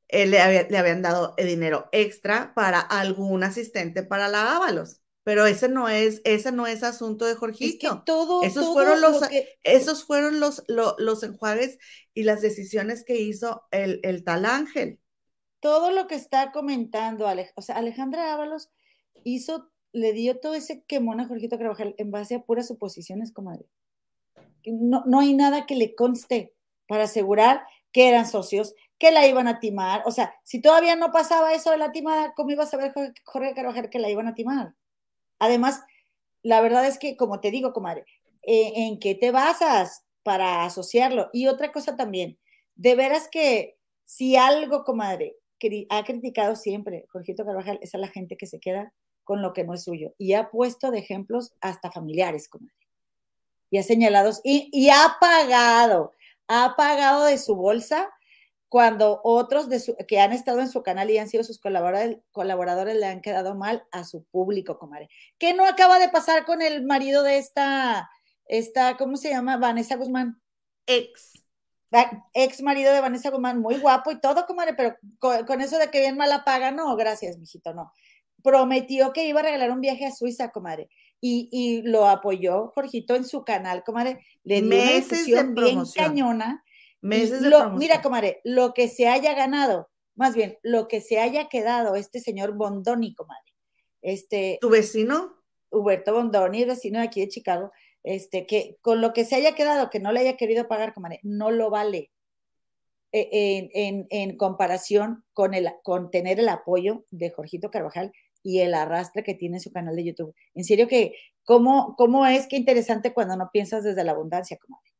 le, 0.09 0.27
le, 0.27 0.77
habían 0.77 1.01
dado 1.01 1.35
dinero 1.37 1.89
extra 1.91 2.53
para 2.53 2.79
algún 2.79 3.43
asistente 3.43 4.03
para 4.03 4.27
la 4.27 4.55
Ábalos. 4.55 5.01
Pero 5.23 5.45
ese 5.45 5.69
no 5.69 5.89
es, 5.89 6.21
ese 6.23 6.51
no 6.51 6.67
es 6.67 6.83
asunto 6.83 7.25
de 7.25 7.35
Jorgito. 7.35 7.87
Es 7.87 7.93
que 7.93 8.01
todo, 8.05 8.43
esos 8.43 8.67
fueron 8.73 9.01
los, 9.01 9.21
esos 9.63 10.03
fueron 10.03 10.39
los, 10.39 10.63
los, 10.67 11.23
enjuagues 11.23 11.79
y 12.13 12.23
las 12.23 12.41
decisiones 12.41 13.03
que 13.03 13.19
hizo 13.19 13.63
el, 13.71 13.99
el 14.03 14.23
tal 14.23 14.45
ángel. 14.45 14.99
Todo 15.59 15.91
lo 15.91 16.07
que 16.07 16.15
está 16.15 16.51
comentando, 16.51 17.27
o 17.55 17.61
sea, 17.61 17.75
Alejandra 17.75 18.33
Ábalos 18.33 18.71
hizo 19.23 19.70
le 19.93 20.13
dio 20.13 20.39
todo 20.39 20.53
ese 20.53 20.83
quemón 20.83 21.19
a 21.19 21.27
Jorgito 21.27 21.57
Carvajal 21.57 21.95
en 21.97 22.11
base 22.11 22.35
a 22.35 22.43
puras 22.43 22.67
suposiciones, 22.67 23.31
comadre. 23.31 23.65
No, 24.65 25.03
no 25.05 25.19
hay 25.19 25.33
nada 25.33 25.65
que 25.65 25.75
le 25.75 25.95
conste 25.95 26.53
para 26.87 27.03
asegurar 27.03 27.63
que 27.91 28.07
eran 28.07 28.27
socios, 28.27 28.73
que 28.97 29.11
la 29.11 29.27
iban 29.27 29.47
a 29.47 29.59
timar. 29.59 30.03
O 30.05 30.11
sea, 30.11 30.35
si 30.43 30.61
todavía 30.61 30.95
no 30.95 31.11
pasaba 31.11 31.53
eso 31.53 31.71
de 31.71 31.77
la 31.77 31.91
timada, 31.91 32.33
¿cómo 32.35 32.51
iba 32.51 32.63
a 32.63 32.67
saber 32.67 32.93
Jorge 33.25 33.53
Carvajal 33.53 33.89
que 33.89 33.99
la 33.99 34.09
iban 34.09 34.27
a 34.27 34.35
timar? 34.35 34.75
Además, 35.39 35.81
la 36.43 36.61
verdad 36.61 36.85
es 36.85 36.97
que, 36.99 37.17
como 37.17 37.39
te 37.39 37.51
digo, 37.51 37.73
comadre, 37.73 38.05
eh, 38.43 38.73
¿en 38.75 38.99
qué 38.99 39.15
te 39.15 39.31
basas 39.31 40.05
para 40.23 40.65
asociarlo? 40.65 41.29
Y 41.33 41.47
otra 41.47 41.71
cosa 41.71 41.95
también, 41.95 42.39
de 42.75 42.95
veras 42.95 43.27
que 43.29 43.77
si 44.05 44.35
algo, 44.35 44.83
comadre, 44.83 45.37
ha 45.89 46.03
criticado 46.03 46.55
siempre 46.55 47.05
Jorgito 47.11 47.45
Carvajal 47.45 47.79
es 47.81 47.93
a 47.93 47.99
la 47.99 48.07
gente 48.07 48.35
que 48.35 48.47
se 48.47 48.59
queda 48.59 48.93
con 49.31 49.41
lo 49.41 49.53
que 49.53 49.63
no 49.63 49.73
es 49.73 49.85
suyo. 49.85 50.13
Y 50.17 50.33
ha 50.33 50.49
puesto 50.49 50.91
de 50.91 50.99
ejemplos 50.99 51.53
hasta 51.61 51.89
familiares, 51.89 52.49
comadre. 52.49 52.75
Y 53.69 53.77
ha 53.77 53.83
señalado, 53.83 54.29
y, 54.43 54.67
y 54.73 54.89
ha 54.89 55.15
pagado, 55.21 56.11
ha 56.49 56.75
pagado 56.75 57.23
de 57.23 57.37
su 57.37 57.55
bolsa 57.55 58.09
cuando 58.67 59.21
otros 59.23 59.69
de 59.69 59.79
su, 59.79 59.95
que 60.05 60.19
han 60.19 60.33
estado 60.33 60.59
en 60.59 60.67
su 60.67 60.83
canal 60.83 61.09
y 61.09 61.17
han 61.17 61.29
sido 61.29 61.45
sus 61.45 61.59
colaboradores, 61.59 62.17
colaboradores 62.33 62.97
le 62.97 63.05
han 63.05 63.21
quedado 63.21 63.55
mal 63.55 63.85
a 63.93 64.03
su 64.03 64.25
público, 64.25 64.77
comadre. 64.77 65.07
¿Qué 65.37 65.53
no 65.53 65.65
acaba 65.65 65.97
de 65.97 66.09
pasar 66.09 66.43
con 66.43 66.61
el 66.61 66.83
marido 66.83 67.23
de 67.23 67.37
esta, 67.37 68.11
esta, 68.47 68.97
¿cómo 68.97 69.15
se 69.15 69.29
llama? 69.29 69.55
Vanessa 69.55 69.95
Guzmán. 69.95 70.41
Ex. 70.87 71.41
Ex 72.33 72.61
marido 72.61 72.91
de 72.91 72.99
Vanessa 72.99 73.29
Guzmán, 73.29 73.61
muy 73.61 73.77
guapo 73.77 74.11
y 74.11 74.19
todo, 74.19 74.45
comadre, 74.45 74.73
pero 74.73 74.97
con, 75.19 75.45
con 75.45 75.61
eso 75.61 75.77
de 75.77 75.89
que 75.89 76.01
bien 76.01 76.17
mala 76.17 76.43
paga, 76.43 76.71
no, 76.71 76.93
gracias, 76.97 77.37
mijito, 77.37 77.73
no 77.73 77.93
prometió 78.43 79.13
que 79.13 79.27
iba 79.27 79.39
a 79.39 79.43
regalar 79.43 79.71
un 79.71 79.81
viaje 79.81 80.05
a 80.05 80.11
Suiza, 80.11 80.51
comadre. 80.51 80.89
Y, 81.19 81.49
y 81.51 81.81
lo 81.83 82.07
apoyó 82.07 82.71
Jorgito 82.73 83.15
en 83.15 83.25
su 83.25 83.43
canal, 83.43 83.83
comadre. 83.83 84.25
Le 84.43 84.61
dio 84.61 84.69
Meses 84.69 85.27
una 85.27 85.43
de 85.43 85.61
bien 85.61 85.83
cañona. 85.95 86.63
Meses 87.01 87.41
de 87.41 87.49
lo, 87.49 87.71
Mira, 87.71 88.01
comadre, 88.01 88.41
lo 88.43 88.73
que 88.73 88.87
se 88.87 89.07
haya 89.07 89.33
ganado, 89.33 89.89
más 90.15 90.35
bien, 90.35 90.57
lo 90.61 90.87
que 90.87 91.01
se 91.01 91.19
haya 91.19 91.49
quedado 91.49 91.95
este 91.95 92.19
señor 92.19 92.53
Bondoni, 92.53 93.15
comadre. 93.15 93.53
Este, 94.01 94.57
¿Tu 94.61 94.69
vecino? 94.69 95.41
Huberto 95.71 96.13
Bondoni, 96.13 96.65
vecino 96.65 96.99
de 96.99 97.05
aquí 97.05 97.21
de 97.21 97.29
Chicago, 97.29 97.71
este, 98.03 98.45
que 98.45 98.77
con 98.81 99.01
lo 99.01 99.13
que 99.13 99.25
se 99.25 99.35
haya 99.35 99.55
quedado, 99.55 99.89
que 99.89 99.99
no 99.99 100.11
le 100.11 100.19
haya 100.19 100.37
querido 100.37 100.67
pagar, 100.67 100.93
comadre, 100.93 101.19
no 101.23 101.49
lo 101.49 101.69
vale. 101.69 102.11
E, 103.13 103.27
en, 103.31 103.69
en, 103.73 104.07
en, 104.09 104.37
comparación 104.37 105.25
con, 105.33 105.53
el, 105.53 105.69
con 105.83 106.11
tener 106.11 106.39
el 106.39 106.47
apoyo 106.47 107.03
de 107.11 107.29
Jorgito 107.29 107.69
Carvajal, 107.69 108.13
y 108.43 108.59
el 108.59 108.73
arrastre 108.73 109.23
que 109.23 109.35
tiene 109.35 109.59
su 109.59 109.71
canal 109.71 109.95
de 109.95 110.03
YouTube. 110.03 110.35
En 110.53 110.63
serio 110.63 110.87
que, 110.87 111.15
¿cómo, 111.43 111.95
cómo 111.97 112.25
es 112.25 112.47
que 112.47 112.57
interesante 112.57 113.13
cuando 113.13 113.35
no 113.35 113.49
piensas 113.51 113.83
desde 113.83 114.03
la 114.03 114.11
abundancia, 114.11 114.57
comadre? 114.57 114.91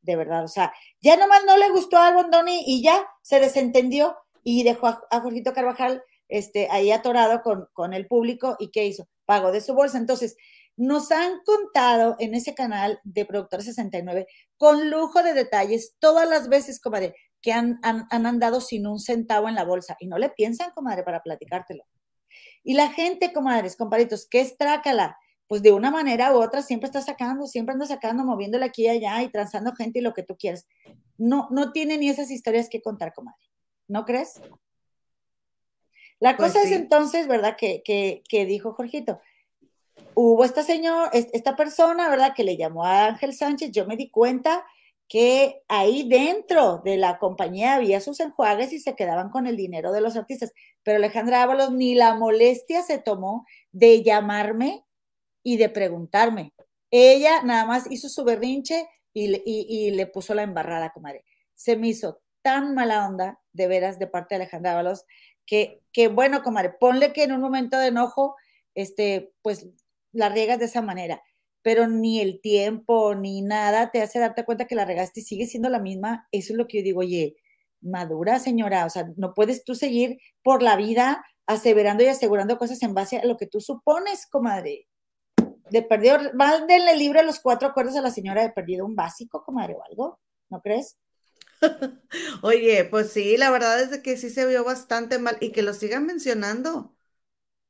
De 0.00 0.16
verdad, 0.16 0.44
o 0.44 0.48
sea, 0.48 0.72
ya 1.00 1.16
nomás 1.16 1.44
no 1.46 1.56
le 1.56 1.70
gustó 1.70 1.96
a 1.96 2.12
Bondoni 2.12 2.64
y 2.66 2.82
ya 2.82 3.06
se 3.22 3.38
desentendió 3.38 4.16
y 4.42 4.64
dejó 4.64 4.88
a, 4.88 5.00
a 5.10 5.20
Jorgito 5.20 5.52
Carvajal 5.52 6.02
este, 6.28 6.68
ahí 6.70 6.90
atorado 6.90 7.42
con, 7.42 7.68
con 7.72 7.92
el 7.92 8.06
público 8.06 8.56
y 8.58 8.70
¿qué 8.70 8.86
hizo? 8.86 9.06
Pagó 9.26 9.52
de 9.52 9.60
su 9.60 9.74
bolsa. 9.74 9.98
Entonces, 9.98 10.36
nos 10.76 11.12
han 11.12 11.40
contado 11.44 12.16
en 12.18 12.34
ese 12.34 12.54
canal 12.54 12.98
de 13.04 13.26
Productor 13.26 13.62
69 13.62 14.26
con 14.56 14.90
lujo 14.90 15.22
de 15.22 15.34
detalles 15.34 15.94
todas 15.98 16.28
las 16.28 16.48
veces, 16.48 16.80
comadre, 16.80 17.14
que 17.42 17.52
han, 17.52 17.78
han, 17.82 18.06
han 18.10 18.26
andado 18.26 18.60
sin 18.60 18.86
un 18.86 18.98
centavo 18.98 19.48
en 19.48 19.54
la 19.54 19.64
bolsa 19.64 19.96
y 20.00 20.06
no 20.06 20.16
le 20.16 20.30
piensan, 20.30 20.70
comadre, 20.70 21.02
para 21.02 21.22
platicártelo. 21.22 21.84
Y 22.64 22.74
la 22.74 22.88
gente, 22.90 23.32
comadres, 23.32 23.76
comparitos, 23.76 24.26
¿qué 24.26 24.40
es 24.40 24.56
trácala? 24.56 25.18
Pues 25.48 25.62
de 25.62 25.72
una 25.72 25.90
manera 25.90 26.34
u 26.34 26.40
otra 26.40 26.62
siempre 26.62 26.86
está 26.86 27.02
sacando, 27.02 27.46
siempre 27.46 27.74
anda 27.74 27.86
sacando, 27.86 28.24
moviéndole 28.24 28.64
aquí 28.64 28.84
y 28.84 28.88
allá 28.88 29.22
y 29.22 29.28
transando 29.28 29.74
gente 29.74 29.98
y 29.98 30.02
lo 30.02 30.14
que 30.14 30.22
tú 30.22 30.36
quieras. 30.36 30.66
No, 31.18 31.48
no 31.50 31.72
tiene 31.72 31.98
ni 31.98 32.08
esas 32.08 32.30
historias 32.30 32.68
que 32.68 32.80
contar, 32.80 33.12
comadre. 33.12 33.44
¿No 33.88 34.04
crees? 34.04 34.40
La 36.20 36.36
pues 36.36 36.52
cosa 36.52 36.64
es 36.64 36.72
entonces, 36.72 37.26
¿verdad? 37.26 37.56
Que, 37.56 37.82
que, 37.84 38.22
que 38.28 38.46
dijo 38.46 38.72
Jorgito, 38.72 39.20
hubo 40.14 40.44
esta 40.44 40.62
señora, 40.62 41.10
esta 41.12 41.56
persona, 41.56 42.08
¿verdad? 42.08 42.32
Que 42.34 42.44
le 42.44 42.56
llamó 42.56 42.84
a 42.84 43.06
Ángel 43.06 43.34
Sánchez, 43.34 43.72
yo 43.72 43.86
me 43.86 43.96
di 43.96 44.08
cuenta 44.08 44.64
que 45.08 45.62
ahí 45.68 46.08
dentro 46.08 46.78
de 46.78 46.96
la 46.96 47.18
compañía 47.18 47.74
había 47.74 48.00
sus 48.00 48.20
enjuagues 48.20 48.72
y 48.72 48.80
se 48.80 48.96
quedaban 48.96 49.30
con 49.30 49.46
el 49.46 49.56
dinero 49.56 49.92
de 49.92 50.00
los 50.00 50.16
artistas. 50.16 50.52
Pero 50.82 50.96
Alejandra 50.96 51.42
Ábalos 51.42 51.72
ni 51.72 51.94
la 51.94 52.14
molestia 52.14 52.82
se 52.82 52.98
tomó 52.98 53.46
de 53.72 54.02
llamarme 54.02 54.84
y 55.42 55.58
de 55.58 55.68
preguntarme. 55.68 56.52
Ella 56.90 57.42
nada 57.42 57.64
más 57.66 57.90
hizo 57.90 58.08
su 58.08 58.24
berrinche 58.24 58.88
y, 59.14 59.90
le 59.90 60.06
puso 60.06 60.34
la 60.34 60.42
embarrada, 60.42 60.92
comadre. 60.92 61.24
Se 61.54 61.76
me 61.76 61.88
hizo 61.88 62.20
tan 62.42 62.74
mala 62.74 63.06
onda, 63.06 63.38
de 63.52 63.68
veras, 63.68 63.98
de 63.98 64.06
parte 64.06 64.34
de 64.34 64.42
Alejandra 64.42 64.72
Ábalos, 64.72 65.04
que, 65.46 65.82
que 65.92 66.08
bueno, 66.08 66.42
comadre, 66.42 66.70
ponle 66.78 67.12
que 67.12 67.24
en 67.24 67.32
un 67.32 67.40
momento 67.40 67.78
de 67.78 67.88
enojo, 67.88 68.36
este, 68.74 69.32
pues 69.42 69.66
la 70.12 70.28
riegas 70.28 70.58
de 70.58 70.66
esa 70.66 70.82
manera 70.82 71.22
pero 71.62 71.86
ni 71.88 72.20
el 72.20 72.40
tiempo 72.40 73.14
ni 73.14 73.42
nada 73.42 73.90
te 73.90 74.02
hace 74.02 74.18
darte 74.18 74.44
cuenta 74.44 74.66
que 74.66 74.74
la 74.74 74.84
regaste 74.84 75.20
y 75.20 75.24
sigue 75.24 75.46
siendo 75.46 75.68
la 75.68 75.78
misma. 75.78 76.28
Eso 76.32 76.52
es 76.52 76.58
lo 76.58 76.66
que 76.66 76.78
yo 76.78 76.84
digo, 76.84 77.00
oye, 77.00 77.36
madura 77.80 78.38
señora, 78.38 78.86
o 78.86 78.90
sea, 78.90 79.08
no 79.16 79.34
puedes 79.34 79.64
tú 79.64 79.74
seguir 79.74 80.18
por 80.42 80.62
la 80.62 80.76
vida 80.76 81.24
aseverando 81.46 82.04
y 82.04 82.06
asegurando 82.06 82.58
cosas 82.58 82.82
en 82.82 82.94
base 82.94 83.18
a 83.18 83.24
lo 83.24 83.36
que 83.36 83.46
tú 83.46 83.60
supones, 83.60 84.26
comadre. 84.26 84.88
De 85.70 85.82
perdido, 85.82 86.18
mándenle 86.34 86.96
libro 86.96 87.20
de 87.20 87.26
los 87.26 87.40
cuatro 87.40 87.68
acuerdos 87.68 87.96
a 87.96 88.02
la 88.02 88.10
señora 88.10 88.42
de 88.42 88.50
perdido 88.50 88.84
un 88.84 88.94
básico, 88.94 89.42
comadre, 89.44 89.74
o 89.74 89.82
algo, 89.84 90.20
¿no 90.50 90.60
crees? 90.60 90.98
Oye, 92.42 92.84
pues 92.84 93.12
sí, 93.12 93.36
la 93.36 93.50
verdad 93.50 93.80
es 93.80 93.98
que 94.00 94.16
sí 94.16 94.30
se 94.30 94.46
vio 94.46 94.64
bastante 94.64 95.18
mal 95.18 95.38
y 95.40 95.52
que 95.52 95.62
lo 95.62 95.74
sigan 95.74 96.06
mencionando, 96.06 96.94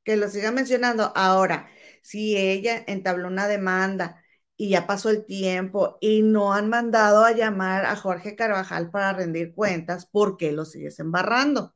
que 0.04 0.16
lo 0.16 0.28
sigan 0.28 0.54
mencionando. 0.54 1.12
Ahora, 1.14 1.68
si 2.02 2.36
ella 2.36 2.84
entabló 2.86 3.28
una 3.28 3.48
demanda 3.48 4.22
y 4.56 4.68
ya 4.68 4.86
pasó 4.86 5.08
el 5.08 5.24
tiempo 5.24 5.96
y 6.00 6.22
no 6.22 6.52
han 6.52 6.68
mandado 6.68 7.24
a 7.24 7.32
llamar 7.32 7.86
a 7.86 7.96
Jorge 7.96 8.36
Carvajal 8.36 8.90
para 8.90 9.12
rendir 9.12 9.54
cuentas, 9.54 10.06
¿por 10.06 10.36
qué 10.36 10.52
lo 10.52 10.64
sigues 10.64 10.98
embarrando? 10.98 11.74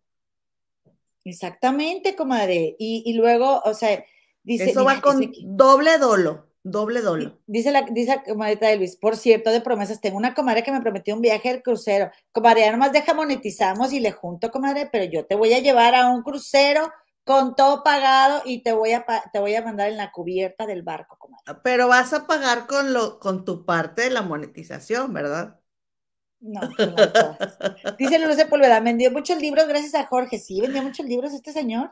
Exactamente, 1.25 2.15
comadre. 2.15 2.77
Y, 2.79 3.03
y 3.05 3.15
luego, 3.15 3.61
o 3.65 3.75
sea, 3.75 4.05
dice... 4.45 4.71
Eso 4.71 4.85
va 4.85 5.01
con 5.01 5.33
doble 5.43 5.99
dolo, 5.99 6.47
doble 6.63 7.01
dolo. 7.01 7.41
Dice 7.47 7.73
la, 7.73 7.83
dice 7.83 8.23
comadre 8.25 8.57
de 8.57 8.77
Luis, 8.77 8.97
por 8.97 9.17
cierto, 9.17 9.51
de 9.51 9.61
promesas, 9.61 10.01
tengo 10.01 10.19
una 10.19 10.35
comadre 10.35 10.63
que 10.63 10.71
me 10.71 10.81
prometió 10.81 11.15
un 11.15 11.23
viaje 11.23 11.49
al 11.51 11.63
crucero. 11.63 12.11
Comadre, 12.31 12.61
ya 12.61 12.71
nomás 12.71 12.93
deja 12.93 13.15
monetizamos 13.15 13.93
y 13.93 13.99
le 13.99 14.13
junto, 14.13 14.53
comadre, 14.53 14.89
pero 14.93 15.05
yo 15.05 15.27
te 15.27 15.35
voy 15.35 15.53
a 15.53 15.59
llevar 15.59 15.97
a 15.97 16.11
un 16.11 16.23
crucero 16.23 16.93
con 17.27 17.57
todo 17.57 17.83
pagado 17.83 18.43
y 18.45 18.63
te 18.63 18.73
voy 18.73 18.93
a, 18.93 19.05
te 19.33 19.41
voy 19.41 19.53
a 19.57 19.63
mandar 19.63 19.91
en 19.91 19.97
la 19.97 20.13
cubierta 20.13 20.65
del 20.65 20.83
barco, 20.83 21.19
comadre. 21.19 21.61
Pero 21.65 21.89
vas 21.89 22.13
a 22.13 22.25
pagar 22.29 22.69
con, 22.69 22.93
lo, 22.93 23.19
con 23.19 23.45
tu 23.45 23.67
parte 23.67 24.03
de 24.03 24.11
la 24.11 24.23
monetización, 24.23 25.13
¿verdad? 25.13 25.59
No, 26.39 26.61
no 26.61 26.69
Dice 27.99 28.21
Luz 28.21 28.37
Sepúlveda, 28.37 28.79
vendió 28.79 29.11
muchos 29.11 29.41
libros 29.41 29.67
gracias 29.67 29.97
a 29.97 30.07
Jorge. 30.07 30.39
Sí, 30.39 30.61
vendió 30.61 30.85
muchos 30.85 31.05
libros 31.05 31.33
este 31.33 31.53
señor. 31.53 31.91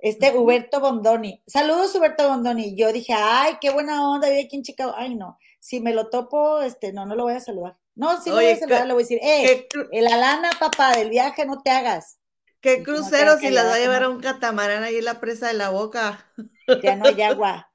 Este 0.00 0.36
Huberto 0.36 0.80
Bondoni. 0.80 1.40
Saludos, 1.46 1.94
Huberto 1.94 2.28
Bondoni. 2.28 2.74
Yo 2.74 2.92
dije, 2.92 3.14
ay, 3.16 3.58
qué 3.60 3.70
buena 3.70 4.10
onda, 4.10 4.28
vive 4.28 4.46
aquí 4.46 4.56
en 4.56 4.64
Chicago. 4.64 4.94
Ay, 4.96 5.14
no. 5.14 5.38
Si 5.60 5.78
me 5.78 5.94
lo 5.94 6.10
topo, 6.10 6.60
este, 6.60 6.92
no, 6.92 7.06
no 7.06 7.14
lo 7.14 7.22
voy 7.22 7.34
a 7.34 7.40
saludar. 7.40 7.76
No, 7.94 8.20
sí 8.20 8.30
lo 8.30 8.36
voy 8.36 8.46
a 8.46 8.56
saludar, 8.56 8.88
le 8.88 8.94
voy 8.94 9.04
a 9.04 9.06
decir, 9.06 9.20
eh, 9.22 9.68
la 9.92 10.16
lana, 10.16 10.50
papá, 10.58 10.96
del 10.96 11.10
viaje 11.10 11.46
no 11.46 11.62
te 11.62 11.70
hagas. 11.70 12.18
¿Qué 12.64 12.82
crucero 12.82 13.36
si 13.36 13.50
las 13.50 13.66
va 13.66 13.74
a 13.74 13.78
llevar 13.78 14.04
a 14.04 14.08
un 14.08 14.20
catamarán 14.20 14.84
ahí 14.84 14.96
en 14.96 15.04
la 15.04 15.20
presa 15.20 15.48
de 15.48 15.52
la 15.52 15.68
boca? 15.68 16.32
Ya 16.82 16.96
no 16.96 17.04
hay 17.04 17.20
agua. 17.20 17.70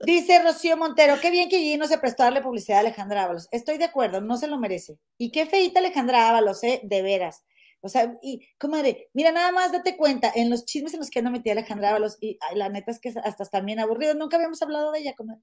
Dice 0.00 0.42
Rocío 0.42 0.76
Montero, 0.76 1.14
qué 1.22 1.30
bien 1.30 1.48
que 1.48 1.60
Gino 1.60 1.86
se 1.86 1.98
prestó 1.98 2.24
a 2.24 2.26
darle 2.26 2.42
publicidad 2.42 2.78
a 2.78 2.80
Alejandra 2.80 3.22
Ábalos. 3.22 3.46
Estoy 3.52 3.78
de 3.78 3.84
acuerdo, 3.84 4.20
no 4.20 4.36
se 4.36 4.48
lo 4.48 4.58
merece. 4.58 4.98
Y 5.18 5.30
qué 5.30 5.46
feita 5.46 5.78
Alejandra 5.78 6.30
Ábalos, 6.30 6.64
¿eh? 6.64 6.80
De 6.82 7.00
veras. 7.02 7.44
O 7.80 7.88
sea, 7.88 8.18
y, 8.22 8.44
comadre, 8.58 9.08
mira, 9.12 9.30
nada 9.30 9.52
más 9.52 9.70
date 9.70 9.96
cuenta, 9.96 10.32
en 10.34 10.50
los 10.50 10.64
chismes 10.64 10.92
en 10.92 10.98
los 10.98 11.08
que 11.08 11.20
ando 11.20 11.30
metida 11.30 11.52
Alejandra 11.52 11.90
Ábalos, 11.90 12.18
y 12.20 12.40
la 12.56 12.70
neta 12.70 12.90
es 12.90 12.98
que 12.98 13.14
hasta 13.22 13.44
están 13.44 13.64
bien 13.64 13.78
aburridos, 13.78 14.16
nunca 14.16 14.36
habíamos 14.36 14.60
hablado 14.62 14.90
de 14.90 14.98
ella, 14.98 15.14
comadre. 15.14 15.42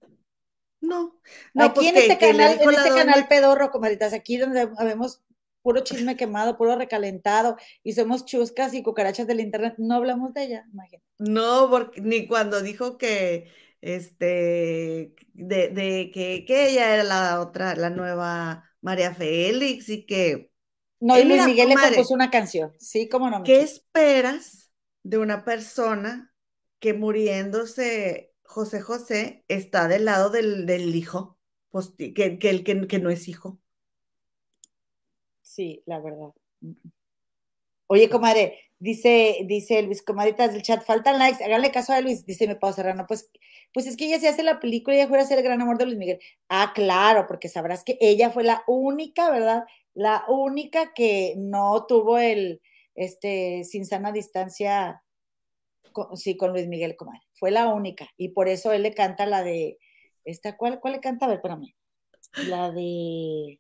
No, 0.82 1.18
no 1.54 1.64
aquí 1.64 1.76
pues 1.76 1.88
en 1.88 1.96
este 1.96 2.18
canal, 2.18 2.60
en 2.60 2.70
este 2.72 2.90
canal 2.90 3.28
pedorro, 3.30 3.72
comadritas, 3.72 4.12
aquí 4.12 4.36
donde 4.36 4.70
habemos 4.78 5.22
puro 5.62 5.82
chisme 5.82 6.16
quemado, 6.16 6.58
puro 6.58 6.76
recalentado, 6.76 7.58
y 7.84 7.94
somos 7.94 8.26
chuscas 8.26 8.74
y 8.74 8.84
cucarachas 8.84 9.28
del 9.28 9.40
internet, 9.40 9.76
no 9.78 9.96
hablamos 9.96 10.34
de 10.34 10.44
ella, 10.44 10.66
imagínate. 10.72 11.06
No, 11.20 11.70
porque 11.70 12.02
ni 12.02 12.28
cuando 12.28 12.62
dijo 12.62 12.98
que 12.98 13.52
este 13.82 15.14
de, 15.34 16.12
que, 16.14 16.46
ella 16.48 16.94
era 16.94 17.04
la 17.04 17.40
otra, 17.42 17.76
la 17.76 17.90
nueva 17.90 18.64
María 18.82 19.14
Félix, 19.14 19.90
y 19.90 20.06
que 20.06 20.52
no, 21.00 21.18
y 21.18 21.24
Luis 21.24 21.46
Miguel 21.46 21.70
le 21.70 21.76
compuso 21.76 22.14
una 22.14 22.30
canción, 22.30 22.74
sí, 22.78 23.08
cómo 23.08 23.30
no. 23.30 23.44
¿Qué 23.44 23.62
esperas 23.62 24.72
de 25.04 25.18
una 25.18 25.46
persona 25.46 26.34
que 26.80 26.94
muriéndose 26.94 28.34
José 28.44 28.82
José 28.82 29.46
está 29.48 29.88
del 29.88 30.06
lado 30.06 30.30
del, 30.30 30.96
hijo, 30.96 31.38
pues, 31.70 31.94
que, 31.98 32.14
que, 32.14 32.50
el 32.50 32.64
que 32.64 33.00
no 33.00 33.10
es 33.10 33.28
hijo? 33.28 33.60
Sí, 35.60 35.84
la 35.86 36.00
verdad. 36.00 36.30
Oye, 37.88 38.10
comadre, 38.10 38.58
dice, 38.80 39.40
dice 39.46 39.82
Luis, 39.82 40.02
comadritas 40.02 40.54
del 40.54 40.62
chat, 40.62 40.86
faltan 40.86 41.20
likes, 41.20 41.44
háganle 41.44 41.70
caso 41.70 41.92
a 41.92 42.00
Luis, 42.00 42.26
dice, 42.26 42.48
me 42.48 42.56
puedo 42.56 42.72
cerrar, 42.72 42.96
no, 42.96 43.06
pues, 43.06 43.30
pues 43.74 43.86
es 43.86 43.98
que 43.98 44.06
ella 44.06 44.20
se 44.20 44.30
hace 44.30 44.42
la 44.42 44.62
película 44.62 44.96
y 44.96 45.00
ella 45.02 45.10
fuera 45.10 45.24
a 45.24 45.28
ser 45.28 45.38
el 45.38 45.44
gran 45.44 45.62
amor 45.62 45.78
de 45.78 45.84
Luis 45.84 45.98
Miguel. 45.98 46.22
Ah, 46.48 46.72
claro, 46.74 47.28
porque 47.28 47.50
sabrás 47.50 47.84
que 47.84 47.98
ella 48.00 48.30
fue 48.30 48.46
la 48.46 48.64
única, 48.68 49.30
¿verdad? 49.32 49.66
La 49.94 50.24
única 50.30 50.94
que 50.94 51.34
no 51.36 51.86
tuvo 51.88 52.20
el, 52.20 52.62
este, 52.96 53.66
sin 53.66 53.86
sana 53.86 54.14
distancia, 54.14 55.04
sí, 56.16 56.38
con 56.38 56.54
Luis 56.54 56.68
Miguel, 56.68 56.96
comadre. 56.96 57.24
Fue 57.34 57.52
la 57.52 57.68
única. 57.68 58.08
Y 58.16 58.30
por 58.30 58.48
eso 58.48 58.72
él 58.72 58.84
le 58.84 58.94
canta 58.94 59.26
la 59.26 59.44
de, 59.44 59.78
esta, 60.24 60.56
¿cuál, 60.56 60.80
cuál 60.80 60.94
le 60.94 61.00
canta? 61.02 61.26
A 61.26 61.28
ver, 61.28 61.40
espérame. 61.40 61.76
La 62.48 62.72
de... 62.72 63.60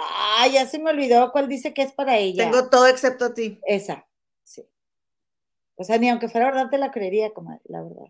Ah, 0.00 0.46
ya 0.46 0.64
se 0.66 0.78
me 0.78 0.90
olvidó 0.90 1.32
cuál 1.32 1.48
dice 1.48 1.74
que 1.74 1.82
es 1.82 1.92
para 1.92 2.16
ella. 2.18 2.44
Tengo 2.44 2.70
todo 2.70 2.86
excepto 2.86 3.24
a 3.26 3.34
ti. 3.34 3.60
Esa, 3.66 4.06
sí. 4.44 4.64
O 5.74 5.82
sea, 5.82 5.98
ni 5.98 6.08
aunque 6.08 6.28
fuera 6.28 6.46
verdad 6.46 6.70
te 6.70 6.78
la 6.78 6.92
creería, 6.92 7.34
comadre, 7.34 7.62
la 7.64 7.82
verdad. 7.82 8.04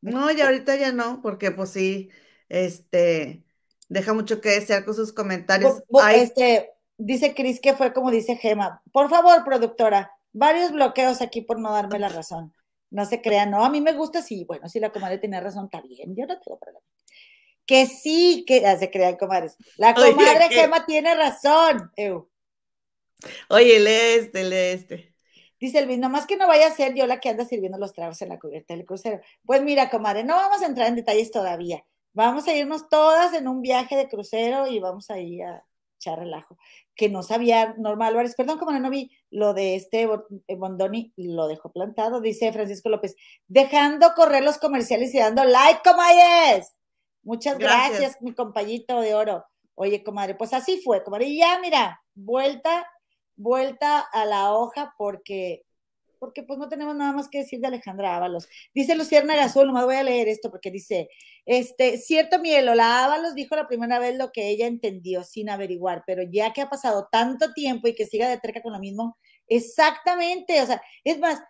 No, 0.00 0.30
y 0.30 0.40
ahorita 0.40 0.76
ya 0.76 0.92
no, 0.92 1.20
porque 1.22 1.50
pues 1.50 1.70
sí, 1.70 2.10
este, 2.48 3.42
deja 3.88 4.14
mucho 4.14 4.40
que 4.40 4.50
desear 4.50 4.84
con 4.84 4.94
sus 4.94 5.12
comentarios. 5.12 5.82
Este, 6.14 6.74
dice 6.96 7.34
Cris 7.34 7.60
que 7.60 7.74
fue 7.74 7.92
como 7.92 8.12
dice 8.12 8.36
Gema. 8.36 8.82
Por 8.92 9.10
favor, 9.10 9.44
productora, 9.44 10.12
varios 10.32 10.70
bloqueos 10.70 11.22
aquí 11.22 11.40
por 11.40 11.58
no 11.58 11.72
darme 11.72 11.98
la 11.98 12.08
razón. 12.08 12.54
No 12.90 13.04
se 13.04 13.20
crean, 13.20 13.50
no, 13.50 13.64
a 13.64 13.70
mí 13.70 13.80
me 13.80 13.94
gusta, 13.94 14.22
sí, 14.22 14.44
bueno, 14.44 14.68
si 14.68 14.78
la 14.78 14.92
comadre 14.92 15.18
tiene 15.18 15.40
razón, 15.40 15.64
está 15.64 15.80
bien, 15.80 16.14
yo 16.14 16.24
no 16.24 16.38
tengo 16.38 16.56
problema 16.56 16.86
que 17.66 17.86
sí, 17.86 18.44
que 18.46 18.60
ya 18.60 18.78
se 18.78 18.90
crean 18.90 19.16
comadres. 19.16 19.56
La 19.76 19.94
comadre 19.94 20.48
Gema 20.50 20.86
tiene 20.86 21.14
razón. 21.14 21.92
Oye, 23.48 23.80
lee 23.80 24.20
este, 24.20 24.44
lee 24.44 24.80
este. 24.80 25.14
Dice 25.58 25.78
Elvis, 25.78 25.98
nomás 25.98 26.26
que 26.26 26.36
no 26.36 26.46
vaya 26.46 26.66
a 26.66 26.74
ser 26.74 26.94
yo 26.94 27.06
la 27.06 27.18
que 27.18 27.30
anda 27.30 27.44
sirviendo 27.44 27.78
los 27.78 27.94
tragos 27.94 28.20
en 28.20 28.28
la 28.28 28.38
cubierta 28.38 28.74
del 28.74 28.84
crucero. 28.84 29.20
Pues 29.44 29.62
mira, 29.62 29.88
comadre, 29.88 30.22
no 30.22 30.36
vamos 30.36 30.62
a 30.62 30.66
entrar 30.66 30.88
en 30.88 30.96
detalles 30.96 31.30
todavía. 31.30 31.84
Vamos 32.12 32.46
a 32.46 32.54
irnos 32.54 32.88
todas 32.88 33.32
en 33.34 33.48
un 33.48 33.62
viaje 33.62 33.96
de 33.96 34.08
crucero 34.08 34.66
y 34.66 34.80
vamos 34.80 35.10
a 35.10 35.18
ir 35.18 35.44
a 35.44 35.64
echar 35.98 36.18
relajo. 36.18 36.58
Que 36.94 37.08
no 37.08 37.22
sabía 37.22 37.74
Norma 37.78 38.06
Álvarez, 38.06 38.34
perdón, 38.34 38.58
como 38.58 38.72
no 38.72 38.90
vi 38.90 39.10
lo 39.30 39.54
de 39.54 39.76
este 39.76 40.08
eh, 40.46 40.54
Bondoni, 40.56 41.12
lo 41.16 41.46
dejó 41.48 41.72
plantado, 41.72 42.20
dice 42.20 42.52
Francisco 42.52 42.90
López, 42.90 43.16
dejando 43.48 44.12
correr 44.14 44.44
los 44.44 44.58
comerciales 44.58 45.14
y 45.14 45.18
dando 45.18 45.44
like, 45.44 45.80
comadres. 45.84 46.74
Muchas 47.26 47.58
gracias. 47.58 48.22
mi 48.22 48.32
compañito 48.32 49.00
de 49.00 49.16
oro. 49.16 49.44
Oye, 49.74 50.04
comadre, 50.04 50.36
pues 50.36 50.54
así 50.54 50.80
fue, 50.82 51.02
comadre. 51.02 51.26
Y 51.26 51.38
ya, 51.38 51.58
mira, 51.58 52.00
vuelta, 52.14 52.88
vuelta 53.34 53.98
a 53.98 54.24
la 54.24 54.52
hoja 54.52 54.94
porque, 54.96 55.64
porque 56.20 56.44
pues 56.44 56.56
no 56.56 56.68
tenemos 56.68 56.94
nada 56.94 57.12
más 57.12 57.28
que 57.28 57.38
decir 57.38 57.58
de 57.58 57.66
Alejandra 57.66 58.16
Ábalos. 58.16 58.48
Dice 58.72 58.94
Lucierna 58.94 59.34
Gazul, 59.34 59.66
nomás 59.66 59.86
voy 59.86 59.96
a 59.96 60.04
leer 60.04 60.28
esto 60.28 60.52
porque 60.52 60.70
dice, 60.70 61.08
este, 61.44 61.98
cierto, 61.98 62.38
Miguel, 62.38 62.66
la 62.76 63.04
Ábalos 63.04 63.34
dijo 63.34 63.56
la 63.56 63.66
primera 63.66 63.98
vez 63.98 64.16
lo 64.16 64.30
que 64.30 64.48
ella 64.48 64.68
entendió 64.68 65.24
sin 65.24 65.50
averiguar, 65.50 66.04
pero 66.06 66.22
ya 66.22 66.52
que 66.52 66.62
ha 66.62 66.70
pasado 66.70 67.08
tanto 67.10 67.52
tiempo 67.54 67.88
y 67.88 67.96
que 67.96 68.06
siga 68.06 68.28
de 68.28 68.38
cerca 68.38 68.62
con 68.62 68.72
lo 68.72 68.78
mismo, 68.78 69.18
exactamente, 69.48 70.62
o 70.62 70.66
sea, 70.66 70.80
es 71.02 71.18
más, 71.18 71.42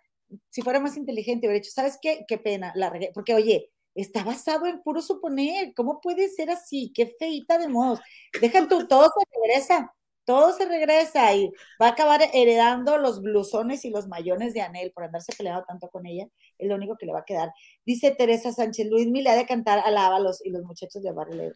si 0.49 0.63
fuera 0.63 0.79
más 0.79 0.97
inteligente, 0.97 1.45
hubiera 1.45 1.61
dicho, 1.61 1.71
¿sabes 1.71 1.99
qué? 2.01 2.25
Qué 2.27 2.39
pena, 2.39 2.73
la 2.75 2.89
regué, 2.89 3.11
porque 3.13 3.35
oye, 3.35 3.69
está 4.01 4.23
basado 4.23 4.65
en 4.67 4.81
puro 4.81 5.01
suponer. 5.01 5.73
¿Cómo 5.75 5.99
puede 6.01 6.29
ser 6.29 6.49
así? 6.49 6.91
Qué 6.93 7.07
feita 7.19 7.57
de 7.57 7.67
modos. 7.67 7.99
Deja 8.39 8.67
tú, 8.67 8.87
todo 8.87 9.05
se 9.05 9.39
regresa, 9.39 9.93
todo 10.23 10.53
se 10.53 10.65
regresa 10.65 11.33
y 11.33 11.51
va 11.81 11.87
a 11.87 11.91
acabar 11.91 12.21
heredando 12.33 12.97
los 12.97 13.21
blusones 13.21 13.85
y 13.85 13.89
los 13.89 14.07
mayones 14.07 14.53
de 14.53 14.61
Anel 14.61 14.91
por 14.91 15.03
andarse 15.03 15.33
peleado 15.35 15.63
tanto 15.67 15.89
con 15.89 16.05
ella. 16.05 16.27
Es 16.57 16.67
lo 16.67 16.75
único 16.75 16.97
que 16.97 17.05
le 17.05 17.13
va 17.13 17.19
a 17.19 17.25
quedar. 17.25 17.51
Dice 17.85 18.11
Teresa 18.11 18.51
Sánchez, 18.51 18.87
Luis 18.87 19.07
le 19.07 19.29
ha 19.29 19.35
de 19.35 19.45
cantar 19.45 19.79
Alábalos 19.79 20.45
y 20.45 20.51
los 20.51 20.63
muchachos 20.63 21.01
del 21.03 21.13
barrio 21.13 21.35
le 21.35 21.53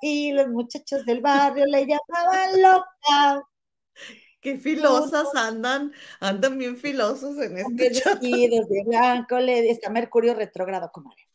y 0.00 0.32
los 0.32 0.48
muchachos 0.48 1.04
del 1.04 1.20
barrio 1.20 1.66
le 1.66 1.86
llamaban 1.86 2.62
loca. 2.62 3.46
Qué 4.40 4.58
filosas 4.58 5.34
andan, 5.34 5.92
andan 6.20 6.58
bien 6.58 6.76
filosos 6.76 7.38
en 7.38 7.58
este 7.58 7.90
chat. 7.92 8.20
de 8.20 8.84
blanco, 8.86 9.38
le, 9.38 9.70
está 9.70 9.90
Mercurio 9.90 10.34
retrógrado, 10.34 10.90
comadre. 10.92 11.25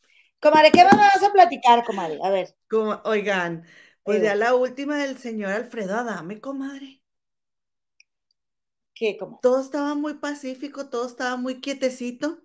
Comadre, 0.42 0.72
¿qué 0.72 0.84
me 0.84 0.90
vas 0.90 1.22
a 1.22 1.32
platicar, 1.32 1.84
comadre? 1.84 2.18
A 2.20 2.30
ver. 2.30 2.56
Como, 2.68 3.00
oigan, 3.04 3.64
pues 4.02 4.22
ya 4.22 4.34
la 4.34 4.56
última 4.56 4.96
del 4.96 5.16
señor 5.16 5.52
Alfredo 5.52 5.96
Adame, 5.96 6.40
comadre. 6.40 7.00
¿Qué, 8.92 9.16
comadre? 9.16 9.38
Todo 9.40 9.60
estaba 9.60 9.94
muy 9.94 10.14
pacífico, 10.14 10.88
todo 10.88 11.06
estaba 11.06 11.36
muy 11.36 11.60
quietecito. 11.60 12.42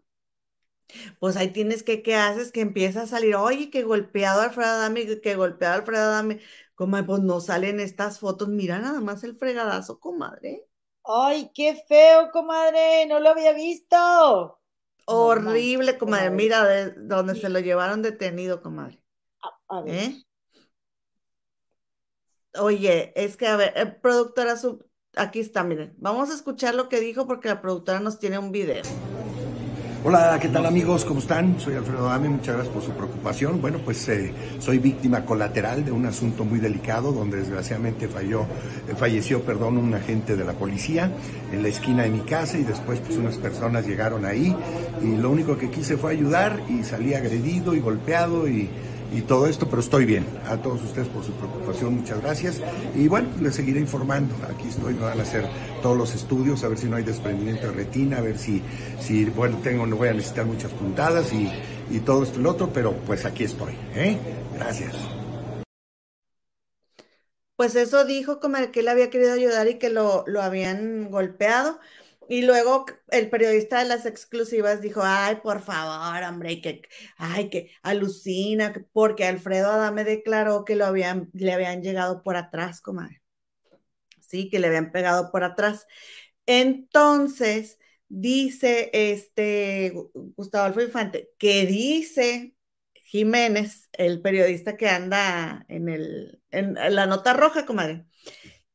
Pues 1.20 1.36
ahí 1.38 1.50
tienes 1.52 1.82
que, 1.82 2.04
¿qué 2.04 2.16
haces? 2.16 2.52
Que 2.52 2.62
empieza 2.62 3.02
a 3.02 3.08
salir, 3.08 3.36
oye, 3.36 3.72
que 3.72 3.84
golpeado 3.84 4.42
Alfredo 4.42 4.70
Adame, 4.70 5.20
que 5.22 5.36
golpeado 5.36 5.76
Alfredo 5.76 6.04
Adame. 6.04 6.40
Comadre, 6.76 7.08
pues 7.08 7.22
no 7.22 7.40
salen 7.40 7.80
estas 7.80 8.20
fotos. 8.20 8.48
Mira 8.48 8.78
nada 8.78 9.02
más 9.02 9.24
el 9.24 9.36
fregadazo, 9.38 10.00
comadre. 10.00 10.68
Ay, 11.04 11.50
qué 11.56 11.76
feo, 11.88 12.30
comadre, 12.32 13.08
no 13.08 13.20
lo 13.20 13.30
había 13.30 13.54
visto. 13.54 14.60
Horrible, 15.10 15.98
comadre. 15.98 16.32
Mira, 16.32 16.66
de 16.66 16.92
donde 16.92 17.34
se 17.36 17.48
lo 17.48 17.60
llevaron 17.60 18.02
detenido, 18.02 18.62
comadre. 18.62 19.02
A, 19.70 19.82
ver. 19.82 19.96
¿Eh? 19.96 20.24
Oye, 22.60 23.14
es 23.16 23.38
que, 23.38 23.48
a 23.48 23.56
ver, 23.56 23.72
eh, 23.78 23.86
productora, 23.86 24.56
aquí 25.16 25.40
está, 25.40 25.64
miren. 25.64 25.96
Vamos 25.98 26.30
a 26.30 26.34
escuchar 26.34 26.76
lo 26.76 26.90
que 26.90 27.00
dijo 27.00 27.26
porque 27.26 27.48
la 27.48 27.62
productora 27.62 28.02
nos 28.02 28.20
tiene 28.20 28.38
un 28.38 28.52
video. 28.52 28.84
Hola, 30.10 30.40
¿qué 30.42 30.48
tal 30.48 30.66
amigos? 30.66 31.04
¿Cómo 31.04 31.20
están? 31.20 31.60
Soy 31.60 31.76
Alfredo 31.76 32.06
Dami, 32.06 32.30
muchas 32.30 32.56
gracias 32.56 32.74
por 32.74 32.82
su 32.82 32.92
preocupación. 32.92 33.60
Bueno, 33.60 33.80
pues 33.84 34.08
eh, 34.08 34.34
soy 34.58 34.78
víctima 34.78 35.26
colateral 35.26 35.84
de 35.84 35.92
un 35.92 36.06
asunto 36.06 36.46
muy 36.46 36.60
delicado 36.60 37.12
donde 37.12 37.36
desgraciadamente 37.36 38.08
falló, 38.08 38.44
eh, 38.88 38.96
falleció 38.96 39.42
perdón, 39.42 39.78
un 39.78 39.94
agente 39.94 40.38
de 40.38 40.46
la 40.46 40.54
policía 40.54 41.12
en 41.52 41.62
la 41.62 41.68
esquina 41.68 42.04
de 42.04 42.12
mi 42.12 42.22
casa 42.22 42.58
y 42.58 42.64
después 42.64 43.02
pues 43.02 43.18
unas 43.18 43.36
personas 43.36 43.86
llegaron 43.86 44.24
ahí 44.24 44.56
y 45.04 45.18
lo 45.18 45.30
único 45.30 45.58
que 45.58 45.70
quise 45.70 45.98
fue 45.98 46.14
ayudar 46.14 46.62
y 46.70 46.86
salí 46.86 47.14
agredido 47.14 47.76
y 47.76 47.82
golpeado 47.82 48.48
y 48.48 48.70
y 49.14 49.22
todo 49.22 49.48
esto, 49.48 49.68
pero 49.70 49.82
estoy 49.82 50.06
bien. 50.06 50.26
A 50.48 50.58
todos 50.58 50.82
ustedes 50.84 51.08
por 51.08 51.24
su 51.24 51.32
preocupación, 51.34 51.96
muchas 51.96 52.22
gracias. 52.22 52.62
Y 52.96 53.08
bueno, 53.08 53.30
les 53.42 53.56
seguiré 53.56 53.80
informando. 53.80 54.36
Aquí 54.50 54.68
estoy, 54.68 54.94
me 54.94 55.02
van 55.02 55.20
a 55.20 55.24
hacer 55.24 55.48
todos 55.82 55.98
los 55.98 56.14
estudios, 56.14 56.64
a 56.64 56.68
ver 56.68 56.78
si 56.78 56.88
no 56.88 56.96
hay 56.96 57.04
desprendimiento 57.04 57.68
de 57.68 57.74
retina, 57.74 58.18
a 58.18 58.22
ver 58.22 58.38
si, 58.38 58.62
si 59.00 59.26
bueno, 59.26 59.60
tengo, 59.64 59.86
no 59.86 59.96
voy 59.96 60.10
a 60.10 60.14
necesitar 60.14 60.46
muchas 60.46 60.72
puntadas 60.72 61.32
y, 61.34 61.50
y 61.90 62.00
todo 62.00 62.24
esto 62.24 62.40
y 62.40 62.44
lo 62.44 62.52
otro, 62.52 62.72
pero 62.74 62.94
pues 63.06 63.26
aquí 63.26 63.44
estoy. 63.44 63.74
¿eh? 63.96 64.18
Gracias. 64.56 64.96
Pues 67.56 67.76
eso 67.76 68.06
dijo 68.06 68.40
como 68.40 68.58
que 68.72 68.82
él 68.82 68.88
había 68.88 69.10
querido 69.10 69.34
ayudar 69.34 69.68
y 69.68 69.80
que 69.80 69.90
lo, 69.90 70.24
lo 70.28 70.44
habían 70.44 71.10
golpeado. 71.10 71.80
Y 72.30 72.42
luego 72.42 72.86
el 73.10 73.30
periodista 73.30 73.80
de 73.80 73.86
las 73.86 74.06
exclusivas 74.06 74.82
dijo, 74.82 75.02
ay, 75.04 75.38
por 75.44 75.62
favor, 75.62 76.24
hombre, 76.24 76.62
que, 76.62 76.82
ay, 77.18 77.50
que 77.50 77.72
alucina, 77.84 78.74
porque 78.92 79.26
Alfredo 79.26 79.72
Adame 79.72 80.04
declaró 80.04 80.66
que 80.66 80.76
lo 80.76 80.86
habían, 80.86 81.30
le 81.34 81.54
habían 81.54 81.82
llegado 81.82 82.24
por 82.24 82.36
atrás, 82.36 82.82
comadre. 82.82 83.22
Sí, 84.20 84.50
que 84.50 84.60
le 84.60 84.68
habían 84.68 84.92
pegado 84.92 85.32
por 85.32 85.44
atrás. 85.44 85.88
Entonces, 86.46 87.80
dice 88.10 88.90
este 88.94 89.94
Gustavo 90.36 90.66
Alfredo 90.66 90.88
Infante, 90.88 91.30
que 91.38 91.66
dice 91.66 92.56
Jiménez, 92.94 93.90
el 93.94 94.22
periodista 94.22 94.76
que 94.76 94.90
anda 94.90 95.66
en, 95.70 95.88
el, 95.90 96.42
en 96.52 96.74
la 96.74 97.06
nota 97.06 97.34
roja, 97.34 97.66
comadre, 97.66 98.06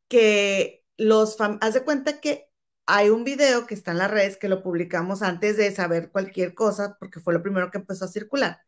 que 0.08 0.84
los, 0.96 1.36
haz 1.40 1.74
de 1.74 1.84
cuenta 1.84 2.20
que 2.20 2.51
hay 2.86 3.10
un 3.10 3.24
video 3.24 3.66
que 3.66 3.74
está 3.74 3.92
en 3.92 3.98
las 3.98 4.10
redes 4.10 4.36
que 4.36 4.48
lo 4.48 4.62
publicamos 4.62 5.22
antes 5.22 5.56
de 5.56 5.70
saber 5.72 6.10
cualquier 6.10 6.54
cosa, 6.54 6.96
porque 6.98 7.20
fue 7.20 7.34
lo 7.34 7.42
primero 7.42 7.70
que 7.70 7.78
empezó 7.78 8.04
a 8.06 8.08
circular, 8.08 8.60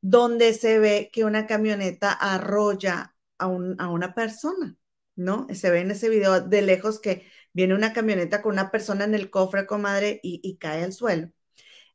donde 0.00 0.54
se 0.54 0.78
ve 0.78 1.10
que 1.12 1.24
una 1.24 1.46
camioneta 1.46 2.12
arrolla 2.12 3.14
a, 3.38 3.48
una 3.48 4.14
persona, 4.14 4.76
¿no? 5.16 5.46
Se 5.54 5.70
ve 5.70 5.80
en 5.80 5.90
ese 5.92 6.08
video 6.08 6.40
de 6.40 6.62
lejos 6.62 7.00
que 7.00 7.26
viene 7.52 7.74
una 7.74 7.92
camioneta 7.92 8.42
con 8.42 8.52
una 8.54 8.70
persona 8.70 9.04
en 9.04 9.14
el 9.14 9.30
cofre, 9.30 9.66
comadre, 9.66 10.20
y, 10.22 10.40
y 10.42 10.58
cae 10.58 10.84
al 10.84 10.92
suelo. 10.92 11.30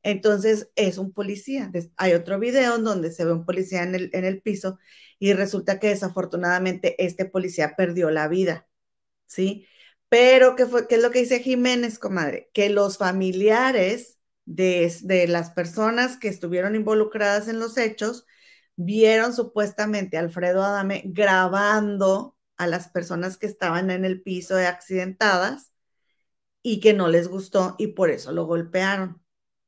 Entonces 0.03 0.71
es 0.75 0.97
un 0.97 1.13
policía. 1.13 1.71
Hay 1.97 2.13
otro 2.13 2.39
video 2.39 2.75
en 2.75 2.83
donde 2.83 3.11
se 3.11 3.25
ve 3.25 3.33
un 3.33 3.45
policía 3.45 3.83
en 3.83 3.95
el, 3.95 4.09
en 4.13 4.25
el 4.25 4.41
piso 4.41 4.79
y 5.19 5.33
resulta 5.33 5.79
que 5.79 5.89
desafortunadamente 5.89 6.95
este 7.03 7.25
policía 7.25 7.75
perdió 7.75 8.09
la 8.11 8.27
vida, 8.27 8.67
¿sí? 9.27 9.67
Pero, 10.09 10.55
¿qué, 10.55 10.65
fue, 10.65 10.87
qué 10.87 10.95
es 10.95 11.01
lo 11.01 11.11
que 11.11 11.19
dice 11.19 11.39
Jiménez, 11.41 11.99
comadre? 11.99 12.49
Que 12.53 12.69
los 12.69 12.97
familiares 12.97 14.17
de, 14.45 14.91
de, 15.03 15.27
las 15.27 15.51
personas 15.51 16.17
que 16.17 16.27
estuvieron 16.27 16.75
involucradas 16.75 17.47
en 17.47 17.59
los 17.59 17.77
hechos 17.77 18.25
vieron 18.75 19.33
supuestamente 19.33 20.17
a 20.17 20.21
Alfredo 20.21 20.63
Adame 20.63 21.03
grabando 21.05 22.37
a 22.57 22.67
las 22.67 22.89
personas 22.89 23.37
que 23.37 23.45
estaban 23.47 23.91
en 23.91 24.05
el 24.05 24.21
piso 24.21 24.55
de 24.55 24.67
accidentadas 24.67 25.71
y 26.61 26.79
que 26.79 26.93
no 26.93 27.07
les 27.07 27.27
gustó 27.27 27.75
y 27.77 27.87
por 27.87 28.09
eso 28.09 28.31
lo 28.31 28.45
golpearon. 28.45 29.21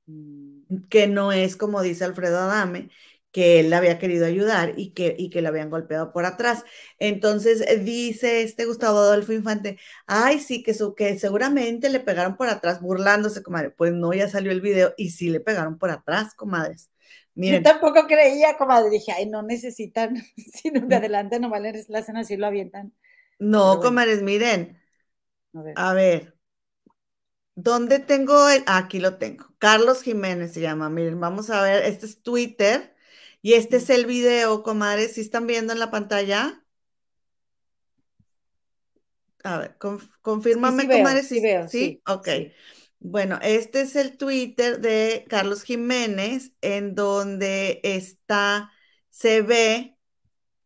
Mm. 0.08 0.88
Que 0.90 1.08
no 1.08 1.32
es 1.32 1.58
como 1.58 1.82
dice 1.82 2.06
Alfredo 2.06 2.40
Adame, 2.40 2.90
que 3.32 3.60
él 3.60 3.70
le 3.70 3.76
había 3.76 4.00
querido 4.00 4.26
ayudar 4.26 4.74
y 4.78 4.92
que, 4.92 5.16
y 5.18 5.30
que 5.30 5.42
le 5.42 5.48
habían 5.48 5.70
golpeado 5.70 6.12
por 6.12 6.26
atrás. 6.26 6.64
Entonces 7.00 7.62
eh, 7.68 7.78
dice 7.78 8.44
este 8.44 8.66
Gustavo 8.66 9.00
Adolfo 9.00 9.34
Infante, 9.34 9.80
ay, 10.08 10.40
sí, 10.40 10.64
que, 10.64 10.74
su, 10.74 10.96
que 10.96 11.18
seguramente 11.18 11.90
le 11.90 12.00
pegaron 12.00 12.38
por 12.38 12.50
atrás, 12.50 12.82
burlándose, 12.82 13.44
comadre. 13.44 13.72
Pues 13.72 13.94
no, 13.94 14.14
ya 14.14 14.30
salió 14.30 14.52
el 14.52 14.62
video 14.62 14.94
y 14.98 15.12
sí 15.12 15.30
le 15.30 15.40
pegaron 15.40 15.78
por 15.78 15.92
atrás, 15.92 16.34
comadres. 16.36 16.90
Yo 17.36 17.62
tampoco 17.62 18.08
creía, 18.08 18.58
comadre, 18.58 18.90
dije, 18.90 19.14
ay, 19.14 19.26
no 19.26 19.42
necesitan, 19.42 20.16
sino 20.36 20.86
de 20.86 20.96
adelante 20.96 21.40
no 21.40 21.50
vale, 21.50 21.86
la 21.88 22.00
hacen 22.00 22.18
así, 22.18 22.36
lo 22.36 22.48
avientan. 22.48 22.94
No, 23.40 23.80
comadres, 23.80 24.22
miren. 24.22 24.78
A 25.76 25.94
ver. 25.94 26.36
¿Dónde 27.56 28.00
tengo 28.00 28.50
el? 28.50 28.64
Aquí 28.66 29.00
lo 29.00 29.18
tengo. 29.18 29.46
Carlos 29.58 30.04
Jiménez 30.04 30.54
se 30.54 30.62
llama. 30.62 30.90
Miren, 30.90 31.20
vamos 31.20 31.50
a 31.50 31.62
ver. 31.62 31.84
Este 31.86 32.06
es 32.06 32.22
Twitter. 32.22 32.96
Y 33.42 33.54
este 33.54 33.78
es 33.78 33.90
el 33.90 34.06
video, 34.06 34.62
comadres, 34.62 35.14
¿sí 35.14 35.22
están 35.22 35.48
viendo 35.48 35.74
en 35.74 35.80
la 35.80 35.90
pantalla? 35.90 36.64
A 39.44 39.58
ver, 39.58 39.78
confírmame, 40.22 40.88
comadres. 40.88 41.28
Sí, 41.28 41.42
veo, 41.42 41.68
sí, 41.68 42.02
ok. 42.06 42.28
Bueno, 43.00 43.40
este 43.42 43.82
es 43.82 43.96
el 43.96 44.16
Twitter 44.16 44.80
de 44.80 45.26
Carlos 45.28 45.64
Jiménez, 45.64 46.52
en 46.62 46.94
donde 46.94 47.82
está, 47.84 48.72
se 49.10 49.42
ve, 49.42 49.98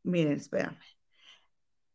miren, 0.04 0.34
espérame, 0.34 0.78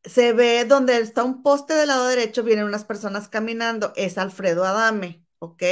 se 0.02 0.32
ve 0.32 0.64
donde 0.64 0.98
está 0.98 1.24
un 1.24 1.42
poste 1.42 1.74
del 1.74 1.88
lado 1.88 2.08
derecho, 2.08 2.42
vienen 2.42 2.64
unas 2.64 2.86
personas 2.86 3.28
caminando, 3.28 3.92
es 3.96 4.16
Alfredo 4.16 4.64
Adame, 4.64 5.22
¿ok? 5.40 5.62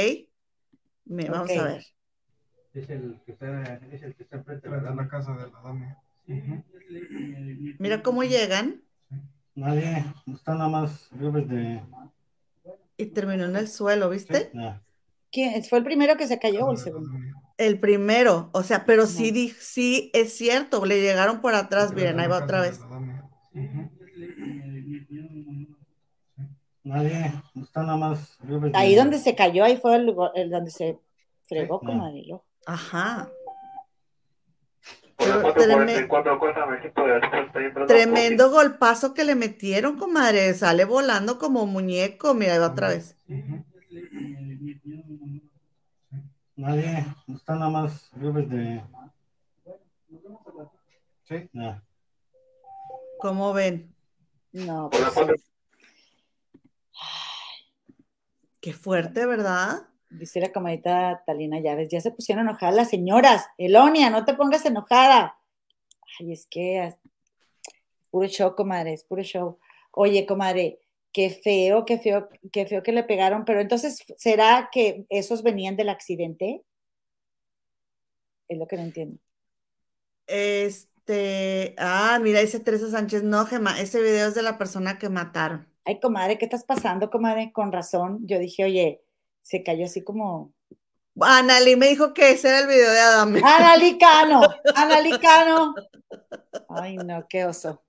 vamos 1.05 1.49
a 1.49 1.63
ver 1.63 1.98
es 2.79 2.89
el 2.89 3.19
que 3.25 3.31
está, 3.33 3.79
es 3.91 4.03
el 4.03 4.15
que 4.15 4.23
está 4.23 4.37
enfrente 4.37 4.69
de 4.69 4.95
la 4.95 5.07
casa 5.07 5.33
de 5.33 5.51
la 5.51 5.61
dama. 5.61 5.97
Mira 7.79 8.01
cómo 8.03 8.23
llegan. 8.23 8.81
Nadie, 9.55 10.05
están 10.33 10.57
nada 10.59 10.69
más 10.69 11.09
de. 11.11 11.81
Y 12.97 13.05
terminó 13.07 13.45
en 13.45 13.55
el 13.55 13.67
suelo, 13.67 14.09
¿viste? 14.09 14.51
¿Quién? 15.31 15.63
¿Fue 15.63 15.79
el 15.79 15.83
primero 15.83 16.17
que 16.17 16.27
se 16.27 16.39
cayó 16.39 16.65
o 16.65 16.71
el 16.71 16.77
segundo? 16.77 17.11
El 17.57 17.79
primero, 17.79 18.49
o 18.53 18.63
sea, 18.63 18.85
pero 18.85 19.05
sí, 19.05 19.49
sí 19.59 20.11
es 20.13 20.33
cierto, 20.33 20.85
le 20.85 21.01
llegaron 21.01 21.41
por 21.41 21.55
atrás, 21.55 21.93
miren, 21.93 22.19
ahí 22.19 22.27
va 22.27 22.43
otra 22.43 22.61
vez. 22.61 22.79
Nadie, 26.83 27.33
está 27.61 27.83
nada 27.83 27.97
más. 27.97 28.39
Ahí 28.73 28.95
donde 28.95 29.17
se 29.17 29.35
cayó, 29.35 29.65
ahí 29.65 29.77
fue 29.77 29.97
el 29.97 30.05
lugar 30.05 30.31
el 30.35 30.49
donde 30.49 30.71
se 30.71 30.97
fregó 31.43 31.79
como 31.79 32.09
yo. 32.25 32.43
Ajá. 32.65 33.29
tremendo 37.87 38.51
golpazo 38.51 39.13
que 39.13 39.23
le 39.23 39.35
metieron, 39.35 39.97
comadre. 39.97 40.53
Sale 40.53 40.85
volando 40.85 41.37
como 41.39 41.65
muñeco. 41.65 42.33
Mira, 42.33 42.53
ahí 42.53 42.59
va 42.59 42.67
otra 42.67 42.89
vez. 42.89 43.17
Nadie, 46.55 47.05
está 47.27 47.55
nada 47.55 47.69
más 47.71 48.09
de. 48.13 48.83
Sí. 51.23 51.49
¿Cómo 53.19 53.53
ven? 53.53 53.93
No, 54.51 54.89
pues 54.89 55.41
Qué 58.59 58.73
fuerte, 58.73 59.25
¿verdad? 59.25 59.88
Dice 60.09 60.39
la 60.39 60.51
camarita 60.51 61.23
Talina 61.25 61.59
Llaves, 61.59 61.89
ya 61.89 62.01
se 62.01 62.11
pusieron 62.11 62.47
enojadas 62.47 62.75
las 62.75 62.89
señoras. 62.89 63.45
Elonia, 63.57 64.09
no 64.09 64.25
te 64.25 64.33
pongas 64.33 64.65
enojada. 64.65 65.37
Ay, 66.19 66.33
es 66.33 66.47
que 66.47 66.95
puro 68.09 68.27
show, 68.27 68.55
comadre, 68.55 68.93
es 68.93 69.03
puro 69.03 69.21
show. 69.21 69.59
Oye, 69.91 70.25
comadre, 70.25 70.79
qué 71.11 71.29
feo, 71.29 71.85
qué 71.85 71.99
feo, 71.99 72.29
qué 72.51 72.65
feo 72.65 72.83
que 72.83 72.91
le 72.91 73.03
pegaron, 73.03 73.45
pero 73.45 73.61
entonces, 73.61 74.03
¿será 74.17 74.69
que 74.71 75.05
esos 75.09 75.43
venían 75.43 75.75
del 75.75 75.89
accidente? 75.89 76.63
Es 78.47 78.57
lo 78.57 78.67
que 78.67 78.77
no 78.77 78.83
entiendo. 78.83 79.19
Este, 80.25 81.75
ah, 81.77 82.19
mira, 82.21 82.39
dice 82.39 82.59
Teresa 82.59 82.89
Sánchez, 82.89 83.23
no, 83.23 83.45
Gema, 83.45 83.79
ese 83.79 84.01
video 84.01 84.27
es 84.27 84.35
de 84.35 84.41
la 84.41 84.57
persona 84.57 84.97
que 84.97 85.09
mataron. 85.09 85.67
Ay, 85.85 85.99
comadre, 85.99 86.37
¿qué 86.37 86.45
estás 86.45 86.63
pasando, 86.63 87.09
comadre? 87.09 87.51
Con 87.51 87.71
razón. 87.71 88.19
Yo 88.27 88.37
dije, 88.37 88.63
oye, 88.63 89.01
se 89.41 89.63
cayó 89.63 89.85
así 89.85 90.03
como. 90.03 90.53
Anali 91.21 91.75
me 91.75 91.87
dijo 91.87 92.13
que 92.13 92.31
ese 92.31 92.47
era 92.47 92.59
el 92.59 92.67
video 92.67 92.91
de 92.91 92.99
Adame. 92.99 93.41
Analicano, 93.45 94.41
Analicano. 94.75 95.75
Ay, 96.69 96.97
no, 96.97 97.27
qué 97.27 97.45
oso. 97.45 97.83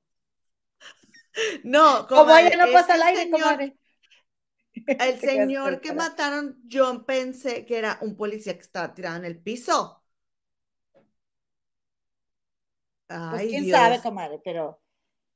No, 1.63 2.07
como 2.09 2.37
ella 2.37 2.57
no 2.57 2.73
pasa 2.73 2.95
al 2.95 3.03
aire, 3.03 3.31
comadre. 3.31 3.77
El 4.73 5.21
señor 5.21 5.81
que 5.81 5.93
mataron, 5.93 6.61
yo 6.67 7.05
pensé 7.05 7.65
que 7.65 7.79
era 7.79 7.99
un 8.03 8.17
policía 8.17 8.55
que 8.55 8.61
estaba 8.61 8.95
tirado 8.95 9.17
en 9.17 9.25
el 9.25 9.39
piso. 9.39 10.03
Pues, 13.07 13.19
Ay, 13.21 13.31
pues 13.31 13.49
quién 13.49 13.71
sabe, 13.71 14.01
comadre, 14.01 14.41
pero. 14.45 14.81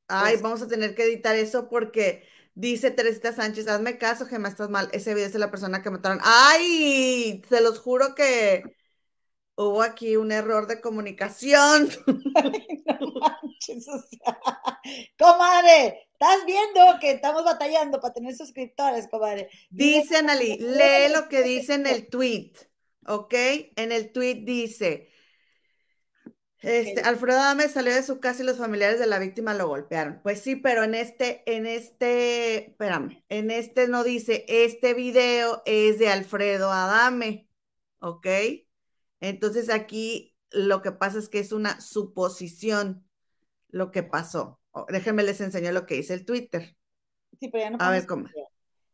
Ay, 0.07 0.33
pues 0.33 0.43
vamos 0.43 0.63
a 0.63 0.69
tener 0.69 0.95
que 0.95 1.05
editar 1.05 1.35
eso 1.35 1.69
porque 1.69 2.27
Dice 2.57 2.93
Teresita 2.93 3.33
Sánchez, 3.33 3.67
hazme 3.67 3.99
caso, 3.99 4.27
Gemma, 4.27 4.49
estás 4.49 4.71
mal. 4.71 4.89
Ese 4.93 5.13
video 5.13 5.27
es 5.27 5.33
de 5.33 5.41
la 5.41 5.51
persona 5.51 5.83
que 5.83 5.91
mataron. 5.91 6.21
¡Ay! 6.23 7.43
Se 7.49 7.61
los 7.61 7.81
juro 7.81 8.15
que 8.15 8.63
hubo 9.57 9.83
aquí 9.83 10.17
un 10.17 10.31
error 10.31 10.69
de 10.69 10.81
comunicación. 10.81 11.89
no 12.07 13.13
manches, 13.21 13.89
o 13.89 13.99
sea, 13.99 14.39
comadre, 15.19 16.07
estás 16.13 16.45
viendo 16.47 16.81
que 17.01 17.11
estamos 17.11 17.45
batallando 17.45 18.01
para 18.01 18.15
tener 18.15 18.37
suscriptores, 18.37 19.09
comadre. 19.09 19.49
Dice 19.71 20.19
Anali, 20.19 20.57
lee 20.59 21.13
lo 21.13 21.29
que 21.29 21.43
dice 21.43 21.75
en 21.75 21.89
el 21.89 22.09
tweet, 22.09 22.53
¿ok? 23.07 23.35
En 23.75 23.91
el 23.91 24.13
tweet 24.13 24.43
dice, 24.45 25.11
Este, 26.65 27.03
Alfredo 27.03 27.39
Adame 27.39 27.69
salió 27.69 27.95
de 27.95 28.03
su 28.03 28.21
casa 28.21 28.43
y 28.43 28.47
los 28.47 28.57
familiares 28.57 28.99
de 28.99 29.07
la 29.07 29.19
víctima 29.19 29.55
lo 29.55 29.69
golpearon. 29.69 30.21
Pues 30.23 30.41
sí, 30.41 30.57
pero 30.57 30.83
en 30.83 30.95
este, 30.95 31.43
en 31.47 31.67
este, 31.67 32.71
espérame, 32.71 33.23
en 33.29 33.51
este 33.51 33.87
no 33.89 34.03
dice, 34.03 34.45
este 34.49 34.95
video 34.95 35.63
es 35.67 35.99
de 35.99 36.09
Alfredo 36.09 36.73
Adame, 36.73 37.49
¿ok? 38.01 38.27
Entonces 39.21 39.71
aquí 39.71 40.35
lo 40.51 40.83
que 40.83 40.93
pasa 40.93 41.19
es 41.19 41.29
que 41.29 41.39
es 41.39 41.53
una 41.53 41.81
suposición 41.81 43.07
lo 43.69 43.91
que 43.91 44.03
pasó. 44.03 44.61
déjenme 44.89 45.23
les 45.23 45.41
enseño 45.41 45.73
lo 45.73 45.85
que 45.87 45.97
dice 45.97 46.15
el 46.15 46.25
Twitter. 46.25 46.77
Sí, 47.39 47.49
pero 47.49 47.65
ya 47.65 47.71
no 47.71 47.79
A 47.81 47.91
ver 47.91 48.07
cómo. 48.07 48.29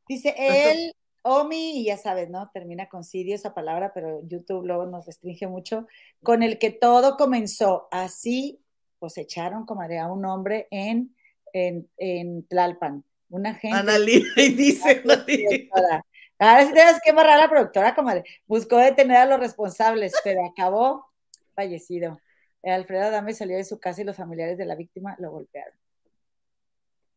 Dice 0.09 0.35
él, 0.37 0.93
Omi, 1.23 1.81
y 1.81 1.85
ya 1.87 1.97
sabes, 1.97 2.31
¿no? 2.31 2.51
Termina 2.53 2.89
con 2.89 3.05
Sirio 3.05 3.35
esa 3.35 3.55
palabra, 3.55 3.93
pero 3.93 4.21
YouTube 4.27 4.67
luego 4.67 4.87
nos 4.87 5.07
restringe 5.07 5.47
mucho, 5.47 5.87
con 6.23 6.43
el 6.43 6.59
que 6.59 6.71
todo 6.71 7.17
comenzó. 7.17 7.89
Así 7.91 8.61
cosecharon, 8.99 9.67
como 9.67 9.83
a 9.83 10.13
un 10.13 10.25
hombre 10.25 10.69
en, 10.71 11.15
en, 11.53 11.89
en 11.99 12.47
Tlalpan. 12.47 13.05
Una 13.29 13.55
gente. 13.55 13.77
Analí, 13.77 14.25
y 14.37 14.49
dice 14.55 15.03
Ahora 16.39 16.67
sí 16.67 16.73
tienes 16.73 17.01
que 17.05 17.13
barrar 17.13 17.39
a 17.39 17.43
la 17.43 17.51
productora, 17.51 17.95
comadre. 17.95 18.25
Buscó 18.47 18.79
detener 18.79 19.19
a 19.19 19.27
los 19.27 19.39
responsables, 19.39 20.15
pero 20.25 20.45
acabó 20.47 21.07
fallecido. 21.55 22.19
Alfredo 22.63 23.05
Adame 23.05 23.35
salió 23.35 23.57
de 23.57 23.65
su 23.65 23.79
casa 23.79 24.01
y 24.01 24.05
los 24.05 24.17
familiares 24.17 24.57
de 24.57 24.65
la 24.65 24.75
víctima 24.75 25.17
lo 25.19 25.31
golpearon. 25.31 25.75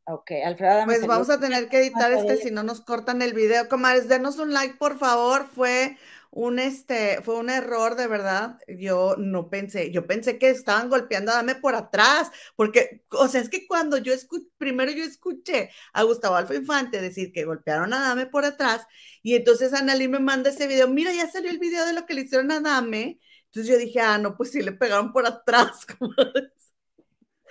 Ok, 0.05 0.31
Alfredo 0.45 0.85
Pues 0.85 1.05
vamos 1.07 1.29
a 1.29 1.39
tener 1.39 1.69
que 1.69 1.79
editar 1.79 2.11
este 2.11 2.37
si 2.37 2.51
no 2.51 2.63
nos 2.63 2.81
cortan 2.81 3.21
el 3.21 3.33
video. 3.33 3.69
Comadres, 3.69 4.09
denos 4.09 4.37
un 4.37 4.53
like, 4.53 4.75
por 4.75 4.97
favor. 4.97 5.47
Fue 5.47 5.97
un 6.29 6.57
este, 6.59 7.21
fue 7.21 7.35
un 7.37 7.49
error 7.49 7.95
de 7.95 8.07
verdad. 8.07 8.57
Yo 8.67 9.15
no 9.17 9.49
pensé, 9.49 9.91
yo 9.91 10.05
pensé 10.05 10.37
que 10.39 10.49
estaban 10.49 10.89
golpeando 10.89 11.31
a 11.31 11.35
Dame 11.35 11.55
por 11.55 11.75
atrás, 11.75 12.31
porque, 12.55 13.03
o 13.11 13.27
sea, 13.27 13.39
es 13.39 13.49
que 13.49 13.67
cuando 13.67 13.97
yo 13.97 14.13
escuché, 14.13 14.47
primero 14.57 14.91
yo 14.91 15.03
escuché 15.03 15.69
a 15.93 16.03
Gustavo 16.03 16.35
Alfa 16.35 16.55
Infante 16.55 16.99
decir 16.99 17.31
que 17.31 17.45
golpearon 17.45 17.93
a 17.93 17.99
Dame 17.99 18.25
por 18.25 18.45
atrás, 18.45 18.85
y 19.21 19.35
entonces 19.35 19.73
Annalí 19.73 20.07
me 20.07 20.19
manda 20.19 20.49
ese 20.49 20.67
video, 20.67 20.87
mira, 20.87 21.13
ya 21.13 21.29
salió 21.29 21.51
el 21.51 21.59
video 21.59 21.85
de 21.85 21.93
lo 21.93 22.05
que 22.05 22.15
le 22.15 22.21
hicieron 22.21 22.51
a 22.51 22.59
Dame. 22.59 23.19
Entonces 23.45 23.71
yo 23.71 23.77
dije, 23.77 23.99
ah, 24.01 24.17
no, 24.17 24.35
pues 24.35 24.51
sí 24.51 24.63
le 24.63 24.71
pegaron 24.71 25.13
por 25.13 25.27
atrás, 25.27 25.85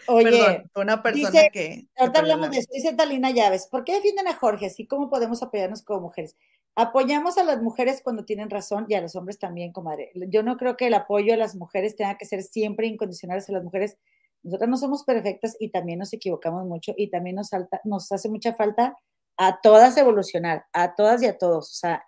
Oye, 0.06 0.64
una 0.74 1.02
persona 1.02 1.48
que. 1.52 1.86
Ahorita 1.96 2.20
hablamos 2.20 2.50
de 2.50 2.58
esto. 2.58 2.74
Dice 2.74 2.94
Talina 2.94 3.30
Llaves, 3.30 3.66
¿por 3.66 3.84
qué 3.84 3.94
defienden 3.94 4.28
a 4.28 4.34
Jorge? 4.34 4.66
Así 4.66 4.86
cómo 4.86 5.10
podemos 5.10 5.42
apoyarnos 5.42 5.82
como 5.82 6.00
mujeres. 6.00 6.36
Apoyamos 6.74 7.36
a 7.36 7.44
las 7.44 7.60
mujeres 7.62 8.00
cuando 8.02 8.24
tienen 8.24 8.48
razón 8.48 8.86
y 8.88 8.94
a 8.94 9.00
los 9.00 9.14
hombres 9.14 9.38
también, 9.38 9.72
comadre. 9.72 10.10
Yo 10.14 10.42
no 10.42 10.56
creo 10.56 10.76
que 10.76 10.86
el 10.86 10.94
apoyo 10.94 11.34
a 11.34 11.36
las 11.36 11.54
mujeres 11.54 11.96
tenga 11.96 12.16
que 12.16 12.24
ser 12.24 12.42
siempre 12.42 12.86
incondicional 12.86 13.38
hacia 13.38 13.54
las 13.54 13.64
mujeres. 13.64 13.98
Nosotras 14.42 14.70
no 14.70 14.76
somos 14.76 15.04
perfectas 15.04 15.56
y 15.60 15.70
también 15.70 15.98
nos 15.98 16.12
equivocamos 16.12 16.64
mucho 16.66 16.94
y 16.96 17.10
también 17.10 17.36
nos, 17.36 17.50
nos 17.84 18.10
hace 18.10 18.28
mucha 18.28 18.54
falta 18.54 18.96
a 19.36 19.60
todas 19.60 19.96
evolucionar, 19.96 20.64
a 20.72 20.94
todas 20.94 21.22
y 21.22 21.26
a 21.26 21.36
todos. 21.36 21.70
O 21.70 21.74
sea, 21.74 22.04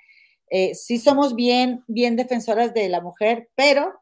eh, 0.51 0.75
sí 0.75 0.99
somos 0.99 1.35
bien, 1.35 1.85
bien 1.87 2.17
defensoras 2.17 2.73
de 2.75 2.89
la 2.89 3.01
mujer, 3.01 3.51
pero 3.55 3.93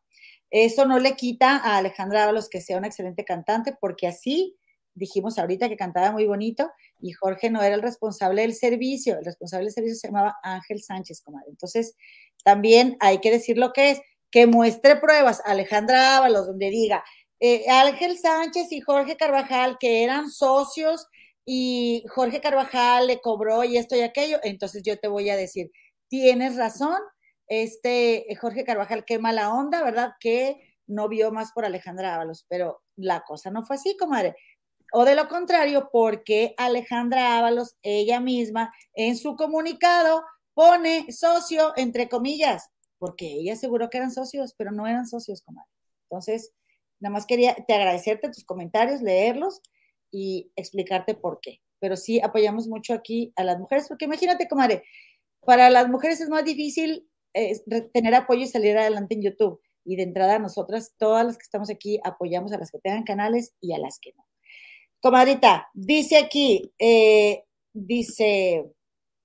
eso 0.52 0.84
no 0.84 0.98
le 0.98 1.16
quita 1.16 1.56
a 1.56 1.78
Alejandra 1.78 2.24
Ábalos 2.24 2.50
que 2.50 2.60
sea 2.60 2.76
una 2.76 2.86
excelente 2.86 3.24
cantante, 3.24 3.74
porque 3.80 4.06
así 4.06 4.56
dijimos 4.94 5.38
ahorita 5.38 5.70
que 5.70 5.78
cantaba 5.78 6.12
muy 6.12 6.26
bonito 6.26 6.70
y 7.00 7.12
Jorge 7.12 7.48
no 7.48 7.62
era 7.62 7.74
el 7.74 7.80
responsable 7.80 8.42
del 8.42 8.54
servicio, 8.54 9.18
el 9.18 9.24
responsable 9.24 9.64
del 9.64 9.72
servicio 9.72 9.96
se 9.96 10.08
llamaba 10.08 10.36
Ángel 10.42 10.82
Sánchez, 10.82 11.22
comadre. 11.22 11.48
Entonces, 11.48 11.96
también 12.44 12.98
hay 13.00 13.18
que 13.18 13.30
decir 13.30 13.56
lo 13.56 13.72
que 13.72 13.92
es, 13.92 14.00
que 14.30 14.46
muestre 14.46 14.96
pruebas 14.96 15.40
Alejandra 15.44 16.18
Ábalos 16.18 16.46
donde 16.46 16.70
diga 16.70 17.02
eh, 17.40 17.64
Ángel 17.68 18.18
Sánchez 18.18 18.70
y 18.72 18.80
Jorge 18.80 19.16
Carvajal 19.16 19.78
que 19.80 20.04
eran 20.04 20.30
socios 20.30 21.06
y 21.44 22.04
Jorge 22.08 22.40
Carvajal 22.40 23.06
le 23.06 23.20
cobró 23.20 23.64
y 23.64 23.78
esto 23.78 23.96
y 23.96 24.00
aquello, 24.00 24.38
entonces 24.42 24.82
yo 24.84 24.98
te 24.98 25.08
voy 25.08 25.28
a 25.30 25.36
decir, 25.36 25.70
tienes 26.08 26.56
razón, 26.56 26.98
este 27.60 28.24
Jorge 28.40 28.64
Carvajal, 28.64 29.04
qué 29.04 29.18
mala 29.18 29.52
onda, 29.52 29.82
¿verdad? 29.82 30.14
Que 30.18 30.74
no 30.86 31.08
vio 31.08 31.32
más 31.32 31.52
por 31.52 31.66
Alejandra 31.66 32.14
Ábalos, 32.14 32.46
pero 32.48 32.82
la 32.96 33.24
cosa 33.24 33.50
no 33.50 33.62
fue 33.62 33.76
así, 33.76 33.94
comadre. 33.98 34.34
O 34.94 35.04
de 35.04 35.14
lo 35.14 35.28
contrario, 35.28 35.90
porque 35.92 36.54
Alejandra 36.56 37.38
Ábalos, 37.38 37.76
ella 37.82 38.20
misma, 38.20 38.72
en 38.94 39.18
su 39.18 39.36
comunicado, 39.36 40.22
pone 40.54 41.12
socio, 41.12 41.74
entre 41.76 42.08
comillas, 42.08 42.70
porque 42.98 43.26
ella 43.26 43.52
aseguró 43.52 43.90
que 43.90 43.98
eran 43.98 44.12
socios, 44.12 44.54
pero 44.56 44.70
no 44.72 44.86
eran 44.86 45.06
socios, 45.06 45.42
comadre. 45.42 45.68
Entonces, 46.04 46.54
nada 47.00 47.12
más 47.12 47.26
quería 47.26 47.54
te 47.54 47.74
agradecerte 47.74 48.30
tus 48.30 48.44
comentarios, 48.44 49.02
leerlos 49.02 49.60
y 50.10 50.50
explicarte 50.56 51.14
por 51.14 51.40
qué. 51.40 51.60
Pero 51.80 51.96
sí 51.96 52.18
apoyamos 52.20 52.66
mucho 52.66 52.94
aquí 52.94 53.32
a 53.36 53.44
las 53.44 53.58
mujeres, 53.58 53.88
porque 53.88 54.06
imagínate, 54.06 54.48
comadre, 54.48 54.84
para 55.40 55.68
las 55.68 55.88
mujeres 55.88 56.20
es 56.20 56.30
más 56.30 56.44
difícil 56.44 57.10
tener 57.92 58.14
apoyo 58.14 58.42
y 58.42 58.46
salir 58.46 58.76
adelante 58.76 59.14
en 59.14 59.22
YouTube. 59.22 59.60
Y 59.84 59.96
de 59.96 60.04
entrada, 60.04 60.38
nosotras, 60.38 60.94
todas 60.96 61.26
las 61.26 61.36
que 61.36 61.42
estamos 61.42 61.70
aquí, 61.70 62.00
apoyamos 62.04 62.52
a 62.52 62.58
las 62.58 62.70
que 62.70 62.78
tengan 62.78 63.02
canales 63.02 63.54
y 63.60 63.72
a 63.72 63.78
las 63.78 63.98
que 63.98 64.12
no. 64.16 64.26
Comadrita, 65.00 65.68
dice 65.74 66.16
aquí, 66.18 66.72
eh, 66.78 67.44
dice, 67.72 68.70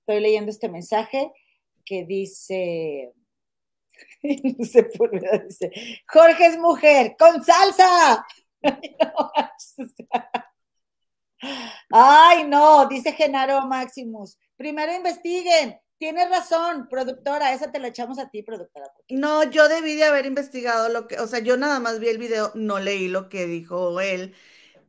estoy 0.00 0.20
leyendo 0.20 0.50
este 0.50 0.68
mensaje 0.68 1.32
que 1.84 2.04
dice, 2.04 3.12
no 4.22 4.64
sé 4.64 4.82
por 4.84 5.10
dice, 5.46 5.70
Jorge 6.08 6.46
es 6.46 6.58
mujer, 6.58 7.14
con 7.16 7.44
salsa. 7.44 8.26
Ay, 11.90 12.44
no, 12.44 12.86
dice 12.88 13.12
Genaro 13.12 13.66
Maximus. 13.66 14.38
Primero 14.56 14.94
investiguen, 14.94 15.78
Tienes 15.98 16.30
razón, 16.30 16.86
productora, 16.88 17.52
esa 17.52 17.72
te 17.72 17.80
la 17.80 17.88
echamos 17.88 18.18
a 18.18 18.30
ti, 18.30 18.42
productora. 18.42 18.86
No, 19.10 19.42
yo 19.50 19.68
debí 19.68 19.96
de 19.96 20.04
haber 20.04 20.26
investigado 20.26 20.88
lo 20.88 21.08
que, 21.08 21.18
o 21.18 21.26
sea, 21.26 21.40
yo 21.40 21.56
nada 21.56 21.80
más 21.80 21.98
vi 21.98 22.08
el 22.08 22.18
video, 22.18 22.52
no 22.54 22.78
leí 22.78 23.08
lo 23.08 23.28
que 23.28 23.46
dijo 23.46 24.00
él, 24.00 24.34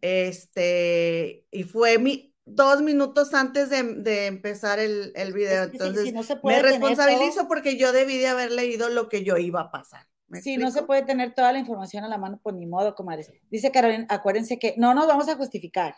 este, 0.01 1.47
y 1.51 1.63
fue 1.63 1.97
mi, 1.97 2.33
dos 2.45 2.81
minutos 2.81 3.33
antes 3.33 3.69
de, 3.69 4.27
empezar 4.27 4.79
el, 4.79 5.11
el 5.15 5.33
video, 5.33 5.63
entonces 5.63 6.13
me 6.43 6.61
responsabilizo 6.61 7.47
porque 7.47 7.75
yo 7.75 7.91
debí 7.91 8.17
de 8.19 8.27
haber 8.27 8.51
leído 8.51 8.89
lo 8.89 9.09
que 9.09 9.23
yo 9.23 9.37
iba 9.37 9.61
a 9.61 9.71
pasar. 9.71 10.05
Sí, 10.41 10.57
no 10.57 10.69
se 10.69 10.83
puede 10.83 11.01
tener 11.01 11.33
toda 11.33 11.51
la 11.51 11.59
información 11.59 12.03
a 12.03 12.07
la 12.07 12.17
mano, 12.17 12.35
por 12.37 12.53
pues 12.53 12.55
ni 12.55 12.67
modo, 12.67 12.93
comadres. 12.93 13.31
Dice 13.49 13.71
Carolina, 13.71 14.05
acuérdense 14.09 14.59
que 14.59 14.75
no 14.77 14.93
nos 14.93 15.07
vamos 15.07 15.27
a 15.27 15.35
justificar, 15.35 15.95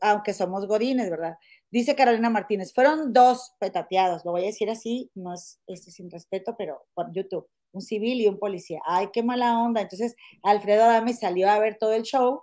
aunque 0.00 0.32
somos 0.32 0.66
godines, 0.66 1.10
¿verdad? 1.10 1.36
Dice 1.70 1.96
Carolina 1.96 2.30
Martínez, 2.30 2.72
fueron 2.72 3.12
dos 3.12 3.54
petateados, 3.58 4.24
lo 4.24 4.30
voy 4.30 4.42
a 4.42 4.46
decir 4.46 4.70
así, 4.70 5.10
no 5.14 5.34
es 5.34 5.60
este, 5.66 5.90
sin 5.90 6.10
respeto, 6.10 6.54
pero 6.56 6.86
por 6.94 7.12
YouTube, 7.12 7.48
un 7.72 7.82
civil 7.82 8.20
y 8.20 8.28
un 8.28 8.38
policía. 8.38 8.80
Ay, 8.86 9.08
qué 9.12 9.22
mala 9.22 9.58
onda. 9.58 9.80
Entonces, 9.80 10.14
Alfredo 10.42 10.84
Adame 10.84 11.12
salió 11.12 11.50
a 11.50 11.58
ver 11.58 11.76
todo 11.78 11.92
el 11.92 12.02
show 12.02 12.42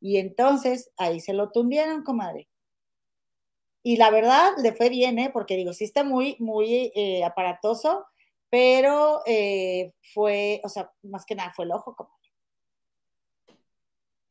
y 0.00 0.18
entonces 0.18 0.90
ahí 0.96 1.20
se 1.20 1.32
lo 1.32 1.50
tundieron, 1.50 2.02
comadre. 2.02 2.48
Y 3.82 3.96
la 3.96 4.10
verdad 4.10 4.52
le 4.58 4.72
fue 4.72 4.88
bien, 4.88 5.18
¿eh? 5.18 5.30
porque 5.32 5.56
digo, 5.56 5.72
sí 5.72 5.84
está 5.84 6.04
muy, 6.04 6.36
muy 6.40 6.90
eh, 6.94 7.22
aparatoso, 7.24 8.06
pero 8.50 9.22
eh, 9.26 9.92
fue, 10.14 10.60
o 10.64 10.68
sea, 10.68 10.90
más 11.02 11.24
que 11.26 11.34
nada 11.34 11.52
fue 11.54 11.66
el 11.66 11.72
ojo, 11.72 11.94
comadre. 11.94 12.14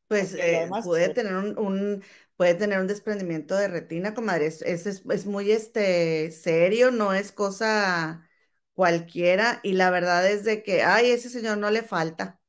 Pues 0.08 0.34
eh, 0.34 0.68
puede 0.84 1.08
tener 1.10 1.34
un, 1.34 2.02
puede 2.36 2.54
tener 2.54 2.80
un 2.80 2.86
desprendimiento 2.86 3.56
de 3.56 3.68
retina, 3.68 4.14
comadre. 4.14 4.46
Es, 4.46 4.62
es, 4.62 5.26
muy 5.26 5.50
este, 5.50 6.30
serio, 6.30 6.90
no 6.90 7.14
es 7.14 7.32
cosa 7.32 8.28
cualquiera. 8.74 9.60
Y 9.62 9.72
la 9.72 9.90
verdad 9.90 10.30
es 10.30 10.44
de 10.44 10.62
que, 10.62 10.82
ay, 10.82 11.10
ese 11.10 11.30
señor 11.30 11.58
no 11.58 11.70
le 11.70 11.82
falta. 11.82 12.40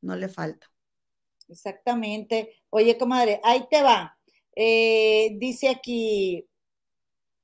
No 0.00 0.16
le 0.16 0.28
falta. 0.28 0.70
Exactamente. 1.48 2.54
Oye, 2.70 2.98
comadre, 2.98 3.40
ahí 3.44 3.66
te 3.70 3.82
va. 3.82 4.16
Eh, 4.54 5.36
dice 5.38 5.68
aquí, 5.68 6.46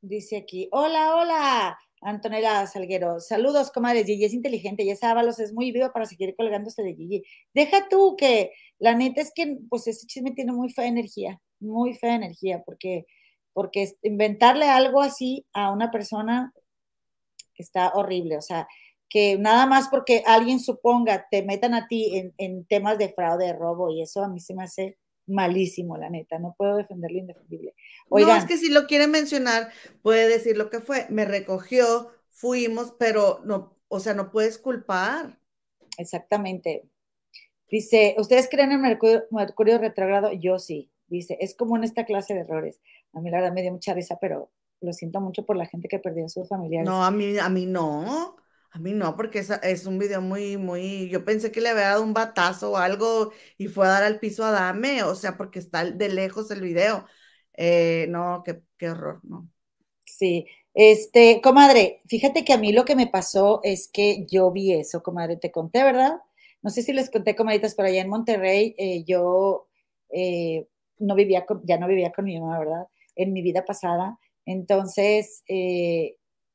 dice 0.01 0.37
aquí, 0.39 0.69
hola, 0.73 1.17
hola. 1.17 1.79
Antonella 2.05 2.67
Salguero, 2.67 3.19
saludos, 3.19 3.71
comadres. 3.73 4.07
Gigi 4.07 4.27
es 4.27 4.35
inteligente, 4.35 4.85
ya 4.85 5.11
Ábalos 5.11 5.39
es 5.39 5.53
muy 5.53 5.73
vivo 5.73 5.91
para 5.93 6.05
seguir 6.05 6.37
colgándose 6.37 6.83
de 6.83 6.95
Gigi. 6.95 7.25
Deja 7.55 7.89
tú 7.89 8.15
que 8.17 8.53
la 8.79 8.95
neta 8.95 9.23
es 9.23 9.33
que, 9.35 9.59
pues 9.71 9.87
ese 9.87 10.07
chisme 10.07 10.33
tiene 10.33 10.53
muy 10.53 10.71
fea 10.71 10.87
energía, 10.87 11.41
muy 11.61 11.95
fea 11.95 12.15
energía, 12.15 12.63
porque, 12.65 13.07
porque 13.55 13.95
inventarle 14.03 14.67
algo 14.69 15.01
así 15.01 15.47
a 15.55 15.73
una 15.73 15.91
persona 15.91 16.53
está 17.57 17.91
horrible. 17.95 18.37
O 18.37 18.43
sea, 18.43 18.69
que 19.09 19.39
nada 19.39 19.67
más 19.67 19.89
porque 19.89 20.23
alguien 20.27 20.61
suponga 20.61 21.27
te 21.31 21.43
metan 21.43 21.73
a 21.75 21.89
ti 21.89 22.19
en, 22.19 22.35
en 22.37 22.67
temas 22.67 22.99
de 22.99 23.11
fraude, 23.11 23.47
de 23.47 23.53
robo 23.55 23.91
y 23.91 24.03
eso 24.03 24.23
a 24.23 24.29
mí 24.29 24.41
se 24.41 24.55
me 24.55 24.65
hace 24.65 24.99
malísimo, 25.27 25.97
la 25.97 26.11
neta, 26.11 26.39
no 26.39 26.55
puedo 26.57 26.77
defender 26.77 27.11
lo 27.11 27.19
indefendible. 27.19 27.75
Oigan, 28.09 28.37
no, 28.37 28.37
es 28.37 28.45
que 28.45 28.57
si 28.57 28.71
lo 28.71 28.87
quiere 28.87 29.07
mencionar, 29.07 29.71
puede 30.03 30.29
decir 30.29 30.57
lo 30.57 30.71
que 30.71 30.81
fue, 30.81 31.07
me 31.11 31.25
recogió, 31.25 32.11
fuimos, 32.31 32.95
pero 32.99 33.41
no, 33.45 33.77
o 33.89 34.01
sea, 34.01 34.15
no 34.15 34.31
puedes 34.31 34.59
culpar. 34.59 35.39
Exactamente. 35.99 36.89
Dice, 37.71 38.15
¿ustedes 38.19 38.49
creen 38.51 38.73
en 38.73 38.83
Mercurio, 38.83 39.25
Mercurio 39.31 39.79
retrógrado? 39.79 40.33
Yo 40.33 40.59
sí. 40.59 40.91
Dice, 41.07 41.37
es 41.41 41.55
como 41.55 41.77
en 41.77 41.85
esta 41.85 42.05
clase 42.05 42.35
de 42.35 42.41
errores. 42.41 42.81
A 43.13 43.21
mí 43.21 43.31
la 43.31 43.39
verdad 43.39 43.53
me 43.53 43.63
dio 43.63 43.73
mucha 43.73 43.95
risa, 43.95 44.19
pero 44.21 44.51
lo 44.81 44.93
siento 44.93 45.21
mucho 45.21 45.45
por 45.45 45.57
la 45.57 45.67
gente 45.67 45.89
que 45.89 45.99
perdió 45.99 46.27
a 46.27 46.29
sus 46.29 46.49
familiares. 46.49 46.89
No, 46.89 47.05
a 47.05 47.11
mí, 47.11 47.39
a 47.39 47.49
mí 47.49 47.67
no. 47.67 48.37
A 48.75 48.79
mí 48.81 48.93
no, 48.93 49.15
porque 49.17 49.39
es, 49.39 49.51
es 49.63 49.87
un 49.87 49.99
video 50.01 50.21
muy, 50.21 50.57
muy. 50.57 51.09
Yo 51.09 51.25
pensé 51.25 51.53
que 51.53 51.61
le 51.61 51.69
había 51.69 51.85
dado 51.91 52.03
un 52.03 52.13
batazo 52.13 52.73
o 52.73 52.77
algo 52.77 53.33
y 53.57 53.69
fue 53.69 53.87
a 53.87 53.91
dar 53.91 54.03
al 54.03 54.19
piso 54.19 54.45
a 54.45 54.51
Dame, 54.51 55.05
o 55.05 55.15
sea, 55.15 55.37
porque 55.37 55.61
está 55.61 55.85
de 55.85 56.09
lejos 56.09 56.51
el 56.51 56.61
video. 56.61 57.07
Eh, 57.57 58.07
no, 58.09 58.43
qué, 58.45 58.63
qué 58.77 58.91
horror, 58.91 59.21
no. 59.25 59.49
Sí, 60.07 60.47
este, 60.75 61.41
comadre, 61.43 62.03
fíjate 62.09 62.45
que 62.45 62.53
a 62.55 62.59
mí 62.59 62.73
lo 62.73 62.85
que 62.85 62.97
me 62.97 63.07
pasó 63.09 63.61
es 63.65 63.89
que 63.93 64.27
yo 64.31 64.53
vi 64.53 64.73
eso, 64.75 65.03
comadre, 65.03 65.37
te 65.39 65.53
conté, 65.53 65.85
¿verdad? 65.85 66.19
No 66.63 66.71
sé 66.71 66.83
si 66.83 66.93
les 66.93 67.11
conté, 67.11 67.37
comadritas, 67.37 67.75
pero 67.75 67.89
allá 67.89 68.03
en 68.03 68.09
Monterrey 68.11 68.75
eh, 68.79 69.05
yo 69.05 69.69
eh, 70.11 70.69
no 70.99 71.15
vivía, 71.15 71.47
con, 71.47 71.63
ya 71.67 71.79
no 71.79 71.89
vivía 71.89 72.13
con 72.13 72.25
mi 72.27 72.39
mamá, 72.41 72.59
¿verdad? 72.61 72.89
En 73.17 73.33
mi 73.33 73.43
vida 73.43 73.65
pasada. 73.65 74.19
Entonces, 74.47 75.43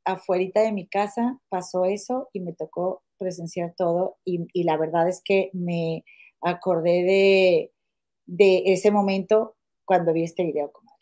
afuera 0.06 0.62
de 0.62 0.72
mi 0.72 0.88
casa 0.88 1.40
pasó 1.50 1.86
eso 1.86 2.30
y 2.34 2.40
me 2.40 2.54
tocó 2.54 3.04
presenciar 3.18 3.74
todo 3.76 4.18
y, 4.26 4.48
y 4.54 4.64
la 4.64 4.78
verdad 4.78 5.08
es 5.08 5.22
que 5.24 5.50
me 5.54 6.04
acordé 6.42 7.04
de, 7.04 7.72
de, 8.26 8.64
ese 8.68 8.92
momento 8.92 9.58
cuando 9.86 10.14
vi 10.14 10.24
este 10.24 10.44
video, 10.44 10.72
comadre. 10.72 11.00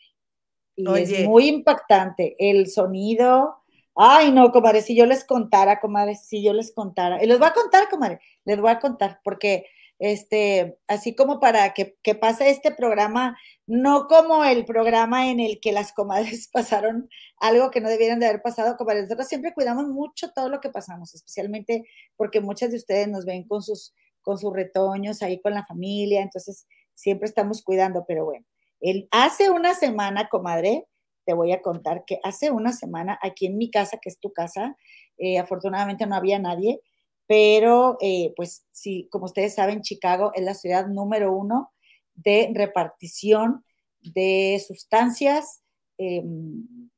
Y 0.76 0.88
es 1.00 1.26
muy 1.26 1.48
impactante 1.48 2.36
el 2.38 2.68
sonido. 2.68 3.56
Ay, 3.94 4.30
no, 4.32 4.52
comadre, 4.52 4.80
si 4.80 4.94
yo 4.94 5.06
les 5.06 5.24
contara, 5.24 5.80
comadre, 5.80 6.14
si 6.14 6.42
yo 6.42 6.52
les 6.52 6.72
contara. 6.72 7.22
Y 7.22 7.26
les 7.26 7.38
voy 7.38 7.48
a 7.48 7.52
contar, 7.52 7.88
comadre, 7.88 8.20
les 8.44 8.60
voy 8.60 8.70
a 8.70 8.78
contar, 8.78 9.20
porque 9.24 9.66
este, 9.98 10.78
así 10.86 11.14
como 11.14 11.40
para 11.40 11.74
que, 11.74 11.96
que, 12.02 12.14
pase 12.14 12.50
este 12.50 12.70
programa, 12.70 13.36
no 13.66 14.06
como 14.06 14.44
el 14.44 14.64
programa 14.64 15.30
en 15.30 15.40
el 15.40 15.60
que 15.60 15.72
las 15.72 15.92
comadres 15.92 16.48
pasaron 16.52 17.08
algo 17.40 17.70
que 17.70 17.80
no 17.80 17.88
debieran 17.88 18.20
de 18.20 18.26
haber 18.26 18.42
pasado, 18.42 18.76
comadres. 18.76 19.04
Nosotros 19.04 19.28
siempre 19.28 19.54
cuidamos 19.54 19.86
mucho 19.88 20.30
todo 20.32 20.48
lo 20.48 20.60
que 20.60 20.70
pasamos, 20.70 21.14
especialmente 21.14 21.84
porque 22.16 22.40
muchas 22.40 22.70
de 22.70 22.76
ustedes 22.76 23.08
nos 23.08 23.24
ven 23.24 23.46
con 23.46 23.62
sus, 23.62 23.94
con 24.22 24.38
sus 24.38 24.52
retoños 24.52 25.22
ahí 25.22 25.40
con 25.40 25.54
la 25.54 25.66
familia, 25.66 26.22
entonces 26.22 26.66
siempre 26.94 27.26
estamos 27.26 27.62
cuidando, 27.62 28.04
pero 28.06 28.24
bueno. 28.24 28.46
El, 28.80 29.08
hace 29.10 29.50
una 29.50 29.74
semana, 29.74 30.28
comadre, 30.28 30.86
te 31.24 31.34
voy 31.34 31.52
a 31.52 31.60
contar 31.60 32.04
que 32.06 32.20
hace 32.22 32.50
una 32.50 32.72
semana 32.72 33.18
aquí 33.22 33.46
en 33.46 33.58
mi 33.58 33.70
casa, 33.70 33.98
que 34.00 34.08
es 34.08 34.18
tu 34.18 34.32
casa, 34.32 34.76
eh, 35.18 35.38
afortunadamente 35.38 36.06
no 36.06 36.14
había 36.14 36.38
nadie, 36.38 36.80
pero 37.28 37.98
eh, 38.00 38.32
pues 38.34 38.64
sí, 38.72 39.06
como 39.12 39.26
ustedes 39.26 39.54
saben, 39.54 39.82
Chicago 39.82 40.32
es 40.34 40.42
la 40.42 40.54
ciudad 40.54 40.86
número 40.88 41.32
uno 41.32 41.72
de 42.14 42.50
repartición 42.54 43.64
de 44.00 44.60
sustancias, 44.66 45.62
eh, 45.98 46.24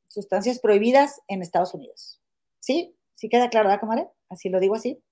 sustancias 0.07 0.61
prohibidas 0.61 1.21
en 1.29 1.43
Estados 1.43 1.75
Unidos. 1.75 2.23
¿Sí? 2.61 2.97
¿Sí 3.17 3.29
queda 3.29 3.51
claro, 3.51 3.69
¿verdad, 3.69 3.81
comadre? 3.81 4.09
Así 4.29 4.49
lo 4.49 4.61
digo 4.61 4.77
así. 4.77 5.03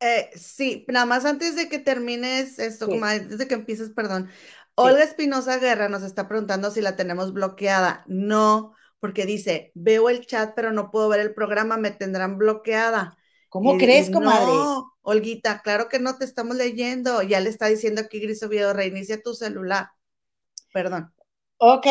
Eh, 0.00 0.30
sí, 0.36 0.84
nada 0.88 1.06
más 1.06 1.24
antes 1.24 1.56
de 1.56 1.68
que 1.68 1.78
termines 1.78 2.58
esto, 2.58 2.86
sí. 2.86 2.92
comadre, 2.92 3.22
antes 3.22 3.38
de 3.38 3.48
que 3.48 3.54
empieces, 3.54 3.90
perdón. 3.90 4.28
Olga 4.74 5.02
Espinosa 5.02 5.58
Guerra 5.58 5.88
nos 5.88 6.04
está 6.04 6.28
preguntando 6.28 6.70
si 6.70 6.80
la 6.80 6.94
tenemos 6.94 7.32
bloqueada. 7.32 8.04
No, 8.06 8.74
porque 9.00 9.26
dice, 9.26 9.72
veo 9.74 10.08
el 10.08 10.24
chat, 10.26 10.52
pero 10.54 10.72
no 10.72 10.90
puedo 10.90 11.08
ver 11.08 11.20
el 11.20 11.34
programa, 11.34 11.78
me 11.78 11.90
tendrán 11.90 12.38
bloqueada. 12.38 13.17
¿Cómo 13.48 13.78
crees, 13.78 14.10
comadre? 14.10 14.46
No, 14.46 14.92
Olguita, 15.02 15.62
claro 15.62 15.88
que 15.88 15.98
no 15.98 16.18
te 16.18 16.24
estamos 16.24 16.56
leyendo. 16.56 17.22
Ya 17.22 17.40
le 17.40 17.48
está 17.48 17.66
diciendo 17.66 18.02
aquí 18.02 18.20
Gris 18.20 18.42
Oviedo, 18.42 18.72
reinicia 18.72 19.22
tu 19.22 19.34
celular. 19.34 19.90
Perdón. 20.72 21.12
Ok. 21.58 21.86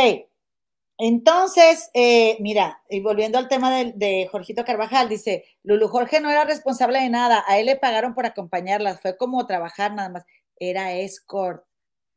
Entonces, 1.00 1.90
eh, 1.94 2.38
mira, 2.40 2.82
y 2.90 3.02
volviendo 3.02 3.38
al 3.38 3.48
tema 3.48 3.76
de, 3.76 3.94
de, 3.96 4.28
Jorgito 4.32 4.66
Carvajal, 4.66 5.10
dice, 5.10 5.46
Lulu 5.64 5.88
Jorge 5.88 6.20
no 6.20 6.30
era 6.32 6.44
responsable 6.44 7.00
de 7.00 7.10
nada, 7.10 7.44
a 7.48 7.60
él 7.60 7.68
le 7.68 7.76
pagaron 7.76 8.16
por 8.16 8.26
acompañarla, 8.26 8.98
fue 8.98 9.16
como 9.16 9.46
trabajar 9.46 9.94
nada 9.94 10.10
más, 10.10 10.26
era 10.56 10.94
escort, 10.94 11.64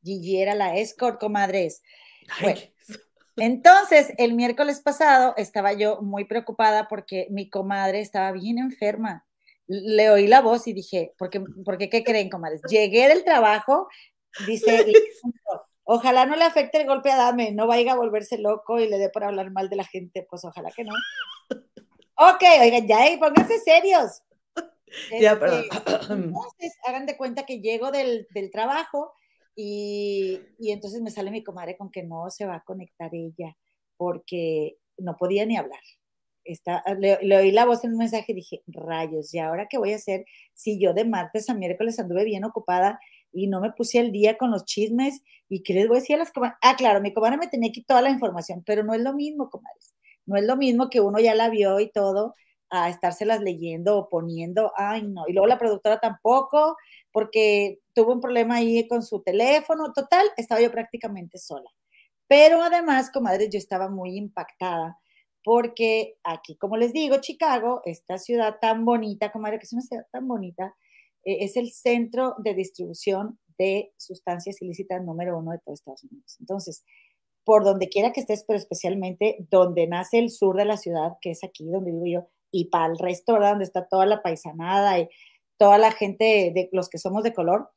Gigi 0.03 0.41
era 0.41 0.55
la 0.55 0.77
escort, 0.77 1.21
comadres. 1.21 1.83
Bueno, 2.41 2.61
entonces, 3.37 4.13
el 4.19 4.35
miércoles 4.35 4.81
pasado 4.81 5.35
estaba 5.37 5.73
yo 5.73 6.01
muy 6.03 6.25
preocupada 6.25 6.89
porque 6.89 7.27
mi 7.31 7.49
comadre 7.49 8.01
estaba 8.01 8.33
bien 8.33 8.59
enferma, 8.59 9.27
le 9.71 10.11
oí 10.11 10.27
la 10.27 10.41
voz 10.41 10.67
y 10.67 10.73
dije, 10.73 11.15
¿por 11.17 11.31
qué, 11.31 11.41
¿por 11.41 11.79
qué, 11.79 12.03
creen, 12.03 12.29
comadres? 12.29 12.61
Llegué 12.69 13.07
del 13.07 13.23
trabajo, 13.23 13.89
dice, 14.45 14.85
ojalá 15.85 16.27
no 16.27 16.35
le 16.35 16.43
afecte 16.43 16.81
el 16.81 16.89
golpe 16.89 17.13
a 17.13 17.17
Dame, 17.17 17.53
no 17.53 17.69
vaya 17.69 17.93
a 17.93 17.97
volverse 17.97 18.37
loco 18.39 18.81
y 18.81 18.89
le 18.89 18.99
dé 18.99 19.11
por 19.11 19.23
hablar 19.23 19.53
mal 19.53 19.69
de 19.69 19.77
la 19.77 19.85
gente, 19.85 20.27
pues 20.29 20.45
ojalá 20.45 20.73
que 20.73 20.83
no. 20.83 20.93
Ok, 22.17 22.43
oigan, 22.61 22.87
ya, 22.89 22.99
pónganse 23.21 23.61
serios. 23.61 24.23
Ya, 25.21 25.39
perdón. 25.39 25.65
Este, 25.71 26.13
entonces, 26.13 26.77
hagan 26.85 27.07
de 27.07 27.17
cuenta 27.17 27.47
que 27.47 27.61
llego 27.61 27.93
del, 27.93 28.27
del 28.35 28.51
trabajo 28.51 29.13
y, 29.55 30.41
y, 30.59 30.73
entonces 30.73 31.01
me 31.01 31.13
sale 31.13 31.31
mi 31.31 31.45
comadre 31.45 31.77
con 31.77 31.93
que 31.93 32.03
no 32.03 32.29
se 32.29 32.45
va 32.45 32.57
a 32.57 32.65
conectar 32.65 33.15
ella 33.15 33.57
porque 33.97 34.79
no 34.99 35.17
podía 35.17 35.47
ni 35.47 35.57
hablar 35.57 35.81
está, 36.53 36.83
le, 36.99 37.19
le, 37.23 37.37
oí 37.37 37.51
la 37.53 37.65
voz 37.65 37.85
en 37.85 37.93
un 37.93 37.99
mensaje 37.99 38.33
y 38.33 38.35
dije, 38.35 38.63
rayos, 38.67 39.33
¿y 39.35 39.39
ahora 39.39 39.67
qué 39.69 39.79
voy 39.79 39.93
a 39.93 39.97
hacer 39.97 40.25
si 40.55 40.81
yo 40.81 40.95
de 40.95 41.05
martes 41.05 41.49
a 41.51 41.55
miércoles 41.55 41.99
anduve 41.99 42.25
bien 42.25 42.45
ocupada 42.45 43.01
y 43.33 43.47
no 43.47 43.61
me 43.61 43.73
puse 43.73 43.99
al 43.99 44.13
día 44.13 44.37
con 44.39 44.51
los 44.51 44.65
chismes? 44.65 45.23
¿Y 45.49 45.63
qué 45.63 45.75
les 45.75 45.89
voy 45.89 45.99
a 45.99 46.01
decir 46.01 46.17
a 46.17 46.21
las 46.21 46.33
comadres? 46.33 46.59
Ah, 46.63 46.77
claro, 46.77 47.01
mi 47.01 47.13
comadre 47.13 47.37
me 47.37 47.49
tenía 47.49 47.71
aquí 47.71 47.83
toda 47.83 48.03
la 48.03 48.11
información, 48.11 48.63
pero 48.65 48.83
no 48.85 48.95
es 48.95 49.01
lo 49.01 49.13
mismo, 49.13 49.51
comadres. 49.51 49.95
No 50.27 50.37
es 50.37 50.45
lo 50.45 50.57
mismo 50.57 50.91
que 50.91 51.01
uno 51.01 51.19
ya 51.19 51.35
la 51.35 51.49
vio 51.49 51.81
y 51.81 51.91
todo, 51.91 52.35
a 52.71 52.89
estárselas 52.89 53.41
leyendo 53.41 53.99
o 53.99 54.09
poniendo, 54.09 54.73
ay, 54.77 55.03
no. 55.03 55.25
Y 55.29 55.33
luego 55.33 55.47
la 55.49 55.59
productora 55.59 55.99
tampoco, 55.99 56.77
porque 57.13 57.81
tuvo 57.95 58.13
un 58.13 58.21
problema 58.21 58.57
ahí 58.57 58.87
con 58.87 59.03
su 59.03 59.23
teléfono, 59.23 59.93
total, 59.93 60.27
estaba 60.37 60.61
yo 60.61 60.71
prácticamente 60.71 61.39
sola. 61.39 61.69
Pero 62.29 62.63
además, 62.63 63.11
comadres, 63.11 63.51
yo 63.51 63.59
estaba 63.59 63.89
muy 63.89 64.17
impactada 64.17 64.97
porque 65.45 66.19
aquí, 66.23 66.57
como 66.57 66.77
les 66.77 66.93
digo, 66.93 67.17
Chicago, 67.21 67.83
esta 67.85 68.19
ciudad 68.19 68.57
tan 68.61 68.85
bonita, 68.85 69.33
comadre, 69.33 69.59
que 69.59 69.65
es 69.65 69.73
una 69.73 69.83
ciudad 69.83 70.07
tan 70.13 70.29
bonita, 70.29 70.75
eh, 71.25 71.39
es 71.41 71.57
el 71.57 71.71
centro 71.71 72.35
de 72.39 72.55
distribución 72.55 73.39
de 73.59 73.93
sustancias 73.97 74.61
ilícitas 74.63 75.03
número 75.03 75.39
uno 75.39 75.53
de 75.53 75.59
todo 75.59 75.75
Estados 75.75 76.05
Unidos. 76.05 76.37
Entonces, 76.41 76.85
por 77.45 77.65
donde 77.65 77.89
quiera 77.89 78.13
que 78.13 78.21
estés, 78.21 78.45
pero 78.47 78.59
especialmente 78.59 79.37
donde 79.51 79.87
nace 79.87 80.19
el 80.19 80.31
sur 80.31 80.57
de 80.57 80.65
la 80.65 80.77
ciudad, 80.77 81.13
que 81.21 81.31
es 81.31 81.45
aquí 81.45 81.67
donde 81.67 81.91
vivo 81.93 82.07
yo, 82.07 82.29
y 82.51 82.67
para 82.67 82.87
el 82.87 82.99
resto, 82.99 83.35
¿verdad? 83.35 83.51
Donde 83.51 83.65
está 83.65 83.87
toda 83.87 84.07
la 84.07 84.23
paisanada 84.23 84.99
y 84.99 85.09
toda 85.57 85.79
la 85.79 85.93
gente 85.93 86.53
de 86.55 86.69
los 86.73 86.89
que 86.89 86.99
somos 86.99 87.23
de 87.23 87.35
color, 87.35 87.71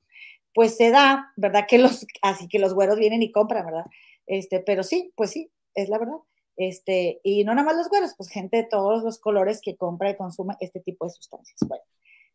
pues 0.54 0.76
se 0.78 0.90
da, 0.92 1.32
¿verdad? 1.36 1.66
Que 1.68 1.78
los, 1.78 2.06
así 2.22 2.48
que 2.48 2.60
los 2.60 2.74
güeros 2.74 2.98
vienen 2.98 3.22
y 3.22 3.32
compran, 3.32 3.66
¿verdad? 3.66 3.86
Este, 4.26 4.60
pero 4.60 4.84
sí, 4.84 5.12
pues 5.16 5.32
sí, 5.32 5.52
es 5.76 5.90
la 5.90 5.98
verdad. 5.98 6.18
Este, 6.56 7.20
y 7.24 7.44
no 7.44 7.56
nada 7.56 7.66
más 7.66 7.78
los 7.78 7.90
güeros, 7.90 8.14
pues 8.16 8.30
gente 8.30 8.58
de 8.58 8.64
todos 8.64 9.04
los 9.04 9.20
colores 9.20 9.60
que 9.62 9.76
compra 9.76 10.12
y 10.12 10.18
consume 10.18 10.56
este 10.60 10.80
tipo 10.80 11.06
de 11.06 11.12
sustancias. 11.12 11.58
Bueno, 11.68 11.84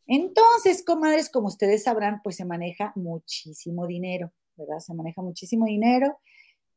entonces, 0.07 0.85
comadres, 0.85 1.29
como 1.29 1.49
ustedes 1.49 1.85
sabrán, 1.85 2.21
pues 2.23 2.37
se 2.37 2.45
maneja 2.45 2.93
muchísimo 2.97 3.87
dinero, 3.87 4.33
¿verdad? 4.57 4.79
Se 4.79 4.95
maneja 4.95 5.21
muchísimo 5.23 5.67
dinero. 5.67 6.19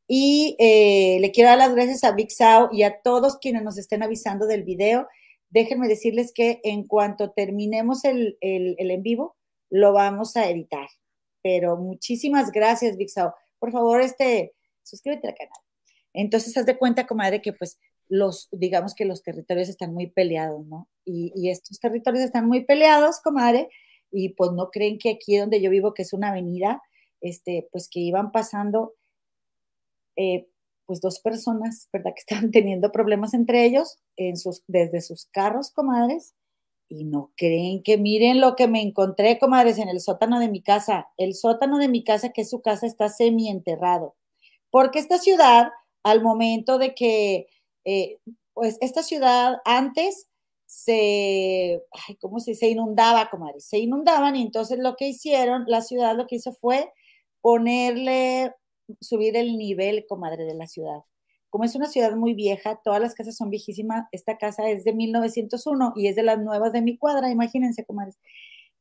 Y 0.05 0.57
eh, 0.59 1.19
le 1.21 1.31
quiero 1.31 1.49
dar 1.49 1.57
las 1.57 1.73
gracias 1.73 2.03
a 2.03 2.11
Big 2.11 2.31
Sao 2.31 2.69
y 2.73 2.83
a 2.83 3.01
todos 3.01 3.37
quienes 3.37 3.63
nos 3.63 3.77
estén 3.77 4.03
avisando 4.03 4.47
del 4.47 4.63
video. 4.63 5.07
Déjenme 5.49 5.87
decirles 5.87 6.33
que 6.33 6.59
en 6.63 6.85
cuanto 6.85 7.31
terminemos 7.31 8.03
el, 8.03 8.37
el, 8.41 8.75
el 8.77 8.91
en 8.91 9.03
vivo, 9.03 9.37
lo 9.69 9.93
vamos 9.93 10.35
a 10.35 10.49
editar. 10.49 10.89
Pero 11.41 11.77
muchísimas 11.77 12.51
gracias, 12.51 12.97
Big 12.97 13.09
Sao. 13.09 13.33
Por 13.59 13.71
favor, 13.71 14.01
este, 14.01 14.53
suscríbete 14.83 15.29
al 15.29 15.35
canal. 15.35 15.70
Entonces, 16.13 16.55
haz 16.57 16.65
de 16.65 16.77
cuenta, 16.77 17.07
comadre, 17.07 17.41
que 17.41 17.53
pues 17.53 17.79
los, 18.09 18.49
digamos 18.51 18.93
que 18.93 19.05
los 19.05 19.23
territorios 19.23 19.69
están 19.69 19.93
muy 19.93 20.07
peleados, 20.07 20.65
¿no? 20.67 20.89
Y, 21.05 21.49
estos 21.49 21.79
territorios 21.79 22.23
están 22.23 22.47
muy 22.47 22.65
peleados, 22.65 23.21
comadre, 23.21 23.69
y 24.11 24.29
pues 24.29 24.51
no 24.51 24.69
creen 24.69 24.97
que 24.99 25.11
aquí 25.11 25.37
donde 25.37 25.61
yo 25.61 25.69
vivo, 25.69 25.93
que 25.93 26.01
es 26.01 26.13
una 26.13 26.29
avenida, 26.29 26.81
este, 27.21 27.69
pues 27.71 27.89
que 27.89 28.01
iban 28.01 28.31
pasando, 28.31 28.95
eh, 30.17 30.49
pues 30.85 30.99
dos 30.99 31.19
personas, 31.19 31.87
¿verdad? 31.93 32.11
Que 32.15 32.19
estaban 32.19 32.51
teniendo 32.51 32.91
problemas 32.91 33.33
entre 33.33 33.65
ellos 33.65 33.99
en 34.17 34.35
sus, 34.35 34.63
desde 34.67 35.01
sus 35.01 35.25
carros, 35.27 35.71
comadres, 35.71 36.35
y 36.89 37.05
no 37.05 37.31
creen 37.37 37.81
que 37.83 37.97
miren 37.97 38.41
lo 38.41 38.57
que 38.57 38.67
me 38.67 38.81
encontré, 38.81 39.39
comadres, 39.39 39.77
en 39.77 39.87
el 39.87 40.01
sótano 40.01 40.39
de 40.39 40.49
mi 40.49 40.61
casa. 40.61 41.07
El 41.17 41.35
sótano 41.35 41.77
de 41.77 41.87
mi 41.87 42.03
casa, 42.03 42.33
que 42.33 42.41
es 42.41 42.49
su 42.49 42.61
casa, 42.61 42.85
está 42.85 43.07
semi-enterrado. 43.07 44.15
Porque 44.69 44.99
esta 44.99 45.17
ciudad 45.17 45.69
al 46.03 46.21
momento 46.21 46.77
de 46.77 46.93
que, 46.95 47.47
eh, 47.85 48.19
pues, 48.53 48.77
esta 48.81 49.03
ciudad 49.03 49.57
antes 49.65 50.27
se, 50.65 51.83
ay, 52.07 52.15
¿cómo 52.21 52.39
se 52.39 52.55
Se 52.55 52.69
inundaba, 52.69 53.29
comadre, 53.29 53.59
se 53.59 53.79
inundaban 53.79 54.35
y 54.37 54.41
entonces 54.43 54.79
lo 54.79 54.95
que 54.95 55.07
hicieron, 55.09 55.65
la 55.67 55.81
ciudad 55.81 56.15
lo 56.15 56.27
que 56.27 56.37
hizo 56.37 56.53
fue 56.53 56.91
ponerle, 57.41 58.53
subir 59.01 59.35
el 59.37 59.57
nivel, 59.57 60.05
comadre, 60.07 60.45
de 60.45 60.53
la 60.55 60.67
ciudad. 60.67 61.01
Como 61.49 61.65
es 61.65 61.75
una 61.75 61.87
ciudad 61.87 62.15
muy 62.15 62.33
vieja, 62.33 62.79
todas 62.83 63.01
las 63.01 63.15
casas 63.15 63.35
son 63.35 63.49
viejísimas, 63.49 64.07
esta 64.13 64.37
casa 64.37 64.69
es 64.69 64.85
de 64.85 64.93
1901 64.93 65.93
y 65.97 66.07
es 66.07 66.15
de 66.15 66.23
las 66.23 66.39
nuevas 66.39 66.71
de 66.71 66.81
mi 66.81 66.97
cuadra, 66.97 67.29
imagínense, 67.29 67.85
comadres. 67.85 68.17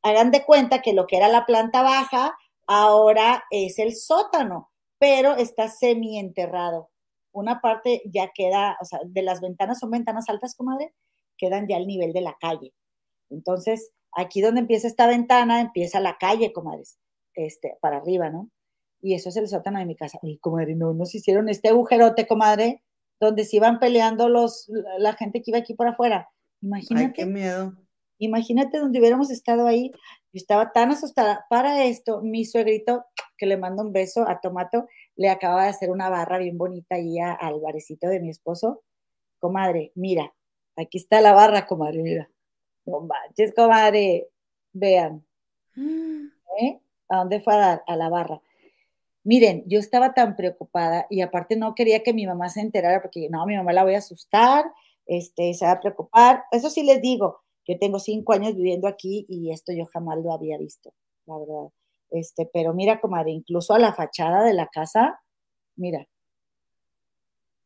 Hagan 0.02 0.30
de 0.30 0.44
cuenta 0.44 0.82
que 0.82 0.92
lo 0.92 1.06
que 1.06 1.16
era 1.16 1.28
la 1.28 1.47
planta 1.47 1.82
baja 1.82 2.36
ahora 2.68 3.44
es 3.51 3.78
el 3.80 3.97
sótano, 3.97 4.70
pero 4.98 5.36
está 5.36 5.68
semi 5.68 6.18
enterrado. 6.18 6.90
Una 7.32 7.61
parte 7.61 8.02
ya 8.07 8.31
queda, 8.35 8.77
o 8.81 8.85
sea, 8.85 9.01
de 9.05 9.23
las 9.23 9.40
ventanas 9.40 9.78
son 9.78 9.90
ventanas 9.90 10.28
altas, 10.28 10.55
comadre, 10.55 10.94
quedan 11.36 11.66
ya 11.69 11.77
al 11.77 11.86
nivel 11.86 12.12
de 12.12 12.20
la 12.20 12.36
calle. 12.40 12.73
Entonces, 13.31 13.93
aquí 14.12 14.40
donde 14.40 14.61
empieza 14.61 14.89
esta 14.89 15.07
ventana, 15.07 15.61
empieza 15.61 16.01
la 16.01 16.19
calle, 16.19 16.52
comadres, 16.52 16.98
este, 17.35 17.77
para 17.81 17.98
arriba, 17.98 18.31
¿no? 18.31 18.51
Y 19.01 19.15
eso 19.15 19.28
es 19.31 19.36
el 19.36 19.48
sótano 19.48 19.78
de 19.78 19.86
mi 19.86 19.97
casa. 19.97 20.19
Y 20.23 20.39
comadre, 20.39 20.74
no 20.74 20.93
nos 20.93 21.15
hicieron 21.15 21.48
este 21.48 21.69
agujerote, 21.69 22.27
comadre, 22.27 22.82
donde 23.19 23.44
se 23.44 23.57
iban 23.57 23.78
peleando 23.78 24.28
los, 24.28 24.70
la 24.98 25.15
gente 25.15 25.43
que 25.43 25.51
iba 25.51 25.59
aquí 25.59 25.74
por 25.74 25.89
afuera. 25.89 26.28
Imagínate. 26.61 27.07
Ay, 27.07 27.12
qué 27.12 27.27
miedo. 27.27 27.74
Imagínate 28.19 28.78
donde 28.78 28.98
hubiéramos 28.98 29.31
estado 29.31 29.66
ahí. 29.66 29.90
Yo 30.32 30.39
estaba 30.39 30.73
tan 30.73 30.90
asustada. 30.90 31.47
Para 31.48 31.85
esto, 31.85 32.20
mi 32.20 32.44
suegrito, 32.44 33.05
que 33.39 33.47
le 33.47 33.57
mando 33.57 33.82
un 33.82 33.93
beso 33.93 34.28
a 34.28 34.40
Tomato, 34.40 34.86
le 35.20 35.28
acaba 35.28 35.64
de 35.64 35.70
hacer 35.70 35.90
una 35.90 36.09
barra 36.09 36.38
bien 36.38 36.56
bonita 36.56 36.94
ahí 36.97 37.18
al 37.18 37.60
barecito 37.60 38.09
de 38.09 38.20
mi 38.20 38.30
esposo. 38.30 38.82
Comadre, 39.38 39.92
mira, 39.94 40.32
Aquí 40.80 40.98
está 40.98 41.20
la 41.20 41.32
barra, 41.32 41.66
comadre, 41.66 42.02
mira. 42.02 42.30
No 42.86 43.01
manches, 43.01 43.52
comadre. 43.55 44.28
Vean. 44.72 45.24
¿Eh? 45.76 46.80
¿A 47.09 47.18
dónde 47.18 47.40
fue 47.40 47.55
a 47.55 47.59
dar? 47.59 47.84
A 47.86 47.97
la 47.97 48.09
barra. 48.09 48.40
Miren, 49.24 49.64
yo 49.66 49.78
estaba 49.78 50.14
tan 50.14 50.36
preocupada 50.36 51.06
y 51.10 51.20
aparte 51.20 51.56
no 51.56 51.74
quería 51.74 52.02
que 52.02 52.14
mi 52.14 52.26
mamá 52.26 52.48
se 52.48 52.60
enterara 52.60 53.02
porque 53.02 53.28
no, 53.28 53.44
mi 53.47 53.56
mamá 53.56 53.72
la 53.72 53.84
voy 53.84 53.94
a 53.94 53.98
asustar, 53.98 54.64
este, 55.06 55.52
se 55.55 55.66
va 55.66 55.72
a 55.72 55.80
preocupar. 55.80 56.44
Eso 56.51 56.70
sí 56.70 56.82
les 56.82 57.02
digo, 57.02 57.40
yo 57.66 57.78
tengo 57.78 57.98
cinco 57.98 58.32
años 58.32 58.56
viviendo 58.56 58.88
aquí 58.88 59.26
y 59.28 59.52
esto 59.52 59.72
yo 59.72 59.84
jamás 59.86 60.18
lo 60.18 60.32
había 60.32 60.56
visto, 60.56 60.94
la 61.26 61.38
verdad. 61.38 61.68
Este, 62.11 62.49
pero 62.53 62.74
mira, 62.74 63.01
comadre, 63.01 63.31
incluso 63.32 63.74
a 63.74 63.78
la 63.78 63.95
fachada 63.95 64.45
de 64.45 64.55
la 64.55 64.66
casa, 64.69 65.20
mira, 65.77 66.07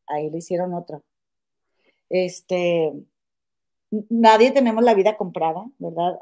ahí 0.07 0.31
le 0.31 0.39
hicieron 0.39 0.75
otro 0.75 1.03
este, 2.15 2.93
nadie 4.09 4.51
tenemos 4.53 4.85
la 4.85 4.95
vida 4.95 5.17
comprada, 5.17 5.65
¿verdad? 5.79 6.19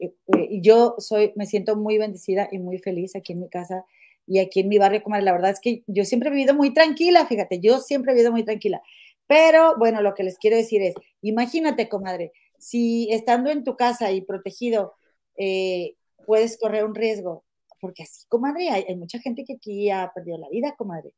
Eh, 0.00 0.12
y 0.50 0.60
yo 0.62 0.94
soy, 0.98 1.32
me 1.36 1.46
siento 1.46 1.76
muy 1.76 1.98
bendecida 1.98 2.48
y 2.50 2.58
muy 2.58 2.78
feliz 2.78 3.16
aquí 3.16 3.32
en 3.32 3.40
mi 3.40 3.48
casa 3.48 3.84
y 4.26 4.38
aquí 4.38 4.60
en 4.60 4.68
mi 4.68 4.78
barrio, 4.78 5.02
comadre. 5.02 5.24
La 5.24 5.32
verdad 5.32 5.50
es 5.50 5.60
que 5.60 5.82
yo 5.86 6.04
siempre 6.04 6.28
he 6.28 6.32
vivido 6.32 6.54
muy 6.54 6.72
tranquila, 6.72 7.26
fíjate, 7.26 7.60
yo 7.60 7.78
siempre 7.78 8.12
he 8.12 8.14
vivido 8.14 8.32
muy 8.32 8.44
tranquila. 8.44 8.82
Pero 9.26 9.76
bueno, 9.78 10.02
lo 10.02 10.14
que 10.14 10.24
les 10.24 10.38
quiero 10.38 10.56
decir 10.56 10.82
es, 10.82 10.94
imagínate, 11.22 11.88
comadre, 11.88 12.32
si 12.58 13.10
estando 13.10 13.50
en 13.50 13.64
tu 13.64 13.76
casa 13.76 14.12
y 14.12 14.20
protegido, 14.20 14.94
eh, 15.36 15.96
puedes 16.26 16.58
correr 16.58 16.84
un 16.84 16.94
riesgo, 16.94 17.44
porque 17.82 18.04
así, 18.04 18.24
comadre, 18.28 18.70
hay, 18.70 18.84
hay 18.88 18.94
mucha 18.94 19.18
gente 19.18 19.44
que 19.44 19.54
aquí 19.54 19.90
ha 19.90 20.12
perdido 20.14 20.38
la 20.38 20.48
vida, 20.48 20.76
comadre. 20.78 21.12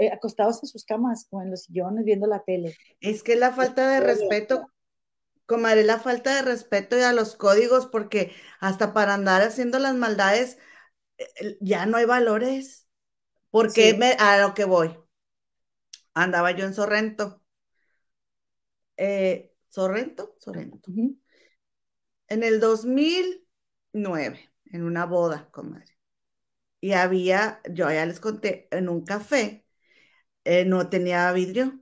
Eh, 0.00 0.10
acostados 0.12 0.60
en 0.64 0.68
sus 0.68 0.84
camas 0.84 1.28
o 1.30 1.40
en 1.40 1.52
los 1.52 1.62
sillones 1.62 2.04
viendo 2.04 2.26
la 2.26 2.42
tele. 2.42 2.76
Es 3.00 3.22
que 3.22 3.36
la 3.36 3.52
falta 3.52 3.88
de 3.88 4.00
respeto, 4.00 4.66
comadre, 5.46 5.84
la 5.84 6.00
falta 6.00 6.34
de 6.34 6.42
respeto 6.42 6.96
a 6.96 7.12
los 7.12 7.36
códigos, 7.36 7.86
porque 7.86 8.32
hasta 8.58 8.92
para 8.92 9.14
andar 9.14 9.42
haciendo 9.42 9.78
las 9.78 9.94
maldades 9.94 10.58
eh, 11.18 11.56
ya 11.60 11.86
no 11.86 11.96
hay 11.96 12.04
valores. 12.04 12.88
Porque 13.50 13.94
me, 13.94 14.12
a 14.18 14.38
lo 14.38 14.54
que 14.54 14.64
voy, 14.64 14.98
andaba 16.14 16.50
yo 16.50 16.66
en 16.66 16.74
Sorrento. 16.74 17.40
Eh, 18.96 19.54
Sorrento, 19.68 20.34
Sorrento. 20.38 20.80
En 22.26 22.42
el 22.42 22.58
2009, 22.58 24.50
en 24.66 24.82
una 24.82 25.06
boda, 25.06 25.48
comadre. 25.50 25.97
Y 26.80 26.92
había, 26.92 27.60
yo 27.70 27.90
ya 27.90 28.06
les 28.06 28.20
conté, 28.20 28.68
en 28.70 28.88
un 28.88 29.04
café 29.04 29.64
eh, 30.44 30.64
no 30.64 30.88
tenía 30.88 31.30
vidrio 31.32 31.80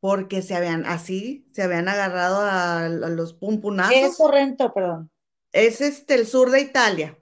porque 0.00 0.40
se 0.40 0.54
habían, 0.54 0.86
así, 0.86 1.46
se 1.52 1.62
habían 1.62 1.88
agarrado 1.88 2.40
a, 2.40 2.88
los 2.88 3.34
pumpunazos. 3.34 3.92
¿Qué 3.92 4.06
es 4.06 4.16
Sorrento, 4.16 4.72
perdón? 4.72 5.10
Es 5.52 5.80
este, 5.80 6.14
el 6.14 6.26
sur 6.26 6.50
de 6.50 6.60
Italia, 6.60 7.18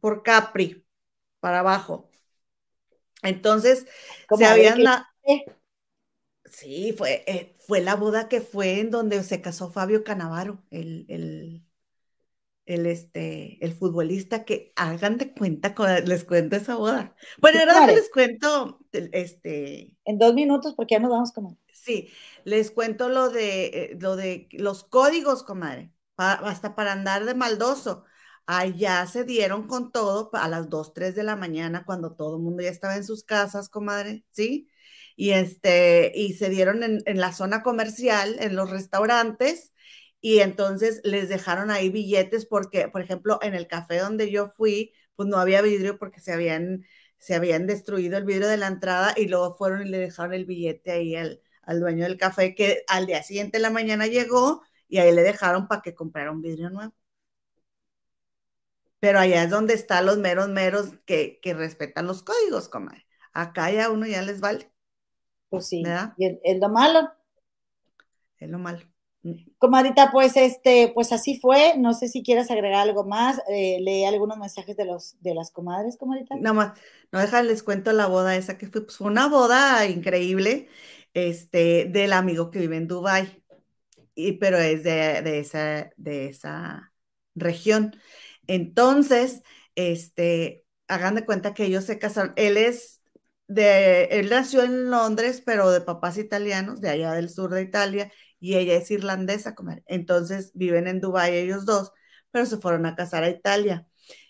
por 0.00 0.22
Capri, 0.22 0.84
para 1.38 1.60
abajo. 1.60 2.10
Entonces, 3.22 3.86
se 4.36 4.44
habían... 4.44 4.82
La... 4.82 5.08
Sí, 6.44 6.94
fue, 6.96 7.24
eh, 7.26 7.54
fue 7.66 7.80
la 7.80 7.96
boda 7.96 8.28
que 8.28 8.40
fue 8.40 8.80
en 8.80 8.90
donde 8.90 9.22
se 9.24 9.40
casó 9.40 9.70
Fabio 9.70 10.04
Canavaro, 10.04 10.62
el, 10.70 11.04
el, 11.08 11.65
el, 12.66 12.86
este, 12.86 13.64
el 13.64 13.72
futbolista 13.72 14.44
que 14.44 14.72
hagan 14.76 15.18
de 15.18 15.32
cuenta, 15.32 15.74
les 16.04 16.24
cuento 16.24 16.56
esa 16.56 16.74
boda. 16.74 17.14
Bueno, 17.40 17.60
ahora 17.60 17.86
les 17.86 18.10
cuento, 18.10 18.80
este... 18.92 19.94
En 20.04 20.18
dos 20.18 20.34
minutos, 20.34 20.74
porque 20.74 20.96
ya 20.96 21.00
nos 21.00 21.10
vamos 21.10 21.32
como... 21.32 21.56
Sí, 21.72 22.10
les 22.44 22.72
cuento 22.72 23.08
lo 23.08 23.30
de, 23.30 23.66
eh, 23.66 23.96
lo 24.00 24.16
de 24.16 24.48
los 24.52 24.82
códigos, 24.82 25.44
comadre, 25.44 25.92
hasta 26.16 26.74
para 26.74 26.92
andar 26.92 27.24
de 27.24 27.34
maldoso. 27.34 28.04
Allá 28.46 29.06
se 29.06 29.24
dieron 29.24 29.68
con 29.68 29.92
todo 29.92 30.30
a 30.32 30.48
las 30.48 30.68
2, 30.68 30.92
3 30.92 31.14
de 31.14 31.22
la 31.22 31.36
mañana, 31.36 31.84
cuando 31.84 32.14
todo 32.14 32.36
el 32.36 32.42
mundo 32.42 32.62
ya 32.62 32.70
estaba 32.70 32.96
en 32.96 33.04
sus 33.04 33.22
casas, 33.22 33.68
comadre, 33.68 34.24
¿sí? 34.32 34.68
Y, 35.14 35.30
este, 35.30 36.12
y 36.14 36.34
se 36.34 36.48
dieron 36.48 36.82
en, 36.82 37.02
en 37.06 37.20
la 37.20 37.32
zona 37.32 37.62
comercial, 37.62 38.36
en 38.40 38.56
los 38.56 38.70
restaurantes, 38.70 39.72
y 40.20 40.40
entonces 40.40 41.00
les 41.04 41.28
dejaron 41.28 41.70
ahí 41.70 41.90
billetes 41.90 42.46
porque, 42.46 42.88
por 42.88 43.00
ejemplo, 43.02 43.38
en 43.42 43.54
el 43.54 43.66
café 43.68 43.98
donde 43.98 44.30
yo 44.30 44.48
fui, 44.48 44.92
pues 45.14 45.28
no 45.28 45.38
había 45.38 45.62
vidrio 45.62 45.98
porque 45.98 46.20
se 46.20 46.32
habían, 46.32 46.84
se 47.18 47.34
habían 47.34 47.66
destruido 47.66 48.18
el 48.18 48.24
vidrio 48.24 48.48
de 48.48 48.56
la 48.56 48.66
entrada 48.68 49.14
y 49.16 49.28
luego 49.28 49.54
fueron 49.54 49.86
y 49.86 49.90
le 49.90 49.98
dejaron 49.98 50.34
el 50.34 50.46
billete 50.46 50.90
ahí 50.92 51.16
al, 51.16 51.40
al 51.62 51.80
dueño 51.80 52.04
del 52.04 52.18
café 52.18 52.54
que 52.54 52.84
al 52.88 53.06
día 53.06 53.22
siguiente 53.22 53.58
de 53.58 53.62
la 53.62 53.70
mañana 53.70 54.06
llegó 54.06 54.62
y 54.88 54.98
ahí 54.98 55.12
le 55.14 55.22
dejaron 55.22 55.68
para 55.68 55.82
que 55.82 55.94
comprara 55.94 56.30
un 56.32 56.42
vidrio 56.42 56.70
nuevo. 56.70 56.92
Pero 59.00 59.18
allá 59.18 59.44
es 59.44 59.50
donde 59.50 59.74
están 59.74 60.06
los 60.06 60.18
meros 60.18 60.48
meros 60.48 60.90
que, 61.06 61.38
que 61.42 61.54
respetan 61.54 62.06
los 62.06 62.22
códigos, 62.22 62.68
comadre. 62.68 63.06
Acá 63.32 63.70
ya 63.70 63.90
uno 63.90 64.06
ya 64.06 64.22
les 64.22 64.40
vale. 64.40 64.70
Pues 65.48 65.68
sí. 65.68 65.84
¿Y 66.16 66.26
es 66.44 66.60
lo 66.60 66.68
malo? 66.68 67.00
Es 68.38 68.48
lo 68.48 68.58
malo. 68.58 68.80
Comadita, 69.58 70.10
pues 70.12 70.36
este, 70.36 70.92
pues 70.94 71.12
así 71.12 71.38
fue. 71.40 71.74
No 71.78 71.94
sé 71.94 72.08
si 72.08 72.22
quieres 72.22 72.50
agregar 72.50 72.80
algo 72.80 73.04
más. 73.04 73.40
Eh, 73.48 73.78
leí 73.80 74.04
algunos 74.04 74.38
mensajes 74.38 74.76
de 74.76 74.84
los 74.84 75.16
de 75.20 75.34
las 75.34 75.50
comadres, 75.50 75.96
comadita. 75.96 76.36
No 76.40 76.54
más, 76.54 76.78
no 77.12 77.20
dejan, 77.20 77.46
les 77.46 77.62
cuento 77.62 77.92
la 77.92 78.06
boda 78.06 78.36
esa 78.36 78.58
que 78.58 78.68
fue, 78.68 78.82
pues 78.82 78.96
fue 78.96 79.08
una 79.08 79.28
boda 79.28 79.86
increíble, 79.86 80.68
este, 81.14 81.86
del 81.86 82.12
amigo 82.12 82.50
que 82.50 82.60
vive 82.60 82.76
en 82.76 82.86
Dubai, 82.86 83.42
y, 84.14 84.32
pero 84.32 84.58
es 84.58 84.82
de, 84.82 85.22
de, 85.22 85.40
esa, 85.40 85.90
de 85.96 86.26
esa 86.26 86.92
región. 87.34 87.96
Entonces, 88.46 89.42
este, 89.74 90.64
hagan 90.88 91.14
de 91.14 91.24
cuenta 91.24 91.54
que 91.54 91.64
ellos 91.64 91.84
se 91.84 91.98
casaron. 91.98 92.32
Él 92.36 92.56
es 92.56 93.00
de, 93.48 94.04
él 94.04 94.30
nació 94.30 94.62
en 94.62 94.90
Londres, 94.90 95.42
pero 95.44 95.70
de 95.70 95.80
papás 95.80 96.18
italianos, 96.18 96.80
de 96.80 96.90
allá 96.90 97.12
del 97.12 97.30
sur 97.30 97.52
de 97.52 97.62
Italia, 97.62 98.12
y 98.40 98.56
ella 98.56 98.74
es 98.74 98.90
irlandesa, 98.90 99.54
comer. 99.54 99.82
Entonces 99.86 100.52
viven 100.54 100.88
en 100.88 101.00
Dubái 101.00 101.36
ellos 101.36 101.64
dos, 101.66 101.92
pero 102.30 102.46
se 102.46 102.58
fueron 102.58 102.86
a 102.86 102.96
casar 102.96 103.24
a 103.24 103.30
Italia. 103.30 103.86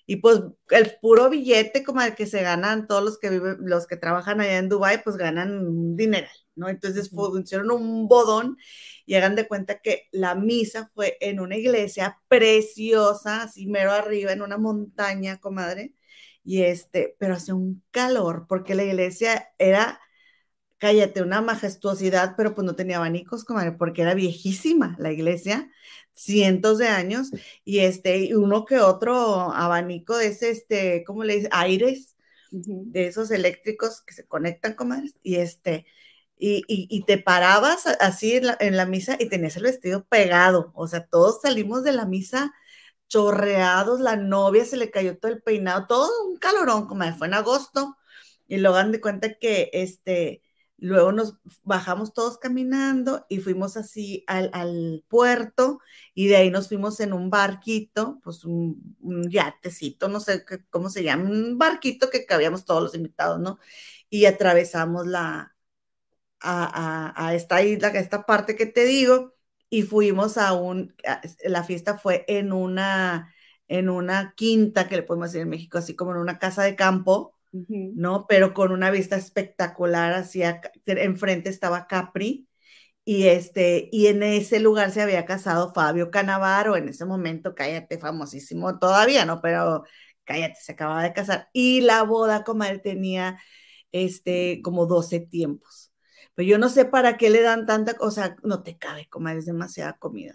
Y 0.06 0.16
pues 0.16 0.40
el 0.70 0.96
puro 1.00 1.28
billete 1.28 1.82
como 1.82 2.00
el 2.00 2.14
que 2.14 2.26
se 2.26 2.42
ganan 2.42 2.86
todos 2.86 3.02
los 3.04 3.18
que 3.18 3.30
viven, 3.30 3.56
los 3.62 3.86
que 3.86 3.96
trabajan 3.96 4.40
allá 4.40 4.58
en 4.58 4.68
Dubái, 4.68 5.02
pues 5.02 5.16
ganan 5.16 5.66
un 5.66 5.96
dineral, 5.96 6.30
¿no? 6.54 6.68
Entonces 6.68 7.10
funcionó 7.10 7.74
un 7.74 8.06
bodón 8.08 8.56
y 9.04 9.14
hagan 9.16 9.34
de 9.34 9.48
cuenta 9.48 9.80
que 9.80 10.08
la 10.12 10.34
misa 10.36 10.90
fue 10.94 11.16
en 11.20 11.40
una 11.40 11.56
iglesia 11.56 12.20
preciosa, 12.28 13.42
así 13.44 13.66
mero 13.66 13.92
arriba, 13.92 14.32
en 14.32 14.42
una 14.42 14.58
montaña, 14.58 15.38
comadre. 15.40 15.94
Y 16.44 16.62
este, 16.62 17.16
pero 17.18 17.34
hace 17.34 17.52
un 17.52 17.82
calor, 17.90 18.46
porque 18.48 18.76
la 18.76 18.84
iglesia 18.84 19.48
era 19.58 20.00
cállate, 20.78 21.22
una 21.22 21.40
majestuosidad, 21.42 22.34
pero 22.36 22.54
pues 22.54 22.64
no 22.66 22.76
tenía 22.76 22.98
abanicos, 22.98 23.44
comadre, 23.44 23.72
porque 23.72 24.02
era 24.02 24.14
viejísima 24.14 24.96
la 24.98 25.12
iglesia, 25.12 25.70
cientos 26.12 26.78
de 26.78 26.88
años, 26.88 27.30
y 27.64 27.80
este, 27.80 28.36
uno 28.36 28.64
que 28.64 28.78
otro 28.80 29.52
abanico 29.52 30.16
de 30.16 30.28
ese, 30.28 30.50
este, 30.50 31.04
¿cómo 31.04 31.24
le 31.24 31.36
dice? 31.36 31.48
Aires, 31.52 32.16
de 32.50 33.06
esos 33.08 33.30
eléctricos 33.30 34.02
que 34.02 34.14
se 34.14 34.26
conectan, 34.26 34.74
comadres, 34.74 35.14
y 35.22 35.36
este, 35.36 35.86
y, 36.38 37.04
te 37.06 37.18
parabas 37.18 37.86
así 38.00 38.36
en 38.36 38.46
la, 38.46 38.56
en 38.60 38.76
la, 38.76 38.86
misa 38.86 39.16
y 39.18 39.28
tenías 39.28 39.56
el 39.56 39.64
vestido 39.64 40.04
pegado. 40.06 40.72
O 40.74 40.86
sea, 40.86 41.06
todos 41.06 41.40
salimos 41.42 41.82
de 41.84 41.92
la 41.92 42.06
misa 42.06 42.52
chorreados, 43.08 44.00
la 44.00 44.16
novia 44.16 44.64
se 44.64 44.76
le 44.76 44.90
cayó 44.90 45.18
todo 45.18 45.32
el 45.32 45.42
peinado, 45.42 45.86
todo 45.86 46.10
un 46.26 46.36
calorón, 46.38 46.86
como 46.86 47.04
fue 47.16 47.28
en 47.28 47.34
agosto. 47.34 47.96
Y 48.48 48.58
luego 48.58 48.76
dan 48.76 48.92
de 48.92 49.00
cuenta 49.00 49.34
que 49.38 49.70
este, 49.72 50.42
luego 50.78 51.12
nos 51.12 51.38
bajamos 51.62 52.12
todos 52.12 52.38
caminando 52.38 53.26
y 53.28 53.38
fuimos 53.40 53.76
así 53.76 54.24
al, 54.26 55.04
puerto 55.08 55.80
y 56.14 56.28
de 56.28 56.36
ahí 56.36 56.50
nos 56.50 56.68
fuimos 56.68 57.00
en 57.00 57.12
un 57.12 57.30
barquito, 57.30 58.20
pues 58.22 58.44
un, 58.44 58.96
un 59.00 59.30
yatecito, 59.30 60.08
no 60.08 60.20
sé 60.20 60.44
cómo 60.70 60.90
se 60.90 61.02
llama, 61.02 61.30
un 61.30 61.58
barquito 61.58 62.10
que 62.10 62.26
cabíamos 62.26 62.64
todos 62.64 62.82
los 62.82 62.94
invitados, 62.94 63.40
¿no? 63.40 63.58
Y 64.10 64.26
atravesamos 64.26 65.06
la, 65.06 65.56
a, 66.40 67.32
esta 67.34 67.62
isla, 67.62 67.88
a 67.88 67.98
esta 67.98 68.26
parte 68.26 68.56
que 68.56 68.66
te 68.66 68.84
digo, 68.84 69.34
y 69.70 69.82
fuimos 69.82 70.38
a 70.38 70.52
un, 70.52 70.94
la 71.44 71.64
fiesta 71.64 71.98
fue 71.98 72.24
en 72.28 72.52
una, 72.52 73.34
en 73.68 73.88
una 73.88 74.34
quinta, 74.36 74.88
que 74.88 74.96
le 74.96 75.02
podemos 75.02 75.28
decir 75.28 75.42
en 75.42 75.50
México, 75.50 75.78
así 75.78 75.96
como 75.96 76.12
en 76.12 76.18
una 76.18 76.38
casa 76.38 76.62
de 76.62 76.76
campo, 76.76 77.35
¿no? 77.68 78.26
Pero 78.28 78.54
con 78.54 78.72
una 78.72 78.90
vista 78.90 79.16
espectacular, 79.16 80.12
hacia, 80.14 80.60
enfrente 80.86 81.50
estaba 81.50 81.86
Capri, 81.86 82.48
y 83.04 83.28
este, 83.28 83.88
y 83.92 84.08
en 84.08 84.22
ese 84.22 84.58
lugar 84.60 84.90
se 84.90 85.02
había 85.02 85.24
casado 85.26 85.72
Fabio 85.72 86.10
Canavaro, 86.10 86.76
en 86.76 86.88
ese 86.88 87.04
momento, 87.04 87.54
cállate, 87.54 87.98
famosísimo 87.98 88.78
todavía, 88.78 89.24
¿no? 89.24 89.40
Pero 89.40 89.84
cállate, 90.24 90.56
se 90.60 90.72
acababa 90.72 91.02
de 91.02 91.12
casar, 91.12 91.48
y 91.52 91.82
la 91.82 92.02
boda, 92.02 92.44
él 92.68 92.82
tenía, 92.82 93.38
este, 93.92 94.60
como 94.62 94.86
12 94.86 95.20
tiempos. 95.20 95.92
Pero 96.34 96.48
yo 96.48 96.58
no 96.58 96.68
sé 96.68 96.84
para 96.84 97.16
qué 97.16 97.30
le 97.30 97.42
dan 97.42 97.66
tanta 97.66 97.94
cosa, 97.94 98.36
no 98.42 98.62
te 98.62 98.76
cabe 98.76 99.08
comer, 99.08 99.38
es 99.38 99.46
demasiada 99.46 99.94
comida. 99.98 100.34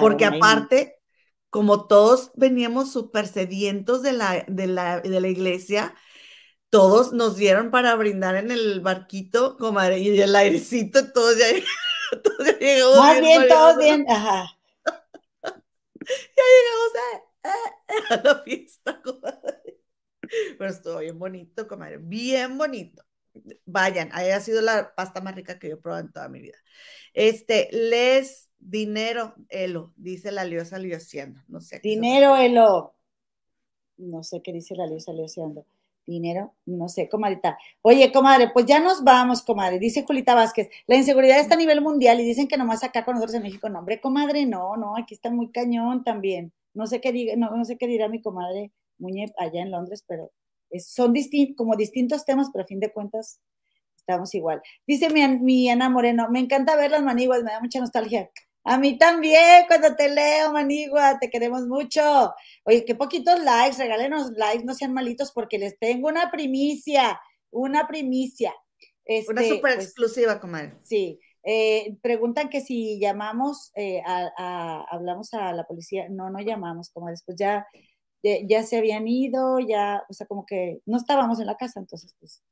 porque 0.00 0.24
aparte, 0.24 1.01
como 1.52 1.86
todos 1.86 2.30
veníamos 2.34 2.90
súper 2.90 3.26
sedientos 3.26 4.00
de 4.00 4.14
la, 4.14 4.46
de, 4.48 4.66
la, 4.66 5.00
de 5.00 5.20
la 5.20 5.28
iglesia, 5.28 5.94
todos 6.70 7.12
nos 7.12 7.36
dieron 7.36 7.70
para 7.70 7.94
brindar 7.94 8.36
en 8.36 8.50
el 8.50 8.80
barquito, 8.80 9.58
comadre, 9.58 9.98
y 9.98 10.18
el 10.18 10.34
airecito, 10.34 11.12
todos 11.12 11.36
ya, 11.36 11.44
todos 12.24 12.46
ya 12.46 12.58
llegamos. 12.58 12.96
Más 12.96 13.20
bien, 13.20 13.48
todos 13.48 13.76
bien, 13.76 14.06
ajá. 14.08 14.46
ya 15.44 16.42
llegamos 16.54 16.92
a, 17.44 18.14
a, 18.14 18.22
la 18.22 18.42
fiesta, 18.44 19.02
comadre. 19.02 19.78
Pero 20.56 20.70
estuvo 20.70 20.98
bien 21.00 21.18
bonito, 21.18 21.68
comadre, 21.68 21.98
bien 21.98 22.56
bonito 22.56 23.04
vayan, 23.64 24.10
haya 24.12 24.40
sido 24.40 24.60
la 24.60 24.94
pasta 24.94 25.20
más 25.20 25.34
rica 25.34 25.58
que 25.58 25.68
yo 25.68 25.74
he 25.74 25.78
probado 25.78 26.04
en 26.06 26.12
toda 26.12 26.28
mi 26.28 26.40
vida. 26.40 26.58
Este, 27.12 27.68
les 27.72 28.50
dinero, 28.62 29.34
Elo, 29.48 29.92
dice 29.96 30.32
la 30.32 30.44
liosa 30.44 30.78
liosiendo, 30.78 31.40
no 31.48 31.60
sé. 31.60 31.80
Dinero, 31.82 32.36
Elo. 32.36 32.94
No 33.98 34.22
sé 34.22 34.42
qué 34.42 34.52
dice 34.52 34.74
la 34.74 34.86
liosa 34.86 35.12
liosiendo. 35.12 35.66
Dinero, 36.06 36.54
no 36.66 36.88
sé, 36.88 37.08
comadita. 37.08 37.58
Oye, 37.80 38.10
comadre, 38.10 38.50
pues 38.52 38.66
ya 38.66 38.80
nos 38.80 39.04
vamos, 39.04 39.42
comadre. 39.42 39.78
Dice 39.78 40.04
Julita 40.04 40.34
Vázquez, 40.34 40.68
la 40.86 40.96
inseguridad 40.96 41.38
está 41.38 41.54
a 41.54 41.58
nivel 41.58 41.80
mundial 41.80 42.20
y 42.20 42.24
dicen 42.24 42.48
que 42.48 42.56
nomás 42.56 42.82
acá 42.82 43.04
con 43.04 43.14
nosotros 43.14 43.36
en 43.36 43.42
México. 43.42 43.68
No, 43.68 43.80
hombre, 43.80 44.00
comadre, 44.00 44.46
no, 44.46 44.76
no, 44.76 44.96
aquí 44.96 45.14
está 45.14 45.30
muy 45.30 45.52
cañón 45.52 46.02
también. 46.02 46.52
No 46.74 46.86
sé 46.86 47.00
qué 47.00 47.12
diga, 47.12 47.36
no, 47.36 47.56
no 47.56 47.64
sé 47.64 47.78
qué 47.78 47.86
dirá 47.86 48.08
mi 48.08 48.20
comadre 48.20 48.72
Muñe 48.98 49.32
allá 49.38 49.62
en 49.62 49.70
Londres, 49.70 50.04
pero 50.06 50.32
son 50.78 51.14
como 51.56 51.76
distintos 51.76 52.24
temas, 52.24 52.48
pero 52.52 52.64
a 52.64 52.66
fin 52.66 52.80
de 52.80 52.92
cuentas 52.92 53.40
estamos 53.96 54.34
igual. 54.34 54.62
Dice 54.86 55.10
mi, 55.10 55.26
mi, 55.38 55.68
Ana 55.68 55.90
Moreno, 55.90 56.28
me 56.30 56.40
encanta 56.40 56.76
ver 56.76 56.90
las 56.90 57.02
maniguas, 57.02 57.42
me 57.42 57.52
da 57.52 57.60
mucha 57.60 57.80
nostalgia. 57.80 58.30
A 58.64 58.78
mí 58.78 58.96
también, 58.96 59.64
cuando 59.66 59.94
te 59.96 60.08
leo, 60.08 60.52
manigua, 60.52 61.18
te 61.18 61.30
queremos 61.30 61.66
mucho. 61.66 62.32
Oye, 62.64 62.84
qué 62.84 62.94
poquitos 62.94 63.42
likes, 63.42 63.78
regálenos 63.78 64.30
likes, 64.32 64.64
no 64.64 64.74
sean 64.74 64.92
malitos, 64.92 65.32
porque 65.32 65.58
les 65.58 65.78
tengo 65.78 66.08
una 66.08 66.30
primicia, 66.30 67.20
una 67.50 67.88
primicia. 67.88 68.54
una 69.28 69.40
este, 69.40 69.48
súper 69.48 69.74
pues, 69.74 69.86
exclusiva, 69.86 70.40
comadre. 70.40 70.74
Sí. 70.82 71.18
Eh, 71.44 71.96
preguntan 72.02 72.48
que 72.48 72.60
si 72.60 73.00
llamamos, 73.00 73.72
eh, 73.74 74.00
a, 74.06 74.84
hablamos 74.90 75.34
a 75.34 75.52
la 75.52 75.64
policía. 75.64 76.06
No, 76.08 76.30
no 76.30 76.38
llamamos, 76.40 76.90
como 76.90 77.08
después 77.08 77.36
ya 77.36 77.66
ya, 78.22 78.62
se 78.62 78.78
habían 78.78 79.08
ido, 79.08 79.58
ya, 79.58 80.04
o 80.08 80.12
sea, 80.12 80.26
como 80.26 80.46
que 80.46 80.80
no 80.86 80.96
estábamos 80.96 81.40
en 81.40 81.46
la 81.46 81.56
casa, 81.56 81.80
entonces 81.80 82.14
pues 82.18 82.42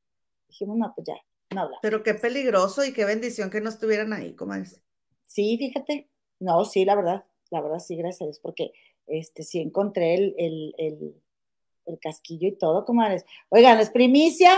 dijimos, 0.49 0.77
no, 0.77 0.91
pues 0.95 1.07
ya, 1.07 1.15
no 1.55 1.61
hablamos. 1.61 1.79
Pero 1.81 2.03
qué 2.03 2.13
peligroso 2.13 2.83
y 2.83 2.93
qué 2.93 3.05
bendición 3.05 3.49
que 3.49 3.61
no 3.61 3.69
estuvieran 3.69 4.11
ahí, 4.13 4.35
¿cómo 4.35 4.53
es? 4.53 4.81
Sí, 5.33 5.57
fíjate, 5.57 6.09
no, 6.39 6.65
sí, 6.65 6.83
la 6.83 6.95
verdad, 6.95 7.23
la 7.51 7.61
verdad 7.61 7.79
sí, 7.79 7.95
gracias 7.95 8.21
a 8.21 8.25
Dios, 8.25 8.39
porque 8.39 8.73
este, 9.07 9.43
sí 9.43 9.59
encontré 9.59 10.15
el, 10.15 10.35
el, 10.37 10.75
el, 11.85 11.99
casquillo 11.99 12.47
y 12.49 12.57
todo, 12.57 12.83
comadres. 12.85 13.25
Oigan, 13.49 13.79
es 13.79 13.89
primicia. 13.91 14.51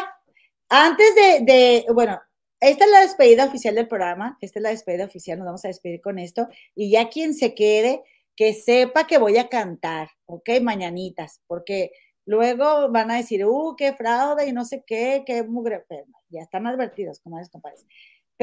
Antes 0.69 1.13
de, 1.15 1.45
de, 1.45 1.85
bueno, 1.93 2.19
esta 2.59 2.85
es 2.85 2.91
la 2.91 3.01
despedida 3.01 3.45
oficial 3.45 3.75
del 3.75 3.87
programa, 3.87 4.37
esta 4.41 4.59
es 4.59 4.63
la 4.63 4.69
despedida 4.69 5.05
oficial, 5.05 5.37
nos 5.37 5.45
vamos 5.45 5.65
a 5.65 5.67
despedir 5.67 6.01
con 6.01 6.17
esto, 6.17 6.47
y 6.73 6.89
ya 6.89 7.09
quien 7.09 7.35
se 7.35 7.53
quede, 7.53 8.03
que 8.35 8.53
sepa 8.53 9.05
que 9.05 9.19
voy 9.19 9.37
a 9.37 9.49
cantar, 9.49 10.09
¿ok? 10.25 10.49
Mañanitas, 10.61 11.41
porque 11.45 11.91
luego 12.25 12.89
van 12.89 13.11
a 13.11 13.17
decir, 13.17 13.45
uh, 13.45 13.75
qué 13.75 13.93
fraude 13.93 14.47
y 14.47 14.53
no 14.53 14.65
sé 14.65 14.83
qué, 14.87 15.23
qué 15.25 15.43
mugre. 15.43 15.83
ya 16.29 16.41
están 16.41 16.65
advertidos, 16.65 17.19
comadres, 17.19 17.49
compadres. 17.49 17.85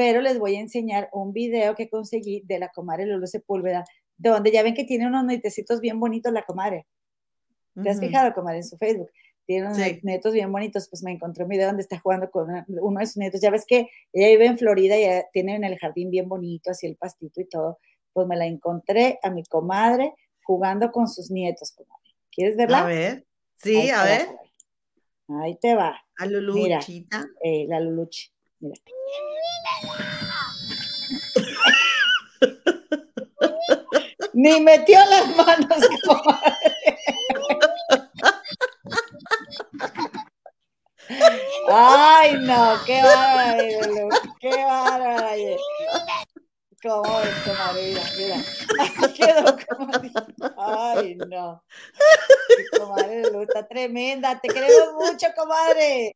Pero 0.01 0.19
les 0.19 0.39
voy 0.39 0.55
a 0.55 0.59
enseñar 0.59 1.09
un 1.13 1.31
video 1.31 1.75
que 1.75 1.87
conseguí 1.87 2.41
de 2.47 2.57
la 2.57 2.69
comadre 2.69 3.05
Lulu 3.05 3.27
Sepúlveda, 3.27 3.85
donde 4.17 4.51
ya 4.51 4.63
ven 4.63 4.73
que 4.73 4.83
tiene 4.83 5.05
unos 5.05 5.23
netecitos 5.25 5.79
bien 5.79 5.99
bonitos 5.99 6.33
la 6.33 6.41
comadre. 6.41 6.87
¿Te 7.83 7.87
has 7.87 7.99
fijado, 7.99 8.33
comadre, 8.33 8.57
en 8.57 8.63
su 8.63 8.77
Facebook? 8.77 9.11
Tiene 9.45 9.67
unos 9.67 9.77
netos 10.01 10.33
bien 10.33 10.51
bonitos, 10.51 10.89
pues 10.89 11.03
me 11.03 11.11
encontré 11.11 11.43
un 11.43 11.49
video 11.49 11.67
donde 11.67 11.83
está 11.83 11.99
jugando 11.99 12.31
con 12.31 12.47
uno 12.67 12.99
de 12.99 13.05
sus 13.05 13.17
netos. 13.17 13.41
Ya 13.41 13.51
ves 13.51 13.63
que 13.63 13.89
ella 14.11 14.27
vive 14.29 14.47
en 14.47 14.57
Florida 14.57 14.97
y 14.97 15.23
tiene 15.33 15.53
en 15.53 15.65
el 15.65 15.77
jardín 15.77 16.09
bien 16.09 16.27
bonito, 16.27 16.71
así 16.71 16.87
el 16.87 16.95
pastito 16.95 17.39
y 17.39 17.45
todo 17.45 17.77
pues 18.11 18.27
me 18.27 18.35
la 18.35 18.47
encontré 18.47 19.19
a 19.21 19.29
mi 19.29 19.43
comadre 19.43 20.15
jugando 20.43 20.91
con 20.91 21.07
sus 21.07 21.29
nietos, 21.29 21.73
comadre. 21.73 22.15
¿Quieres 22.31 22.57
verla? 22.57 22.79
A 22.79 22.85
ver, 22.87 23.25
sí, 23.57 23.91
a 23.91 24.03
ver. 24.03 24.27
Ahí 25.43 25.55
te 25.61 25.75
va. 25.75 25.95
A 26.17 26.25
Luluchita. 26.25 27.27
eh, 27.43 27.67
la 27.69 27.79
Luluchi. 27.79 28.31
Mira. 28.59 28.81
Ni 34.33 34.59
metió 34.61 34.99
las 35.09 35.35
manos, 35.35 35.87
comadre. 36.05 36.57
Ay, 41.69 42.37
no, 42.41 42.79
qué 42.85 43.01
bárbaro, 43.01 44.09
qué 44.39 44.49
bárbaro. 44.49 45.57
¿Cómo 46.83 47.19
es, 47.21 47.35
comadre? 47.45 47.93
Mira, 47.93 48.03
mira. 48.17 49.13
Quedó, 49.13 49.57
comadre. 49.67 50.11
Ay, 50.57 51.15
no. 51.15 51.63
comadre 52.77 53.31
Lu 53.31 53.43
está 53.43 53.67
tremenda. 53.67 54.39
Te 54.41 54.47
queremos 54.47 54.93
mucho, 54.93 55.27
comadre. 55.35 56.15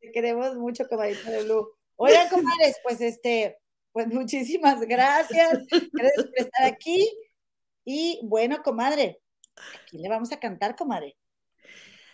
Te 0.00 0.10
queremos 0.10 0.54
mucho, 0.54 0.88
comadrita 0.88 1.30
de 1.30 1.44
Lu. 1.44 1.70
Oigan, 1.96 2.28
comadres, 2.28 2.76
pues 2.82 3.00
este, 3.00 3.58
pues 3.92 4.08
muchísimas 4.08 4.80
gracias. 4.80 5.60
Gracias 5.92 6.26
por 6.26 6.38
estar 6.38 6.66
aquí. 6.66 7.08
Y 7.84 8.20
bueno, 8.24 8.62
comadre, 8.62 9.20
aquí 9.82 9.98
le 9.98 10.08
vamos 10.08 10.32
a 10.32 10.40
cantar, 10.40 10.74
comadre. 10.76 11.16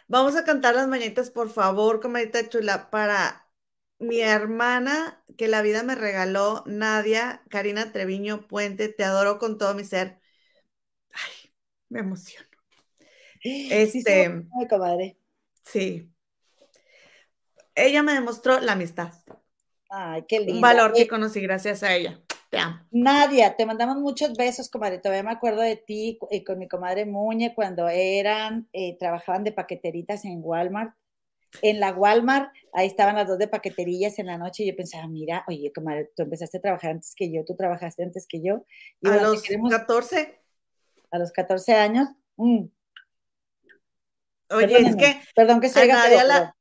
Vamos 0.09 0.35
a 0.36 0.44
cantar 0.44 0.74
las 0.74 0.89
mañanitas, 0.89 1.31
por 1.31 1.51
favor, 1.51 2.01
comadita 2.01 2.48
chula, 2.48 2.90
para 2.90 3.48
mi 4.01 4.20
hermana 4.20 5.23
que 5.39 5.47
la 5.47 5.62
vida 5.62 5.82
me 5.85 5.94
regaló, 5.94 6.65
Nadia, 6.66 7.43
Karina 7.48 7.93
Treviño 7.93 8.48
Puente, 8.48 8.89
te 8.89 9.05
adoro 9.05 9.39
con 9.39 9.57
todo 9.57 9.74
mi 9.74 9.85
ser. 9.85 10.20
Ay, 11.12 11.52
me 11.89 12.01
emociono. 12.01 12.48
Este, 13.43 13.93
sí, 13.93 14.69
comadre. 14.69 15.16
Sí. 15.65 16.11
Ella 17.74 18.02
me 18.02 18.12
demostró 18.12 18.59
la 18.61 18.73
amistad. 18.73 19.12
Ay, 19.90 20.24
qué 20.26 20.38
lindo. 20.38 20.54
Un 20.54 20.60
valor 20.62 20.94
que 20.94 21.06
conocí 21.06 21.40
gracias 21.40 21.82
a 21.82 21.94
ella. 21.94 22.18
Te 22.48 22.58
amo. 22.58 22.80
Nadia, 22.90 23.54
te 23.56 23.66
mandamos 23.66 23.98
muchos 23.98 24.34
besos, 24.36 24.70
comadre. 24.70 24.98
Todavía 24.98 25.22
me 25.22 25.32
acuerdo 25.32 25.60
de 25.60 25.76
ti 25.76 26.18
y 26.30 26.42
con 26.42 26.58
mi 26.58 26.68
comadre 26.68 27.04
Muñe 27.04 27.54
cuando 27.54 27.88
eran, 27.88 28.68
eh, 28.72 28.96
trabajaban 28.98 29.44
de 29.44 29.52
paqueteritas 29.52 30.24
en 30.24 30.40
Walmart 30.42 30.94
en 31.62 31.80
la 31.80 31.92
Walmart, 31.92 32.52
ahí 32.72 32.86
estaban 32.86 33.16
las 33.16 33.26
dos 33.26 33.38
de 33.38 33.48
paqueterillas 33.48 34.18
en 34.18 34.26
la 34.26 34.38
noche 34.38 34.62
y 34.62 34.70
yo 34.70 34.76
pensaba, 34.76 35.06
mira, 35.08 35.44
oye, 35.48 35.72
comadre, 35.72 36.10
tú 36.14 36.22
empezaste 36.22 36.58
a 36.58 36.60
trabajar 36.60 36.92
antes 36.92 37.14
que 37.14 37.32
yo, 37.32 37.44
tú 37.44 37.56
trabajaste 37.56 38.02
antes 38.02 38.26
que 38.26 38.42
yo. 38.42 38.64
a 39.04 39.16
los 39.16 39.42
14. 39.42 40.40
A 41.10 41.18
los 41.18 41.32
14 41.32 41.74
años. 41.74 42.08
Mm. 42.36 42.66
Oye, 44.50 44.78
es 44.78 44.96
que 44.96 45.20
perdón 45.34 45.60
que 45.60 45.68
se 45.68 45.82
a 45.82 45.86
Nadia, 45.86 46.24
la, 46.24 46.56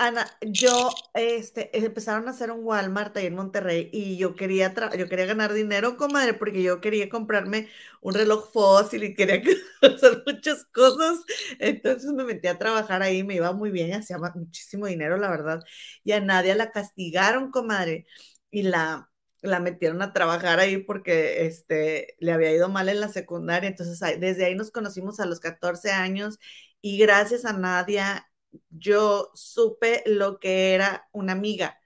Ana, 0.00 0.26
yo, 0.42 0.90
este, 1.14 1.76
empezaron 1.76 2.28
a 2.28 2.30
hacer 2.30 2.50
un 2.52 2.64
Walmart 2.64 3.16
ahí 3.16 3.26
en 3.26 3.34
Monterrey 3.34 3.90
y 3.92 4.16
yo 4.16 4.36
quería, 4.36 4.72
yo 4.96 5.08
quería 5.08 5.26
ganar 5.26 5.52
dinero, 5.52 5.96
comadre, 5.96 6.34
porque 6.34 6.62
yo 6.62 6.80
quería 6.80 7.08
comprarme 7.08 7.68
un 8.00 8.14
reloj 8.14 8.50
fósil 8.52 9.02
y 9.04 9.14
quería 9.14 9.42
hacer 9.82 10.22
muchas 10.26 10.64
cosas. 10.66 11.18
Entonces 11.58 12.12
me 12.12 12.24
metí 12.24 12.46
a 12.48 12.58
trabajar 12.58 13.02
ahí, 13.02 13.24
me 13.24 13.34
iba 13.34 13.52
muy 13.52 13.70
bien, 13.72 13.92
hacía 13.94 14.18
muchísimo 14.18 14.86
dinero, 14.86 15.16
la 15.16 15.30
verdad. 15.30 15.60
Y 16.04 16.12
a 16.12 16.20
nadie 16.20 16.54
la 16.54 16.70
castigaron, 16.70 17.50
comadre, 17.50 18.06
y 18.50 18.62
la, 18.62 19.10
la 19.42 19.60
metieron 19.60 20.00
a 20.02 20.12
trabajar 20.12 20.60
ahí 20.60 20.78
porque 20.78 21.46
este, 21.46 22.16
le 22.20 22.32
había 22.32 22.52
ido 22.52 22.68
mal 22.68 22.88
en 22.88 23.00
la 23.00 23.08
secundaria. 23.08 23.68
Entonces, 23.68 24.00
desde 24.20 24.44
ahí 24.44 24.54
nos 24.54 24.70
conocimos 24.70 25.20
a 25.20 25.26
los 25.26 25.40
14 25.40 25.90
años 25.90 26.38
y 26.80 26.98
gracias 26.98 27.44
a 27.44 27.52
Nadia 27.52 28.27
yo 28.70 29.30
supe 29.34 30.02
lo 30.06 30.38
que 30.40 30.74
era 30.74 31.08
una 31.12 31.32
amiga, 31.32 31.78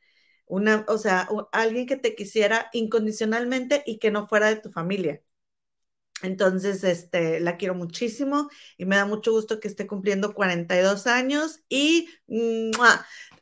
una, 0.47 0.85
o 0.89 0.99
sea, 0.99 1.29
alguien 1.53 1.87
que 1.87 1.97
te 1.97 2.15
quisiera 2.15 2.69
incondicionalmente 2.73 3.83
y 3.87 3.99
que 3.99 4.11
no 4.11 4.27
fuera 4.27 4.49
de 4.49 4.57
tu 4.57 4.71
familia. 4.71 5.23
Entonces, 6.23 6.85
este, 6.85 7.41
la 7.41 7.57
quiero 7.57 7.75
muchísimo 7.75 8.49
y 8.79 8.85
me 8.85 8.97
da 8.97 9.05
mucho 9.05 9.33
gusto 9.33 9.61
que 9.61 9.69
esté 9.69 9.87
cumpliendo 9.87 10.35
42 10.35 11.07
años 11.07 11.61
y, 11.69 12.09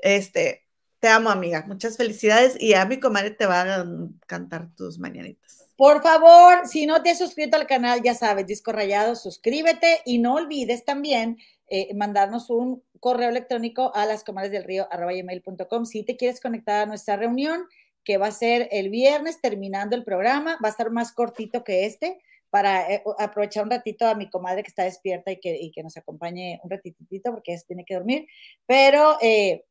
este, 0.01 0.66
te 0.98 1.09
amo, 1.09 1.30
amiga. 1.30 1.64
Muchas 1.66 1.97
felicidades 1.97 2.60
y 2.60 2.74
a 2.74 2.84
mi 2.86 3.01
comadre 3.01 3.30
te 3.30 3.47
va 3.47 3.62
a 3.62 3.86
cantar 4.26 4.70
tus 4.74 4.98
mañanitas. 4.98 5.66
Por 5.76 6.02
favor, 6.02 6.66
si 6.66 6.86
no 6.86 7.02
te 7.02 7.10
has 7.10 7.18
suscrito 7.18 7.56
al 7.56 7.66
canal, 7.66 8.02
ya 8.02 8.14
sabes, 8.14 8.47
Disco 8.47 8.70
Rayado, 8.72 9.16
suscríbete 9.16 10.01
y 10.05 10.18
no 10.18 10.34
olvides 10.34 10.84
también 10.84 11.38
eh, 11.68 11.94
mandarnos 11.94 12.51
un 12.51 12.82
correo 13.01 13.31
electrónico 13.31 13.93
a 13.94 14.06
las 14.06 14.22
comadres 14.22 14.52
del 14.52 14.64
río 14.64 14.86
si 15.85 16.02
te 16.05 16.16
quieres 16.16 16.40
conectar 16.40 16.82
a 16.82 16.86
nuestra 16.86 17.16
reunión 17.16 17.66
que 18.05 18.18
va 18.18 18.28
a 18.28 18.32
ser 18.32 18.68
el 18.70 18.90
viernes 18.90 19.40
terminando 19.40 19.97
el 19.97 20.05
programa, 20.05 20.59
va 20.62 20.68
a 20.68 20.70
estar 20.70 20.90
más 20.90 21.12
cortito 21.12 21.64
que 21.64 21.86
este 21.86 22.20
para 22.51 22.93
eh, 22.93 23.02
aprovechar 23.18 23.64
un 23.64 23.70
ratito 23.70 24.06
a 24.06 24.14
mi 24.14 24.28
comadre 24.28 24.62
que 24.62 24.68
está 24.68 24.85
despierta 24.85 25.31
y 25.31 25.39
que, 25.39 25.70
que 25.72 25.82
nos 25.82 25.97
acompañe 25.97 26.60
un 26.62 26.70
ratitito 26.70 27.31
porque 27.31 27.56
tiene 27.66 27.85
que 27.85 27.94
dormir, 27.94 28.27
pero 28.66 29.16
eh, 29.20 29.64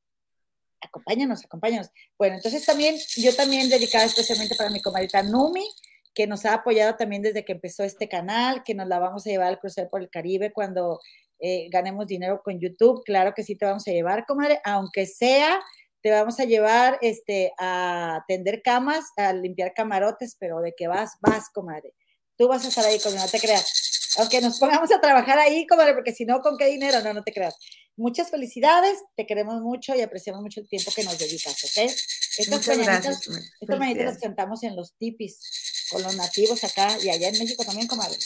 acompáñanos, 0.81 1.43
acompáñanos. 1.43 1.89
Bueno, 2.17 2.37
entonces 2.37 2.65
también, 2.65 2.95
yo 3.17 3.35
también 3.35 3.69
dedicada 3.69 4.05
especialmente 4.05 4.55
para 4.55 4.69
mi 4.69 4.81
comadrita 4.81 5.21
Numi, 5.23 5.67
que 6.13 6.27
nos 6.27 6.45
ha 6.45 6.53
apoyado 6.53 6.95
también 6.95 7.21
desde 7.21 7.45
que 7.45 7.53
empezó 7.53 7.83
este 7.83 8.07
canal, 8.07 8.63
que 8.63 8.73
nos 8.73 8.87
la 8.87 8.99
vamos 8.99 9.25
a 9.25 9.29
llevar 9.29 9.47
al 9.47 9.59
crucero 9.59 9.89
por 9.89 10.01
el 10.01 10.09
Caribe 10.09 10.51
cuando 10.51 10.99
eh, 11.39 11.69
ganemos 11.69 12.07
dinero 12.07 12.41
con 12.43 12.59
YouTube, 12.59 13.03
claro 13.05 13.33
que 13.33 13.43
sí 13.43 13.55
te 13.55 13.65
vamos 13.65 13.87
a 13.87 13.91
llevar, 13.91 14.25
comadre, 14.25 14.59
aunque 14.63 15.05
sea, 15.05 15.59
te 16.01 16.11
vamos 16.11 16.39
a 16.39 16.45
llevar 16.45 16.97
este, 17.01 17.51
a 17.57 18.23
tender 18.27 18.61
camas, 18.61 19.05
a 19.17 19.33
limpiar 19.33 19.73
camarotes, 19.73 20.35
pero 20.39 20.61
de 20.61 20.73
que 20.75 20.87
vas, 20.87 21.13
vas, 21.21 21.49
comadre. 21.49 21.93
Tú 22.37 22.47
vas 22.47 22.63
a 22.65 22.69
estar 22.69 22.85
ahí 22.85 22.99
conmigo, 22.99 23.23
no 23.23 23.29
te 23.29 23.39
creas. 23.39 24.15
Aunque 24.17 24.41
nos 24.41 24.59
pongamos 24.59 24.91
a 24.91 25.01
trabajar 25.01 25.39
ahí, 25.39 25.67
comadre, 25.67 25.93
porque 25.93 26.13
si 26.13 26.25
no, 26.25 26.41
¿con 26.41 26.57
qué 26.57 26.65
dinero? 26.65 27.01
No, 27.01 27.13
no 27.13 27.23
te 27.23 27.33
creas. 27.33 27.55
Muchas 27.95 28.29
felicidades, 28.29 28.97
te 29.15 29.25
queremos 29.25 29.61
mucho 29.61 29.93
y 29.93 30.01
apreciamos 30.01 30.41
mucho 30.41 30.61
el 30.61 30.69
tiempo 30.69 30.91
que 30.95 31.03
nos 31.03 31.17
dedicas, 31.17 31.63
¿ok? 31.63 31.91
Estas 32.37 32.67
mañanitas, 32.67 33.27
estas 33.59 33.79
mañanitas 33.79 34.05
las 34.05 34.17
cantamos 34.19 34.63
en 34.63 34.75
los 34.75 34.93
tipis, 34.95 35.87
con 35.91 36.01
los 36.01 36.15
nativos 36.15 36.63
acá 36.63 36.97
y 37.03 37.09
allá 37.09 37.27
en 37.27 37.39
México 37.39 37.65
también, 37.65 37.87
comadre. 37.87 38.17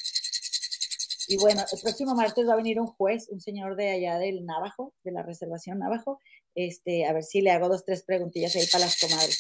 Y 1.28 1.38
bueno, 1.38 1.64
el 1.72 1.82
próximo 1.82 2.16
martes 2.16 2.48
va 2.48 2.54
a 2.54 2.58
venir 2.58 2.80
un 2.80 2.88
juez, 2.88 3.28
un 3.30 3.40
señor 3.40 3.76
de 3.76 3.92
allá 3.92 4.18
del 4.18 4.46
Navajo, 4.46 4.94
de 5.04 5.12
la 5.12 5.24
reservación 5.24 5.80
Navajo, 5.80 6.20
este, 6.56 7.06
a 7.06 7.14
ver 7.14 7.24
si 7.24 7.42
le 7.42 7.52
hago 7.52 7.70
dos, 7.70 7.86
tres 7.86 8.04
preguntillas 8.04 8.56
ahí 8.56 8.68
para 8.68 8.86
las 8.86 8.98
comadres. 8.98 9.38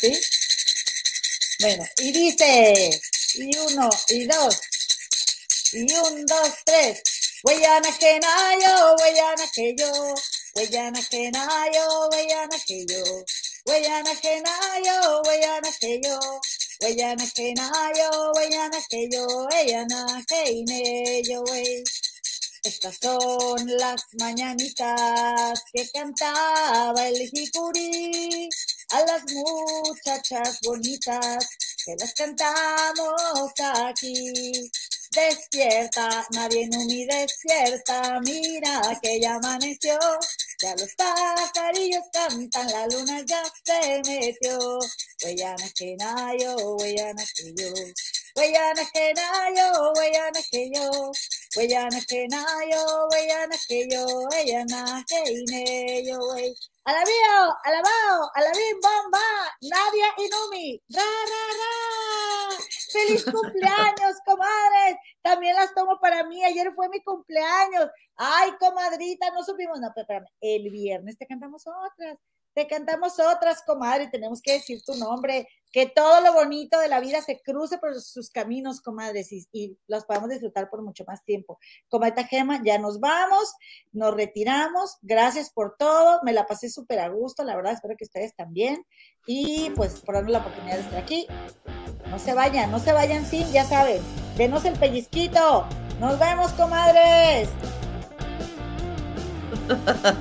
¿Sí? 0.00 0.12
Bueno, 1.60 1.84
y 1.98 2.12
dice, 2.12 3.00
y 3.36 3.56
uno, 3.56 3.88
y 4.08 4.26
dos, 4.26 4.60
y 5.72 5.92
un, 5.94 6.26
dos, 6.26 6.50
tres. 6.64 7.02
Huellana 7.42 7.88
que 7.98 8.18
nayo, 8.20 8.96
huellana 8.98 9.44
que 9.54 9.74
yo, 9.76 10.14
huellana 10.54 11.00
que 11.10 11.30
nayo, 11.30 12.08
huellana 12.10 12.56
que 12.66 12.86
yo, 12.86 13.04
huellana 13.66 14.10
que 14.20 14.42
nayo, 14.42 15.22
huellana 15.22 15.68
que 15.78 16.00
yo. 16.02 16.18
Weyana 16.82 17.24
que 17.34 17.54
na 17.54 17.70
yo, 17.96 18.32
weyana 18.36 18.78
que 18.90 19.08
yo, 19.10 19.26
weyana 19.50 20.24
que 20.28 20.62
ne 20.66 21.22
yo. 21.22 21.44
Estas 22.64 22.98
son 23.00 23.66
las 23.78 24.06
mañanitas 24.18 25.62
que 25.72 25.88
cantaba 25.90 27.08
el 27.08 27.28
jicuri 27.30 28.48
a 28.90 29.00
las 29.04 29.22
muchachas 29.32 30.60
bonitas 30.62 31.48
que 31.84 31.96
las 31.98 32.14
cantamos 32.14 33.52
aquí. 33.58 34.70
Despierta, 35.14 36.26
nadie 36.32 36.68
no 36.68 36.84
mi 36.86 37.06
despierta, 37.06 38.20
mira 38.20 38.80
que 39.00 39.20
ya 39.20 39.36
amaneció, 39.36 39.96
ya 40.60 40.74
los 40.76 40.92
pajarillos 40.96 42.02
cantan, 42.12 42.66
la 42.72 42.86
luna 42.88 43.22
ya 43.24 43.42
se 43.64 44.02
metió. 44.04 44.58
Huellana 45.22 45.70
que 45.76 45.96
nayo, 45.96 46.56
huellana 46.76 47.24
que 47.36 47.54
yo, 47.56 47.72
huellana 48.36 48.82
que 48.92 49.14
nayo, 49.14 49.92
huellana 49.94 50.40
que 50.50 50.70
yo, 50.74 51.12
huellana 51.56 52.00
que 52.08 52.26
nayo, 52.28 53.08
huellana 53.12 53.56
que 53.68 53.88
yo, 53.88 54.06
huellana 54.06 55.04
que 55.08 56.04
yo. 56.06 56.73
Alabío, 56.86 57.56
alabao, 57.64 58.30
alabim, 58.34 58.78
bomba, 58.80 59.18
Nadia 59.62 60.08
y 60.18 60.28
Numi, 60.28 60.82
ra, 60.90 61.00
ra, 61.00 61.44
ra. 61.60 62.58
¡Feliz 62.92 63.24
cumpleaños, 63.24 64.16
comadres! 64.26 64.96
También 65.22 65.56
las 65.56 65.74
tomo 65.74 65.98
para 65.98 66.24
mí. 66.24 66.44
Ayer 66.44 66.70
fue 66.74 66.90
mi 66.90 67.02
cumpleaños. 67.02 67.88
Ay, 68.16 68.52
comadrita, 68.60 69.30
no 69.30 69.42
supimos. 69.42 69.80
No, 69.80 69.90
pero 69.94 70.02
espérame. 70.02 70.28
El 70.40 70.70
viernes 70.70 71.16
te 71.16 71.26
cantamos 71.26 71.64
otras 71.66 72.18
te 72.54 72.68
cantamos 72.68 73.18
otras, 73.18 73.62
comadre, 73.66 74.08
tenemos 74.08 74.40
que 74.40 74.52
decir 74.52 74.80
tu 74.82 74.94
nombre, 74.94 75.48
que 75.72 75.86
todo 75.86 76.20
lo 76.20 76.32
bonito 76.32 76.78
de 76.78 76.88
la 76.88 77.00
vida 77.00 77.20
se 77.20 77.40
cruce 77.42 77.78
por 77.78 78.00
sus 78.00 78.30
caminos, 78.30 78.80
comadres, 78.80 79.32
y, 79.32 79.76
los 79.88 80.04
podamos 80.04 80.30
disfrutar 80.30 80.70
por 80.70 80.82
mucho 80.82 81.04
más 81.04 81.24
tiempo. 81.24 81.58
Comadre 81.88 82.24
Gema, 82.24 82.62
ya 82.64 82.78
nos 82.78 83.00
vamos, 83.00 83.54
nos 83.92 84.14
retiramos, 84.14 84.98
gracias 85.02 85.50
por 85.50 85.76
todo, 85.76 86.20
me 86.22 86.32
la 86.32 86.46
pasé 86.46 86.70
súper 86.70 87.00
a 87.00 87.08
gusto, 87.08 87.42
la 87.42 87.56
verdad, 87.56 87.72
espero 87.72 87.96
que 87.96 88.04
ustedes 88.04 88.36
también, 88.36 88.86
y 89.26 89.70
pues 89.70 90.00
por 90.00 90.14
darnos 90.14 90.32
la 90.32 90.38
oportunidad 90.38 90.76
de 90.76 90.82
estar 90.82 91.02
aquí. 91.02 91.26
No 92.08 92.18
se 92.20 92.34
vayan, 92.34 92.70
no 92.70 92.78
se 92.78 92.92
vayan 92.92 93.26
sin, 93.26 93.50
ya 93.50 93.64
saben, 93.64 94.00
denos 94.36 94.64
el 94.64 94.78
pellizquito. 94.78 95.66
Nos 95.98 96.18
vemos, 96.18 96.52
comadres. 96.52 97.48